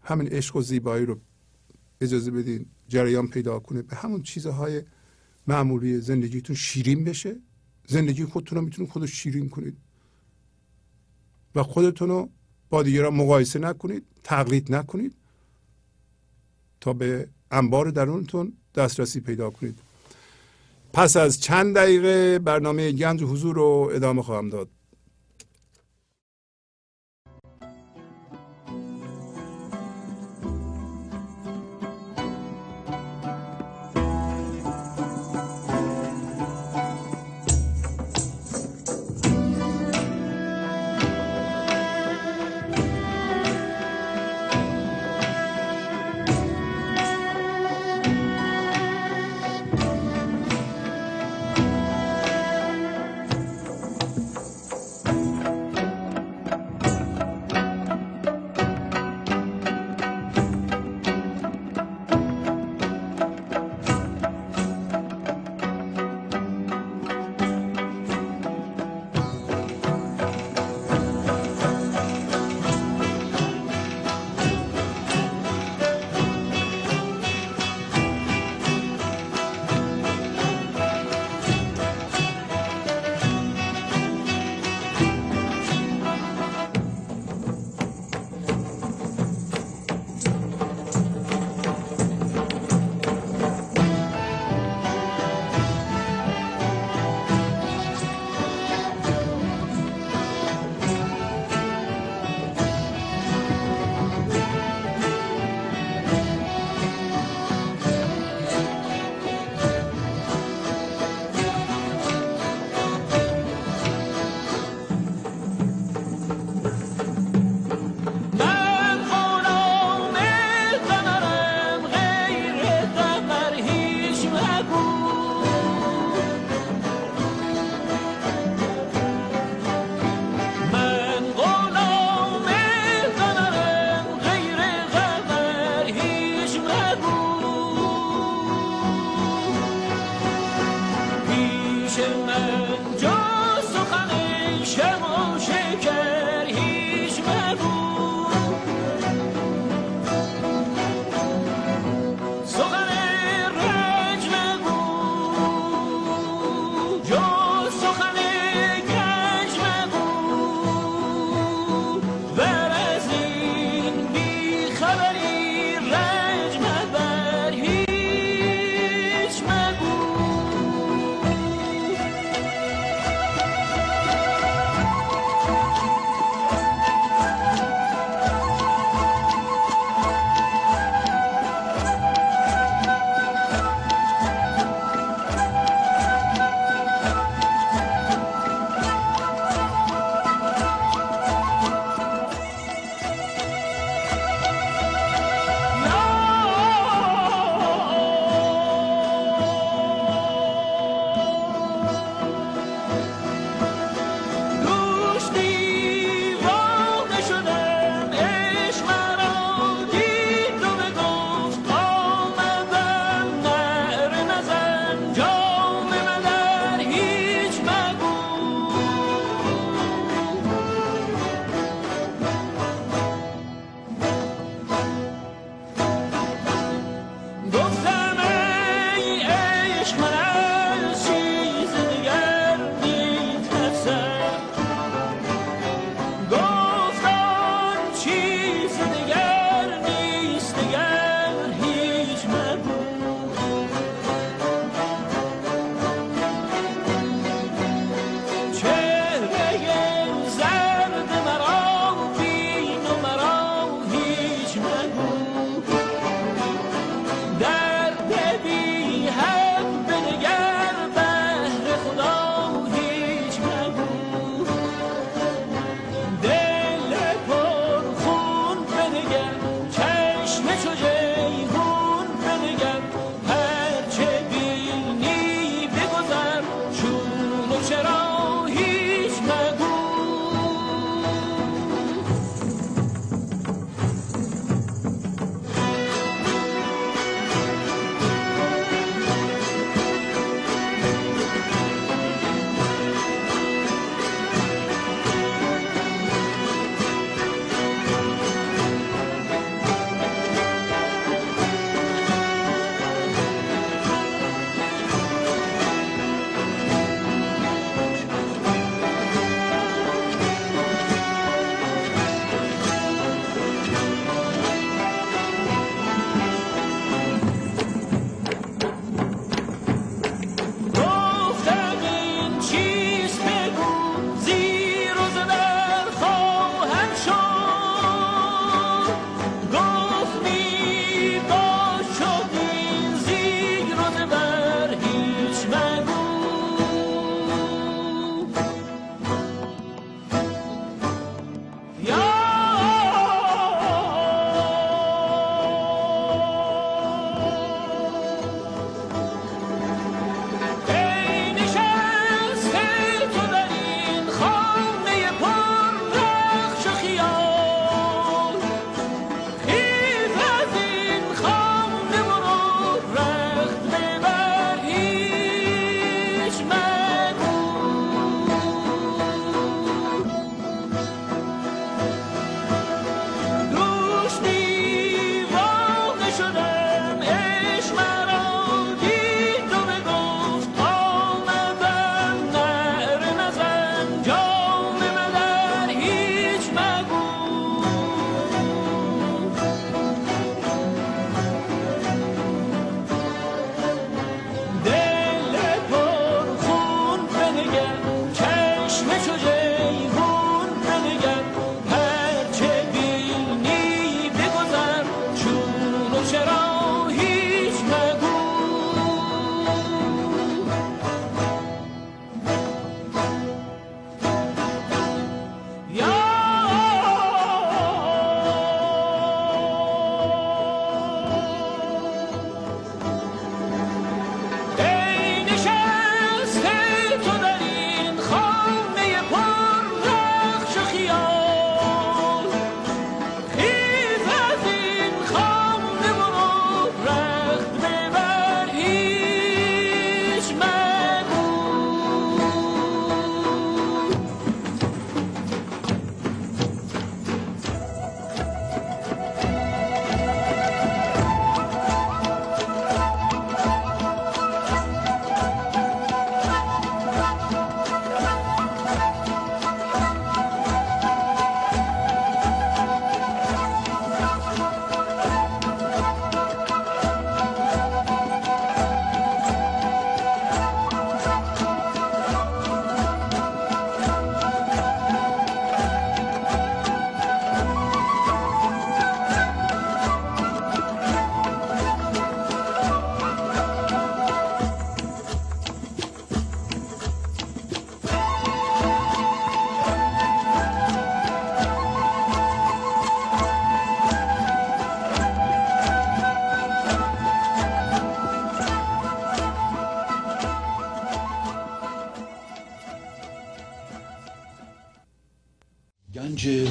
[0.00, 1.20] همین عشق و زیبایی رو
[2.00, 4.82] اجازه بدین جریان پیدا کنه به همون چیزهای
[5.46, 7.40] معمولی زندگیتون شیرین بشه.
[7.86, 9.78] زندگی خودتون رو می‌تونید خودش شیرین کنید.
[11.54, 12.30] و خودتون رو
[12.70, 15.14] با دیگران مقایسه نکنید تقلید نکنید.
[16.82, 19.78] تا به انبار درونتون دسترسی پیدا کنید.
[20.92, 24.68] پس از چند دقیقه برنامه گنج حضور رو ادامه خواهم داد.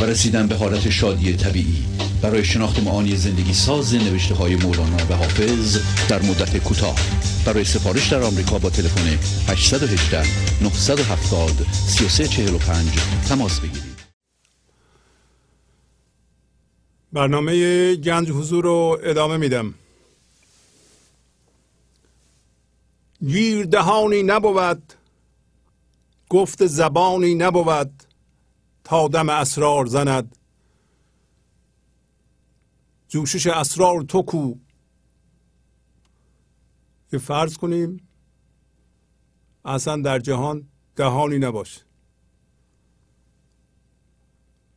[0.00, 1.84] و رسیدن به حالت شادی طبیعی.
[2.22, 5.78] برای شناخت معانی زندگی ساز نوشته های مولانا و حافظ
[6.08, 6.96] در مدت کوتاه.
[7.46, 9.18] برای سفارش در آمریکا با تلفن
[9.48, 10.22] 818
[10.62, 12.88] 970 3345
[13.28, 13.90] تماس بگیرید.
[17.12, 19.74] برنامه گنج حضور رو ادامه میدم.
[23.26, 24.82] گیر دهانی نبود
[26.28, 27.99] گفت زبانی نبود.
[29.08, 30.36] دم اسرار زند.
[33.08, 34.54] جوشش اسرار تو کو.
[37.10, 38.08] که فرض کنیم
[39.64, 41.80] اصلا در جهان دهانی نباشه.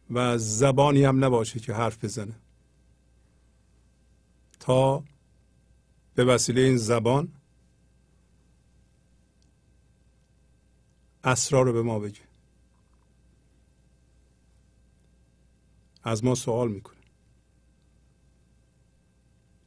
[0.10, 2.36] و زبانی هم نباشه که حرف بزنه.
[4.60, 5.04] تا
[6.16, 7.34] به وسیله این زبان
[11.24, 12.33] اسرار رو به ما بگه.
[16.04, 16.98] از ما سوال می‌کنه.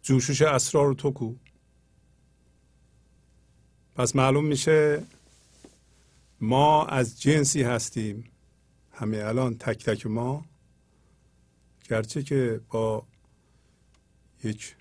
[0.03, 1.35] جوشش اسرار تو کو.
[3.95, 5.05] پس معلوم میشه
[6.41, 8.31] ما از جنسی هستیم.
[8.93, 10.45] همه الان تک تک ما.
[11.89, 13.07] گرچه که با
[14.45, 14.77] یک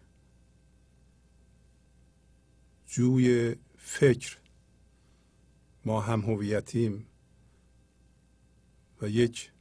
[2.88, 4.38] جوی فکر
[5.86, 7.08] ما هم هویتیم
[9.02, 9.52] و یک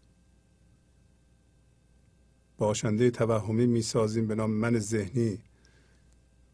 [2.59, 5.39] باشنده توهمی می‌سازیم به نام من ذهنی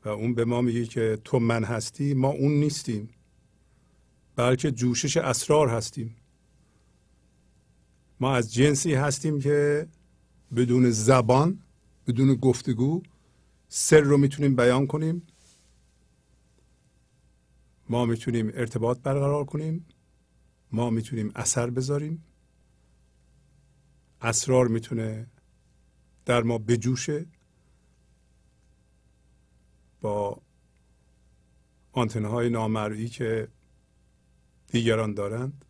[0.04, 3.08] و اون به ما میگه که تو من هستی ما اون نیستیم
[4.36, 6.16] بلکه جوشش اسرار هستیم.
[8.20, 9.88] ما از جنسی هستیم که
[10.56, 11.58] بدون زبان
[12.06, 13.02] بدون گفتگو
[13.68, 15.22] سر رو می‌تونیم بیان کنیم.
[17.88, 19.86] ما می‌تونیم ارتباط برقرار کنیم.
[20.72, 22.24] ما می‌تونیم اثر بذاریم.
[24.20, 25.26] اسرار می‌تونه
[26.24, 27.26] در ما بجوشه
[30.00, 30.38] با
[31.92, 33.48] آنتنه های نامرئی که
[34.68, 35.64] دیگران دارند.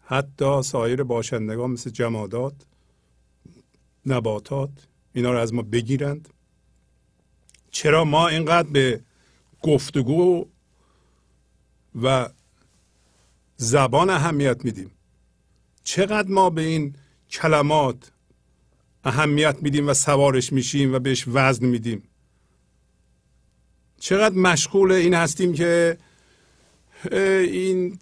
[0.00, 2.54] حتی سایر باشندگان مثل جمادات
[4.06, 4.70] نباتات
[5.12, 6.28] اینا رو از ما بگیرند.
[7.70, 9.00] چرا ما اینقدر به
[9.62, 10.46] گفتگو
[12.02, 12.28] و
[13.56, 14.90] زبان اهمیت میدیم؟
[15.84, 16.96] چقدر ما به این
[17.30, 18.11] کلمات
[19.04, 22.02] اهمیت میدیم و سوارش میشیم و بهش وزن میدیم.
[24.00, 25.98] چقدر مشغول این هستیم که
[27.10, 27.98] این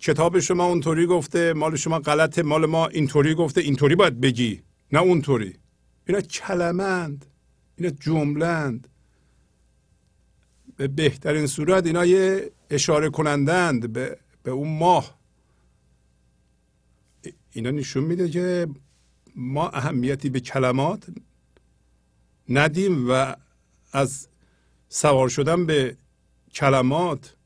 [0.00, 4.62] کتاب شما اونطوری گفته مال شما غلطه مال ما اینطوری گفته اینطوری باید بگی
[4.92, 5.56] نه اونطوری.
[6.06, 7.26] اینا کلمند
[7.76, 8.88] اینا جملند.
[10.76, 15.18] به بهترین صورت اینا یه اشاره کنندند به, به اون ماه.
[17.52, 18.68] اینا نشون میده که
[19.36, 21.06] ما اهمیتی به کلمات
[22.48, 23.36] ندیم و
[23.92, 24.28] از
[24.88, 25.96] سوار شدن به
[26.54, 27.36] کلمات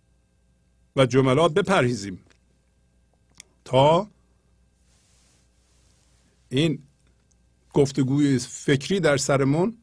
[0.97, 2.20] و جملات بپرهیزیم
[3.65, 4.09] تا
[6.48, 6.82] این
[7.73, 9.77] گفتگوی فکری در سرمون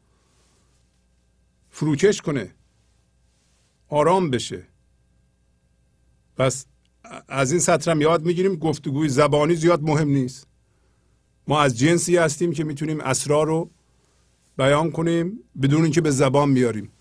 [1.70, 2.54] فروکش کنه
[3.90, 4.68] آرام بشه.
[6.38, 6.66] پس
[7.28, 10.48] از این سطرم یاد می‌گیریم گفتگوی زبانی زیاد مهم نیست.
[11.48, 13.70] ما از جنسی هستیم که می‌تونیم اسرار رو
[14.58, 16.92] بیان کنیم بدون اینکه به زبان بیاریم.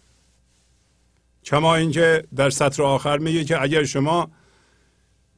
[1.44, 4.30] کما اینکه در سطر آخر میگه که اگر شما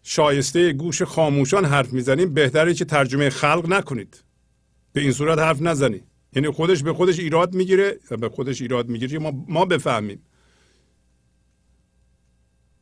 [0.03, 4.25] شایسته گوش خاموشان حرف می‌زنیم بهتره که ترجمه خلق نکنید.
[4.93, 6.05] به این صورت حرف نزنید.
[6.33, 10.23] یعنی خودش به خودش ایراد می‌گیره به خودش ایراد می‌گیره ما ما بفهمیم.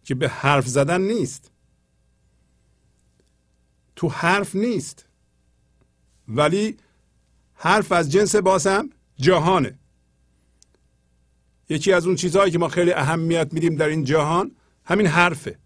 [0.05, 1.51] که به حرف زدن نیست.
[3.97, 5.06] تو حرف نیست.
[6.31, 6.77] ولی
[7.55, 9.78] حرف از جنس باسم جهانه.
[11.69, 15.59] یکی از اون چیزهایی که ما خیلی اهمیت میدیم در این جهان همین حرفه.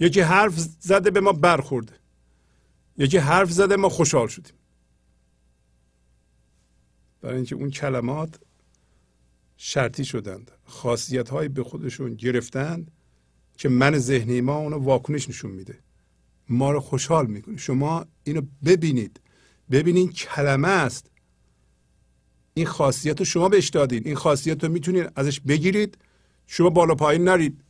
[0.00, 1.92] یکی حرف زده به ما برخورده.
[2.98, 4.54] یکی حرف زده ما خوشحال شدیم.
[7.20, 8.40] برای اینکه اون کلمات
[9.56, 10.50] شرطی شدند.
[10.64, 12.90] خاصیت های به خودشون گرفتند
[13.56, 15.78] که من ذهنی ما اونو واکنش نشون میده.
[16.50, 17.56] ما رو خوشحال می‌کنه.
[17.56, 19.20] شما اینو ببینید.
[19.70, 21.10] ببینید کلمه است.
[22.54, 25.98] این خاصیت رو شما بهش دادید این خاصیت رو می‌تونید ازش بگیرید.
[26.46, 27.64] شما بالا پایین نرید.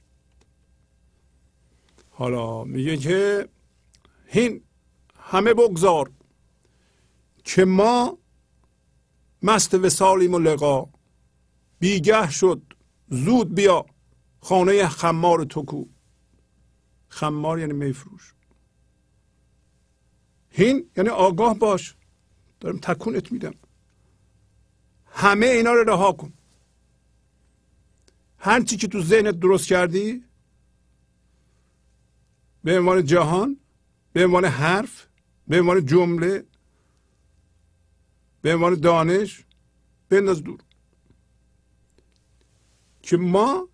[2.10, 3.48] حالا میگه که
[4.26, 4.62] هین
[5.16, 6.10] همه بگذار
[7.44, 8.18] که ما
[9.42, 10.88] مست وسالیم و لقا.
[11.78, 12.62] بیگه شد.
[13.08, 13.86] زود بیا.
[14.40, 15.84] خانه خمار تو کو.
[17.08, 18.34] خمار یعنی میفروش.
[20.60, 21.94] هین یعنی آگاه باش.
[22.60, 23.54] دارم تکونت میدم.
[25.06, 26.32] همه اینا رو رها کن.
[28.38, 30.24] هر چی که تو ذهنت درست کردی
[32.64, 33.56] به عنوان جهان
[34.12, 35.06] به عنوان حرف
[35.48, 36.44] به عنوان جمله
[38.42, 39.44] به عنوان دانش
[40.08, 40.60] بنداز دور.
[43.02, 43.68] که ما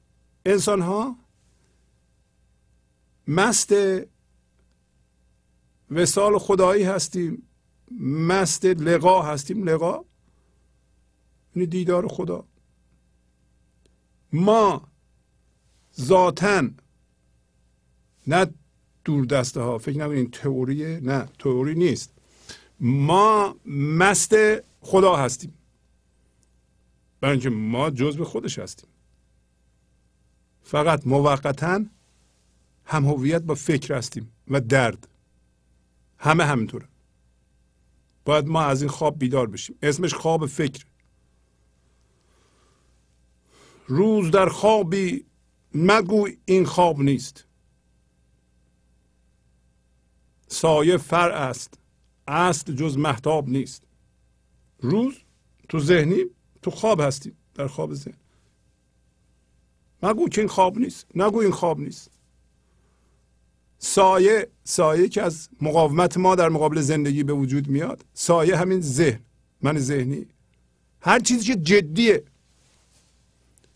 [0.47, 1.17] انسان ها
[3.29, 3.73] مست
[5.91, 7.43] وسال خدایی هستیم
[8.01, 9.69] مست لقا هستیم.
[9.69, 10.05] لقا؟
[11.55, 12.45] این دیدار خدا.
[14.33, 14.89] ما
[16.01, 16.69] ذاتا
[18.27, 18.47] نه
[19.05, 22.13] دور دسته ها فکر نکنید تئوریه نه تئوری نیست.
[22.81, 24.35] ما مست
[24.81, 25.55] خدا هستیم.
[27.21, 28.89] برای اینکه ما جزء خودش هستیم.
[30.63, 31.85] فقط موقتا
[32.85, 35.09] هم هویت با فکر هستیم و درد.
[36.27, 36.89] همه همینطوره.
[38.25, 39.79] باید ما از این خواب بیدار بشیم.
[39.83, 40.87] اسمش خواب فکر.
[43.87, 45.25] روز در خوابی
[45.75, 47.47] مگو این خواب نیست.
[50.49, 51.79] سایه فر است.
[52.29, 53.87] اصل جز محتاب نیست.
[54.79, 55.15] روز
[55.69, 56.25] تو ذهنی
[56.63, 58.19] تو خواب هستیم در خواب ذهن.
[60.03, 61.07] مگو که این خواب نیست.
[61.15, 62.16] نگو این خواب نیست.
[63.79, 69.21] سایه سایه که از مقاومت ما در مقابل زندگی به وجود میاد سایه همین ذهن.
[69.63, 70.27] من ذهنی.
[71.01, 72.23] هر چیزی که جدیه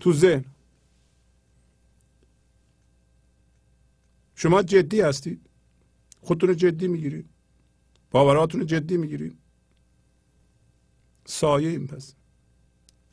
[0.01, 0.45] تو ذهن.
[4.35, 5.41] شما جدی هستید.
[6.23, 7.27] خودتون رو جدی می‌گیرید.
[8.11, 9.37] باوراتون رو جدی می‌گیرید.
[11.27, 12.15] سایه این پس.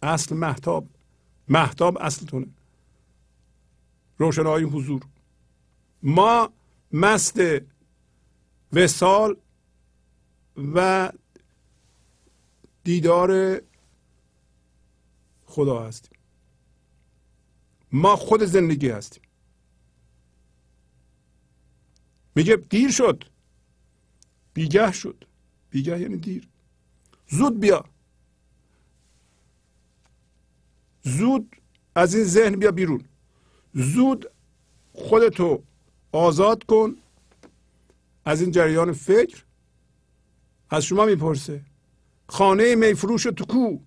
[0.03, 0.87] اصل محتاب.
[1.47, 2.47] محتاب اصلتونه.
[4.17, 5.01] روشنایی حضور.
[6.03, 6.49] ما
[6.91, 7.39] مست
[8.73, 9.37] وسال
[10.75, 11.11] و
[12.83, 13.61] دیدار
[15.45, 16.19] خدا هستیم.
[17.91, 19.23] ما خود زندگی هستیم.
[22.35, 23.23] میگه دیر شد.
[24.53, 25.25] بیگه شد.
[25.69, 26.47] بیگه یعنی دیر.
[27.27, 27.85] زود بیا.
[31.03, 31.55] زود
[31.95, 33.05] از این ذهن بیا بیرون.
[33.73, 34.31] زود
[34.93, 35.63] خودتو
[36.11, 36.95] آزاد کن
[38.25, 39.43] از این جریان فکر.
[40.69, 41.61] از شما می‌پرسه
[42.27, 43.77] خانه میفروش تو کو؟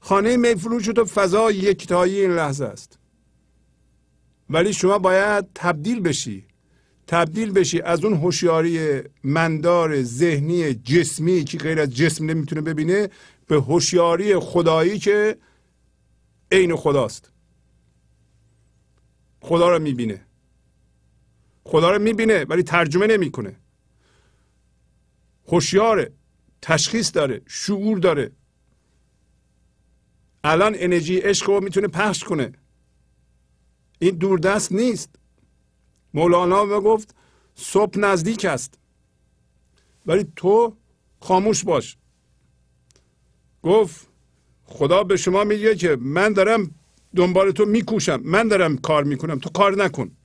[0.00, 2.98] خانه میفروش تو فضا یکتایی این لحظه است.
[4.50, 6.46] ولی شما باید تبدیل بشی
[7.06, 13.10] تبدیل بشی از اون هوشیاری مندار ذهنی جسمی که غیر از جسم نمی‌تونه ببینه
[13.46, 15.36] به هوشیاری خدایی که
[16.52, 17.30] عین خداست.
[19.40, 20.26] خدا رو می‌بینه.
[21.68, 23.56] خدا رو می‌بینه ولی ترجمه نمی‌کنه.
[25.48, 26.12] هوشیاره
[26.62, 28.32] تشخیص داره شعور داره.
[30.44, 32.52] الان انرژی عشق رو می‌تونه پخش کنه.
[33.98, 35.10] این دوردست نیست.
[36.14, 37.14] مولانا گفت
[37.54, 38.78] صبح نزدیک است.
[40.06, 40.76] ولی تو
[41.20, 41.96] خاموش باش.
[43.62, 44.08] گفت
[44.64, 46.74] خدا به شما میگه که من دارم
[47.16, 50.15] دنبال تو میکوشم من دارم کار می‌کنم تو کار نکن.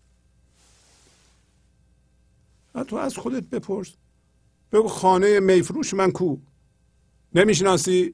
[2.87, 3.93] تو از خودت بپرس.
[4.71, 6.37] بگو خانه میفروش من کو؟
[7.35, 8.13] نمی‌شناسی؟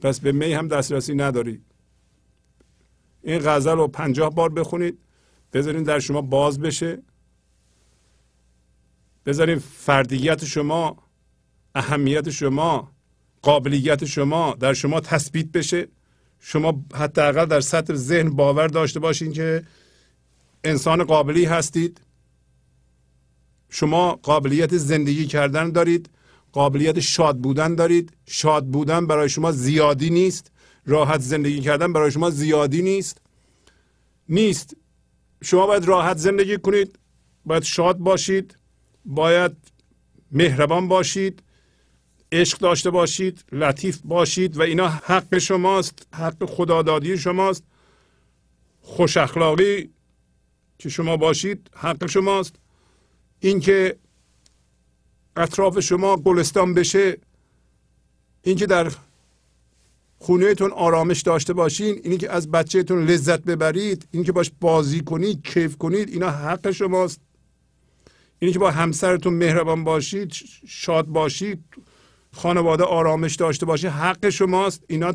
[0.00, 1.62] پس به می هم دسترسی نداری.
[3.22, 4.98] این غزل رو پنجاه بار بخونید
[5.52, 7.02] بذارین در شما باز بشه.
[9.26, 10.96] بذارین فردیت شما
[11.74, 12.92] اهمیت شما
[13.42, 15.88] قابلیت شما در شما تثبیت بشه.
[16.38, 19.66] شما حداقل در سطح ذهن باور داشته باشین که
[20.64, 22.00] انسان قابلی هستید.
[23.70, 26.10] شما قابلیت زندگی کردن دارید.
[26.52, 28.12] قابلیت شاد بودن دارید.
[28.26, 30.50] شاد بودن برای شما زیادی نیست.
[30.86, 33.20] راحت زندگی کردن برای شما زیادی نیست.
[34.28, 34.76] نیست.
[35.42, 36.98] شما باید راحت زندگی کنید.
[37.44, 38.56] باید شاد باشید.
[39.04, 39.52] باید
[40.32, 41.42] مهربان باشید.
[42.32, 43.44] عشق داشته باشید.
[43.52, 44.56] لطیف باشید.
[44.56, 46.06] و اینا حق شماست.
[46.14, 47.64] حق خدادادی شماست.
[48.80, 49.90] خوش اخلاقی
[50.82, 52.54] که شما باشید حق شماست.
[53.40, 53.96] اینکه
[55.36, 57.18] اطراف شما گلستان بشه
[58.42, 58.92] اینکه در
[60.18, 65.46] خونهتون آرامش داشته باشین اینی که از بچهتون لذت ببرید اینی که باش بازی کنید
[65.46, 67.20] کیف کنید اینا حق شماست.
[68.38, 70.32] اینی که با همسرتون مهربان باشید
[70.66, 71.64] شاد باشید
[72.32, 74.84] خانواده آرامش داشته باشه حق شماست.
[74.88, 75.14] اینا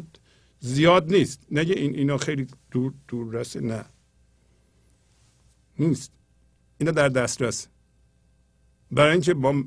[0.60, 1.40] زیاد نیست.
[1.52, 3.86] نگه این اینا خیلی دور دور رسه نه.
[5.80, 6.12] نیست.
[6.78, 7.68] اینا در دسترس.
[8.92, 9.64] برای اینکه با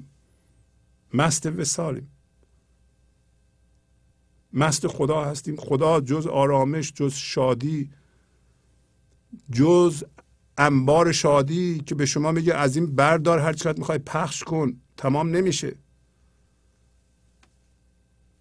[1.14, 2.10] مست وسالیم.
[4.52, 5.56] مست خدا هستیم.
[5.56, 7.90] خدا جز آرامش جز شادی
[9.52, 10.04] جز
[10.58, 15.36] انبار شادی که به شما میگه از این بردار هر چقدر می‌خوای پخش کن تمام
[15.36, 15.76] نمیشه.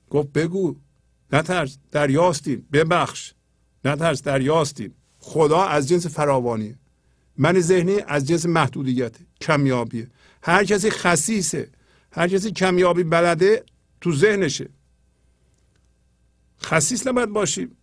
[0.09, 0.75] گفت بگو
[1.33, 3.33] نترس دریاستیم ببخش.
[3.85, 6.79] نترس دریاستیم خدا از جنس فراوانیه.
[7.39, 10.07] من ذهنی از جنس محدودیت کمیابیه
[10.43, 11.69] هر کسی خصیصه
[12.11, 13.63] هر کسی کمیابی بلده
[14.01, 14.69] تو ذهنشه.
[16.61, 17.77] خصیص نباید باشیم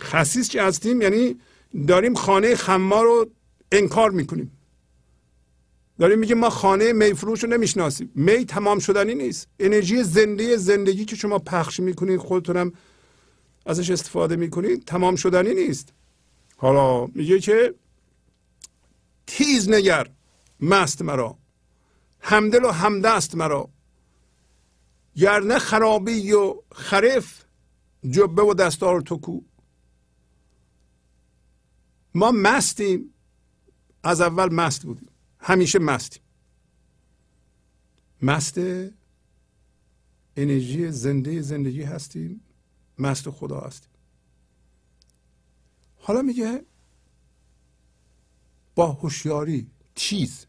[0.00, 1.40] خصیص که هستیم یعنی
[1.88, 3.30] داریم خانه خمار رو
[3.72, 4.52] انکار می‌کنیم.
[5.98, 8.10] داریم میگیم ما خانه میفروش رو نمی‌شناسیم.
[8.14, 9.48] می تمام شدنی نیست.
[9.60, 12.72] انرژی زنده زندگی که شما پخش می‌کنید خودتونم
[13.66, 15.92] ازش استفاده می‌کنید تمام شدنی نیست.
[16.56, 17.74] حالا میگه که
[19.26, 20.10] تیز نگر
[20.60, 21.38] مست مرا
[22.20, 23.68] همدل و همدست مرا.
[25.16, 27.44] گرنه خرابی و خرف
[28.10, 29.40] جبه و دستار تو کو.
[32.14, 33.14] ما مستیم
[34.02, 35.08] از اول مست بودیم.
[35.38, 36.22] همیشه مستیم.
[38.22, 38.58] مست
[40.36, 42.40] انرژی زنده زندگی هستیم.
[42.98, 43.90] مست خدا هستیم.
[45.98, 46.64] حالا میگه
[48.74, 50.46] با هوشیاری چیز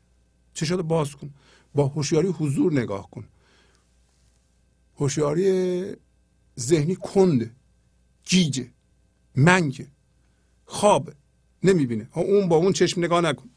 [0.53, 1.34] چشات باز کن.
[1.76, 3.28] با هوشیاری حضور نگاه کن.
[4.99, 5.95] هوشیاری
[6.60, 7.56] ذهنی کند
[8.24, 8.68] جیجه
[9.36, 9.88] منگه
[10.65, 11.14] خوابه
[11.64, 12.10] نمی‌بینه.
[12.14, 13.49] اون با اون چشم نگاه نکن.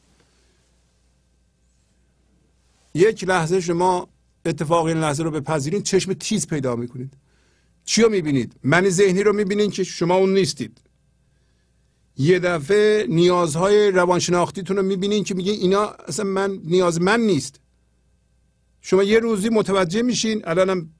[2.94, 4.08] یک لحظه شما
[4.44, 7.14] اتفاق این لحظه رو بپذیرین چشم تیز پیدا می‌کنید.
[7.90, 10.80] چی رو می‌بینید؟ من ذهنی رو می‌بینید که شما اون نیستید.
[12.16, 17.60] یه دفعه نیازهای روانشناختیتون رو می‌بینین که میگه اینا اصلا من نیاز من نیست.
[18.80, 20.90] شما یه روزی متوجه میشین الانم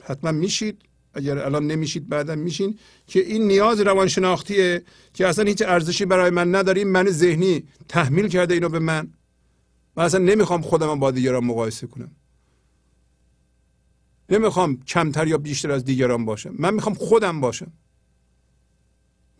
[0.00, 0.82] حتما میشید.
[1.14, 4.82] اگر الان نمیشید بعدا میشین که این نیاز روانشناختیه
[5.14, 9.12] که اصلا هیچ ارزشی برای من نداریم من ذهنی تحمیل کرده اینو به من.
[9.96, 12.10] من اصلا نمی‌خوام خودم با دیگران مقایسه کنم.
[14.34, 16.54] نمی‌خوام کمتر یا بیشتر از دیگران باشم.
[16.58, 17.72] من می‌خوام خودم باشم.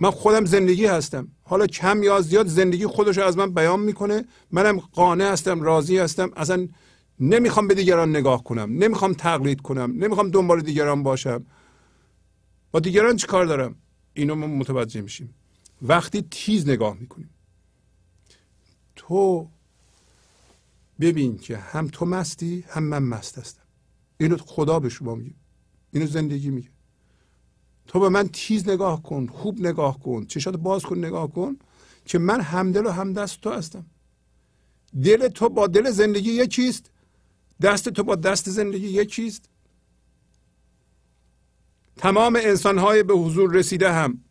[0.01, 1.29] من خودم زندگی هستم.
[1.43, 4.25] حالا کم یا زیاد زندگی خودش از من بیان می‌کنه.
[4.51, 6.31] منم قانع هستم راضی هستم.
[6.37, 6.69] اصلا
[7.21, 8.73] نمی‌خوام به دیگران نگاه کنم.
[8.79, 9.93] نمی‌خوام تقلید کنم.
[9.97, 11.47] نمی‌خوام دنبال دیگران باشم.
[12.73, 13.75] با دیگران چی کار دارم؟
[14.15, 15.35] اینو ما متوجه میشیم.
[15.83, 17.31] وقتی تیز نگاه می‌کنیم.
[18.97, 19.49] تو
[21.01, 23.64] ببین که هم تو مستی هم من مست هستم.
[24.19, 25.35] اینو خدا به شما میگه.
[25.93, 26.69] اینو زندگی میگه.
[27.87, 31.57] تو به من تیز نگاه کن خوب نگاه کن چشات باز کن نگاه کن
[32.05, 33.87] که من همدل و همدست تو هستم.
[35.05, 36.91] دل تو با دل زندگی یکیست
[37.63, 39.49] دست تو با دست زندگی یکیست.
[41.97, 44.25] تمام انسانهای به حضور رسیده هم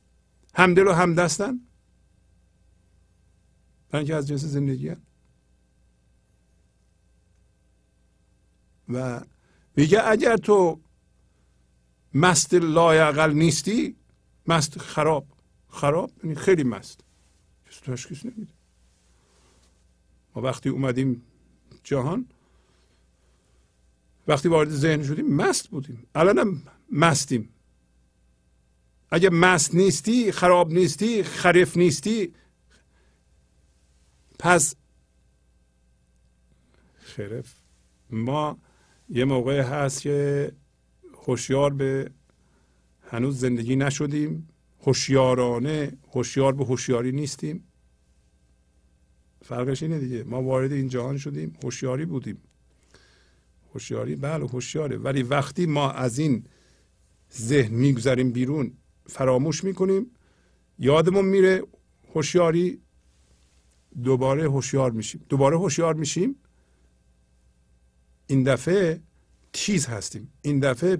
[0.55, 1.59] همدل و همدستن.
[3.93, 5.01] من که از جنس زندگی هم.
[8.89, 9.21] و
[9.75, 10.79] میگه اگر تو
[12.13, 13.95] مست لایقل نیستی
[14.47, 15.27] مست خراب.
[15.69, 17.03] خراب یعنی خیلی مست.
[17.65, 18.53] کسی تشخیص نمیده.
[20.35, 21.21] ما وقتی اومدیم
[21.83, 22.25] جهان
[24.27, 26.07] وقتی وارد ذهن شدیم مست بودیم.
[26.15, 26.61] الانم
[26.91, 27.49] مستیم.
[29.09, 32.33] اگه مست نیستی خراب نیستی خریف نیستی
[34.39, 34.75] پس
[36.97, 37.55] خرف
[38.09, 38.57] ما
[39.09, 40.51] یه موقع هست که
[41.27, 42.11] هوشیار به
[43.01, 44.49] هنوز زندگی نشدیم.
[44.81, 47.63] هوشیارانه هوشیار به هوشیاری نیستیم.
[49.41, 50.23] فرقش اینه دیگه.
[50.23, 52.37] ما وارد این جهان شدیم هوشیاری بودیم.
[53.73, 54.97] هوشیاری بله هوشیاره.
[54.97, 56.43] ولی وقتی ما از این
[57.33, 58.73] ذهن می‌گذاریم بیرون
[59.05, 60.11] فراموش می‌کنیم
[60.79, 61.63] یادمون میره
[62.13, 62.81] هوشیاری
[64.03, 65.25] دوباره هوشیار میشیم.
[65.29, 66.35] دوباره هوشیار میشیم.
[68.27, 69.01] این دفعه
[69.53, 70.33] تیز هستیم.
[70.41, 70.97] این دفعه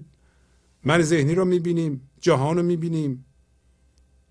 [0.84, 3.26] من ذهنی رو می‌بینیم جهان رو می‌بینیم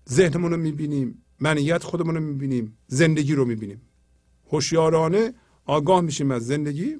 [0.09, 3.81] ذهنمون رو می‌بینیم منیت خودمون رو می‌بینیم زندگی رو می‌بینیم.
[4.51, 5.33] هوشیارانه
[5.65, 6.95] آگاه میشیم از زندگی.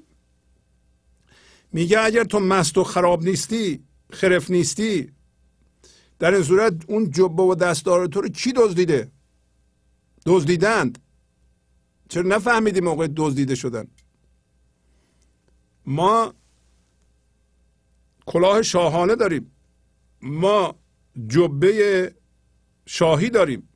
[1.72, 5.12] میگه اگر تو مست و خراب نیستی خرف نیستی
[6.20, 9.12] در این صورت اون جبه و دستار تو رو کی دزدیده؟
[10.26, 11.00] دزدیدند.
[12.10, 13.88] چرا نفهمیدی موقع دزدیده شدن؟
[15.86, 16.34] ما
[18.26, 19.52] کلاه شاهانه داریم.
[20.22, 20.76] ما
[21.28, 22.16] جبه
[22.86, 23.70] شاهی داریم.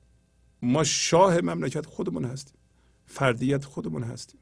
[0.61, 2.57] ما شاه مملکت خودمون هستیم.
[3.05, 4.39] فردیت خودمون هستیم.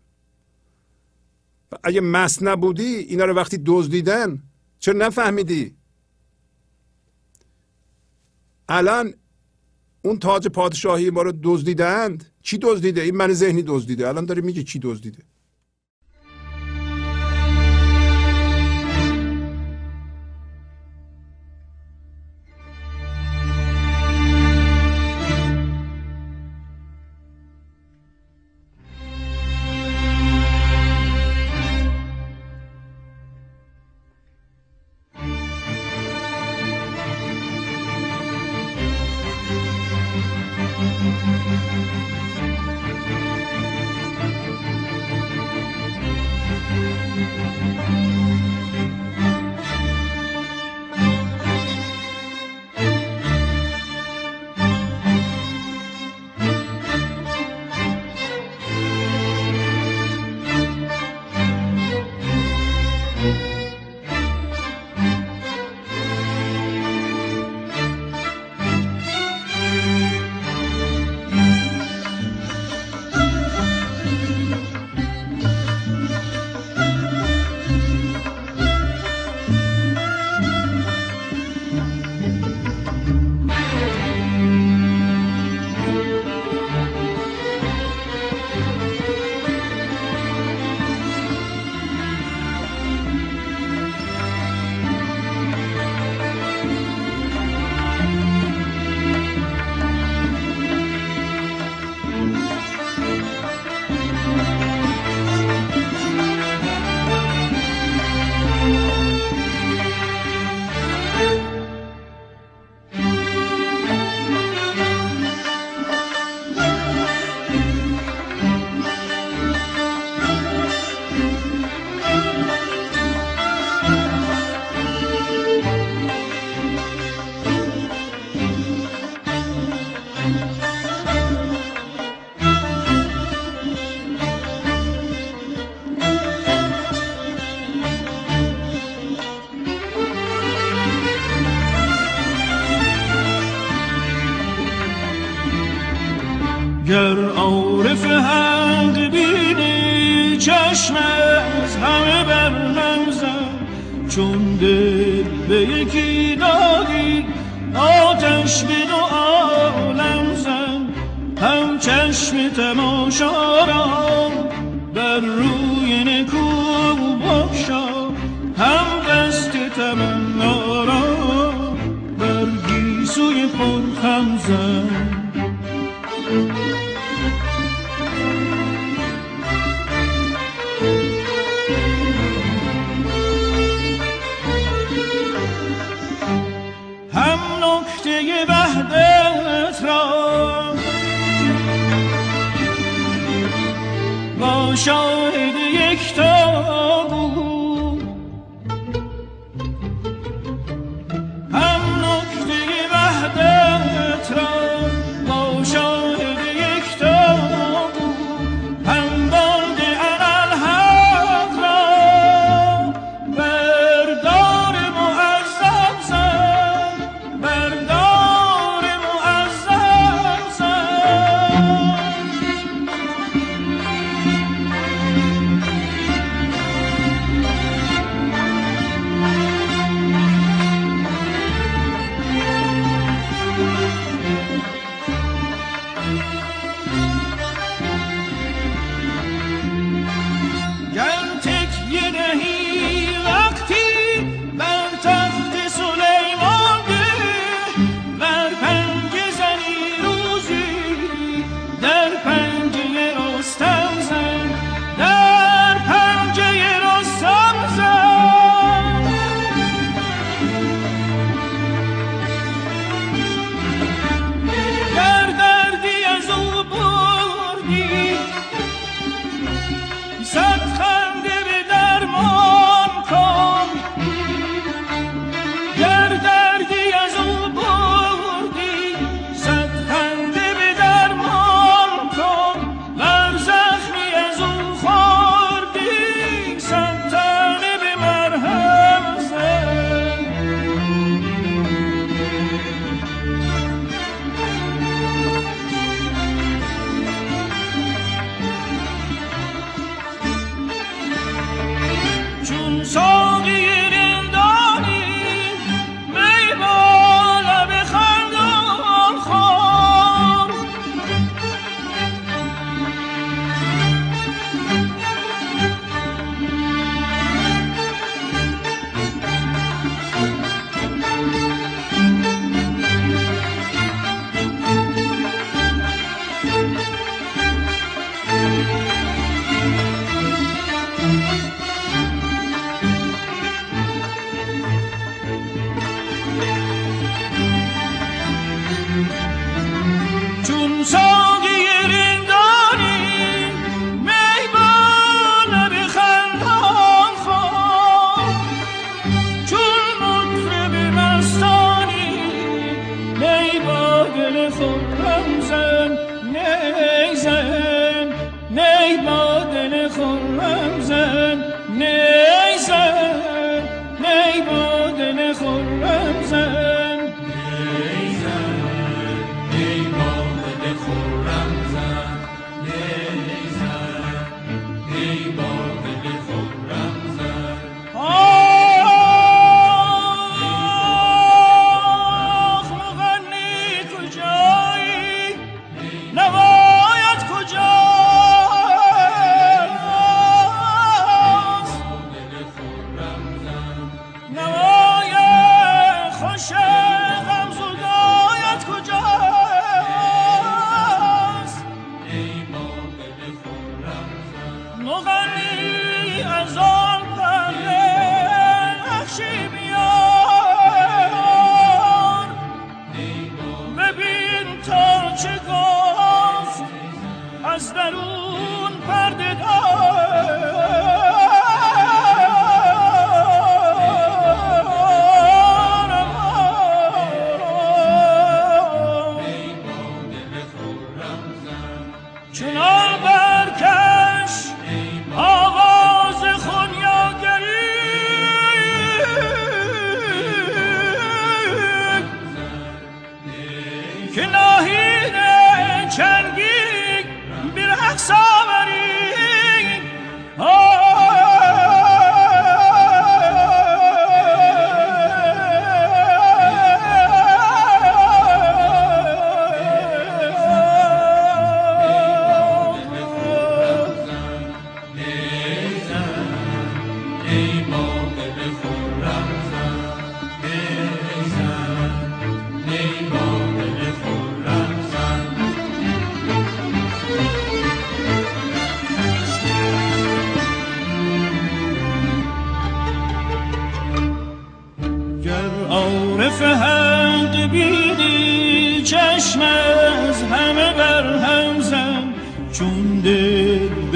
[1.83, 4.43] اگه مست نبودی اینا رو وقتی دزدیدن
[4.79, 5.75] چرا نفهمیدی؟
[8.69, 9.13] الان
[10.01, 12.31] اون تاج پادشاهی ما رو دزدیدند.
[12.43, 14.07] کی دزدیده؟ این من ذهنی دزدیده.
[14.07, 15.23] الان داره میگه کی دزدیده.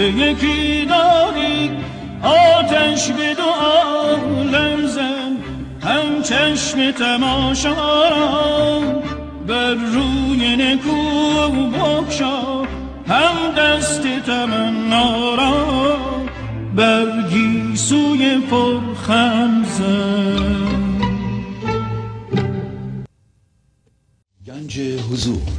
[0.10, 1.72] یکی داری
[2.24, 5.38] آتش به دو عالم زن
[5.82, 7.76] هم چشم تماشا
[9.48, 12.64] بر روی نکو بکشا
[13.08, 15.98] هم دست تمنا را
[16.76, 20.70] بر گیسوی پرخم زن
[24.48, 25.59] گنج حضور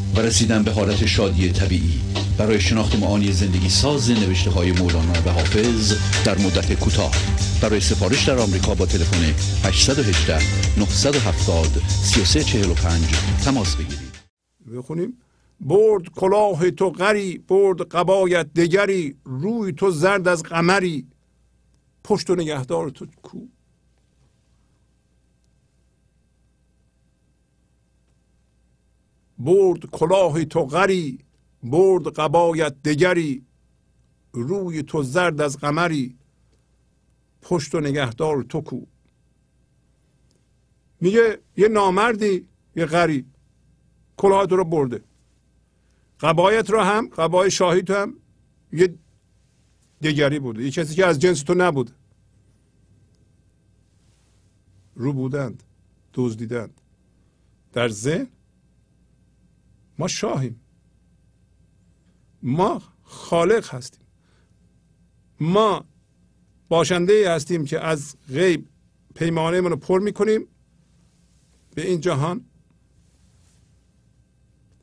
[0.15, 2.01] و رسیدن به حالت شادی طبیعی.
[2.37, 5.93] برای شناخت معانی زندگی ساز نوشته های مولانا و حافظ
[6.25, 7.11] در مدت کوتاه.
[7.61, 9.23] برای سفارش در آمریکا با تلفن
[9.65, 10.39] 818
[10.79, 13.05] 970 3345
[13.45, 14.11] تماس بگیرید.
[14.75, 15.17] بخونیم.
[15.59, 21.07] برد کلاه تو غری برد قبایت دگری روی تو زرد از قمری.
[22.03, 23.39] پشت و نگهدار تو کو.
[29.45, 31.19] برد کلاه تو غری
[31.63, 33.45] برد قبایت دگری
[34.31, 36.15] روی تو زرد از قمری
[37.41, 38.81] پشت و نگهدار تو کو.
[41.01, 43.25] میگه یه نامردی یه غری
[44.17, 45.03] کلاه تو رو برده.
[46.19, 48.13] قبایت رو هم قبای شاهی تو هم
[48.73, 48.95] یه
[50.01, 50.63] دیگری بوده.
[50.63, 51.91] یه کسی که از جنس تو نبود
[54.95, 55.63] رو بودند
[56.13, 56.81] دزدیدند.
[57.73, 58.27] در ذهن
[60.01, 60.61] ما شاهیم.
[62.43, 64.05] ما خالق هستیم.
[65.39, 65.85] ما
[66.69, 68.67] باشنده هستیم که از غیب
[69.15, 70.47] پیمانه رو پر می‌کنیم.
[71.75, 72.45] به این جهان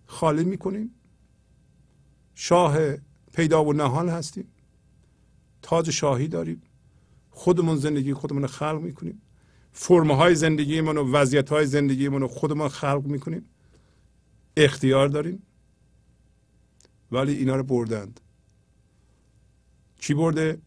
[0.06, 0.90] خالی می‌کنیم.
[2.34, 2.78] شاه
[3.34, 4.48] پیدا و نهان هستیم.
[5.62, 6.62] تاج شاهی داریم.
[7.30, 9.22] خودمون زندگی خودمون رو خلق می‌کنیم.
[9.72, 13.44] فرم های زندگیمون و وضعیت های زندگیمون رو خودمون خلق می‌کنیم.
[14.64, 15.42] اختیار داریم.
[17.12, 18.20] ولی اینا رو بردند.
[20.00, 20.60] چی برده؟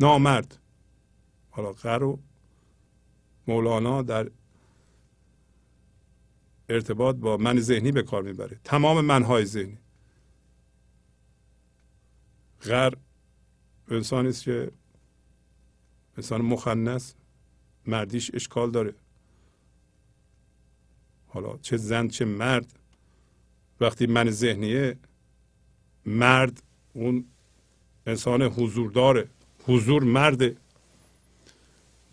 [0.00, 0.58] نامرد.
[1.50, 2.18] حالا غر و
[3.46, 4.30] مولانا در
[6.68, 8.60] ارتباط با من ذهنی به کار می‌بره.
[8.64, 9.78] تمام منهای ذهنی.
[12.62, 12.94] غر
[13.88, 14.72] انسانی است که
[16.16, 17.12] انسان مخنث
[17.86, 18.94] مردیش اشکال داره.
[21.28, 22.78] حالا چه زن چه مرد.
[23.80, 24.98] وقتی من ذهنیه
[26.06, 27.24] مرد اون
[28.06, 29.28] انسان حضور داره
[29.66, 30.56] حضور مرده.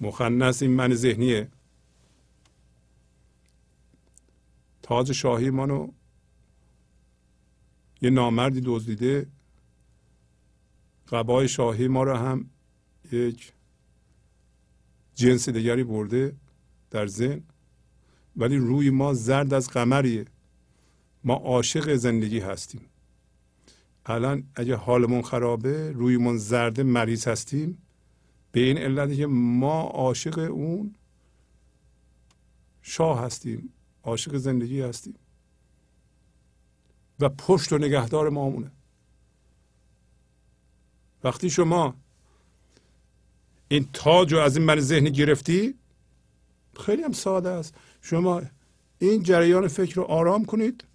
[0.02, 1.48] مخنث این من ذهنیه.
[4.84, 5.92] تاج شاهی منو
[8.02, 9.28] یه نامردی دزدیده.
[11.08, 12.50] قبای شاهی ما رو هم
[13.12, 13.54] یک
[15.16, 16.36] جنس دیگری برده
[16.92, 17.44] در ذهن.
[18.38, 20.26] ولی روی ما زرد از قمریه.
[21.24, 22.82] ما عاشق زندگی هستیم.
[24.06, 27.78] الان اگه حالمون خرابه رویمون زرده مریض هستیم.
[28.52, 30.96] به این علتی که ما عاشق اون
[32.82, 33.74] شاه هستیم
[34.04, 35.16] عاشق زندگی هستیم.
[37.20, 38.72] و پشت و نگهدار ما مونه
[41.24, 41.96] وقتی شما
[43.68, 45.76] این تاج رو از این من ذهنی گرفتی
[46.86, 47.76] خیلی هم ساده است.
[48.06, 48.42] شما
[49.00, 50.86] این جریان فکر رو آرام کنید.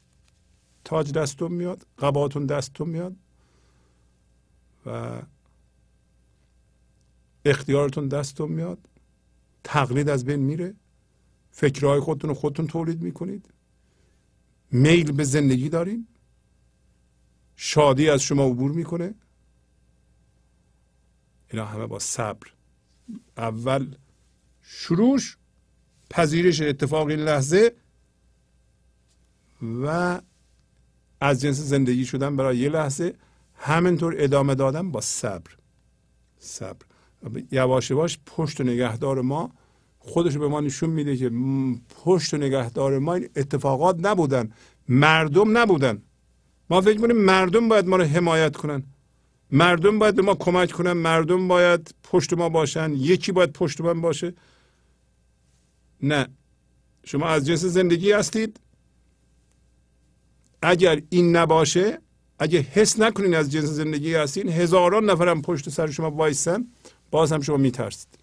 [0.84, 3.16] تاج دستون میاد قباتون دستون میاد
[4.86, 5.22] و
[7.44, 8.78] اختیارتون دستون میاد.
[9.64, 10.74] تقلید از بین میره.
[11.50, 13.55] فکرهای خودتون رو خودتون تولید می‌کنید.
[14.72, 16.08] میل به زندگی داریم
[17.56, 19.14] شادی از شما عبور می‌کنه.
[21.50, 22.47] اینا همه با صبر.
[23.36, 23.94] اول
[24.62, 25.36] شروعش
[26.10, 27.72] پذیرش اتفاق این لحظه
[29.62, 30.20] و
[31.20, 33.14] از جنس زندگی شدن برای یه لحظه
[33.55, 35.50] همینطور ادامه دادن با صبر.
[36.39, 36.86] صبر.
[37.52, 39.52] یواش یواش پشت و نگهدار ما
[39.98, 41.30] خودش به ما نشون میده که
[42.05, 44.52] پشت و نگهدار ما این اتفاقات نبودن.
[44.89, 46.02] مردم نبودن.
[46.70, 48.82] ما فکر کنیم مردم باید ما رو حمایت کنن.
[49.50, 50.92] مردم باید به ما کمک کنن.
[50.92, 52.92] مردم باید پشت ما باشن.
[52.92, 54.34] یکی باید پشت من باشه.
[56.02, 56.28] نه.
[57.04, 58.60] شما از جنس زندگی هستید.
[60.62, 61.98] اگر این نباشه
[62.38, 66.66] اگه حس نکنین از جنس زندگی هستین هزاران نفرم پشت سر شما وایسن
[67.10, 68.18] باز هم شما میترسید.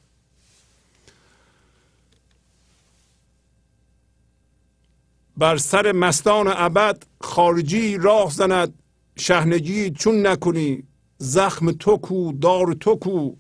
[5.38, 8.73] بر سر مستان ابد خارجی راه زند
[9.15, 10.83] شهنگی چون نکنی
[11.17, 13.35] زخم تو کو دار تو کو.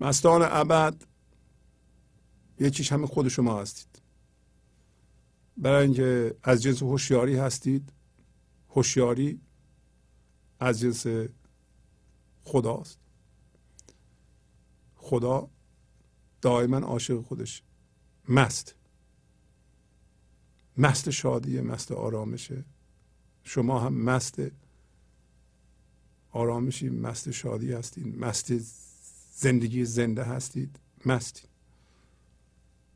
[0.00, 1.02] مستان ابد
[2.60, 4.02] یکیش همه خود شما هستید.
[5.56, 7.92] برای اینکه از جنس هوشیاری هستید
[8.68, 9.40] هوشیاری
[10.60, 11.06] از جنس
[12.42, 12.98] خداست.
[14.94, 15.50] خدا
[16.40, 17.62] دائما عاشق خودش.
[18.28, 18.74] مست.
[20.78, 22.64] مست شادیه مست آرامشه
[23.42, 24.38] شما هم مست
[26.30, 28.52] آرامشی مست شادی هستید مست
[29.38, 30.78] زندگی زنده هستید.
[31.06, 31.48] مستید.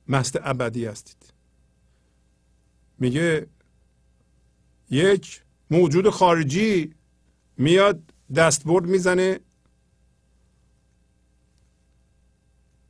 [0.08, 1.32] مست ابدی هستید.
[2.98, 3.46] میگه
[4.90, 6.94] یک موجود خارجی
[7.56, 8.02] میاد
[8.36, 9.40] دستبرد می‌زنه.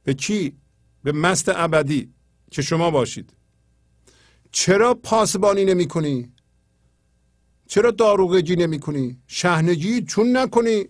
[0.04, 0.56] به کی؟
[1.02, 2.12] به مست ابدی.
[2.50, 3.32] که شما باشید.
[4.52, 6.32] چرا پاسبانی نمی کنی
[7.66, 10.88] چرا داروغجی نمی کنی شهنجی چون نکنی؟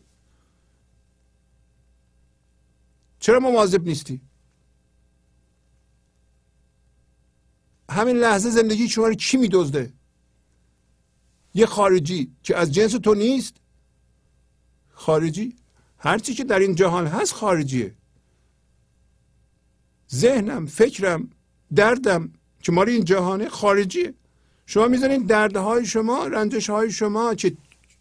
[3.21, 4.21] چرا مواظب نیستی؟
[7.91, 9.93] همین لحظه زندگی شما رو کی میدزده؟
[11.55, 13.55] یه خارجی که از جنس تو نیست؟
[14.93, 15.57] خارجی؟
[15.99, 17.95] هرچی که در این جهان هست خارجیه.
[20.15, 21.31] ذهنم فکرم
[21.75, 22.33] دردم
[22.63, 24.15] که ماری این جهانه خارجیه.
[24.67, 27.57] شما می‌زنید دردهای شما رنجش های شما که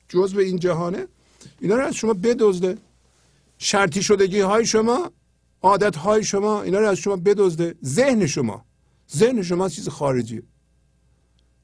[0.10, 1.08] جزء این جهانه
[1.60, 2.78] اینا رو از شما بدزده.
[3.60, 5.12] شرطی شدگی های شما
[5.62, 7.76] عادت های شما اینا رو از شما بدزده.
[7.86, 8.66] ذهن شما.
[9.12, 10.44] ذهن شما چیز خارجی.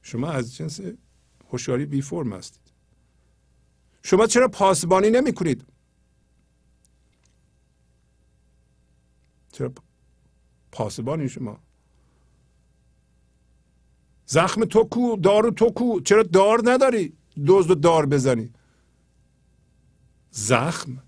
[0.02, 0.80] شما از جنس
[1.50, 2.62] هوشیاری بی فرم هستید.
[4.02, 5.64] شما چرا پاسبانی نمی کنید
[9.52, 9.72] چرا
[10.72, 11.58] پاسبانی شما؟
[14.26, 17.12] زخم تو کو دارو تو کو چرا دار نداری؟
[17.46, 18.52] دزد و دار بزنی.
[20.30, 21.05] زخم؟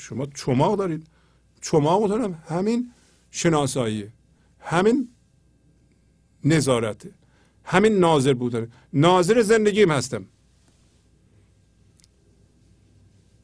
[0.00, 1.06] شما چماق دارید.
[1.60, 2.42] چماق دارم.
[2.48, 2.90] همین
[3.30, 4.12] شناساییه
[4.60, 5.08] همین
[6.44, 7.10] نظارته
[7.64, 8.68] همین ناظر بودن.
[8.92, 10.24] ناظر زندگیم هستم.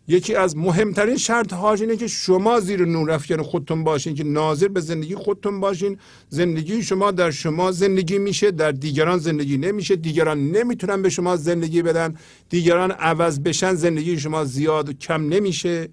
[0.08, 4.68] یکی از مهمترین شرط هاش اینه که شما زیر نور افکن خودتون باشین که ناظر
[4.68, 5.98] به زندگی خودتون باشین.
[6.28, 9.96] زندگی شما در شما زندگی میشه در دیگران زندگی نمیشه.
[9.96, 12.14] دیگران نمی‌تونن به شما زندگی بدن.
[12.48, 15.88] دیگران عوض بشن زندگی شما زیاد و کم نمیشه.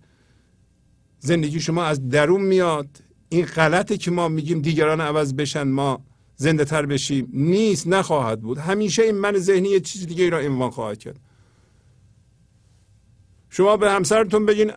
[1.25, 2.87] زندگی شما از درون میاد.
[3.29, 8.57] این غلطه که ما میگیم دیگران عوض بشن ما زنده تر بشیم نیست نخواهد بود.
[8.57, 11.19] همیشه این من ذهنی یه چیز دیگه ای را عنوان خواهد کرد.
[13.49, 14.71] شما به همسرتون بگین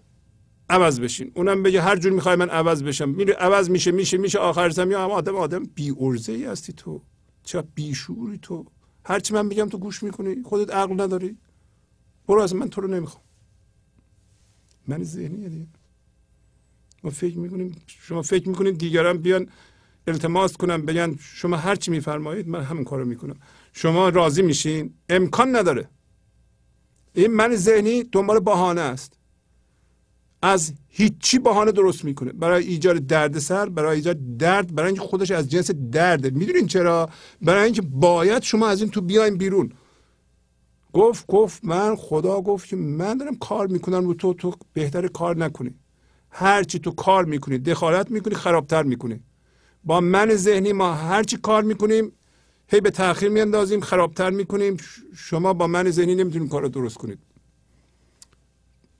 [0.71, 1.33] عوض بشین.
[1.35, 3.09] اونم بگه هر جور می‌خوای من عوض بشم.
[3.09, 4.39] میره عوض میشه میشه میشه.
[4.39, 7.03] آخر زمین یا آدم آدم بی ارزه ای هستی تو.
[7.45, 8.67] چه بی شعوری تو
[9.05, 10.43] هرچی من میگم تو گوش می‌کنی.
[10.43, 11.37] خودت عقل نداری.
[12.29, 13.23] برو از من تو رو نمی‌خوام.
[14.89, 15.67] من ذهنیه دیگه.
[17.05, 19.49] ما فکر می‌کنیم شما فکر می‌کنید دیگران بیان
[20.07, 23.37] التماس کنم بگن شما هر چی میفرمایید من همین کارو می‌کنم.
[23.73, 25.89] شما راضی میشین؟ امکان نداره.
[27.15, 29.13] این من ذهنی دنبال بهانه است.
[30.43, 32.33] از هیچی بهانه درست می‌کنه.
[32.33, 36.31] برای ایجاد دردسر برای ایجاد درد برای اینکه خودش از جنس درده.
[36.31, 37.11] می‌دونین چرا؟
[37.43, 39.73] برای اینکه باید شما از این تو بیاین بیرون.
[40.93, 45.37] گفت گفت من خدا گفت که من دارم کار می‌کنم رو تو تو بهتر کار
[45.37, 45.75] نکنی.
[46.39, 49.21] هرچی تو کار می‌کنی دخالت می‌کنی خرابتر می‌کنی.
[49.85, 52.13] با من ذهنی ما هرچی کار می‌کنیم
[52.69, 54.77] هی به تاخیر میاندازیم خرابتر می‌کنیم.
[55.17, 57.19] شما با من ذهنی نمی‌تونید کار رو درست کنید.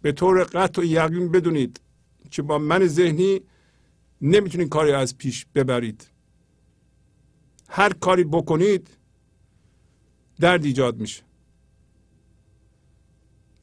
[0.03, 1.81] به طور قطع و یقین بدونید
[2.31, 3.41] که با من ذهنی
[4.21, 6.11] نمی‌تونید کاری از پیش ببرید.
[7.69, 8.89] هر کاری بکنید
[10.41, 11.23] درد ایجاد میشه.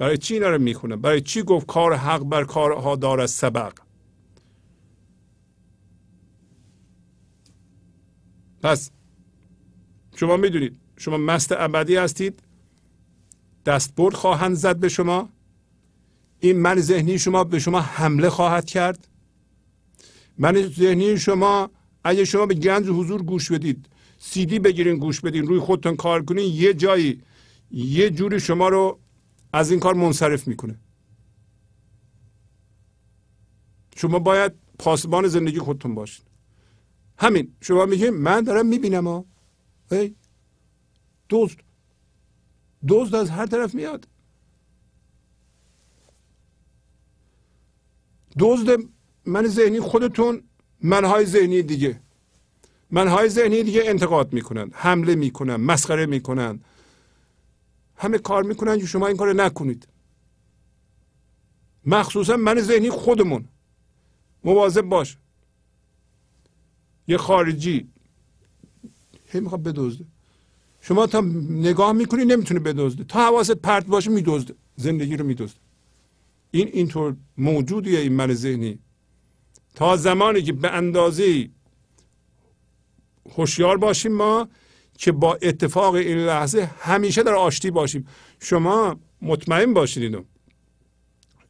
[0.03, 3.73] برای چی اینا رو می‌خونم برای چی گفت کار حق بر کارها دارد سبق؟
[8.61, 8.91] پس
[10.15, 12.39] شما می‌دونید شما مست ابدی هستید
[13.65, 15.29] دستبرد خواهند زد به شما
[16.39, 19.07] این من ذهنی شما به شما حمله خواهد کرد.
[20.37, 21.69] من ذهنی شما
[22.03, 23.85] اگه شما به گنج حضور گوش بدید
[24.19, 27.21] سیدی بگیرین گوش بدین روی خودتون کار کنین یه جایی
[27.71, 28.99] یه جوری شما رو
[29.53, 30.79] از این کار منصرف می‌کنه.
[33.95, 36.25] شما باید پاسبان زندگی خودتون باشین.
[37.17, 39.25] همین شما میگین من دارم می‌بینم ها
[41.29, 41.57] دزد
[42.87, 44.07] دزد از هر طرف میاد.
[48.39, 48.79] دزد
[49.25, 50.43] من ذهنی خودتون
[50.81, 52.01] منهای ذهنی دیگه.
[52.91, 56.59] منهای ذهنی دیگه انتقاد می‌کنن حمله می‌کنن مسخره می‌کنن
[57.97, 59.87] همه کار می‌کنن که شما این کار نکنید.
[61.85, 63.45] مخصوصا من ذهنی خودمون.
[64.43, 65.17] مواظب باش.
[67.07, 67.87] یه خارجی.
[69.27, 70.05] هی می‌خواد بدزده.
[70.81, 73.03] شما تا نگاه می‌کنی نمی‌تونه بدزده.
[73.03, 74.55] تا حواست پرت باشه میدزده.
[74.75, 75.59] زندگی رو میدزده.
[76.51, 78.79] این اینطور موجودیه این من ذهنی.
[79.75, 81.49] تا زمانی که به اندازه
[83.35, 84.47] هوشیار باشیم ما
[85.03, 88.07] که با اتفاق این لحظه همیشه در آشتی باشیم.
[88.39, 90.23] شما مطمئن باشید اینو.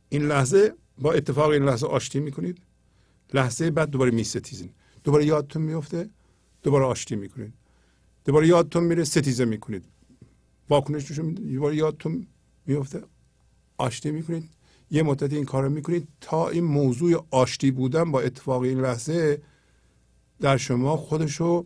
[0.09, 2.61] این لحظه با اتفاق این لحظه آشتی می‌کنید.
[3.33, 4.69] لحظه بعد دوباره میستیزین.
[5.03, 6.09] دوباره یادتون میفته
[6.63, 7.53] دوباره آشتی می‌کنید.
[8.25, 9.85] دوباره یادتون میره ستیزه می‌کنید.
[10.69, 12.27] واکنش دوباره یادتون
[12.65, 13.03] میفته
[13.77, 14.49] آشتی می‌کنید.
[14.91, 19.41] یه مدت این کار رو می‌کنید تا این موضوع آشتی بودن با اتفاق این لحظه
[20.41, 21.65] در شما خودشو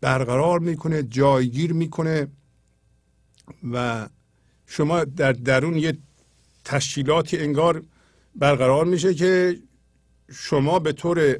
[0.00, 2.28] برقرار می‌کنه جایگیر می‌کنه
[3.72, 4.08] و
[4.66, 5.98] شما در درون یه
[6.64, 7.82] تشکیلاتی انگار
[8.34, 9.58] برقرار میشه که
[10.32, 11.38] شما به طور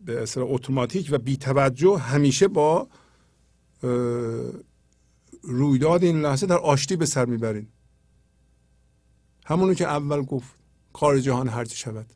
[0.00, 2.88] به اصلا اتوماتیک و بی توجه همیشه با
[5.42, 7.68] رویداد این لحظه در آشتی به سر می‌برین.
[9.46, 10.50] همونو که اول گفت
[10.92, 12.06] کار جهان هرچی شود.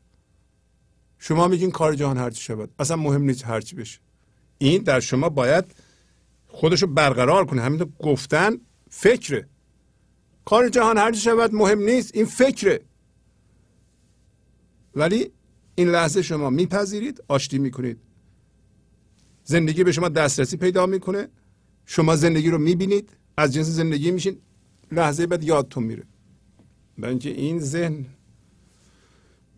[1.19, 2.69] شما میگین کار جهان هرچی شود.
[2.79, 3.99] اصلا مهم نیست هرچی بشه.
[4.57, 5.65] این در شما باید
[6.47, 7.61] خودشو برقرار کنه.
[7.61, 8.57] همین گفتن
[8.89, 9.47] فکره.
[10.45, 12.81] کار جهان هرچی شود مهم نیست این فکره.
[14.95, 15.31] ولی
[15.75, 17.97] این لحظه شما میپذیرید آشتی می‌کنید.
[19.43, 21.27] زندگی به شما دسترسی پیدا می‌کنه.
[21.85, 24.37] شما زندگی رو می‌بینید از جنس زندگی میشین.
[24.91, 26.03] لحظه بعد یادتون میره.
[26.97, 28.05] برای این ذهن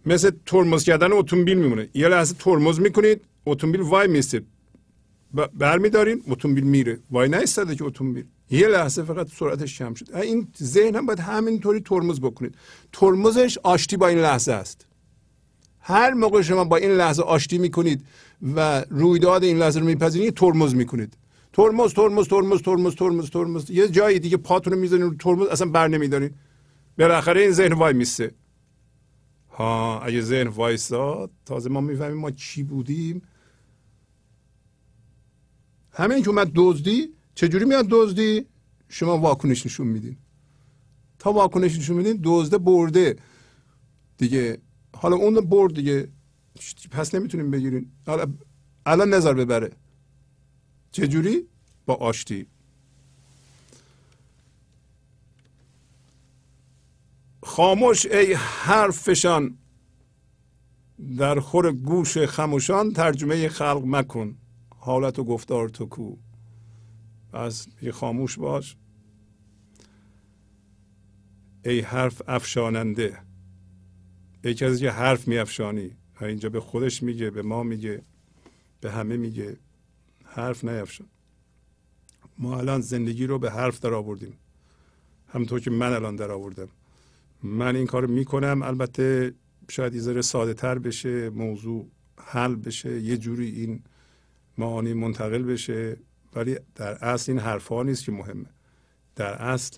[0.05, 4.41] مثل ترمز کردن اتومبیل میمونه یه لحظه ترمز می‌کنید اتومبیل وای میسته
[5.53, 10.95] برمیدارین اتومبیل میره وای نیستده که اتومبیل یه لحظه فقط سرعتش کم شد این ذهن
[10.95, 12.55] هم باید همینطوری ترمز بکنید
[12.93, 14.85] ترمزش آشتی با این لحظه است
[15.79, 18.05] هر موقع شما با این لحظه آشتی می‌کنید
[18.55, 21.17] و رویداد این لحظه رو میپذیرید ترمز می‌کنید
[21.53, 25.69] ترمز ترمز ترمز ترمز ترمز ترمز یه جایی دیگه پاتون رو می‌زنین رو ترمز اصلا
[25.69, 26.31] بر نمیدارین
[26.97, 28.31] بالاخره این ذهن وای میسته
[29.63, 33.21] اگه ذهن وایستاد تازه ما می‌فهمیم ما چی بودیم.
[35.91, 38.45] همین که اومد دزدی چجوری میاد دزدی؟
[38.87, 40.17] شما واکنش نشون میدین.
[41.19, 43.15] تا واکنش نشون میدین دزده برده.
[44.17, 44.57] دیگه
[44.95, 46.11] حالا اون برد دیگه
[46.91, 47.91] پس نمی‌تونیم بگیرین.
[48.07, 48.33] حالا
[48.85, 49.71] الان نظر ببره.
[50.91, 51.47] چجوری؟
[51.85, 52.47] با آشتی.
[57.49, 59.57] خاموش ای حرفشان.
[61.17, 64.37] در خور گوش خموشان ترجمه خلق مکن.
[64.69, 66.15] حالت و گفتار تو کو.
[67.33, 68.77] پس یه خاموش باش.
[71.65, 73.17] ای حرف افشاننده.
[74.43, 78.01] ای کسی که حرف می افشانی اینجا به خودش میگه به ما میگه
[78.81, 79.57] به همه میگه
[80.23, 81.07] حرف نیفشان
[82.37, 84.33] ما الان زندگی رو به حرف در آوردیم.
[85.27, 86.69] همطور که من الان در آوردم.
[87.43, 88.61] من این کار می‌کنم.
[88.63, 89.33] البته
[89.69, 91.87] شاید یه ذره ساده تر بشه موضوع
[92.17, 93.83] حل بشه یه جوری این
[94.57, 95.97] معانی منتقل بشه.
[96.35, 98.49] ولی در اصل این حرفها نیست که مهمه.
[99.15, 99.77] در اصل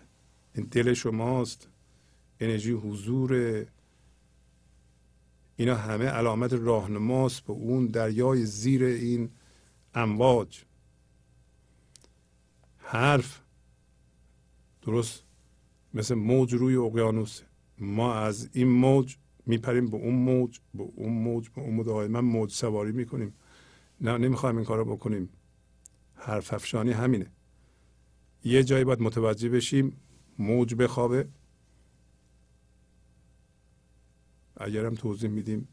[0.56, 1.68] این دل شماست
[2.40, 3.66] انرژی حضور
[5.56, 9.30] اینا همه علامت راهنماست به اون دریای زیر این
[9.94, 10.64] امواج.
[12.78, 13.42] حرف
[14.82, 15.24] درست
[15.94, 17.42] مثل موج روی اقیانوس
[17.82, 22.52] ما از این موج میپریم به اون موج به اون موج به اون دائما موج
[22.52, 23.34] سواری می‌کنیم.
[24.02, 25.30] نه نمی‌خوایم این کارو بکنیم.
[26.16, 27.32] حرف افشانی همینه.
[28.44, 29.98] یه جایی باید متوجه بشیم
[30.40, 31.28] موج بخوابه.
[34.58, 35.68] اگرم توضیح میدیم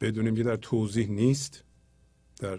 [0.00, 1.64] بدونیم که در توضیح نیست
[2.38, 2.58] در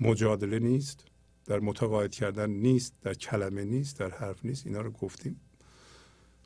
[0.00, 1.04] مجادله نیست
[1.44, 4.66] در متقاعد کردن نیست در کلمه نیست در حرف نیست.
[4.66, 5.40] اینا رو گفتیم.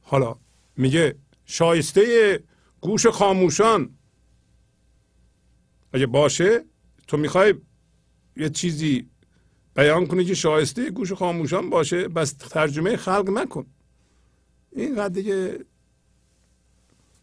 [0.03, 0.37] حالا
[0.77, 2.41] میگه شایسته
[2.81, 3.99] گوش خاموشان.
[5.93, 6.65] اگه باشه
[7.07, 7.55] تو می‌خوای
[8.37, 9.11] یه چیزی
[9.75, 13.67] بیان کنی که شایسته گوش خاموشان باشه بس ترجمه خلق نکن.
[14.73, 15.65] اینقدر دیگه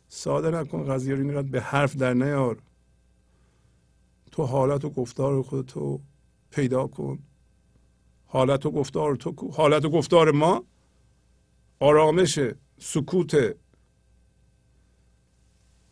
[0.08, 2.62] ساده نکن قضیه رو اینقدر به حرف در نیار.
[4.32, 6.02] تو حالت و گفتار خودتو
[6.52, 7.20] پیدا کن.
[8.26, 10.64] حالت و گفتار تو حالت و گفتار ما
[11.80, 12.40] آرامش
[12.84, 13.56] سکوت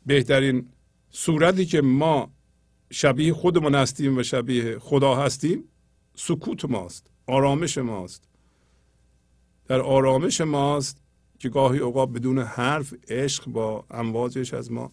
[0.06, 0.70] بهترین
[1.10, 2.32] صورتی که ما
[2.92, 5.64] شبیه خودمون هستیم و شبیه خدا هستیم
[6.16, 8.30] سکوت ماست آرامش ماست.
[9.66, 11.02] در آرامش ماست
[11.40, 14.92] که گاهی اوقات بدون حرف عشق با امواجش از ما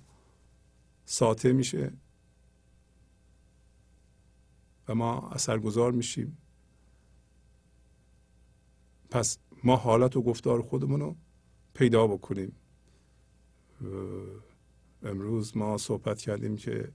[1.04, 1.92] ساطع میشه
[4.88, 6.38] و ما اثرگذار میشیم.
[9.10, 11.16] پس ما حالت و گفتار خودمون رو
[11.76, 12.52] پیدا بکنیم.
[15.02, 16.92] امروز ما صحبت کردیم که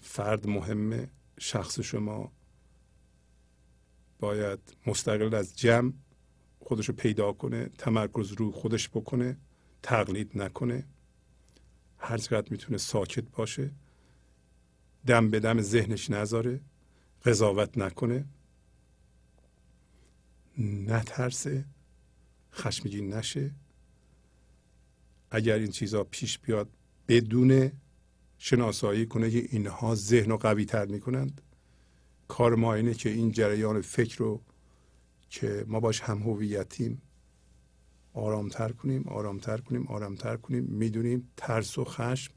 [0.00, 2.32] فرد مهمه شخص شما
[4.18, 5.92] باید مستقل از جمع
[6.60, 9.36] خودش رو پیدا کنه تمرکز رو خودش بکنه
[9.82, 10.86] تقلید نکنه.
[11.98, 13.70] هر چقدر می‌تونه ساکت باشه
[15.06, 16.60] دم به دم ذهنش نذاره
[17.24, 18.24] قضاوت نکنه.
[20.58, 21.64] نترسه
[22.52, 23.50] خشمگین نشه.
[25.30, 26.68] اگر این چیزها پیش بیاد
[27.08, 27.72] بدون
[28.38, 31.40] شناسایی کنه که اینها ذهن رو قوی تر می‌کنند
[32.28, 34.42] کار ما اینه که این جریان فکر رو
[35.30, 37.02] که ما باش هم هویتیم
[38.12, 40.64] آرامتر کنیم آرامتر کنیم آرامتر کنیم.
[40.64, 42.32] می‌دونیم ترس و خشم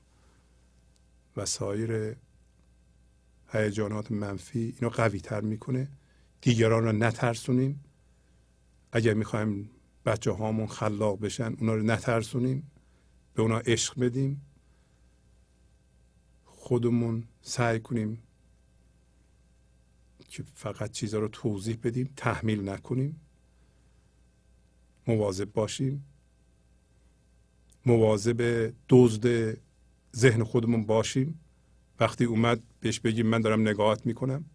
[1.37, 2.15] و سایر
[3.47, 5.87] هیجانات منفی اینو قوی تر می‌کنه.
[6.41, 7.83] دیگران رو نترسونیم.
[8.91, 9.69] اگر می‌خوایم
[10.05, 12.71] بچه هامون خلاق بشن اونا رو نترسونیم.
[13.33, 14.41] به اونا عشق بدیم.
[16.45, 18.23] خودمون سعی کنیم
[20.29, 23.21] که فقط چیزها رو توضیح بدیم تحمیل نکنیم.
[25.07, 26.05] مواظب باشیم.
[27.85, 29.57] مواظب دزد
[30.15, 31.39] ذهن خودمون باشیم.
[31.99, 34.45] وقتی اومد بهش بگیم من دارم نگاهت می‌کنم.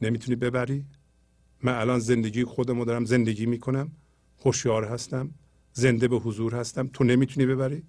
[0.00, 0.86] نمی‌تونی ببری.
[1.62, 3.90] من الان زندگی خودم رو دارم زندگی می‌کنم.
[4.44, 5.30] هوشیار هستم.
[5.72, 6.86] زنده به حضور هستم.
[6.86, 7.82] تو نمی‌تونی ببری.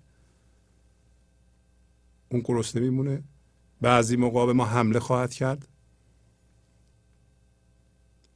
[2.30, 3.24] اون گرسنه میمونه
[3.82, 5.68] بعضی موقع به ما حمله خواهد کرد.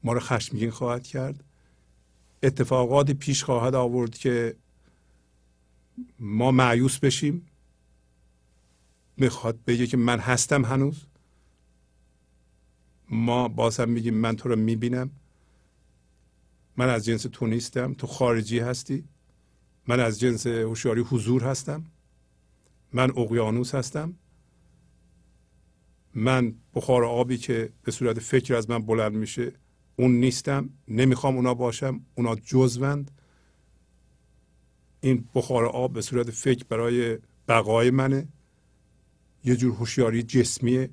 [0.04, 1.44] ما رو خشمگین خواهد کرد.
[2.44, 4.56] اتفاقاتی پیش خواهد آورد که
[6.20, 7.48] ما معیوس بشیم.
[9.18, 11.06] می‌خواد بگه که من هستم هنوز.
[13.10, 15.12] ما باز هم میگیم من تو رو می‌بینم.
[16.78, 17.94] من از جنس تو نیستم.
[17.94, 19.04] تو خارجی هستی.
[19.88, 21.86] من از جنس هوشیاری حضور هستم.
[22.94, 24.14] من اقیانوس هستم.
[26.14, 29.54] من بخار آبی که به صورت فکر از من بلند میشه
[29.96, 30.70] اون نیستم.
[30.88, 32.02] نمی‌خوام اونا باشم.
[32.16, 33.12] اونا جزوند.
[35.02, 38.28] این بخار آب به صورت فکر برای بقای منه.
[39.44, 40.90] یه جور هوشیاری جسمیه.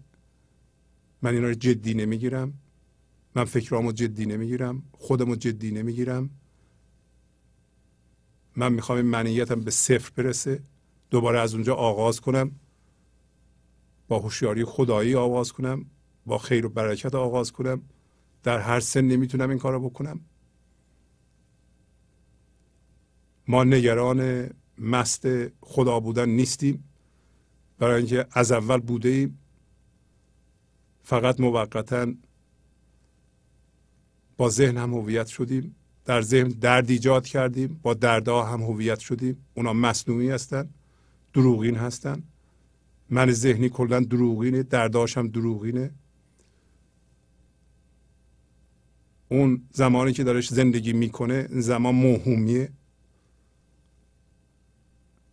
[1.23, 2.55] من اینا رو جدی نمی‌گیرم.
[3.37, 4.83] من فکرامو جدی نمی‌گیرم.
[4.93, 6.31] خودمو جدی نمی‌گیرم.
[8.57, 10.63] من می‌خوام این منیتم به صفر برسه.
[11.11, 12.53] دوباره از اونجا آغاز کنم.
[14.09, 15.87] با هوشیاری خدایی آغاز کنم.
[16.27, 17.83] با خیر و برکت آغاز کنم.
[18.43, 20.21] در هر سن نمی‌تونم این کارو بکنم.
[23.49, 25.27] ما نگران مست
[25.61, 26.85] خدا بودن نیستیم.
[27.79, 29.39] برای اینکه از اول بوده ایم
[31.03, 32.07] فقط موقتا
[34.37, 35.77] با ذهن هم هویت شدیم.
[36.05, 39.37] در ذهن درد ایجاد کردیم با دردها هم هویت شدیم.
[39.55, 40.69] اونا مصنوعی هستن
[41.33, 42.23] دروغین هستن.
[43.11, 45.91] من ذهنی کلا دروغینه درداش هم دروغینه.
[49.29, 52.73] اون زمانی که دارش زندگی می‌کنه زمان موهومیه.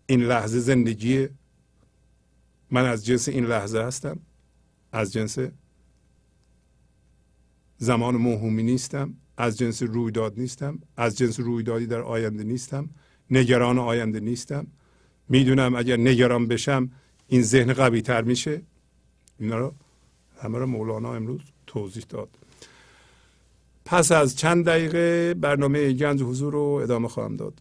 [0.08, 1.30] این لحظه زندگیه
[2.72, 4.20] من از جنس این لحظه هستم.
[4.92, 5.38] از جنس
[7.78, 9.14] زمان موهومی نیستم.
[9.40, 10.80] از جنس رویداد نیستم.
[10.98, 12.90] از جنس رویدادی در آینده نیستم.
[13.32, 14.68] نگران آینده نیستم.
[15.30, 16.92] می‌دونم اگر نگران بشم
[17.28, 18.62] این ذهن قوی تر میشه.
[19.40, 19.74] اینا رو
[20.42, 22.30] همه رو مولانا امروز توضیح داد.
[23.86, 27.54] پس از چند دقیقه برنامه گنج حضور رو ادامه خواهم داد.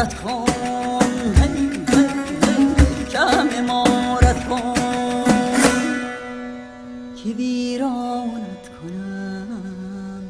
[0.00, 0.44] امارت کن.
[3.12, 4.74] کم امارت کن.
[7.16, 10.26] که ویرانت کنم.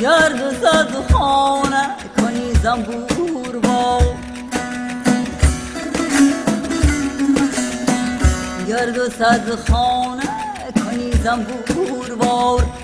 [0.00, 4.00] گرد و زد خانه کنی زنبور با
[8.68, 10.28] گرد و صد خانه
[10.74, 12.83] کنی زنبور بار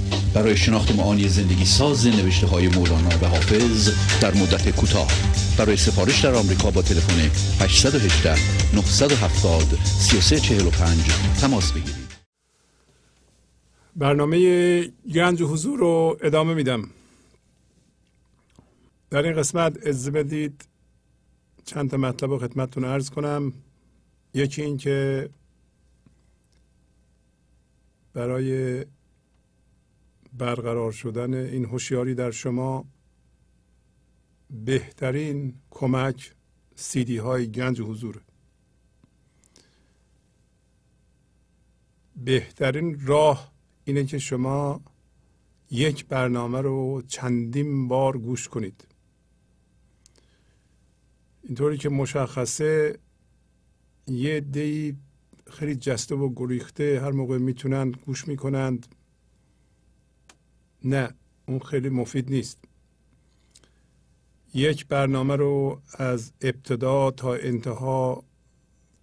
[0.33, 3.89] برای شناخت معانی زندگی ساز نوشته های مولانا و حافظ
[4.21, 5.07] در مدت کوتاه.
[5.57, 7.19] برای سفارش در آمریکا با تلفن
[7.63, 8.35] 818
[8.75, 10.97] 970 3345
[11.41, 12.11] تماس بگیرید.
[13.95, 14.37] برنامه
[15.13, 16.89] گنج و حضور رو ادامه میدم.
[19.09, 20.65] در این قسمت اجازه بدید
[21.65, 23.53] چند تا مطلب رو خدمتتون عرض کنم.
[24.33, 25.29] یکی این که
[28.13, 28.85] برای
[30.33, 32.85] برقرار شدن این هوشیاری در شما
[34.49, 36.33] بهترین کمک
[36.75, 38.21] سیدی های گنج حضور.
[42.15, 43.51] بهترین راه
[43.83, 44.81] اینه که شما
[45.71, 48.87] یک برنامه رو چندین بار گوش کنید.
[51.43, 52.99] اینطوری که مشخصه
[54.07, 54.97] یه دی
[55.51, 58.95] خیلی جسته و گریخته هر موقع می‌تونن گوش می‌کنند.
[60.85, 61.13] نه
[61.45, 62.57] اون خیلی مفید نیست.
[64.53, 68.23] یک برنامه رو از ابتدا تا انتها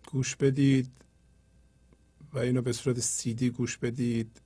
[0.07, 0.90] گوش بدید
[2.32, 4.40] و اینو به صورت سیدی گوش بدید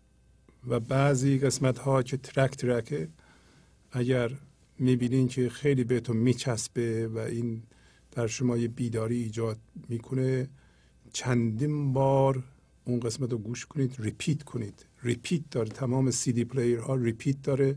[0.67, 3.09] و بعضی قسمت ها که ترک ترکه
[3.93, 4.33] اگر
[4.79, 7.63] می‌بینین که خیلی بهتون میچسبه و این
[8.11, 10.49] در شما یه بیداری ایجاد می‌کنه
[11.13, 12.43] چندین بار
[12.85, 14.87] اون قسمت رو گوش کنید repeat کنید.
[15.03, 15.69] repeat داره.
[15.69, 17.77] تمام CD player ها repeat داره.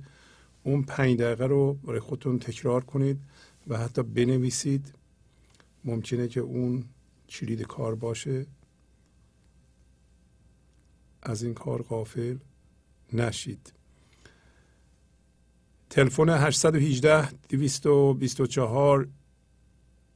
[0.64, 3.20] اون پنج دقیقه رو برای خودتون تکرار کنید
[3.68, 4.94] و حتی بنویسید.
[5.86, 6.84] ممکنه که اون
[7.30, 8.46] کلید کار باشه.
[11.24, 12.38] از این کار غافل
[13.14, 13.74] نشید.
[15.90, 19.08] تلفن 818 224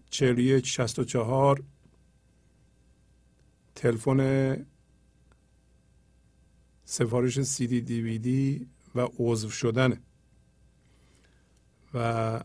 [0.09, 1.63] 41 64
[3.75, 4.19] تلفن
[6.91, 9.97] سفارش سی دی دی و عضو شدن
[11.93, 12.43] و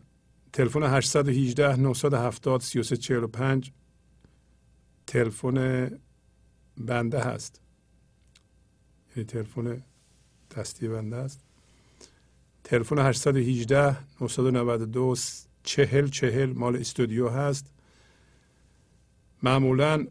[0.53, 3.71] تلفن 818 970 3345
[5.07, 5.89] تلفن
[6.77, 7.61] بنده هست.
[9.15, 9.83] یعنی تلفن
[10.55, 11.39] دستی بنده است.
[12.63, 15.15] تلفن 818 992
[15.63, 17.71] چهل چهل مال استودیو هست.
[19.43, 20.07] معمولا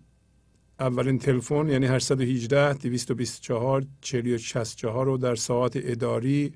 [0.80, 6.52] اولین تلفن یعنی 818 224 4064 رو در ساعت اداری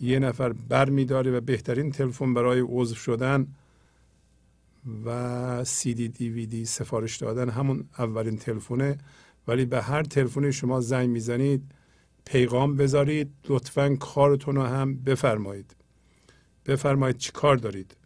[0.00, 3.46] یه نفر بر میداره و بهترین تلفن برای عضو شدن
[5.04, 8.98] و سی دی دی وی دی سفارش دادن همون اولین تلفنه.
[9.48, 11.62] ولی به هر تلفن شما زنگ می‌زنید
[12.24, 15.76] پیغام بذارید لطفا کارتون رو هم بفرمایید.
[16.66, 17.96] بفرمایید چی کار دارید.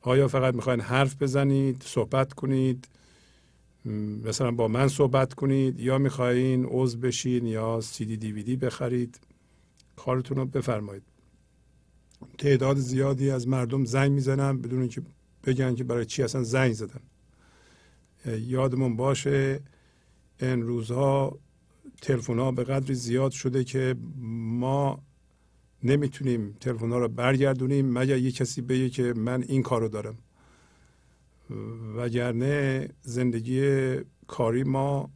[0.00, 2.88] آیا فقط می‌خواین حرف بزنید صحبت کنید؟
[3.84, 8.56] مثلا با من صحبت کنید یا می‌خواین عضو بشین یا سی دی دی وی دی
[8.56, 9.20] بخرید
[9.96, 11.02] کارتون رو بفرمایید.
[12.38, 15.02] تعداد زیادی از مردم زنگ می‌زنن بدون اینکه
[15.44, 17.00] بگن که برای چی اصلا زنگ زدن.
[18.26, 19.60] یادمون باشه
[20.40, 21.38] این روزها
[22.02, 23.96] تلفن ها به قدری زیاد شده که
[24.60, 25.02] ما
[25.82, 30.18] نمی‌تونیم تلفن ها رو برگردونیم مگر یه کسی بگه که من این کارو دارم.
[31.96, 33.96] وگرنه زندگی
[34.26, 35.10] کاری ما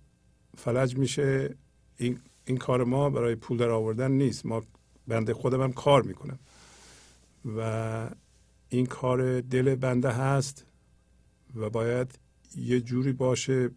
[0.56, 1.56] فلج میشه.
[1.96, 4.46] این, این کار ما برای پول در آوردن نیست.
[4.46, 4.62] ما
[5.08, 6.38] بنده خودم هم کار می‌کنم.
[7.56, 8.10] و
[8.68, 10.66] این کار دل بنده هست
[11.56, 12.18] و باید
[12.56, 13.70] یه جوری باشه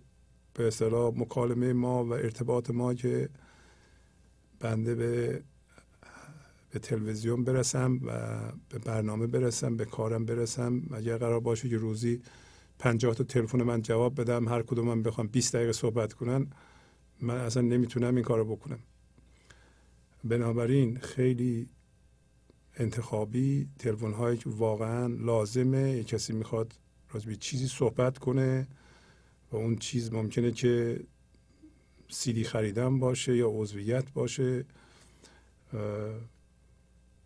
[0.54, 3.30] به اصطلاح مکالمه ما و ارتباط ما که
[4.60, 5.44] بنده به
[6.70, 10.82] به تلویزیون برسم و به برنامه برسم به کارم برسم.
[10.94, 12.22] اگر قرار باشه که روزی
[12.80, 16.48] پنجاه تا تلفن من جواب بدم هر کدوم من بخوام 20 دقیقه صحبت کنن
[17.22, 18.80] من اصلا نمی‌تونم این کارو بکنم.
[20.24, 21.70] بنابراین خیلی
[22.76, 26.74] انتخابی تلفن هایی که واقعا لازمه کسی می‌خواد
[27.12, 28.68] راجبی چیزی صحبت کنه
[29.52, 31.04] و اون چیز ممکنه که
[32.10, 34.66] سیدی خریدن باشه یا عضویت باشه.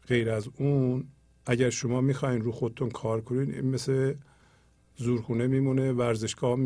[0.07, 1.07] غیر از اون
[1.45, 4.13] اگر شما می‌خواین رو خودتون کار کنین این مثل
[5.01, 6.57] زورخونه میمونه ورزشگاه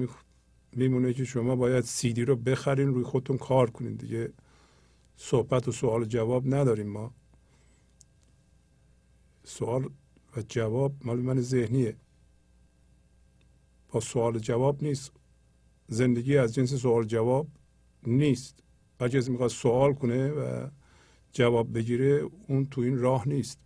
[0.72, 4.33] میمونه که شما باید سیدی رو بخرین روی خودتون کار کنین دیگه.
[5.17, 7.14] صحبت و سوال جواب نداریم ما.
[9.43, 9.89] سوال
[10.38, 11.95] و جواب مال من ذهنیه.
[13.89, 15.11] با سوال جواب نیست.
[15.88, 17.47] زندگی از جنس سوال جواب
[18.07, 18.59] نیست.
[19.01, 20.67] هر کسی می‌خواد سوال کنه و
[21.31, 23.59] جواب بگیره اون تو این راه نیست.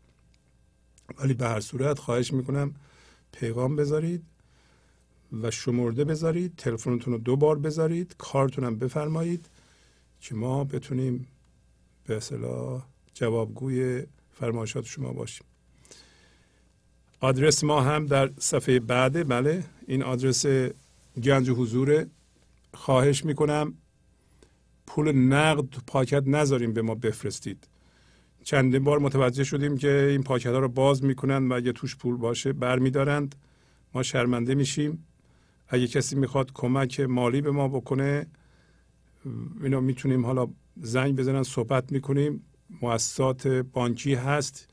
[1.19, 2.73] ولی به هر صورت خواهش می‌کنم
[3.31, 4.23] پیغام بذارید.
[5.43, 9.49] و شمرده بذارید تلفنتون رو دو بار بذارید کارتون بفرمایید
[10.21, 11.27] که ما بتونیم
[12.07, 15.47] به اصطلاح جوابگوی فرمایشات شما باشیم.
[17.19, 20.45] آدرس ما هم در صفحه بعده بله این آدرس
[21.23, 22.05] گنج حضور.
[22.73, 23.73] خواهش می‌کنم
[24.87, 27.67] پول نقد تو پاکت نذاریم به ما بفرستید.
[28.43, 32.17] چندین بار متوجه شدیم که این پاکت ها رو باز می‌کنن و اگه توش پول
[32.17, 33.35] باشه برمیدارند.
[33.93, 35.05] ما شرمنده میشیم.
[35.69, 38.27] اگه کسی می‌خواد کمک مالی به ما بکنه
[39.63, 40.47] اینا می‌تونیم حالا
[40.81, 42.43] زنگ بزنن صحبت می‌کنیم.
[42.81, 44.67] مؤسسات بانکی هست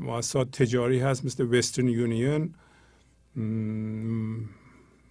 [0.00, 2.54] مؤسسات تجاری هست مثل وسترن یونیون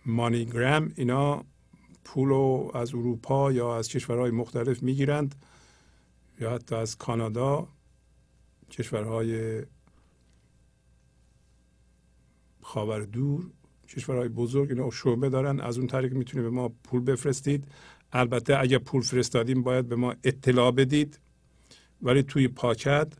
[0.05, 1.45] مانیگرام اینا
[2.03, 5.35] پول رو از اروپا یا از کشورهای مختلف می‌گیرند
[6.39, 7.67] یا حتی از کانادا
[8.71, 9.63] کشورهای
[12.61, 13.51] خاور دور
[13.87, 17.63] کشورهای بزرگ اینا شعبه دارن از اون طریق می‌تونه به ما پول بفرستید.
[18.13, 21.19] البته اگر پول فرستادیم باید به ما اطلاع بدید.
[22.01, 23.13] ولی توی پاکت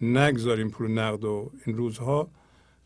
[0.00, 2.30] نگذاریم پول نقد و این روزها.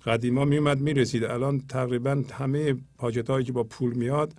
[0.06, 1.24] قدیما میومد می‌رسید.
[1.24, 4.32] الان تقریبا همه پاکت هایی که با پول میاد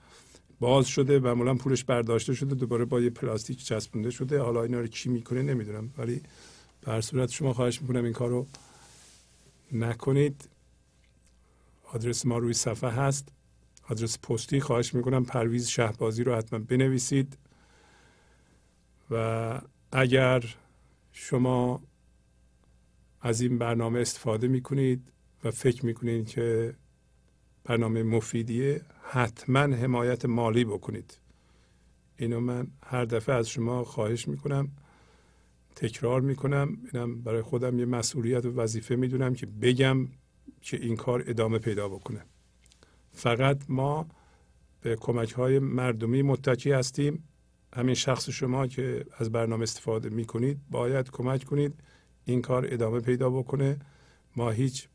[0.59, 4.39] باز شده و معمولا پولش برداشته شده دوباره با یه پلاستیک چسبونده شده.
[4.39, 5.89] حالا اینا رو کی می‌کنه نمی‌دونم.
[5.97, 6.21] ولی
[6.85, 8.47] به صورت شما خواهش می‌کنم این کار رو
[9.71, 10.49] نکنید.
[11.93, 13.29] آدرس ما روی صفحه هست.
[13.89, 17.37] آدرس پستی خواهش می‌کنم پرویز شهبازی رو حتما بنویسید.
[19.11, 20.55] و اگر
[21.11, 21.83] شما
[23.21, 25.11] از این برنامه استفاده می‌کنید
[25.43, 26.75] و فکر می‌کنید که
[27.63, 31.17] برنامه مفیدیه حتما حمایت مالی بکنید.
[32.17, 34.71] اینو من هر دفعه از شما خواهش می‌کنم.
[35.75, 36.77] تکرار می‌کنم.
[36.93, 40.07] اینم برای خودم یه مسئولیت و وظیفه می‌دونم که بگم
[40.61, 42.25] که این کار ادامه پیدا بکنه.
[43.11, 44.07] فقط ما
[44.81, 47.23] به کمک های مردمی متکی هستیم.
[47.73, 51.73] همین شخص شما که از برنامه استفاده می‌کنید باید کمک کنید.
[52.25, 53.79] این کار ادامه پیدا بکنه.
[54.35, 54.87] ما هیچ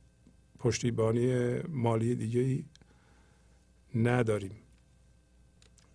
[0.58, 2.64] پشتیبانی مالی دیگه ای
[3.94, 4.52] نداریم.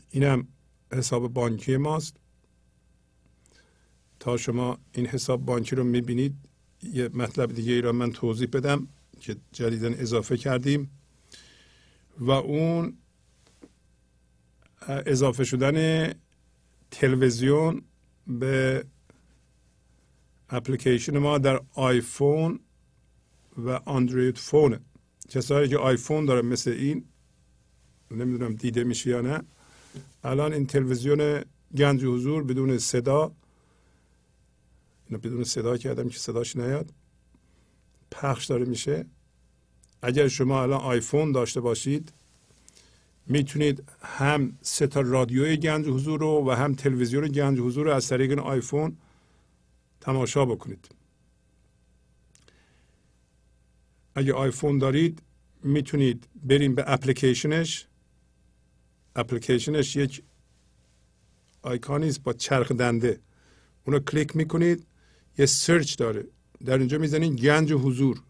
[0.10, 0.48] اینم
[0.94, 2.18] حساب بانکی ماست.
[4.20, 6.36] تا شما این حساب بانکی رو می‌بینید
[6.84, 8.88] یه مطلب دیگه ای را من توضیح بدم.
[9.20, 10.92] که جدیدا اضافه کردیم
[12.18, 12.98] و اون
[14.88, 16.14] اضافه شدن
[16.92, 17.82] تلویزیون
[18.28, 18.86] به
[20.50, 22.60] اپلیکیشن ما در آیفون
[23.58, 24.80] و اندروید phone.
[25.30, 27.06] کسایی که آیفون داره مثل این
[28.12, 29.42] نمی‌دونم دیده میشه یا نه
[30.24, 31.44] الان این تلویزیون
[31.78, 33.32] گنج حضور بدون صدا
[35.12, 36.94] بدون صدا کردم که صداش نیاد.
[38.16, 39.06] پخش داره میشه.
[40.02, 42.14] اگر شما الان آیفون داشته باشید
[43.28, 48.08] می‌تونید هم سه تا رادیوی گنج حضور رو و هم تلویزیون گنج حضور رو از
[48.08, 48.98] طریق آیفون
[50.02, 50.90] تماشا بکنید.
[54.16, 55.22] اگه آیفون دارید
[55.64, 57.86] می‌تونید بریم به اپلیکیشنش.
[59.16, 60.24] اپلیکیشنش یک
[61.62, 63.20] آیکانی است با چرخ دنده.
[63.86, 64.86] اونو کلیک می‌کنید
[65.38, 66.26] یه search داره.
[66.66, 68.22] در اینجا می‌زنید گنج حضور.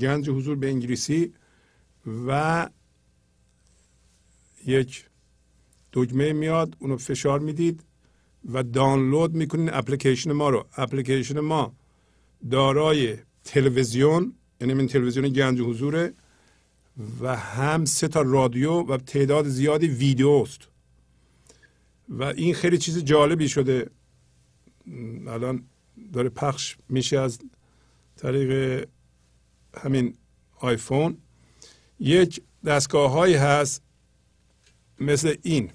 [0.00, 1.32] گنج حضور به انگلیسی
[2.26, 2.68] و
[4.66, 5.04] یک
[5.92, 7.84] دکمه میاد اونو فشار می‌دید
[8.52, 10.66] و دانلود می‌کنین اپلیکیشن ما رو.
[10.76, 11.74] اپلیکیشن ما
[12.50, 16.12] دارای تلویزیون یعنی من تلویزیون گنج حضوره
[17.20, 20.60] و هم سه تا رادیو و تعداد زیادی ویدیو است
[22.08, 23.90] و این خیلی چیز جالبی شده.
[25.26, 25.64] الان
[26.12, 27.38] داره پخش میشه از
[28.16, 28.88] طریق
[29.76, 30.14] همین
[30.60, 31.18] آیفون.
[32.00, 33.82] یک دستگاه هایی هست
[35.00, 35.70] مثل این.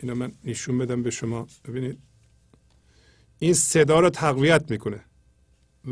[0.00, 1.46] اینو من نشون بدم به شما.
[1.64, 1.98] ببینید.
[3.38, 5.04] این صدا رو تقویت می‌کنه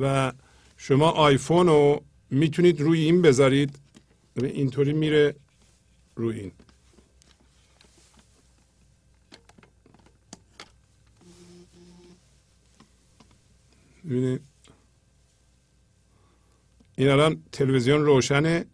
[0.01, 0.33] و
[0.77, 3.79] شما آیفون رو می‌تونید روی این بذارید.
[4.37, 5.35] اینطوری میره
[6.17, 6.53] روی این.
[14.05, 14.43] ببینید
[16.97, 18.65] این الان تلویزیون روشنه.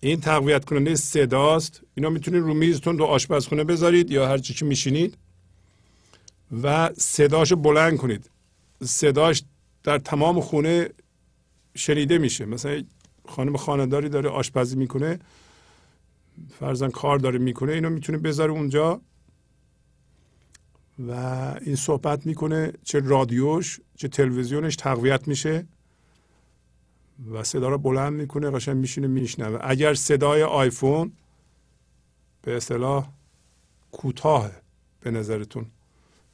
[0.00, 1.82] این تقویت کننده صداست.
[1.94, 5.18] اینا می‌تونید رو میزتون تو آشپزخونه بذارید یا هر چی که میشینید
[6.62, 8.30] و صداشو بلند کنید.
[8.82, 9.42] صداش
[9.82, 10.88] در تمام خونه
[11.74, 12.44] شنیده میشه.
[12.44, 12.84] مثلا
[13.28, 15.18] خانم خانداری داره آشپزی می‌کنه
[16.58, 19.00] فرزن کار داره می‌کنه اینو می‌تونه بذاره اونجا.
[20.98, 21.12] و
[21.60, 25.66] این صحبت می‌کنه چه رادیوش چه تلویزیونش تقویت میشه
[27.30, 29.58] و صدا رو بلند می‌کنه قشنگ میشینه میشنوه.
[29.62, 31.12] اگر صدای آیفون
[32.42, 33.08] به اصطلاح
[33.92, 34.50] کوتاه
[35.00, 35.66] به نظرتون.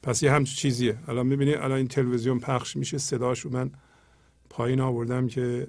[0.03, 0.99] پس یه همچین چیزیه.
[1.07, 3.71] الان می‌بینید الان این تلویزیون پخش میشه صداشو من
[4.49, 5.67] پایین آوردم که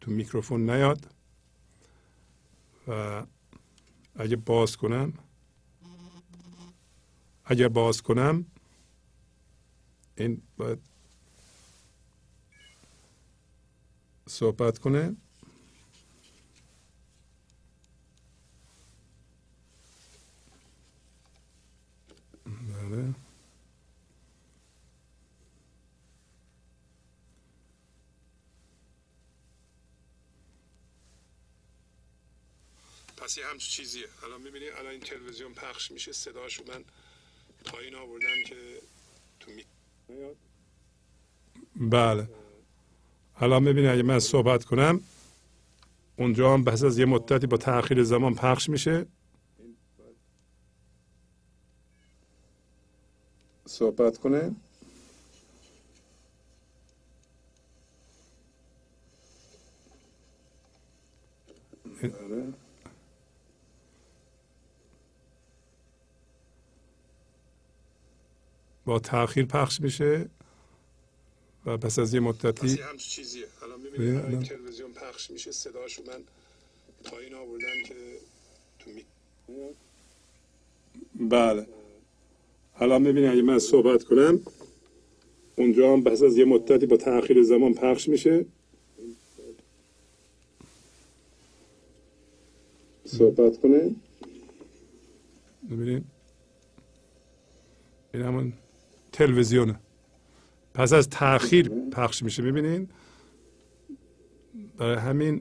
[0.00, 1.06] تو میکروفون نیاد
[2.88, 3.22] و
[4.16, 5.12] اگه باز کنم
[7.46, 8.46] اگر باز کنم
[10.16, 10.78] این باید
[14.28, 15.16] صحبت کنه.
[22.46, 23.14] بله.
[33.16, 34.08] پس یه همچین چیزیه.
[34.22, 36.84] الان می‌بینی الان این تلویزیون پخش میشه صداشو من
[37.66, 38.54] پایین آوردم که
[39.40, 39.64] تو می...
[41.90, 42.28] بله.
[43.36, 45.00] الان می‌بینی اگه من صحبت کنم
[46.18, 49.06] اونجا هم بحث از یه مدتی با تاخیر زمان پخش میشه.
[53.66, 54.52] صحبت کنه.
[68.86, 70.28] با تاخیر پخش میشه
[71.66, 73.46] و پس از یه مدتی همچین چیزیه.
[73.62, 76.22] الان می‌بینید الان تلویزیون پخش میشه صداشو من
[77.04, 77.94] پایین آوردم که
[78.78, 79.04] تو می...
[81.28, 81.66] بله.
[82.76, 84.40] الان می‌بینید اگه من صحبت کنم
[85.56, 88.46] اونجا هم پس از یه مدتی با تاخیر زمان پخش میشه.
[93.04, 93.94] صحبت کنه.
[95.70, 96.04] ببینید
[98.14, 98.52] این همون
[99.16, 99.80] تلویزیونه.
[100.74, 102.88] پس از تاخیر پخش میشه می‌بینین؟
[104.78, 105.40] برای همین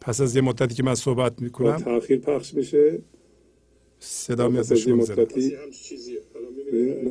[0.00, 3.02] پس از یه مدتی که من صحبت می‌کنم تاخیر پخش میشه.
[3.98, 5.50] صدا میاد از یه مدتی.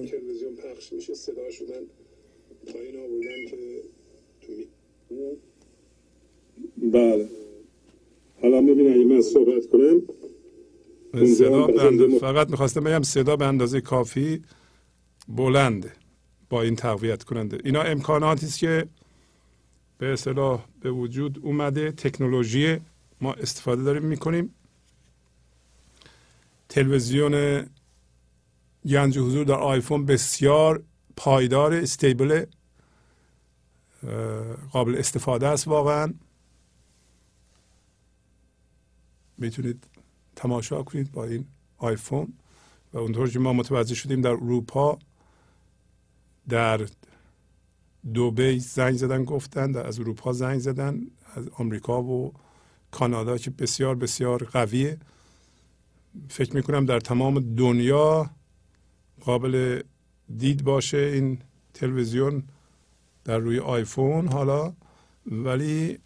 [0.09, 1.82] تلویزیون پخش میشه صدا شدن
[2.74, 3.45] پایین آوردن
[4.42, 4.68] که.
[6.77, 7.30] بله.
[8.42, 10.01] حالا می‌بینی اگه من صحبت کنم
[11.26, 11.68] صدا
[12.19, 14.42] فقط می‌خواستم بگم صدا به اندازه کافی.
[15.30, 15.93] بلنده
[16.49, 17.58] با این تقویت کننده.
[17.64, 18.88] اینا امکاناتی است که
[19.98, 22.80] به اصطلاح به وجود اومده تکنولوژی
[23.22, 24.56] ما استفاده داریم می‌کنیم.
[26.69, 27.66] تلویزیون
[28.85, 30.83] گنج حضور در آیفون بسیار
[31.16, 32.45] پایدار استیبل
[34.72, 36.14] قابل استفاده است واقعا.
[39.38, 39.88] می‌تونید
[40.35, 41.45] تماشا کنید با این
[41.77, 42.33] آیفون.
[42.93, 44.99] و اونطور که ما متوجه شدیم در اروپا
[46.50, 46.88] در
[48.14, 51.02] دوبی زنگ زدن گفتن در از اروپا زنگ زدن
[51.36, 52.34] از آمریکا و
[52.92, 54.98] کانادا که بسیار بسیار قویه.
[56.30, 58.30] فکر می‌کنم در تمام دنیا
[59.22, 59.82] قابل
[60.38, 61.40] دید باشه این
[61.74, 62.44] تلویزیون
[63.24, 64.74] در روی آیفون حالا.
[65.26, 66.00] ولی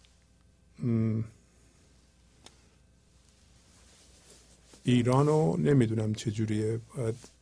[4.84, 7.33] ایران رو نمی‌دونم چجوریه باید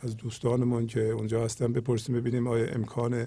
[0.00, 3.26] از دوستانمون که اونجا هستن بپرسیم ببینیم آیا امکان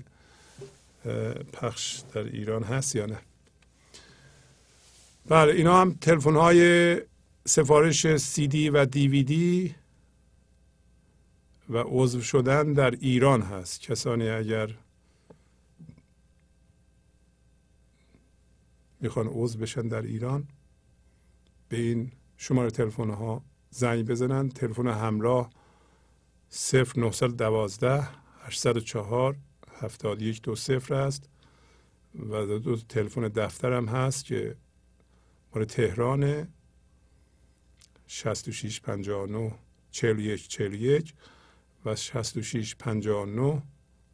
[1.54, 3.20] پخش در ایران هست یا نه.
[5.26, 7.02] بله اینا هم تلفن های
[7.46, 9.76] سفارش سی دی و دیویدی
[11.70, 13.82] و عضو شدن در ایران هست.
[13.82, 14.76] کسانی اگر
[19.00, 20.48] می‌خوان عضو بشن در ایران
[21.70, 25.50] به این شماره تلفن ها زنگ بزنن تلفن همراه
[26.54, 28.08] 0912
[28.42, 29.36] 804
[29.82, 31.30] 71 دو صفر است
[32.30, 34.56] و دو تلفن دفترم هست که
[35.56, 36.48] مال تهران
[38.08, 39.54] 66 59
[39.92, 41.14] 41 41
[41.86, 43.62] و 66 59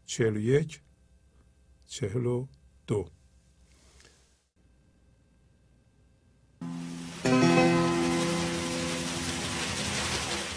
[0.05, 0.81] 41
[1.85, 3.09] 42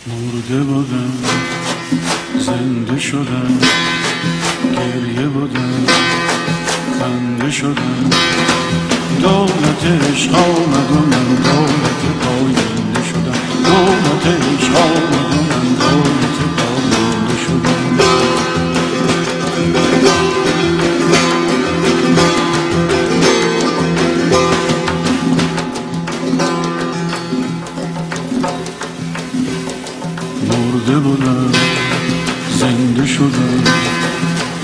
[0.06, 1.51] مرده بودم
[2.42, 3.58] زنده شدم
[4.72, 5.86] گریه بودم
[7.00, 8.10] خنده شدم
[9.22, 17.36] دولت عشق آمد و من دولت پاینده شدم دولت عشق آمد و من دولت پاینده
[17.44, 17.82] شدم
[30.48, 31.61] مرده بودم
[32.92, 33.62] زنده شدم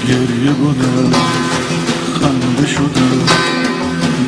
[0.08, 1.12] گریه بودم
[2.14, 3.20] خنده شدم.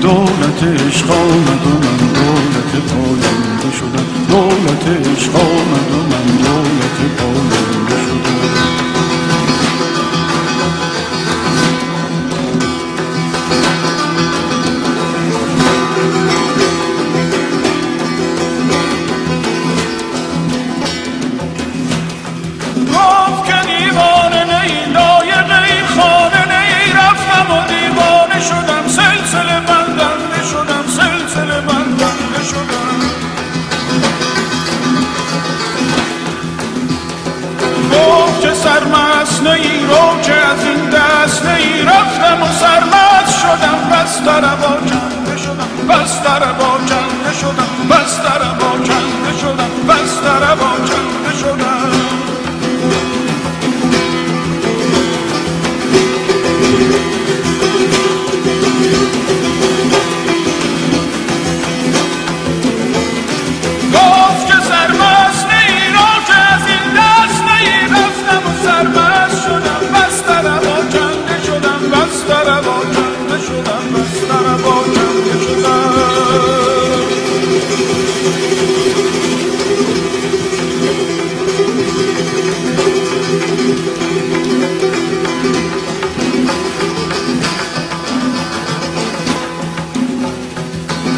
[0.02, 4.06] دولت عشق آمد و من دولت پاینده شدم.
[4.28, 8.89] دولت عشق آمد و من دولت پاینده شدم.
[39.90, 43.78] رو که از این دست نی رفتم و سرمست شدم.
[43.92, 51.09] بستر با کنده شدم بستر با کنده شدم بستر با کنده شدم بستر با کنده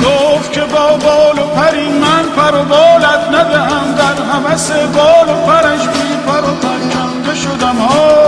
[0.05, 5.47] گفت که با بال و پری من پر و بالت ندهم در همس بال و
[5.47, 7.77] پرش بی پر و پرکنده شدم.
[7.77, 8.22] ها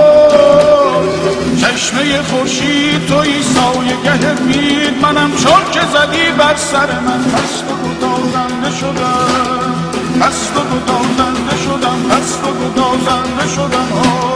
[2.04, 7.24] چشمه خورشید توی سایه گه بید منم چون که زدی بر سر من.
[7.24, 9.74] پست و گدازنده شدم
[10.20, 13.88] پست و گدازنده شدم پست و گدازنده شدم.
[13.98, 14.34] ها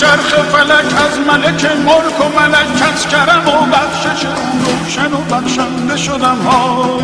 [0.00, 4.26] چرخ فلک از ملک ملک و ملک کس کرم و بخشش
[4.66, 6.98] روشن و بخشنده شدم ها.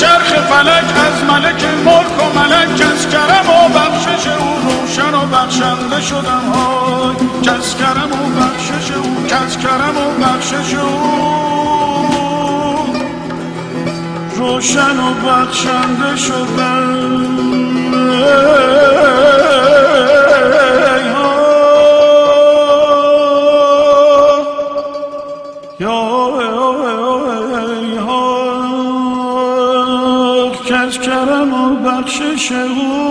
[0.00, 6.00] چرخ فلک از ملک ملک و ملک کس کرم و بخشش او روشن و بخشنده
[6.00, 7.16] شدم های.
[7.42, 10.90] کس کرم و بخشش او کس کرم و بخشش او.
[14.36, 17.30] روشن و بخشنده شدم.
[32.52, 33.10] او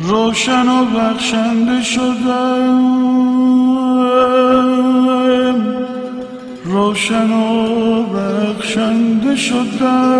[0.00, 2.94] روشن و بخشنده شدم
[6.64, 10.13] روشن و بخشنده شدم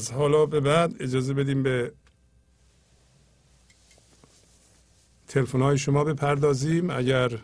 [0.00, 1.92] از حالا به بعد اجازه بدیم به
[5.28, 6.90] تلفن های شما بپردازیم.
[6.90, 7.38] اگر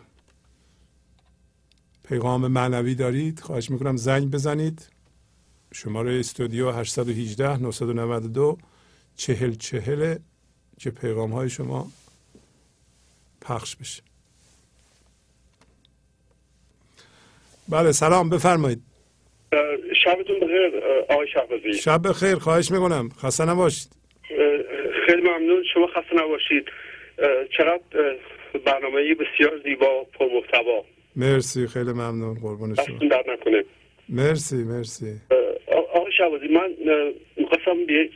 [2.03, 4.89] پیغام معنوی دارید خواهش می‌کنم زنگ بزنید.
[5.73, 8.57] شماره استودیو 818 992
[9.15, 10.17] چهل چهل
[10.79, 11.91] که پیغام های شما
[13.41, 14.03] پخش بشه.
[17.69, 18.83] بله سلام بفرمایید.
[20.07, 20.71] شبتون بخیر
[21.09, 21.73] آقای شهبازی.
[21.73, 23.09] شب بخیر خواهش می‌کنم.
[23.23, 23.89] خسته نباشید.
[25.05, 26.65] خیلی ممنون شما خسته نباشید.
[27.57, 32.97] چقدر اه، برنامه بسیار زیبا پرمحتوا مرسی خیلی ممنون قربون شما.
[33.09, 33.63] در نکنه.
[34.09, 35.13] مرسی مرسی.
[35.93, 36.69] آقای شهبازی من
[37.35, 38.11] می‌خواستم یک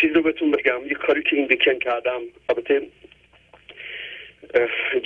[0.00, 0.80] چیز رو بهتون بگم.
[0.86, 2.20] یک کاری که این ویکند کردم.
[2.48, 2.82] البته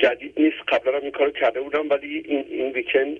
[0.02, 0.56] جدید نیست.
[0.68, 3.16] قبلا هم این کار کرده بودم ولی این, این ویکند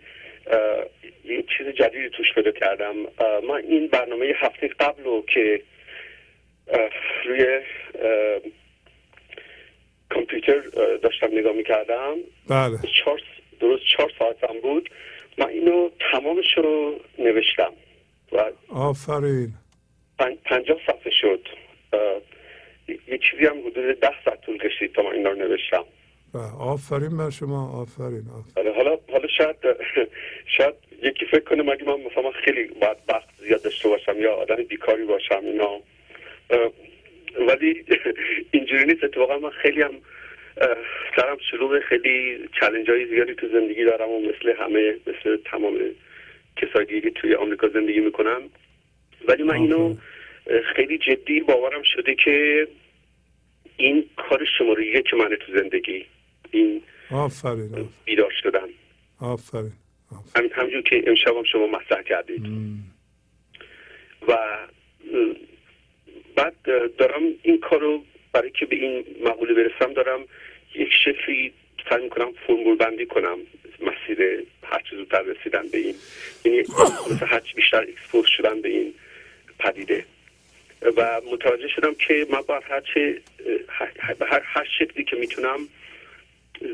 [1.59, 2.95] چیز جدیدی توش پیدا کردم.
[3.49, 5.63] من این برنامه هفته قبل رو که
[7.25, 7.61] روی
[10.11, 10.61] کامپیوتر
[11.03, 12.15] داشتم نگاه می‌کردم
[12.49, 12.79] بله.
[13.05, 13.21] چهار
[13.61, 14.91] درست چهار ساعتم بود.
[15.39, 17.73] من اینو تمامش رو نوشتم
[18.33, 19.49] و آفرین.
[20.19, 21.49] پن- پنجاه صفحه شد.
[22.89, 25.85] یه- یه چیزی هم حدود ده ساعت طول کشید تا من اینا رو نوشتم.
[26.35, 28.75] و آفرین بر شما آفرین, آفرین.
[28.75, 29.57] حالا حالا شاید
[30.57, 34.57] شاید یکی فکر کنه مگه من مثلا خیلی باید وقت زیاد داشته باشم یا آدم
[34.57, 35.81] بیکاری باشم اینا.
[37.49, 37.85] ولی
[38.51, 39.05] اینجوری نیست.
[39.05, 39.95] اتفاقا من خیلی هم
[41.17, 45.79] سرم شلوغ خیلی چلنج های زیادی تو زندگی دارم و مثل همه مثل تمام
[46.57, 48.43] کسایی که توی آمریکا زندگی می‌کنم.
[49.29, 49.97] ولی من اینو
[50.77, 52.69] خیلی جدی باورم شده که
[53.77, 56.07] این کار شماره یک منه تو زندگی.
[56.51, 58.69] این آفرین بیدار شدن.
[59.21, 59.73] آفرین
[60.37, 62.47] همین همجور که امشب هم شما مطرح کردید.
[64.29, 64.67] و اه،
[66.37, 66.55] بعد
[66.99, 70.21] دارم این کارو برای که به این مقوله برسم دارم
[70.75, 71.53] یک شکلی
[71.91, 73.39] سعی می‌کنم فرمول بندی کنم
[73.81, 74.19] مسیر
[74.63, 75.95] هرچه زودتر رسیدن به این.
[76.45, 76.61] یعنی
[77.11, 78.95] مثل هرچی بیشتر expose شدن به این
[79.59, 80.05] پدیده.
[80.97, 83.21] و متوجه شدم که من باید هرچه
[83.81, 85.59] اه، به هر, هر شکلی که می‌تونم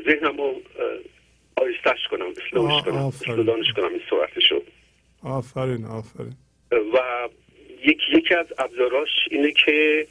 [0.05, 0.61] ذهنم رو
[1.55, 2.95] آهستش کنم slow ش کنم.
[2.95, 4.61] slow down ش کنم این صورتشو
[5.23, 6.33] آفرین آفرین.
[6.71, 7.29] و
[7.83, 10.07] یکی یکی از ابزاراش اینه که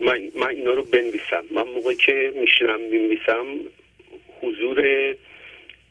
[0.00, 1.44] من, من اینا رو بنویسم.
[1.50, 3.46] من موقعی که میشینم بنویسم
[4.42, 5.14] حضور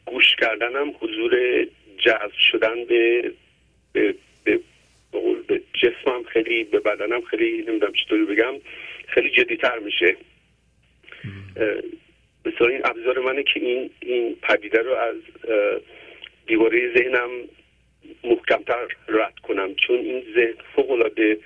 [0.06, 1.64] گوش کردنم حضور
[1.98, 3.32] جذب شدن به
[3.92, 4.60] به, به,
[5.46, 8.54] به جسمم خیلی به بدنم خیلی نمی‌دونم چطوری بگم
[9.06, 10.16] خیلی جدیتر میشه.
[12.46, 15.16] مثلا این ابزار منه که این این پدیده رو از
[16.46, 17.30] دیواره ذهنم
[18.24, 19.74] محکمتر رد کنم.
[19.74, 21.38] چون این ذهن فوق العاده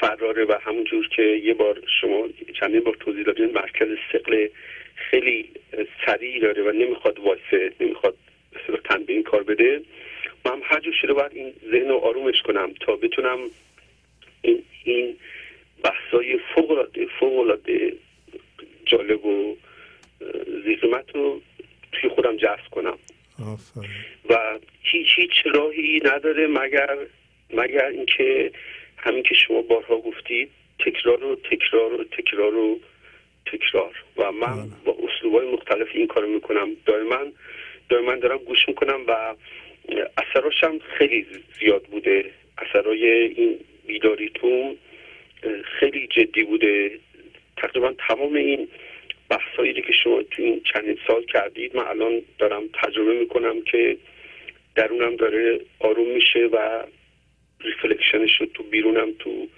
[0.00, 2.28] فراره و همونجور که یه بار شما
[2.60, 4.48] چندین بار توضیح دادین مرکز سقل
[4.94, 5.50] خیلی
[6.06, 8.16] سریع داره و نمی‌خواد وایسه نمی‌خواد
[9.08, 9.80] این کار بده.
[10.44, 13.38] من هم هر شده باید این ذهن رو آرومش کنم تا بتونم
[14.42, 15.16] این این
[15.84, 17.92] بحثای فوق العاده فوق العاده
[18.90, 19.56] جالب و
[20.64, 21.40] زیقیمت رو
[21.92, 22.98] توی خودم جذب کنم.
[23.52, 23.90] آفرین.
[24.28, 26.98] و هیچ هیچ راهی نداره مگر
[27.50, 28.52] مگر اینکه
[28.96, 32.80] همین که شما بارها گفتید تکرار و تکرار و تکرار و
[33.46, 33.94] تکرار.
[34.16, 36.68] و من با اسلوبای مختلف این کارو می‌کنم.
[36.86, 37.18] دائما
[37.88, 39.34] دائما دارم گوش می‌کنم و
[40.16, 41.26] اثراش هم خیلی
[41.60, 42.30] زیاد بوده.
[42.58, 44.76] اثرای این بیداریتون
[45.78, 46.98] خیلی جدی بوده.
[47.62, 48.68] تقریبا تمام این
[49.28, 53.96] بحثایی که شما تو این چندین سال کردید من الان دارم تجربه می‌کنم که
[54.74, 56.84] درونم داره آروم میشه و
[57.60, 59.48] ریفلکشنش رو تو بیرونم تو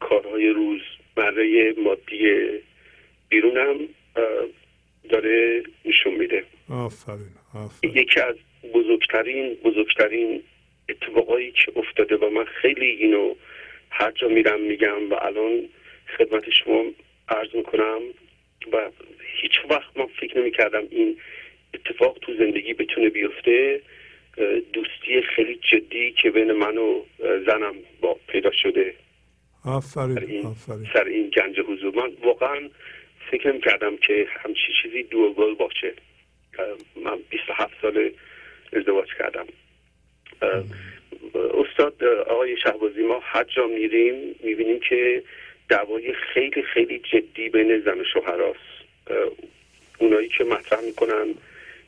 [0.00, 0.80] کارهای روز
[1.16, 2.48] مره مادی
[3.28, 3.76] بیرونم
[5.08, 6.44] داره نشون میده.
[6.70, 7.96] آفرین آفرین.
[7.96, 8.36] یکی از
[8.74, 10.42] بزرگترین بزرگترین
[10.88, 13.34] اتفاقایی که افتاده و من خیلی اینو
[13.90, 15.68] هر جا میرم میگم و الان
[16.18, 16.84] خدمت شما
[17.28, 18.00] عرض می‌کنم
[18.72, 18.90] و
[19.42, 21.16] هیچ وقت من فکر نمی‌کردم این
[21.74, 23.80] اتفاق تو زندگی بتونه بیفته.
[24.72, 27.02] دوستی خیلی جدی که بین من و
[27.46, 28.94] زنم با پیدا شده.
[29.64, 30.86] سر آفرین این, آفرین.
[30.92, 31.94] سر این گنج حضور.
[31.94, 32.68] من واقعا
[33.30, 35.94] فکر نمی کردم که همچی چیزی دوبل باشه.
[37.04, 38.10] من 27 سال
[38.72, 39.46] ازدواج کردم.
[41.34, 45.22] استاد آقای شهبازی ما هر جا میریم می‌بینیم که
[45.68, 48.86] دعوای خیلی خیلی جدی بین زن و شوهر هست.
[49.98, 51.34] اونایی که مطرح می‌کنن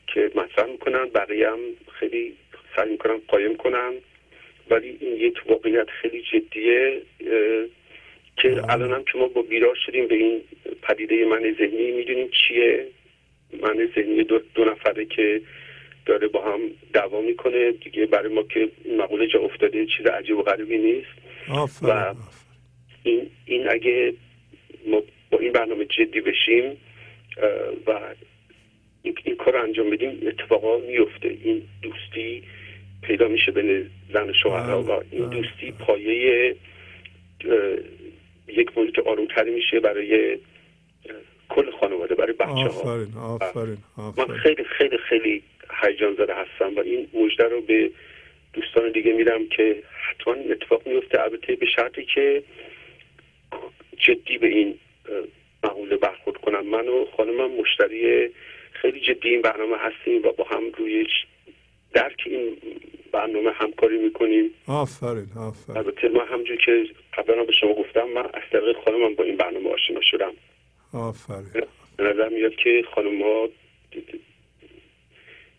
[0.06, 1.58] که مطرح می‌کنن بقیه هم
[1.92, 2.34] خیلی
[2.76, 3.92] سعی می‌کنم قایم کنم
[4.70, 7.02] ولی این یک واقعیت خیلی جدیه
[8.36, 10.40] که الانم که ما با بیدار شدیم به این
[10.82, 12.86] پدیده من ذهنی می‌دونیم چیه؟
[13.62, 15.40] من ذهنی دو, دو نفره که
[16.06, 16.60] داره با هم
[16.92, 17.72] دعوا می‌کنه.
[17.72, 21.08] دیگه برای ما که مقوله جا افتاده چیز عجیب و غریبی نیست.
[21.50, 22.14] آفرین و-.
[23.08, 24.14] این, این اگه
[24.86, 26.76] ما با این برنامه جدی بشیم
[27.86, 28.00] و
[29.02, 31.28] این, این کار رو انجام بدیم اتفاقا میفته.
[31.44, 32.42] این دوستی
[33.02, 36.56] پیدا میشه بین زن و شوهرها و این بله، دوستی پایه
[37.44, 37.78] اه،
[38.48, 40.38] یک محیط آرومتری میشه برای
[41.48, 45.42] کل خانواده برای بچه ها آفرین آفرین من خیلی خیلی خیلی
[45.82, 47.90] هیجان زده هستم و این مژده رو به
[48.52, 52.42] دوستان دیگه میدم که حتما اتفاق میفته البته به شرطی که
[53.98, 54.78] جدی به این
[55.64, 56.66] مقوله برخورد کنم.
[56.66, 58.28] من و خانمم مشتری
[58.72, 61.06] خیلی جدی این برنامه هستیم و با هم روی
[61.94, 62.56] درک این
[63.12, 64.50] برنامه همکاری می‌کنیم.
[64.66, 65.76] آفرین آفرین.
[65.76, 66.86] البته من همجور که
[67.18, 70.32] قبلا به شما گفتم من از طریق خانمم با این برنامه آشنا شدم.
[70.92, 71.66] آفرین.
[71.96, 73.48] به نظر میاد که خانم ها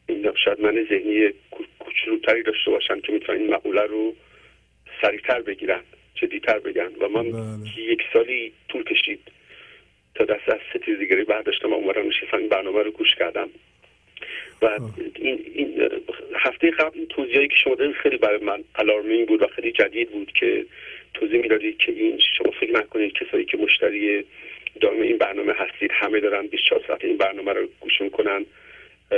[0.08, 4.14] این شاید من ذهنی کو- کوچولوتری داشته باشن که می‌تونن این مقوله رو
[5.02, 5.82] سریعتر بگیرن.
[6.22, 6.92] جدیتر بگن.
[7.02, 7.80] و من بله.
[7.92, 9.20] یک سالی طول کشید
[10.16, 11.72] تا دست از ستیزگری برداشتم.
[11.72, 13.50] و اومدم نشستم این برنامه رو گوش کردم.
[14.62, 14.80] و
[15.16, 15.90] این, این
[16.36, 20.12] هفته قبل این توضیحی که شما دارید خیلی برای من الارمینگ بود و خیلی جدید
[20.12, 20.66] بود که
[21.14, 24.26] توضیح می‌دادید که این شما فکر نکنید کسایی که مشتری
[24.82, 28.46] دائم این برنامه هستید همه دارن 24 ساعت این برنامه رو گوش می‌کنن
[29.12, 29.18] اه،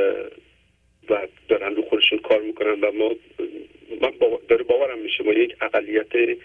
[1.10, 3.16] و دارن رو خودشون کار می‌کنن و ما
[4.02, 5.24] من باور- داره باورم میشه.
[5.24, 6.38] ما یک اقلیت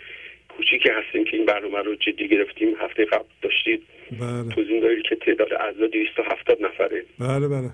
[0.57, 2.75] کوچیکی هستیم که این برنامه رو جدی گرفتیم.
[2.81, 3.83] هفته قبل داشتید.
[4.21, 4.55] بله.
[4.55, 7.05] توضیح دارید که تعداد اعضا 270 نفره.
[7.19, 7.71] بله بله.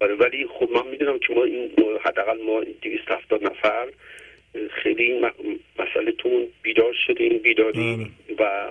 [0.00, 3.88] آره ولی خب من می‌دونم که ما این ما حداقل ما 270 نفر
[4.70, 5.30] خیلی این
[5.78, 8.06] مسئله تون بیدار شدیم بیداری
[8.38, 8.68] و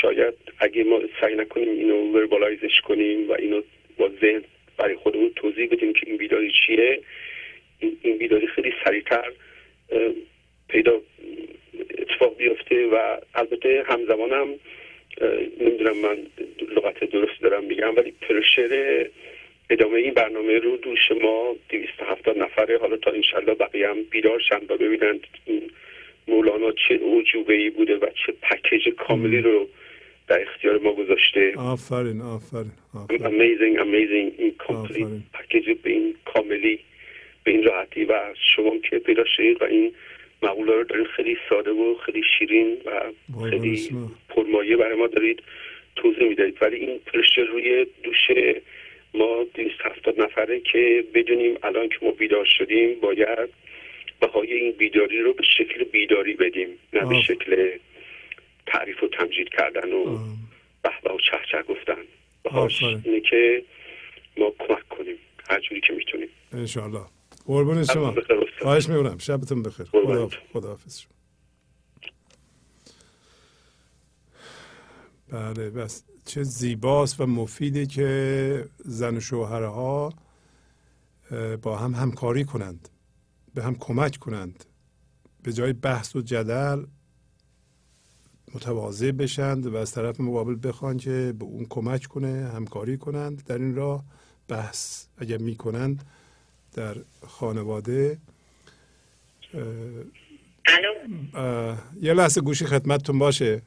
[0.00, 3.62] شاید اگه ما سعی نکنیم اینو وربالایزش کنیم و اینو
[3.98, 4.42] با ذهن
[4.76, 7.02] برای خودمون توضیح بدیم که این بیداری چیه
[7.78, 9.32] این, این بیداری خیلی سریعتر
[10.68, 11.00] پیدا
[11.98, 14.48] اتفاق بیفته و البته همزمان هم
[15.20, 15.28] اه،
[15.60, 16.18] نمی‌دونم من
[16.76, 19.06] لغت درست دارم میگم ولی پرشر
[19.70, 24.60] ادامه این برنامه رو دوش ما 270 نفره حالا تا انشالله بقیه هم بیدار شن
[24.68, 25.20] و ببینند
[26.28, 29.68] مولانا چه عجوبه ای بوده و چه پکیج کاملی رو
[30.28, 31.52] در اختیار ما گذاشته.
[31.56, 33.20] آفرین آفرین آفرین.
[33.20, 35.06] Amazing amazing این complete.
[35.34, 36.78] package به این کاملی
[37.44, 39.92] به این راحتی و شما که پیدا شدید و این
[40.42, 43.12] مقوله رو دارید خیلی ساده و خیلی شیرین و
[43.50, 43.90] خیلی.
[44.28, 45.42] پرمایه برای ما دارید
[45.96, 48.30] توضیح می‌دهید ولی این pressure روی دوش
[49.14, 53.48] ما 270 نفره که بدونیم الان که ما بیدار شدیم باید
[54.20, 57.20] بهای این بیداری رو به شکل بیداری بدیم نه به.
[57.20, 57.70] شکل
[58.66, 60.04] تعریف و تمجید کردن و.
[60.82, 62.04] به و چه چه گفتن
[62.42, 62.82] بهاش.
[62.82, 63.62] اینه که
[64.36, 65.16] ما کمک کنیم
[65.48, 67.06] هر جوری که می‌تونیم انشالله
[67.46, 68.14] قربون شما.
[68.62, 69.18] خواهش می‌کنم.
[69.18, 69.86] شبتون بخیر.
[70.52, 70.98] خداحافظ.
[70.98, 71.12] شما.
[75.28, 76.02] بله بس.
[76.24, 80.12] چه زیباست و مفیده که زن و شوهرها
[81.62, 82.88] با هم همکاری کنند
[83.54, 84.64] به هم کمک کنند
[85.42, 86.84] به جای بحث و جدل
[88.54, 93.44] متواضع بشند و از طرف مقابل بخوان که به اون کمک کنه همکاری کنند.
[93.44, 94.04] در این راه
[94.48, 96.04] بحث اگر می‌کنند
[96.72, 98.18] در خانواده
[100.66, 103.62] الو؟ یه لحظه گوشی خدمتتون باشه.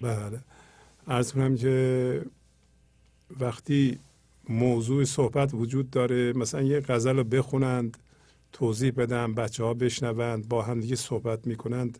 [0.00, 0.40] بله.
[1.08, 2.22] عرض کنم که
[3.40, 3.98] وقتی
[4.48, 7.96] موضوع صحبت وجود داره مثلا یه غزل رو بخونند
[8.52, 11.98] توضیح بدن بچه ها بشنوند با هم دیگه صحبت می‌کنند.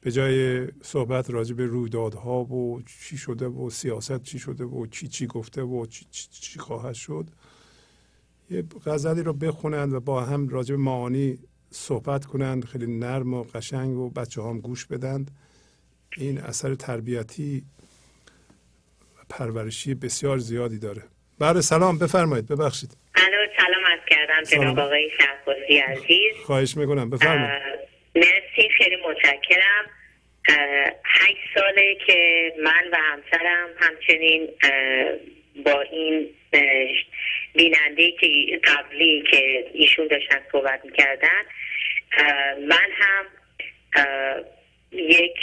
[0.00, 5.08] به جای صحبت راجع به رویدادها و چی شده و سیاست چی شده و کی
[5.08, 7.26] چی گفته و چی, چی, چی خواهد شد
[8.50, 11.38] یه غزلی رو بخونند و با هم راجع به معانی
[11.70, 15.30] صحبت کنند خیلی نرم و قشنگ و بچه هم گوش بدند.
[16.16, 17.64] این اثر تربیتی
[19.16, 21.02] و پرورشی بسیار زیادی داره.
[21.38, 22.96] بله سلام بفرمایید ببخشید.
[23.14, 24.42] الو سلام از کردم.
[24.42, 26.34] جناب آقای شهبازی عزیز.
[26.44, 27.62] خواهش می‌کنم بفرمایید.
[28.14, 29.84] مرسی خیلی متشکرم.
[31.04, 34.48] هشت ساله که من و همسرم همچنین
[35.64, 36.28] با این
[37.54, 41.42] بیننده که قبلی که ایشون داشتن صحبت می‌کردن
[42.68, 43.26] من هم
[44.92, 45.38] یک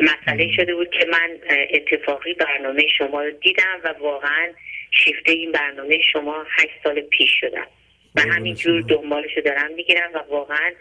[0.00, 1.38] مسئله شده بود که من
[1.70, 4.52] اتفاقی برنامه شما رو دیدم و واقعا
[4.90, 7.66] شیفته این برنامه شما هشت سال پیش شدم.
[8.14, 10.72] و همینجور دنبالشو دارم می‌گیرم و واقعا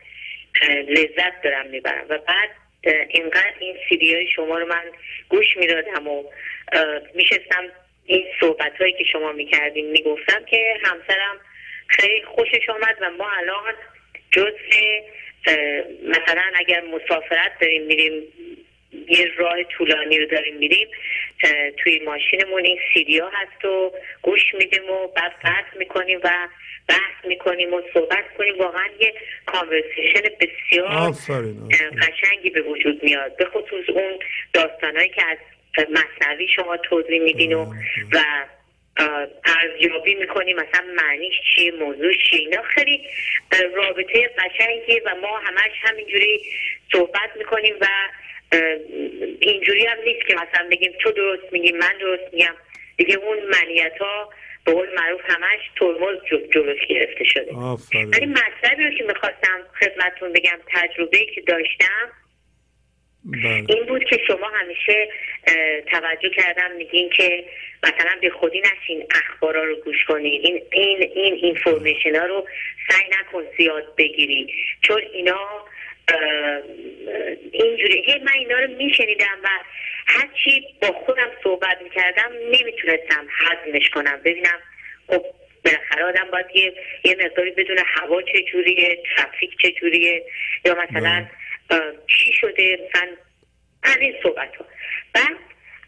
[0.87, 2.05] لذت دارم می‌برم.
[2.09, 2.49] و بعد
[3.09, 4.83] اینقدر این سیدی های شما رو من
[5.29, 6.23] گوش می‌دادم و
[7.15, 7.63] میشستم
[8.09, 11.37] این صحبت هایی که شما می‌کردین می‌گفتم که همسرم
[11.87, 13.73] خیلی خوشش آمد و ما الان
[14.31, 14.53] جز
[16.03, 18.23] مثلا اگر مسافرت داریم میریم
[19.07, 20.87] یه راه طولانی رو داریم میریم
[21.77, 26.29] توی ماشینمون این سیدی ها هست و گوش میدیم و بعد قطع می‌کنیم و
[26.87, 28.57] بحث می‌کنیم و صحبت کنیم.
[28.57, 29.13] واقعا یه
[29.45, 31.11] کانورسیشن بسیار
[32.01, 33.37] قشنگی به وجود میاد.
[33.37, 34.19] به خصوص اون
[34.53, 35.37] داستانهایی که از
[35.77, 37.73] مصنوی شما توضیح میدین و
[38.13, 38.23] و
[39.45, 40.55] ارزیابی می‌کنیم.
[40.55, 43.01] مثلا معنیش چیه موضوع چیه؟ اینا خیلی
[43.75, 46.41] رابطه قشنگی و ما همش همینجوری
[46.91, 47.87] صحبت می‌کنیم و
[49.39, 52.55] اینجوری هم نیست که مثلا بگیم تو درست میگی من درست میگم.
[52.97, 54.29] دیگه اون منیت ها
[54.65, 56.17] به قول معروف همش ترمز
[56.53, 57.51] جلوش گرفته شده.
[58.05, 62.11] ولی مطلبی رو که می‌خواستم خدمتتون بگم تجربه که داشتم
[63.25, 63.65] بله.
[63.69, 65.09] این بود که شما همیشه
[65.91, 67.45] توجه کردم میگین که
[67.83, 70.29] مثلا به خودی نشین اخبارا رو گوش کنی.
[70.29, 72.47] این این این اینفورمیشن ها رو
[72.89, 74.53] سعی نکن زیاد بگیری.
[74.81, 75.65] چون اینا
[77.51, 79.47] اینجوری هی من اینا رو میشنیدم و
[80.07, 84.19] هرچی با خودم صحبت می‌کردم نمی‌تونستم هضمش کنم.
[84.25, 84.59] ببینم
[85.07, 85.25] خب
[85.65, 86.73] بالاخره آدم باید یه,
[87.03, 90.23] یه مقداری بدون هوا چجوریه ترافیک چجوریه
[90.65, 91.31] یا مثلا اه،
[92.07, 93.07] چی شده مثلا
[93.83, 94.65] از این صحبت ها
[95.13, 95.37] بعد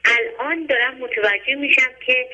[0.05, 2.29] الان دارم متوجه میشم که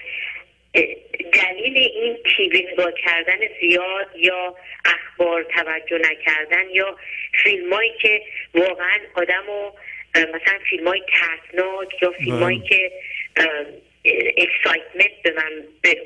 [1.34, 6.98] دلیل این تیوی نگاه کردن زیاد یا اخبار توجه نکردن یا
[7.44, 8.22] فیلم هایی که
[8.54, 9.74] واقعا آدم رو
[10.16, 12.70] مثلا فیلم های ترسناک یا فیلم هایی بله.
[12.70, 12.92] که
[14.38, 15.52] اکسایتمنت به من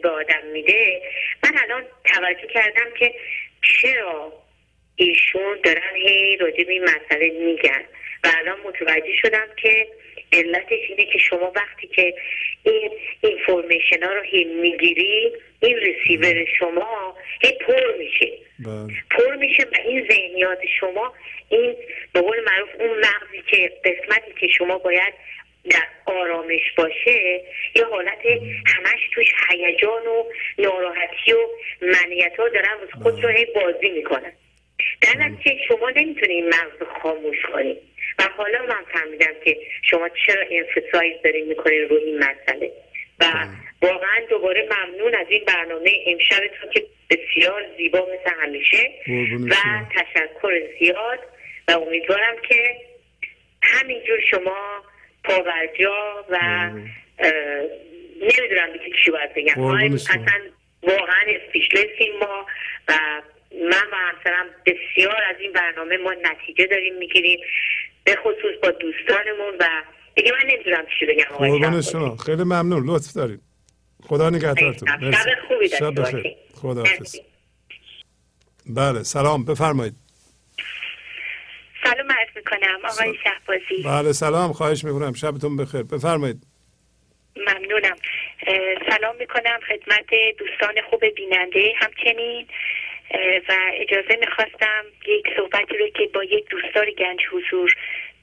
[0.01, 1.01] به آدم میده
[1.43, 3.13] من الان توجه کردم که
[3.61, 4.33] چرا
[5.01, 7.83] ایشون دارن هی راجع به این مسئله میگن.
[8.23, 9.87] و الان متوجه شدم که
[10.33, 12.13] علتش اینه که شما وقتی که
[12.63, 18.31] این اینفورمیشن ها رو هی می‌گیری این رسیور شما هی پر میشه.
[18.59, 18.93] بله.
[19.11, 21.13] پر میشه و این ذهنیات شما
[21.49, 21.75] این
[22.13, 25.13] به قول معروف اون مغزی که قسمتی که شما باید
[25.69, 27.41] در آرامش باشه
[27.75, 28.25] یه حالت
[28.65, 30.23] همش توش هیجان و
[30.57, 31.47] ناراحتی و
[31.81, 34.33] منیت ها دارن خود رو هی بازی می‌کنن.
[35.01, 37.77] در نتیجه شما نمی‌تونی این مغز رو خاموش کنی
[38.19, 42.71] و حالا من فهمیدم که شما چرا انفسایز دارین می‌کنین روی این مسئله.
[43.19, 43.25] و
[43.81, 48.91] واقعا دوباره ممنون از این برنامه امشبتون که بسیار زیبا مثل همیشه.
[49.49, 49.55] و.
[49.95, 51.19] تشکر زیاد.
[51.67, 52.75] و امیدوارم که
[53.61, 54.83] همینجور شما
[55.23, 56.37] پاورجا و
[58.21, 59.53] نمی‌دونم دیگه چی باید بگم.
[60.83, 62.45] واقعا اسپیشلسیم ما.
[62.87, 62.93] و
[63.53, 67.39] من و همسرم بسیار از این برنامه ما نتیجه داریم می‌گیریم.
[68.03, 69.83] به خصوص با دوستانمون و
[70.15, 71.81] دیگه من نمی‌دونم چی بگم قربان.
[71.81, 72.17] شما.
[72.17, 72.83] خیلی ممنون.
[72.85, 73.41] لطف دارید
[74.03, 75.11] خدا نگهدارتون.
[75.11, 75.25] شب.
[75.47, 76.35] خوبی داشته شب بخیر.
[76.61, 77.21] خدا مرسی.
[78.65, 79.45] بله سلام.
[79.45, 79.93] بفرمایید.
[81.83, 82.79] سلام عرض می‌کنم.
[82.85, 83.83] آقای شهبازی.
[83.85, 84.53] بله سلام.
[84.53, 85.13] خواهش می‌کنم.
[85.13, 85.83] شبتون بخیر.
[85.83, 86.43] بفرمایید.
[87.35, 87.95] ممنونم.
[88.89, 91.73] سلام می‌کنم خدمت دوستان خوب بیننده.
[91.77, 92.47] همچنین
[93.49, 97.73] و اجازه می‌خواستم یک صحبتی رو که با یک دوستدار گنج حضور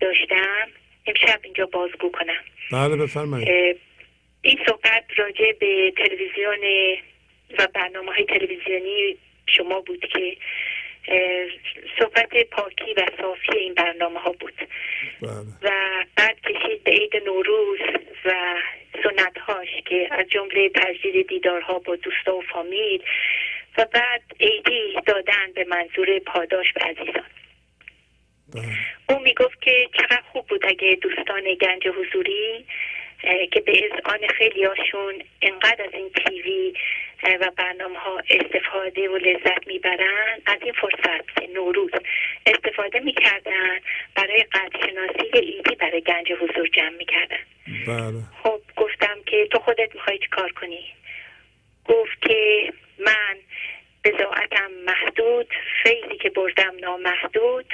[0.00, 0.68] داشتم
[1.06, 2.44] امشب اینجا بازگو کنم.
[2.72, 3.78] بله بفرمایید.
[4.42, 6.58] این صحبت راجع به تلویزیون
[7.58, 10.36] و برنامه های تلویزیونی شما بود که
[11.98, 14.54] صحبت پاکی و صافی این برنامه ها بود.
[15.22, 15.30] بله.
[15.62, 15.70] و
[16.16, 17.78] بعد کشید به عید نوروز
[18.24, 18.54] و
[19.02, 23.02] سنت هاش که از جمله تجدید دیدارها با دوستا و فامیل
[23.78, 27.24] و بعد عیدی دادن به منظور پاداش به عزیزان.
[28.54, 28.64] بله.
[29.08, 32.64] او می‌گفت که چقدر خوب بود اگه دوستان گنج حضوری
[33.52, 36.74] که به اذعان خیلی هاشون انقدر از این تیوی
[37.40, 41.90] و برنامه ها استفاده و لذت می‌برن از این فرصت نوروز
[42.46, 43.80] استفاده می‌کردن
[44.14, 47.38] برای قدرشناسی ایدی برای گنج حضور جمع می‌کردن.
[47.86, 48.22] بله.
[48.42, 50.84] خب گفتم که تو خودت می‌خوای چی کار کنی؟
[51.84, 53.36] گفت که من
[54.04, 57.66] بزاعتم محدود فیضی که بردم نامحدود.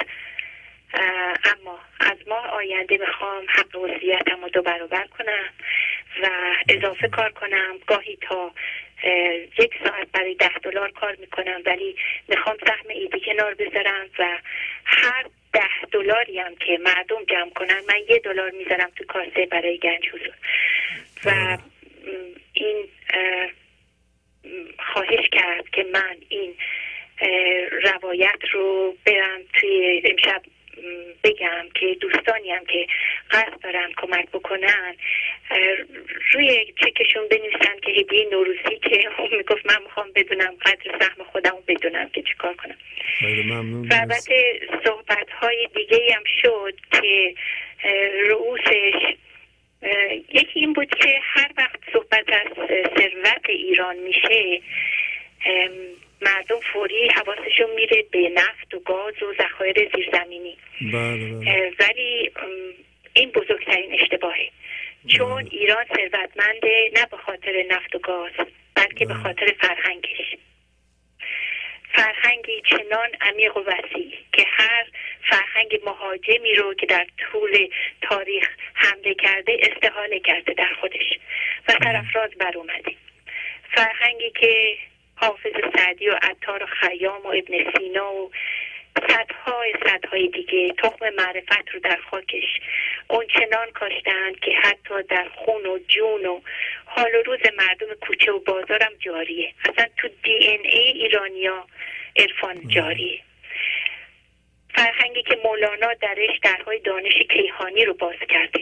[1.43, 5.49] اما از ماه آینده می‌خوام حق وصیتم رو دو برابر کنم
[6.23, 6.29] و
[6.69, 7.77] اضافه کار کنم.
[7.87, 8.51] گاهی تا
[9.59, 11.95] یک ساعت برای ده دلار کار می‌کنم ولی
[12.27, 14.37] می‌خوام سهم ایدی کنار بذارم و
[14.85, 19.77] هر ده دلاری هم که مردم جمع کنن من یه دلار می‌ذارم تو کاسه برای
[19.77, 20.35] گنج حضور.
[21.25, 21.59] و م،
[22.53, 22.87] این
[24.93, 26.53] خواهش کرد که من این
[27.83, 30.41] روایت رو برم توی امشب
[31.23, 32.87] بگم که دوستانی هم که
[33.31, 34.95] قصد دارن کمک بکنن.
[36.33, 41.55] روی چکشون بنویسن که هدیه نوروزی که اون می‌گفت من می‌خوام بدونم قدر سهم خودم
[41.67, 42.77] بدونم که چیکار کنم.
[43.21, 43.87] ممنون.
[43.87, 47.33] و البته صحبت های دیگه هم شد که
[48.27, 49.15] رؤوسش
[50.33, 52.47] یکی این بود که هر وقت صحبت از
[52.97, 54.61] ثروت ایران میشه
[56.21, 60.57] مردم فوری حواسشون میره به نفت و گاز و ذخایر زیرزمینی.
[60.81, 61.73] بله بله.
[61.79, 62.31] ولی
[63.13, 64.49] این بزرگترین اشتباهه.
[65.07, 68.31] چون ایران ثروتمنده نه به خاطر نفت و گاز
[68.75, 70.35] بلکه به خاطر فرهنگش.
[71.95, 74.85] فرهنگی چنان عمیق و وسیع که هر
[75.29, 77.69] فرهنگ مهاجمی رو که در طول
[78.01, 81.19] تاریخ حمله کرده استحاله کرده در خودش.
[81.67, 82.91] و سرفراز بر اومده.
[83.75, 84.77] فرهنگی که
[85.15, 88.31] حافظ سعدی و عطار و خیام و ابن سینا و
[88.99, 90.73] صدهای صدهای دیگه.
[90.73, 92.59] تخم معرفت رو در خاکش.
[93.09, 96.41] اون چنان کاشتن که حتی در خون و جون و
[96.85, 99.53] حال و روز مردم کوچه و بازارم جاریه.
[99.69, 101.67] اصلا تو دی این ای ایرانیا
[102.15, 103.19] عرفان جاریه.
[104.75, 108.61] فرهنگی که مولانا درش درهای دانش کیهانی رو باز کرده.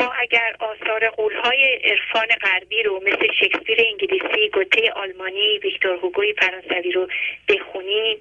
[0.00, 6.92] ما اگر آثار قولهای عرفان غربی رو مثل شکسپیر انگلیسی، گوته آلمانی، ویکتور هوگوی فرانسوی
[6.92, 7.08] رو
[7.48, 8.18] بخونیم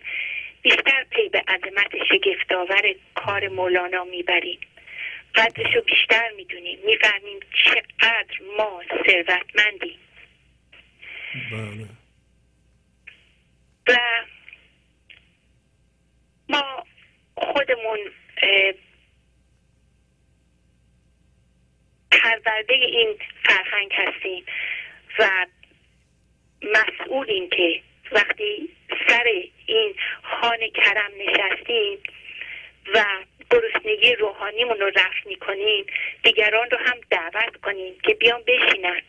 [0.65, 4.59] بیشتر پی به عظمت شگفتآور کار مولانا می‌بریم.
[5.35, 6.79] قدرش رو بیشتر می‌دونیم.
[6.85, 9.99] می‌فهمیم چقدر ما ثروتمندیم.
[11.51, 11.87] بله.
[13.87, 13.97] و
[16.49, 16.83] ما
[17.35, 17.99] خودمون
[22.11, 24.45] پرورده این فرهنگ هستیم
[25.19, 25.45] و
[26.61, 28.74] مسئولیم که وقتی
[29.07, 29.23] سر
[29.65, 31.99] این خان کرم نشستیم
[32.93, 33.05] و
[33.51, 35.85] گرسنگی روحانیمون رو رفت می‌کنیم
[36.23, 39.01] دیگران رو هم دعوت کنیم که بیان بشینن.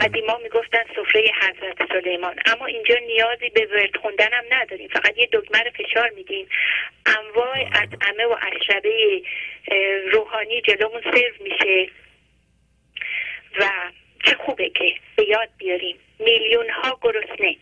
[0.00, 2.36] قدیما می‌گفتن سفره حضرت سلیمان.
[2.46, 4.88] اما اینجا نیازی به ورد خوندن هم نداریم.
[4.88, 6.48] فقط یه دکمه رو فشار میدیم.
[7.06, 9.22] انواع اطعمه و اشربه
[10.12, 11.90] روحانی جلومون سرو میشه
[13.60, 13.68] و
[14.24, 15.96] چه خوبه که به یاد بیاریم.
[16.18, 17.56] میلیون ها گرسنه.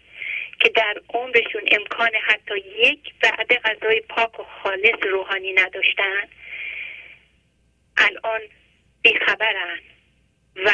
[0.60, 6.22] که در عمرشون امکان حتی یک وعده غذای پاک و خالص روحانی نداشتن
[7.96, 8.40] الان
[9.02, 9.78] بیخبرن
[10.56, 10.70] و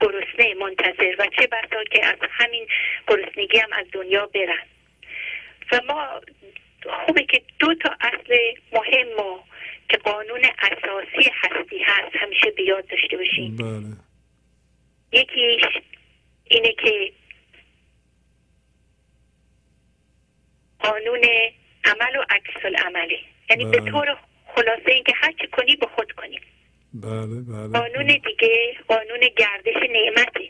[0.00, 2.66] گرسنه منتظر و چه بسا که از همین
[3.08, 4.66] گرسنگی هم از دنیا برن.
[5.72, 6.20] و ما
[7.06, 8.38] خوبه که دو تا اصل
[8.72, 9.38] مهم و
[9.88, 13.56] که قانون اساسی هستی هست همیشه به یاد داشته باشیم.
[13.56, 13.96] بله.
[15.12, 15.62] یکیش
[16.44, 17.12] اینه که
[20.86, 21.24] قانون
[21.84, 23.18] عمل و عکس العمله
[23.50, 23.90] یعنی به بله.
[23.90, 24.16] طور
[24.54, 26.40] خلاصه اینکه هر چی کنی به خود کنی.
[26.94, 27.78] بله بله.
[27.80, 30.48] قانون دیگه قانون گردش نعمته.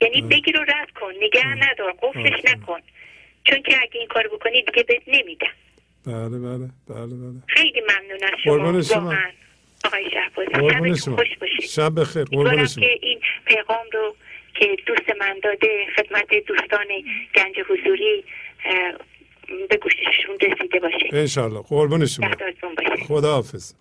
[0.00, 0.36] یعنی بله.
[0.36, 2.62] بگیر و رد کن نگه ندار قفلش آفرین.
[2.62, 2.80] نکن.
[3.44, 5.46] چون که اگه این کار بکنی دیگه بهت نمیدم
[6.06, 7.42] بله بله بله بله.
[7.46, 8.82] خیلی ممنون از شما.
[8.82, 9.14] شما.
[9.84, 11.16] آقای شهبازی شما.
[11.16, 11.60] خوش باشید.
[11.60, 12.24] شب بخیر.
[12.66, 14.16] که این پیغام رو
[14.54, 16.86] که دوست من داده خدمت دوستان
[17.34, 18.24] گنج حضوری
[19.70, 21.08] به گوششون رسیده باشه.
[21.12, 22.26] انشالله قربون شما.
[22.26, 23.04] نگهدارتون باشه.
[23.04, 23.74] خدا حافظ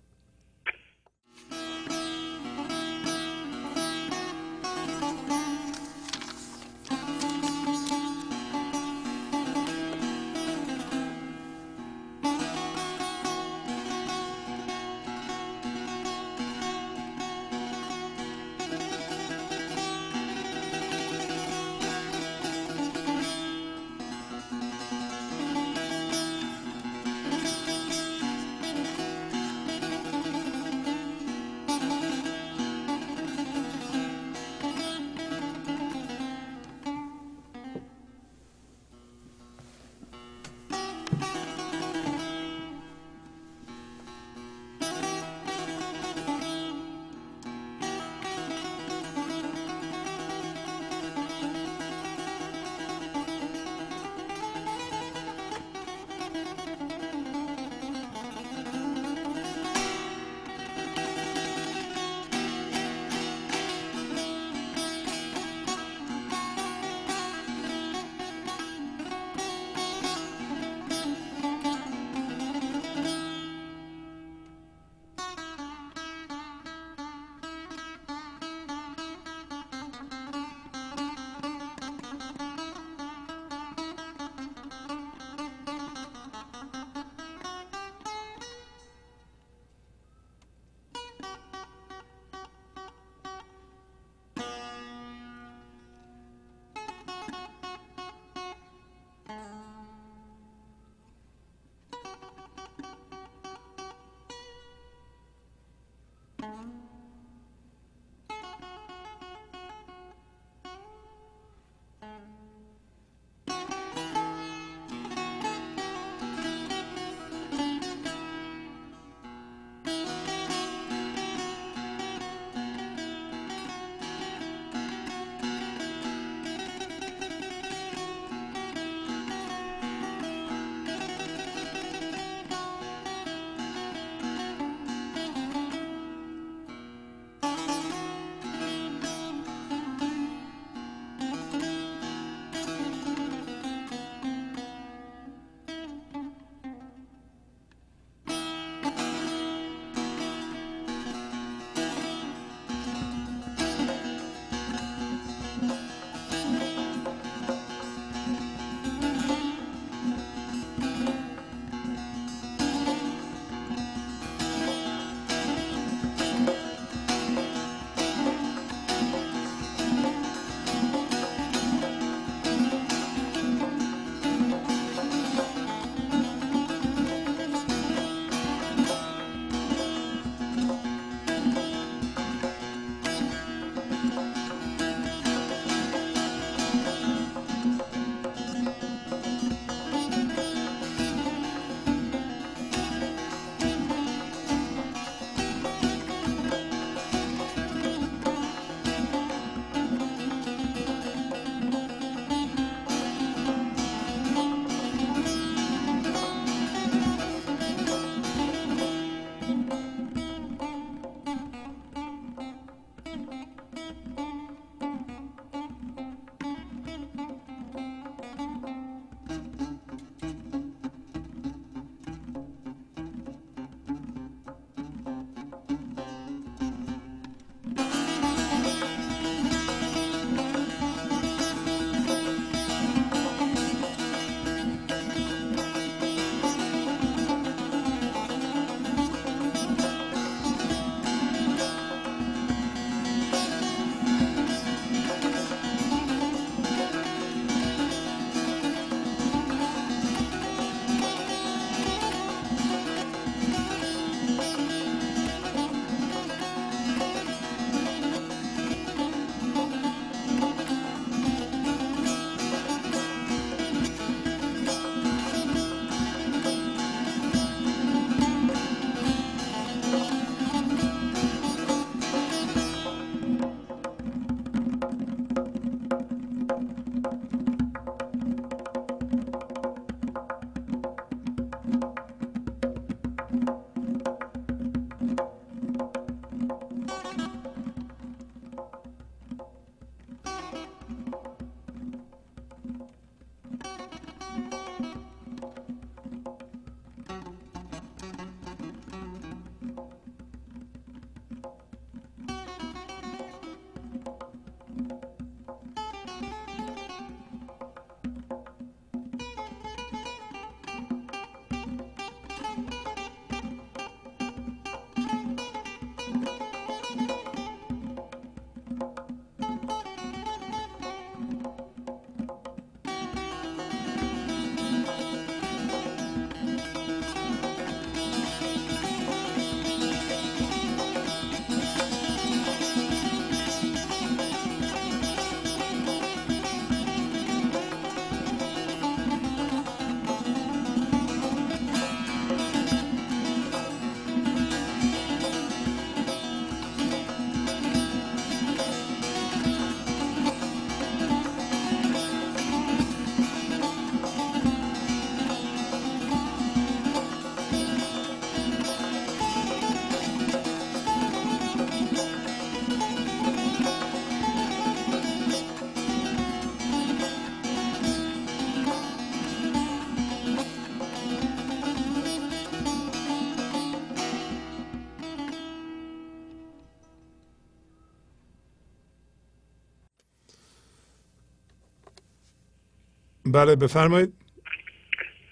[383.37, 384.13] بله بفرمایید.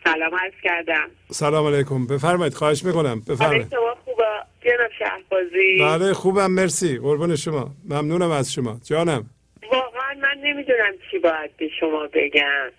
[0.03, 1.09] سلام عرض کردم.
[1.32, 2.08] سلام علیکم.
[2.08, 3.22] بفرمایید خواهش می‌کنم.
[3.30, 3.67] بفرمایید.
[3.72, 4.24] شما خوبه؟
[4.66, 6.98] جناب شهبازی بله خوبم مرسی.
[6.98, 7.72] قربون شما.
[7.90, 8.80] ممنونم از شما.
[8.90, 9.30] جانم.
[9.72, 12.69] واقعا من نمی‌دونم چی باید به شما بگم.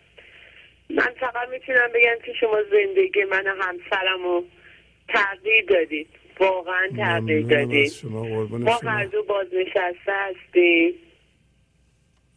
[0.91, 4.45] من فقط می‌تونم بگم که شما زندگی من و همسرم رو
[5.09, 6.09] تغییر دادید.
[6.41, 7.93] واقعا تغییر دادید.
[7.93, 8.23] شما.
[8.23, 10.95] قربون ما هر دو بازنشسته هستیم.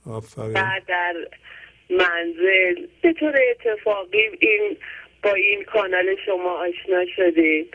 [0.06, 0.53] آفرین.
[0.53, 1.14] بعد در
[1.90, 2.88] منزل.
[3.01, 4.77] به طور اتفاقی این
[5.24, 7.66] با این کانال شما آشنا شدیم.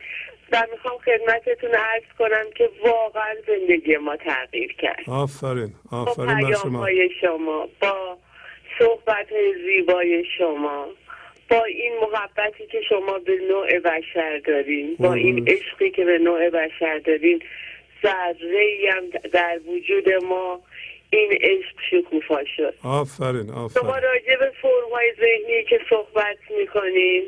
[0.53, 5.03] و می‌خوام خدمتتون عرض کنم که واقعا زندگی ما تغییر کرد.
[5.09, 6.79] آفرین با آفرین پیام شما.
[6.79, 8.19] های شما با
[8.79, 10.89] صحبت های زیبای شما
[11.49, 15.49] با این محبتی که شما به نوع بشر دارین با این.
[15.49, 17.43] عشقی که به نوع بشر دارین
[18.03, 20.61] ذره هم در وجود ما
[21.17, 22.75] این عشق شکوفا شد.
[22.85, 27.23] آفرین شما آفرین راجع به فرمای ذهنی که صحبت می‌کنین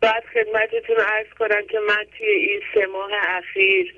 [0.00, 3.94] بعد خدمتتون عرض کنم که من توی این سه ماه اخیر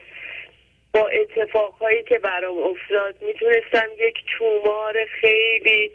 [0.93, 5.91] با اتفاقهایی که برام افتاد می‌تونستم یک تومار خیلی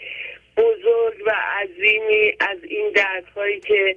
[0.57, 3.95] بزرگ و عظیمی از این دردهایی که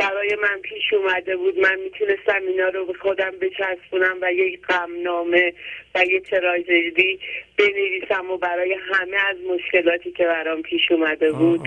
[0.00, 1.58] برای من پیش اومده بود.
[1.58, 5.52] من می‌تونستم اینا رو به خودم بچسبونم و یک غمنامه
[5.94, 7.20] و یک تراژدی
[7.58, 11.60] بنویسم و برای همه از مشکلاتی که برام پیش اومده بود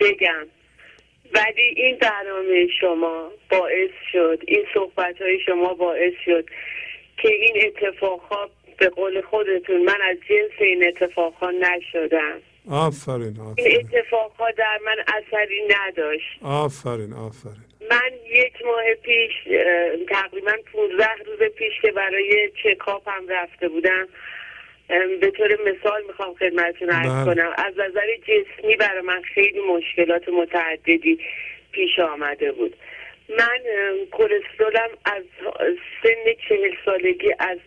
[0.00, 0.46] بگم.
[1.32, 6.44] ولی این برنامه شما باعث شد این صحبت های شما باعث شد
[7.16, 12.40] که این اتفاقها به قول خودتون من از جنس این اتفاقها نشدم.
[12.70, 16.42] آفرین این آفرین اتفاقها در من اثری نداشت.
[16.42, 17.64] آفرین آفرین.
[17.90, 19.32] من یک ماه پیش
[20.08, 24.08] تقریبا 15 روز پیش که برای چکاپ هم رفته بودم
[25.20, 26.96] به طور مثال می‌خوام خدمتتون بله.
[26.98, 27.52] عرض کنم.
[27.56, 31.18] از نظر جسمی برای من خیلی مشکلات متعددی
[31.72, 32.76] پیش آمده بود.
[33.28, 33.60] من
[34.12, 35.22] کلسترولم از
[36.02, 37.58] سن چهل سالگی از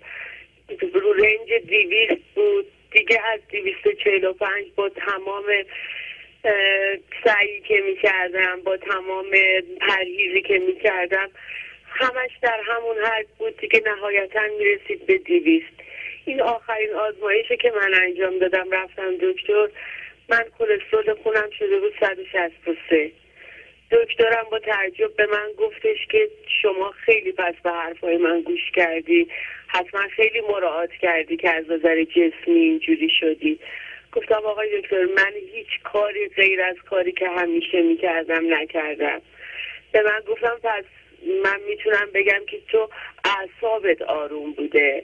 [0.94, 2.66] رو رنج دیویست بود.
[2.92, 5.46] دیگه از دیویست چهل و پنج با تمام
[7.24, 9.26] سعی که می‌کردم با تمام
[9.82, 11.30] پرهیزی که می‌کردم
[11.88, 15.74] همش در همون حد بود دیگه نهایتا می‌رسید به دیویست
[16.26, 19.68] این آخرین آزمایشی که من انجام دادم رفتم دکتر
[20.30, 23.12] من کلسترول خونم شده بود 163
[23.92, 26.30] دکترم با تعجب به من گفتش که
[26.62, 29.28] شما خیلی پس به حرفای من گوش کردی.
[29.68, 33.60] حتما خیلی مراعات کردی که از نظر جسمی اینجوری شدی.
[34.12, 39.22] گفتم آقای دکتر من هیچ کاری غیر از کاری که همیشه می‌کردم نکردم.
[39.92, 40.84] به من گفتم پس
[41.44, 42.90] من می‌تونم بگم که تو
[43.26, 45.04] اعصابت آروم بوده.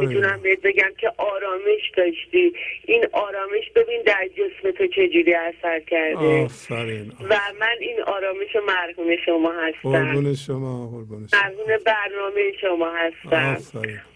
[0.00, 2.52] می‌تونم بهت بگم که آرامش داشتی.
[2.84, 6.44] این آرامش ببین در جسم تو چجوری اثر کرده.
[6.44, 9.90] آفرین و من این آرامش و مرحوم شما هستم.
[9.90, 11.40] قربون شما قربون شما.
[11.40, 13.56] مرحوم برنامه شما هستم.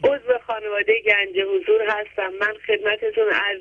[0.04, 2.32] عضو خانواده گنج حضور هستم.
[2.40, 3.60] من خدمتتون از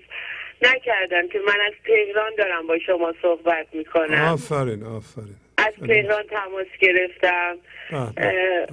[0.62, 4.22] نکردم که من از تهران دارم با شما صحبت می‌کنم.
[4.34, 5.36] آفرین آفرین.
[5.58, 7.58] از تهران تماس گرفتم.
[7.92, 8.68] اه،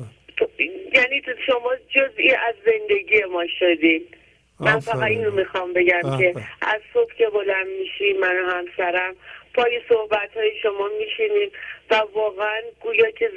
[0.94, 4.16] یعنی تو شما جزئی از زندگی ما شدید
[4.60, 5.02] من فقط.
[5.02, 6.40] اینو می‌خوام بگم به که.
[6.62, 9.16] از صبح که بلند میشیم من و همسرم
[9.54, 11.50] پای صحبت های شما میشینیم
[11.90, 13.30] و واقعا گویا که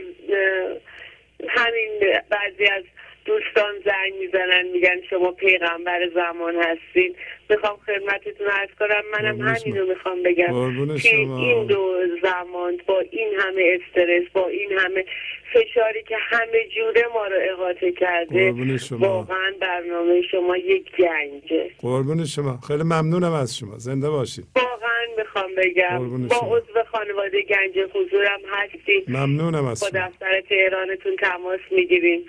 [1.48, 2.83] همین بعضی از
[3.26, 7.16] دوستان زنگ می‌زنن میگن شما پیغمبر زمان هستین
[7.50, 9.86] می‌خوام خدمتتون عرض کنم منم همینو.
[9.88, 11.16] می‌خوام بگم که.
[11.16, 15.06] این دو زمان با این همه استرس با این همه
[15.54, 18.54] فشاری که همه جوره ما رو احاطه کرده.
[18.92, 25.52] واقعا برنامه شما یک گنجه قربون شما خیلی ممنونم از شما زنده باشید واقعا می‌خوام
[25.58, 26.36] بگم با.
[26.58, 32.26] عضو خانواده گنج حضورم هستیم ممنونم از با شما دفتر تهرانتون تماس می‌گیریم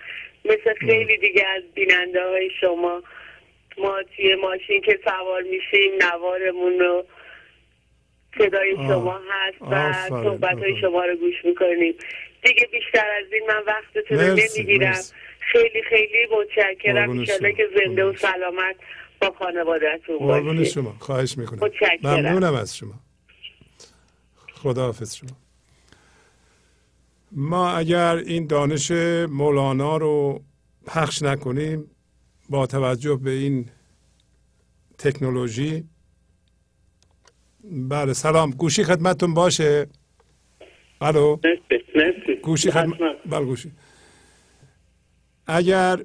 [0.51, 3.03] مثل خیلی دیگه از بیننده های شما.
[3.79, 7.05] ما توی ماشین که سوار میشیم نوارمون رو
[8.39, 8.75] صدای.
[8.77, 10.81] شما هست و صحبت های.
[10.81, 11.95] شما رو گوش می‌کنیم.
[12.45, 15.01] دیگه بیشتر از این من وقتتون رو نمی‌گیرم.
[15.53, 17.25] خیلی خیلی متشکرم.
[17.25, 18.17] شما، که زنده و.
[18.17, 18.77] سلامت
[19.21, 20.65] با خانوادهتون باشید.
[20.65, 20.95] شما.
[21.01, 21.59] خواهش می‌کنم.
[21.59, 21.99] متشکرم.
[22.03, 22.95] ممنونم از شما.
[24.53, 25.46] خداحافظ شما.
[27.33, 28.91] ما اگر این دانش
[29.31, 30.43] مولانا رو
[30.87, 31.91] پخش نکنیم
[32.49, 33.69] با توجه به این
[34.99, 35.85] تکنولوژی
[37.71, 38.51] بله سلام.
[38.51, 39.87] گوشی خدمتتون باشه.
[41.01, 41.37] الو؟
[42.43, 42.99] گوشی خدمت.
[43.27, 43.73] بله گوشی.
[45.47, 46.05] اگر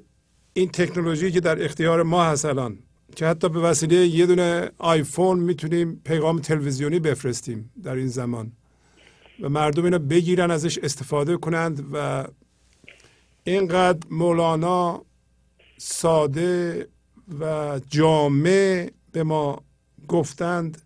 [0.52, 2.78] این تکنولوژی که در اختیار ما هست الان
[3.16, 8.52] که حتی به وسیله یه دونه آیفون می‌تونیم پیغام تلویزیونی بفرستیم در این زمان.
[9.40, 12.26] و مردم اینو بگیرن ازش استفاده کنند و
[13.44, 15.04] اینقدر مولانا
[15.78, 16.88] ساده
[17.40, 19.62] و جامع به ما
[20.08, 20.82] گفتند.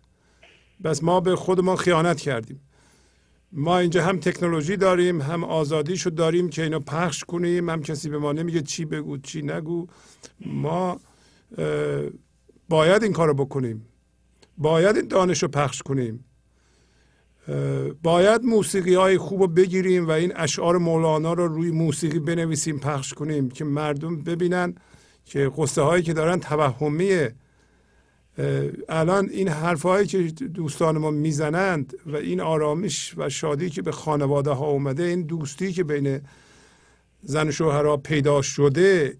[0.83, 2.61] بس ما به خودمان خیانت کردیم.
[3.51, 8.17] ما اینجا هم تکنولوژی داریم هم آزادیشو داریم که اینو پخش کنیم هم کسی به
[8.17, 9.87] ما نمیگه چی بگو چی نگو.
[10.45, 10.99] ما
[12.69, 13.85] باید این کارو بکنیم.
[14.57, 16.25] باید این دانش رو پخش کنیم.
[18.03, 23.13] باید موسیقی های خوب رو بگیریم و این اشعار مولانا رو روی موسیقی بنویسیم پخش
[23.13, 24.75] کنیم که مردم ببینن
[25.25, 27.35] که قصه هایی که دارن توهمیه.
[28.89, 34.51] الان این حرفهایی که دوستان ما می‌زنند و این آرامش و شادی که به خانواده
[34.51, 36.21] ها اومده این دوستی که بین
[37.23, 39.17] زن شوهرها پیدا شده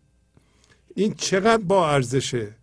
[0.95, 2.55] این چقدر با ارزشه؟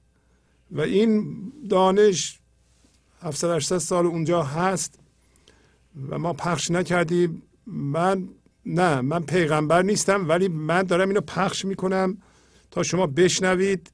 [0.70, 1.36] و این
[1.70, 2.39] دانش
[3.23, 4.99] 700 800 سال اونجا هست.
[6.08, 7.42] و ما پخش نکردیم.
[7.66, 8.28] من
[8.66, 12.18] نه من پیغمبر نیستم ولی من دارم اینو پخش می‌کنم
[12.70, 13.90] تا شما بشنوید.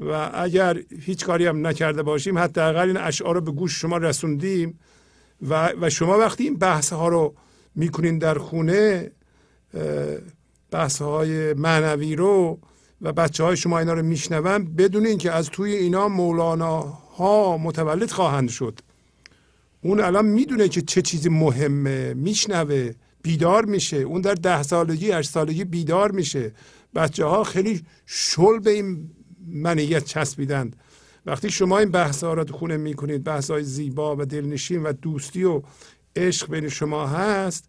[0.00, 4.78] و اگر هیچ کاری هم نکرده باشیم حداقل این اشعار رو به گوش شما رسوندیم.
[5.48, 7.34] و, و شما وقتی این بحث ها رو
[7.74, 9.10] می‌کنین در خونه
[10.70, 12.58] بحث های معنوی رو
[13.02, 16.80] و بچه های شما اینا رو میشنون بدونین که از توی اینا مولانا
[17.16, 18.80] ها متولد خواهند شد.
[19.82, 23.96] اون الان می‌دونه که چه چیزی مهمه میشنوه بیدار میشه.
[23.96, 26.52] اون در ده سالگی هشت سالگی بیدار میشه.
[26.94, 29.10] بچه ها خیلی شل به این
[29.46, 30.76] منیت چسبیدند
[31.26, 35.44] وقتی شما این بحث ها را خونه می‌کنید بحث های زیبا و دلنشین و دوستی
[35.44, 35.62] و
[36.16, 37.64] عشق بین شما هست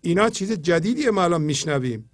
[0.00, 2.10] اینا چیز جدیدی ما الان میشنویم.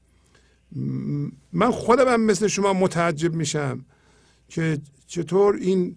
[1.53, 3.85] من خودم هم مثل شما متعجب میشم
[4.49, 5.97] که چطور این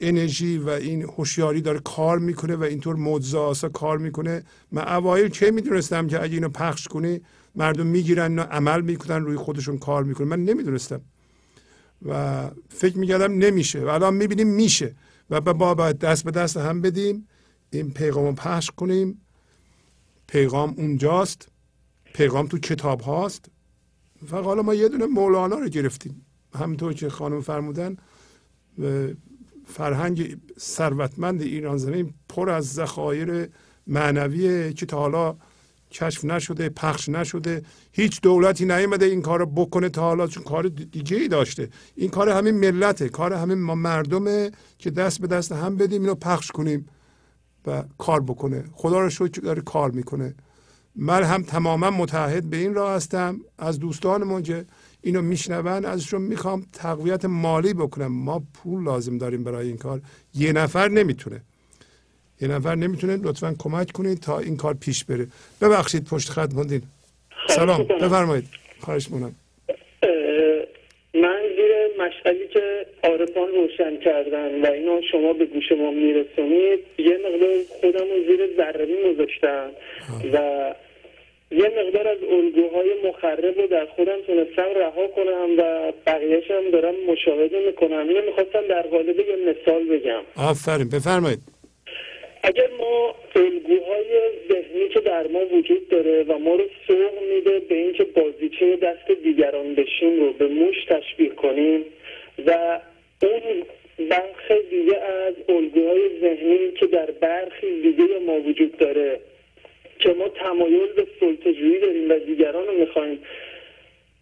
[0.00, 4.42] انرژی و این هوشیاری داره کار می‌کنه و اینطور معجزه کار می‌کنه.
[4.72, 7.20] من اوایل چه می‌دونستم که اگه اینو پخش کنی
[7.54, 10.28] مردم می‌گیرن و عمل می‌کنن روی خودشون کار می‌کنن.
[10.28, 11.00] من نمی‌دونستم.
[12.06, 13.80] و فکر می‌کردم نمیشه.
[13.80, 14.94] و الان می‌بینیم میشه.
[15.30, 17.28] و با باید دست به دست هم بدیم.
[17.70, 19.20] این پیغام رو پخش کنیم.
[20.26, 21.48] پیغام اونجاست.
[22.14, 23.50] پیغام تو کتاب هاست.
[24.32, 26.26] و حالا ما یه دونه مولانا رو گرفتیم.
[26.54, 27.96] همونطور که خانم فرمودن
[29.70, 33.48] فرهنگ ثروتمند ایران زمین پر از ذخایر
[33.86, 35.36] معنویه که تا حالا
[35.90, 37.62] کشف نشده پخش نشده.
[37.92, 41.68] هیچ دولتی نیامده این کار رو بکنه تا حالا چون کار دیگه ای داشته.
[41.94, 46.14] این کار همین ملته کار همین ما مردمه که دست به دست هم بدیم اینو
[46.14, 46.86] پخش کنیم
[47.66, 48.64] و کار بکنه.
[48.72, 50.34] خدا رو شکر داره کار می‌کنه.
[50.96, 53.40] من هم تماما متحد به این راه هستم.
[53.58, 54.66] از دوستانمون که
[55.02, 58.12] اینو میشنون ازشون می‌خوام تقویت مالی بکنم.
[58.12, 60.00] ما پول لازم داریم برای این کار.
[60.34, 61.40] یه نفر نمی‌تونه.
[62.40, 63.16] یه نفر نمی‌تونه.
[63.16, 65.26] لطفا کمک کنید تا این کار پیش بره.
[65.62, 66.82] ببخشید پشت خط موندین.
[67.48, 67.84] سلام.
[67.84, 68.44] بفرمایید.
[68.80, 69.34] خواهش مونم
[71.14, 77.18] من زیر مشغلی که عارفان روشن کردن و اینو شما به گوش ما میرسونید یه
[77.26, 79.70] مقدار خودم رو زیر ذره گذاشتم
[80.32, 80.74] و
[81.50, 86.94] یه مقدار از الگوهای مخرب رو در خودم تونستم رها کنم و بقیهش هم دارم
[87.06, 88.08] مشاهده می‌کنم.
[88.08, 90.22] اینو می‌خواستم در قالب یه مثال بگم.
[90.36, 91.38] آفرین بفرمایید.
[92.42, 94.06] اگر ما الگوهای
[94.48, 99.10] ذهنی که در ما وجود داره و ما رو سوق میده به اینکه بازیچه دست
[99.24, 101.84] دیگران بشیم رو به موش تشبیه کنیم
[102.46, 102.80] و
[103.22, 103.62] اون
[104.08, 109.20] برخ دیگه از الگوهای ذهنی که در برخی دیگه ما وجود داره
[110.00, 113.18] که ما تمایل به سلطجویی داریم و دیگران رو می‌خوایم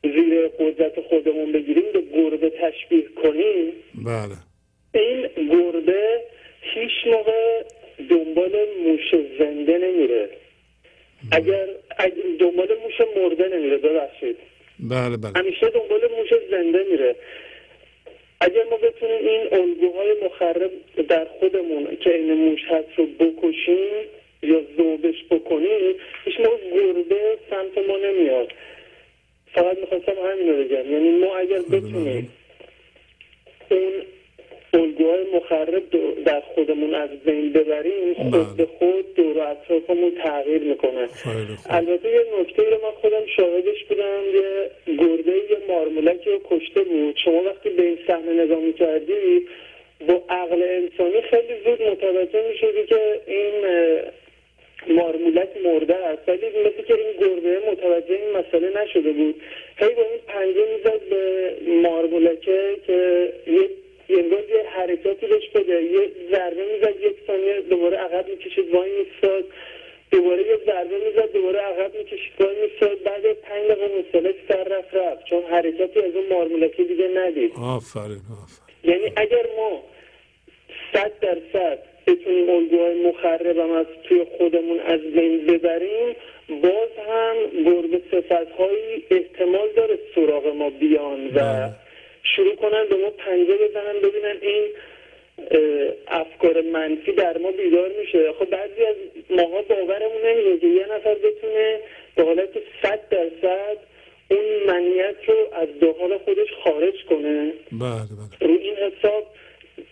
[0.02, 3.72] زیر قدرت خودمون بگیریم به گربه تشبیه کنیم.
[3.94, 4.36] بله.
[4.94, 6.20] این گربه
[6.60, 7.62] هیچ موقع
[8.10, 8.52] دنبال
[8.86, 10.28] موش زنده نمیره.
[11.32, 11.66] اگر,
[12.38, 14.36] دنبال موش مرده نمیره ببخشید.
[14.80, 15.32] بله بله.
[15.36, 17.16] همیشه دنبال موش زنده میره.
[18.40, 20.70] اگر ما بتونیم این الگوهای مخرب
[21.08, 24.06] در خودمون که این موش هست رو بکشیم
[24.42, 25.94] یا ذوبش بکنیم
[26.24, 28.52] هیچ موقع گربه سمت ما نمیاد.
[29.54, 30.92] فقط می‌خواستم همین رو بگم.
[30.92, 32.30] یعنی ما اگر بتونیم
[33.70, 33.92] اون
[34.74, 35.82] الگوهای مخرب
[36.24, 41.08] در خودمون از بین ببریم خود به خود دور و اطرافمون تغییر می‌کنه.
[41.70, 47.16] البته یه نکته رو من خودم شاهدش بودم یه گربه یه مارمولکی رو کشته بود.
[47.24, 49.46] شما وقتی به این صحنه نگاه می‌کردی
[50.08, 53.52] با عقل انسانی خیلی زود متوجه می‌شدی که این
[54.86, 56.28] مارمولک مرده است.
[56.28, 59.42] ولی مثل که این گربه متوجه این مسئله نشده بود.
[59.76, 63.68] هی با این پنجه می‌زد به مارمولکه که یه
[64.08, 65.82] انگار یه حرکاتی بهش بده.
[65.82, 69.44] یه ضربه می‌زد یک ثانیه دوباره عقب می‌کشید وای میستاد
[70.10, 74.94] دوباره یه ضربه می‌زد دوباره عقب می‌کشید وای میستاد بعد پنج دقیقه حوصله‌اش سر رفت
[74.94, 75.24] رفت.
[75.24, 77.52] چون حرکاتی از اون مارمولکی دیگه ندید.
[77.62, 78.68] آفرین آفرین.
[78.84, 79.82] یعنی اگر ما
[80.92, 86.16] صد درصد بتونیم الگوهای مخربم از توی خودمون از بین ببریم
[86.48, 91.68] باز هم گربه صفت هایی احتمال داره سراغ ما بیان و
[92.22, 94.64] شروع کنن به ما پنجه بزنن ببینن این
[96.08, 98.32] افکار منفی در ما بیدار میشه.
[98.32, 98.96] خب بعضی از
[99.30, 101.80] ماها باورمون نمیشه که یه نفر بتونه
[102.14, 102.50] به حالت
[102.82, 103.76] صد درصد
[104.30, 107.52] اون منیت رو از داخل خودش خارج کنه.
[107.72, 108.50] بله بله.
[108.50, 109.26] رو این حساب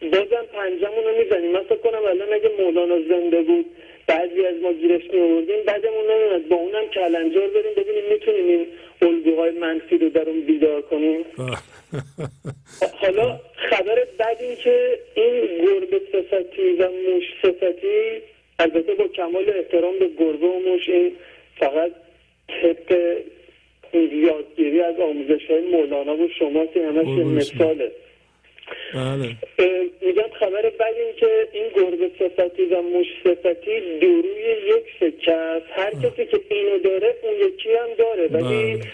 [0.03, 1.51] بازم پنجمون رو می‌زنیم.
[1.53, 3.67] من فکر کنم الان اگه مولانا زنده بود
[4.07, 8.67] بعضی از ما گیرش میوردیم بعدمون نمیاد با اونم کلنجار بریم ببینیم می‌تونیم این
[9.03, 11.25] الگوهای منفی رو در اون بیدار کنیم.
[12.93, 18.23] حالا خبر بد این که این گربه صفتی و موش صفتی
[18.59, 21.13] البته با کمال احترام به گربه و موش این
[21.57, 21.93] فقط
[22.49, 23.17] طبق
[24.13, 27.75] یادگیری از آموزش های مولانا و شما که همش مثاله.
[27.75, 27.93] بله
[30.01, 35.67] میگم خبر بد این که این گربه صفتی و موش صفتی دوروی یک سکه است.
[35.71, 38.27] هر کسی که اینو داره اون یکی هم داره.
[38.27, 38.87] ولی بله.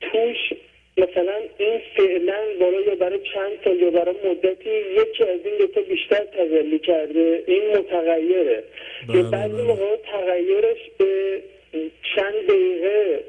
[0.00, 0.58] توش
[0.96, 5.80] مثلا این فعلا بالا یا برای چند سال یا برای مدتی یکی از این دوتا
[5.80, 7.44] بیشتر تجلی کرده.
[7.46, 8.64] این متغیره.
[9.08, 11.42] بله، یه بعضی موقع تغییرش به
[12.16, 13.24] چند دقیقه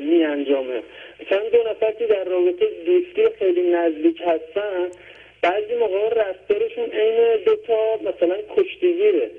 [0.00, 0.82] می انجامه
[1.20, 4.90] مثلا دو نفر که در رابطه دوستی خیلی نزدیک هستن
[5.42, 9.30] بعضی موقع رفتارشون عین دوتا مثلا کشتیگیره.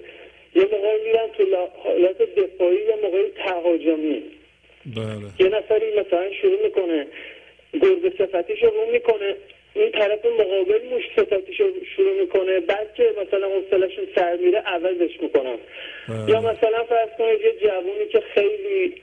[0.56, 4.24] یه موقع میرن تو حالت دفاعی یه موقع تهاجمی.
[4.86, 5.48] بله.
[5.48, 7.08] یه نفری مثلا شروع می‌کنه
[7.74, 9.36] گربه صفتیشو رو می‌کنه.
[9.74, 11.64] این طرف مقابل موش صفتیشو
[11.96, 12.60] شروع می‌کنه.
[12.60, 15.58] بعد که مثلا حوصلهشون سر میره عوضش می‌کنن.
[16.28, 18.94] یا مثلا فرض کنید یه جوونی که خیلی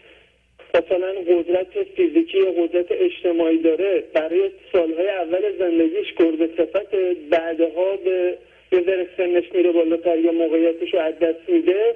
[0.74, 6.94] مثلا قدرت فیزیکی یا قدرت اجتماعی داره برای سالهای اول زندگیش گربه صفت
[7.30, 8.38] بعدها به
[8.72, 11.94] یه ذره سنش میره بالاتر یا موقعیتش رو از دست میده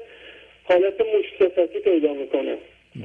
[0.64, 2.56] حالت موش صفتی پیدا می‌کنه.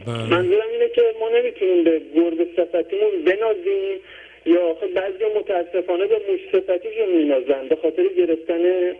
[0.05, 0.29] بله.
[0.29, 3.99] منظورم اینه که ما نمی‌تونیم به گربه صفتیمون بنازیم
[4.45, 8.95] یا آخه بعضی متاسفانه به موش صفتیشون مینازن به خاطر گرفتن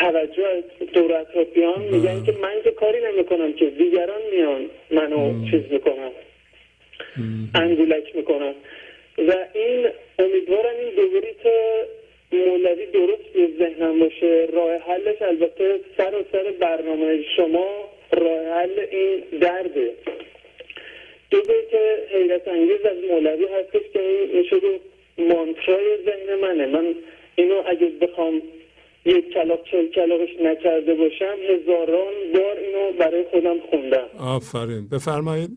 [0.00, 5.62] توجه از دور اطرافیان میگن که من که کاری نمی‌کنم که دیگران میان منو چیز
[5.70, 6.10] می‌کنن.
[7.54, 8.54] انگولک می‌کنن.
[9.18, 11.84] و این امیدوارم این دوری که
[12.32, 14.48] مولوی درست به ذهنم باشه.
[14.52, 19.90] راه حلش البته سر و سر برنامه شما راه حل این درده.
[21.30, 24.80] دو بیت حیرت انگیز از مولوی هستش که این این شده
[25.18, 26.66] مانترای ذهن منه.
[26.66, 26.94] من
[27.36, 28.42] اینو اگه بخوام
[29.04, 34.08] یک کلاق چل کلاقش نکرده باشم هزاران بار اینو برای خودم خوندم.
[34.20, 34.88] آفرین.
[34.88, 35.50] بفرمایید.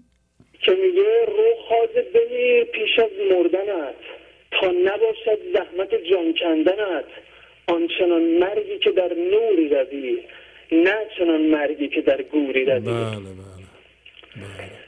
[0.62, 3.96] که میگه رو خواز بمیر پیش از مردنت.
[4.52, 7.06] تا نباشد زحمت جان کندنت.
[7.68, 10.20] آنچنان مرگی که در نوری روی
[10.72, 12.80] نه چنان مرگی که در گوری روی.
[12.80, 13.58] بله بله
[14.44, 14.87] اه،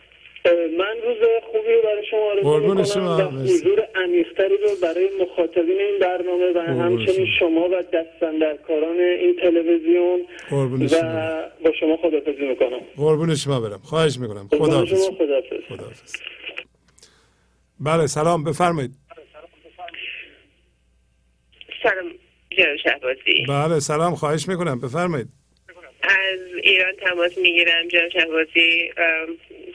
[0.78, 1.18] من روز
[1.52, 3.18] خوبی رو برای شما آرزو شما.
[3.18, 3.22] و.
[3.22, 7.70] حضور عمیقتری رو برای مخاطبین این برنامه و همچنین شما.
[7.70, 10.22] و دستندرکاران این تلویزیون
[10.52, 11.42] و شما.
[11.64, 12.80] با شما خدافزی می‌کنم.
[12.98, 13.80] قربون شما برم.
[13.84, 14.48] خواهش می‌کنم.
[14.48, 15.10] خدا خدافز
[15.70, 16.16] خداحافظ.
[17.80, 18.44] بله سلام.
[18.44, 18.92] بفرمایید.
[21.84, 22.12] سلام
[22.58, 23.46] جناب شهبازی.
[23.50, 24.16] بله سلام.
[24.16, 24.80] خواهش می‌کنم.
[24.82, 25.28] بفرمایید.
[26.04, 28.92] از ایران تماس می‌گیرم جناب شهبازی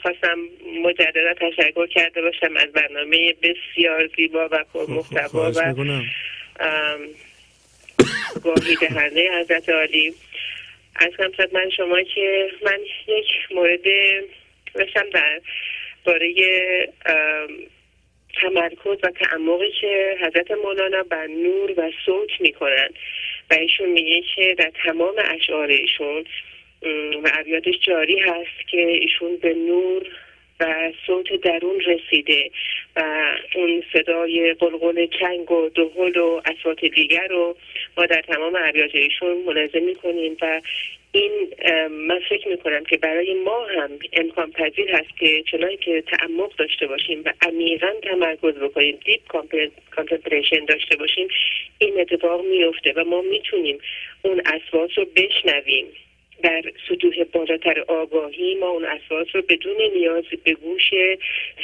[0.03, 0.39] خواستم
[0.83, 6.05] مجددا تشکر کرده باشم از برنامه بسیار زیبا و پرمحتوا خواهش و می‌کنم.
[6.61, 7.01] ام،
[8.44, 10.15] گاهی دهنده حضرت عالی.
[10.97, 12.78] از خدمت شما که من
[13.09, 13.85] یک مورد
[14.75, 15.41] داشتم در
[16.05, 16.35] باره
[18.41, 22.89] تمرکز و تعمقی که حضرت مولانا بر نور و صوت می‌کنن
[23.50, 26.24] و ایشون میگه که در تمام اشعار ایشون
[27.24, 30.06] و ابیاتش جاری هست که ایشون به نور
[30.60, 32.50] و صوت درون رسیده
[32.97, 37.56] و اون صدای غلغل چنگ و دهل و اصوات دیگر رو
[37.97, 40.60] ما در تمام ابیات ایشون ملاحظه می‌کنیم و
[41.15, 41.55] این
[41.89, 46.86] من فکر می‌کنم که برای ما هم امکان پذیر هست که چنانکه که تعمق داشته
[46.86, 49.20] باشیم و عمیقا تمرکز بکنیم deep
[49.91, 51.28] contemplation داشته باشیم
[51.78, 53.78] این اتفاق میفته و ما می‌تونیم
[54.23, 55.86] اون اصوات رو بشنویم.
[56.43, 60.91] در سطوح بالاتر آگاهی ما اون اصوات رو بدون نیاز به گوش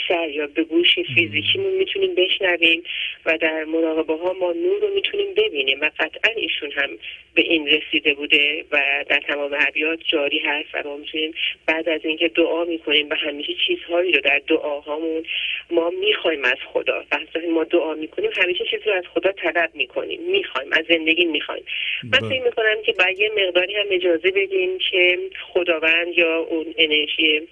[0.09, 2.83] سر یا به گوش فیزیکیمون می‌تونیم بشنویم
[3.27, 6.91] و در مراقبه ها ما نور رو می‌تونیم ببینیم و قطعا ایشون هم
[7.35, 11.35] به این رسیده بوده و در تمام ابیات جاری هست و ما می‌تونیم
[11.67, 15.25] بعد از اینکه دعا می‌کنیم و همیشه چیزهایی رو در دعاهامون
[15.71, 17.05] ما می‌خوایم از خدا.
[17.13, 20.21] وقتی ما دعا می‌کنیم همیشه چیزی رو از خدا طلب می‌کنیم.
[20.23, 21.65] می‌خوایم از زندگی می‌خوایم.
[22.13, 25.19] من فکر می‌کنم که باید یه مقداری هم اجازه بدیم که
[25.53, 27.49] خداوند یا اون انرژی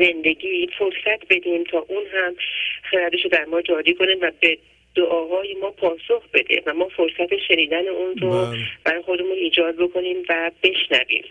[0.00, 2.36] زندگی فرصت بدیم تا اون هم
[2.82, 4.58] خردش رو در ما جاری کنه و به
[4.94, 10.50] دعاهای ما پاسخ بده و ما فرصت شنیدن اون رو برای خودمون ایجاد بکنیم و
[10.62, 11.24] بشنویم.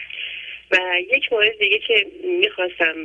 [0.71, 0.77] و
[1.13, 2.95] یک مورد دیگه که می‌خواستم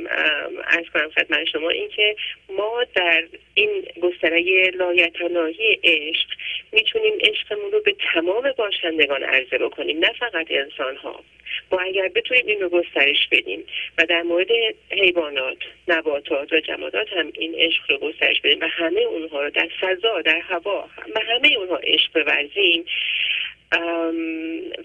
[0.67, 2.15] از کنم خدمت شما این که
[2.49, 6.27] ما در این گستره لایتناهی عشق
[6.71, 11.23] می‌تونیم عشقمون رو به تمام باشندگان عرضه بکنیم نه فقط انسان ها
[11.71, 13.63] ما اگر بتونیم این رو گسترش بدیم
[13.97, 14.47] و در مورد
[14.91, 19.69] حیوانات نباتات و جمادات هم این عشق رو گسترش بدیم و همه اونها رو در
[19.81, 22.85] فضا در هوا و همه اونها عشق بورزیم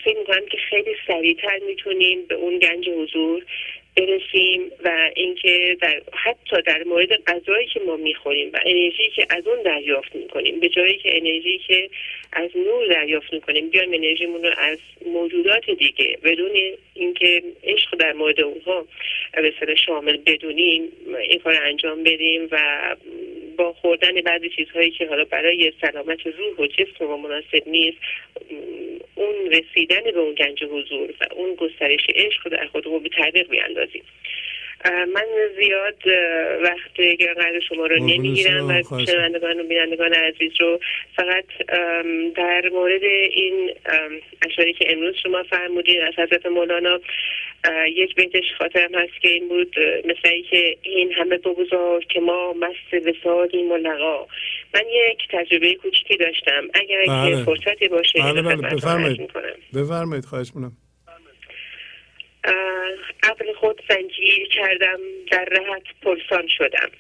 [0.05, 3.45] فکر می‌کنم که خیلی سریعتر می‌تونیم به اون گنج حضور
[3.97, 9.47] برسیم و اینکه در حتی در مورد غذایی که ما می‌خوریم و انرژی که از
[9.47, 11.91] اون دریافت می‌کنیم به جایی که انرژی که
[12.33, 16.51] از نور دریافت می‌کنیم بیایم انرژیمون رو از موجودات دیگه بدون
[16.95, 18.87] اینکه عشق در مورد اونها
[19.35, 20.93] به شامل بدونیم
[21.29, 22.97] این کار انجام بدیم و
[23.57, 27.99] با خوردن بعضی چیزهایی که حالا برای سلامت روح و جسم ما مناسب نیست
[29.15, 33.90] اون رسیدن به اون گنج حضور و اون گسترش عشق در خودمون به تعبیق بیاندازیم.
[34.85, 36.03] من زیاد
[36.63, 40.81] وقت قدر شما رو نمی‌گیرم و شنوندگان و بینندگان عزیز رو.
[41.17, 41.45] فقط
[42.37, 43.71] در مورد این
[44.47, 47.01] اشاری که امروز شما فرمودین از حضرت مولانا
[47.89, 53.07] یک بیتش خاطرم هست که این بود مثل که این همه بگذار که ما مست
[53.07, 54.27] وسادیم و لقا.
[54.75, 56.69] من یک تجربه کوچیکی داشتم.
[56.75, 57.37] اگر بله.
[57.37, 59.31] که فرصتی باشه بله بله بفرمایید.
[59.75, 60.73] بفرمایید خواهش می‌کنم.
[63.23, 64.99] عقل خود زنجیر کردم
[65.31, 66.91] در رهت پرسان شدم.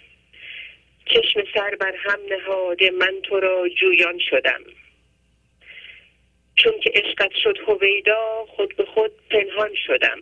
[1.07, 4.60] چشم سر بر هم نهاده من تو را جویان شدم.
[6.57, 10.20] چون که عشقت شد هویدا خود به خود پنهان شدم.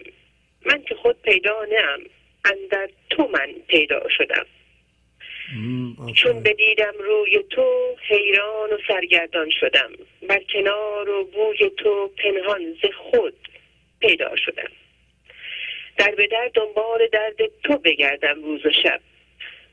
[0.67, 2.01] من که خود پیدا نم
[2.45, 4.47] اندر تو من پیدا شدم.
[6.15, 9.93] چون بدیدم روی تو حیران و سرگردان شدم.
[10.29, 13.35] بر کنار و بوی تو پنهان ز خود
[14.01, 14.71] پیدا شدم.
[15.99, 19.01] در به در دنبال درد تو بگردم روز و شب.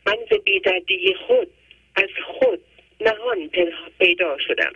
[0.05, 1.51] من ز بیدردی خود
[1.95, 2.61] از خود
[3.01, 3.49] نهان
[3.99, 4.73] پیدا شدم.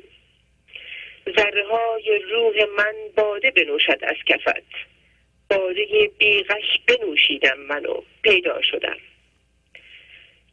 [1.37, 4.63] ذره های روح من باده بنوشد از کفت.
[5.49, 8.97] باده بیغش بنوشیدم منو پیدا شدم.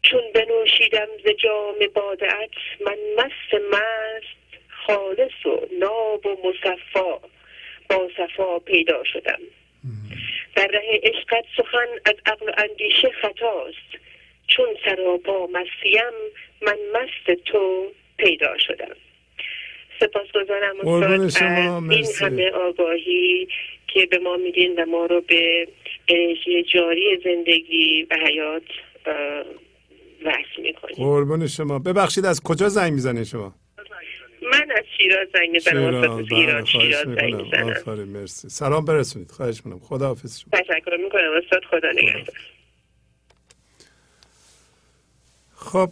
[0.02, 2.50] چون بنوشیدم ز جام بادعت
[2.86, 7.20] من مست مست خالص و ناب و مصفا
[7.90, 9.40] با صفا پیدا شدم.
[10.56, 14.02] در ره عشقت سخن از عقل و اندیشه خطاست.
[14.46, 16.16] چون سراپا مستیم
[16.62, 18.96] من مست تو پیدا شدم.
[20.00, 23.48] سپاسگزارم استاد این همه آگاهی
[23.88, 25.68] که به ما میدین و ما رو به
[26.08, 28.62] انرژی جاری زندگی و حیات
[30.24, 31.78] وصل می‌کنیم قربون شما.
[31.78, 33.54] ببخشید از کجا زنگ می‌زنه شما؟
[34.52, 37.68] من از شیراز زنگ می‌زنم شیراز, شیراز, شیراز زنگ می‌زنم.
[37.68, 38.48] آفرین مرسی.
[38.48, 39.30] سلام برسونید.
[39.30, 39.80] خواهش می‌کنم.
[39.88, 40.50] خدا حافظ شما.
[40.60, 41.30] تشکر می‌کنم.
[41.44, 42.36] استاد خدا نگهدار.
[45.54, 45.90] خب.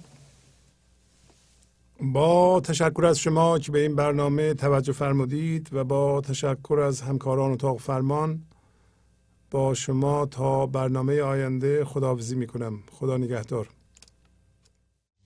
[2.01, 7.53] با تشکر از شما که به این برنامه توجه فرمودید و با تشکر از همکاران
[7.53, 8.43] اتاق فرمان
[9.51, 12.83] با شما تا برنامه آینده خداحافظی می‌کنم.
[12.91, 13.69] خدا نگهدار.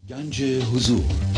[0.08, 1.37] گنج حضور.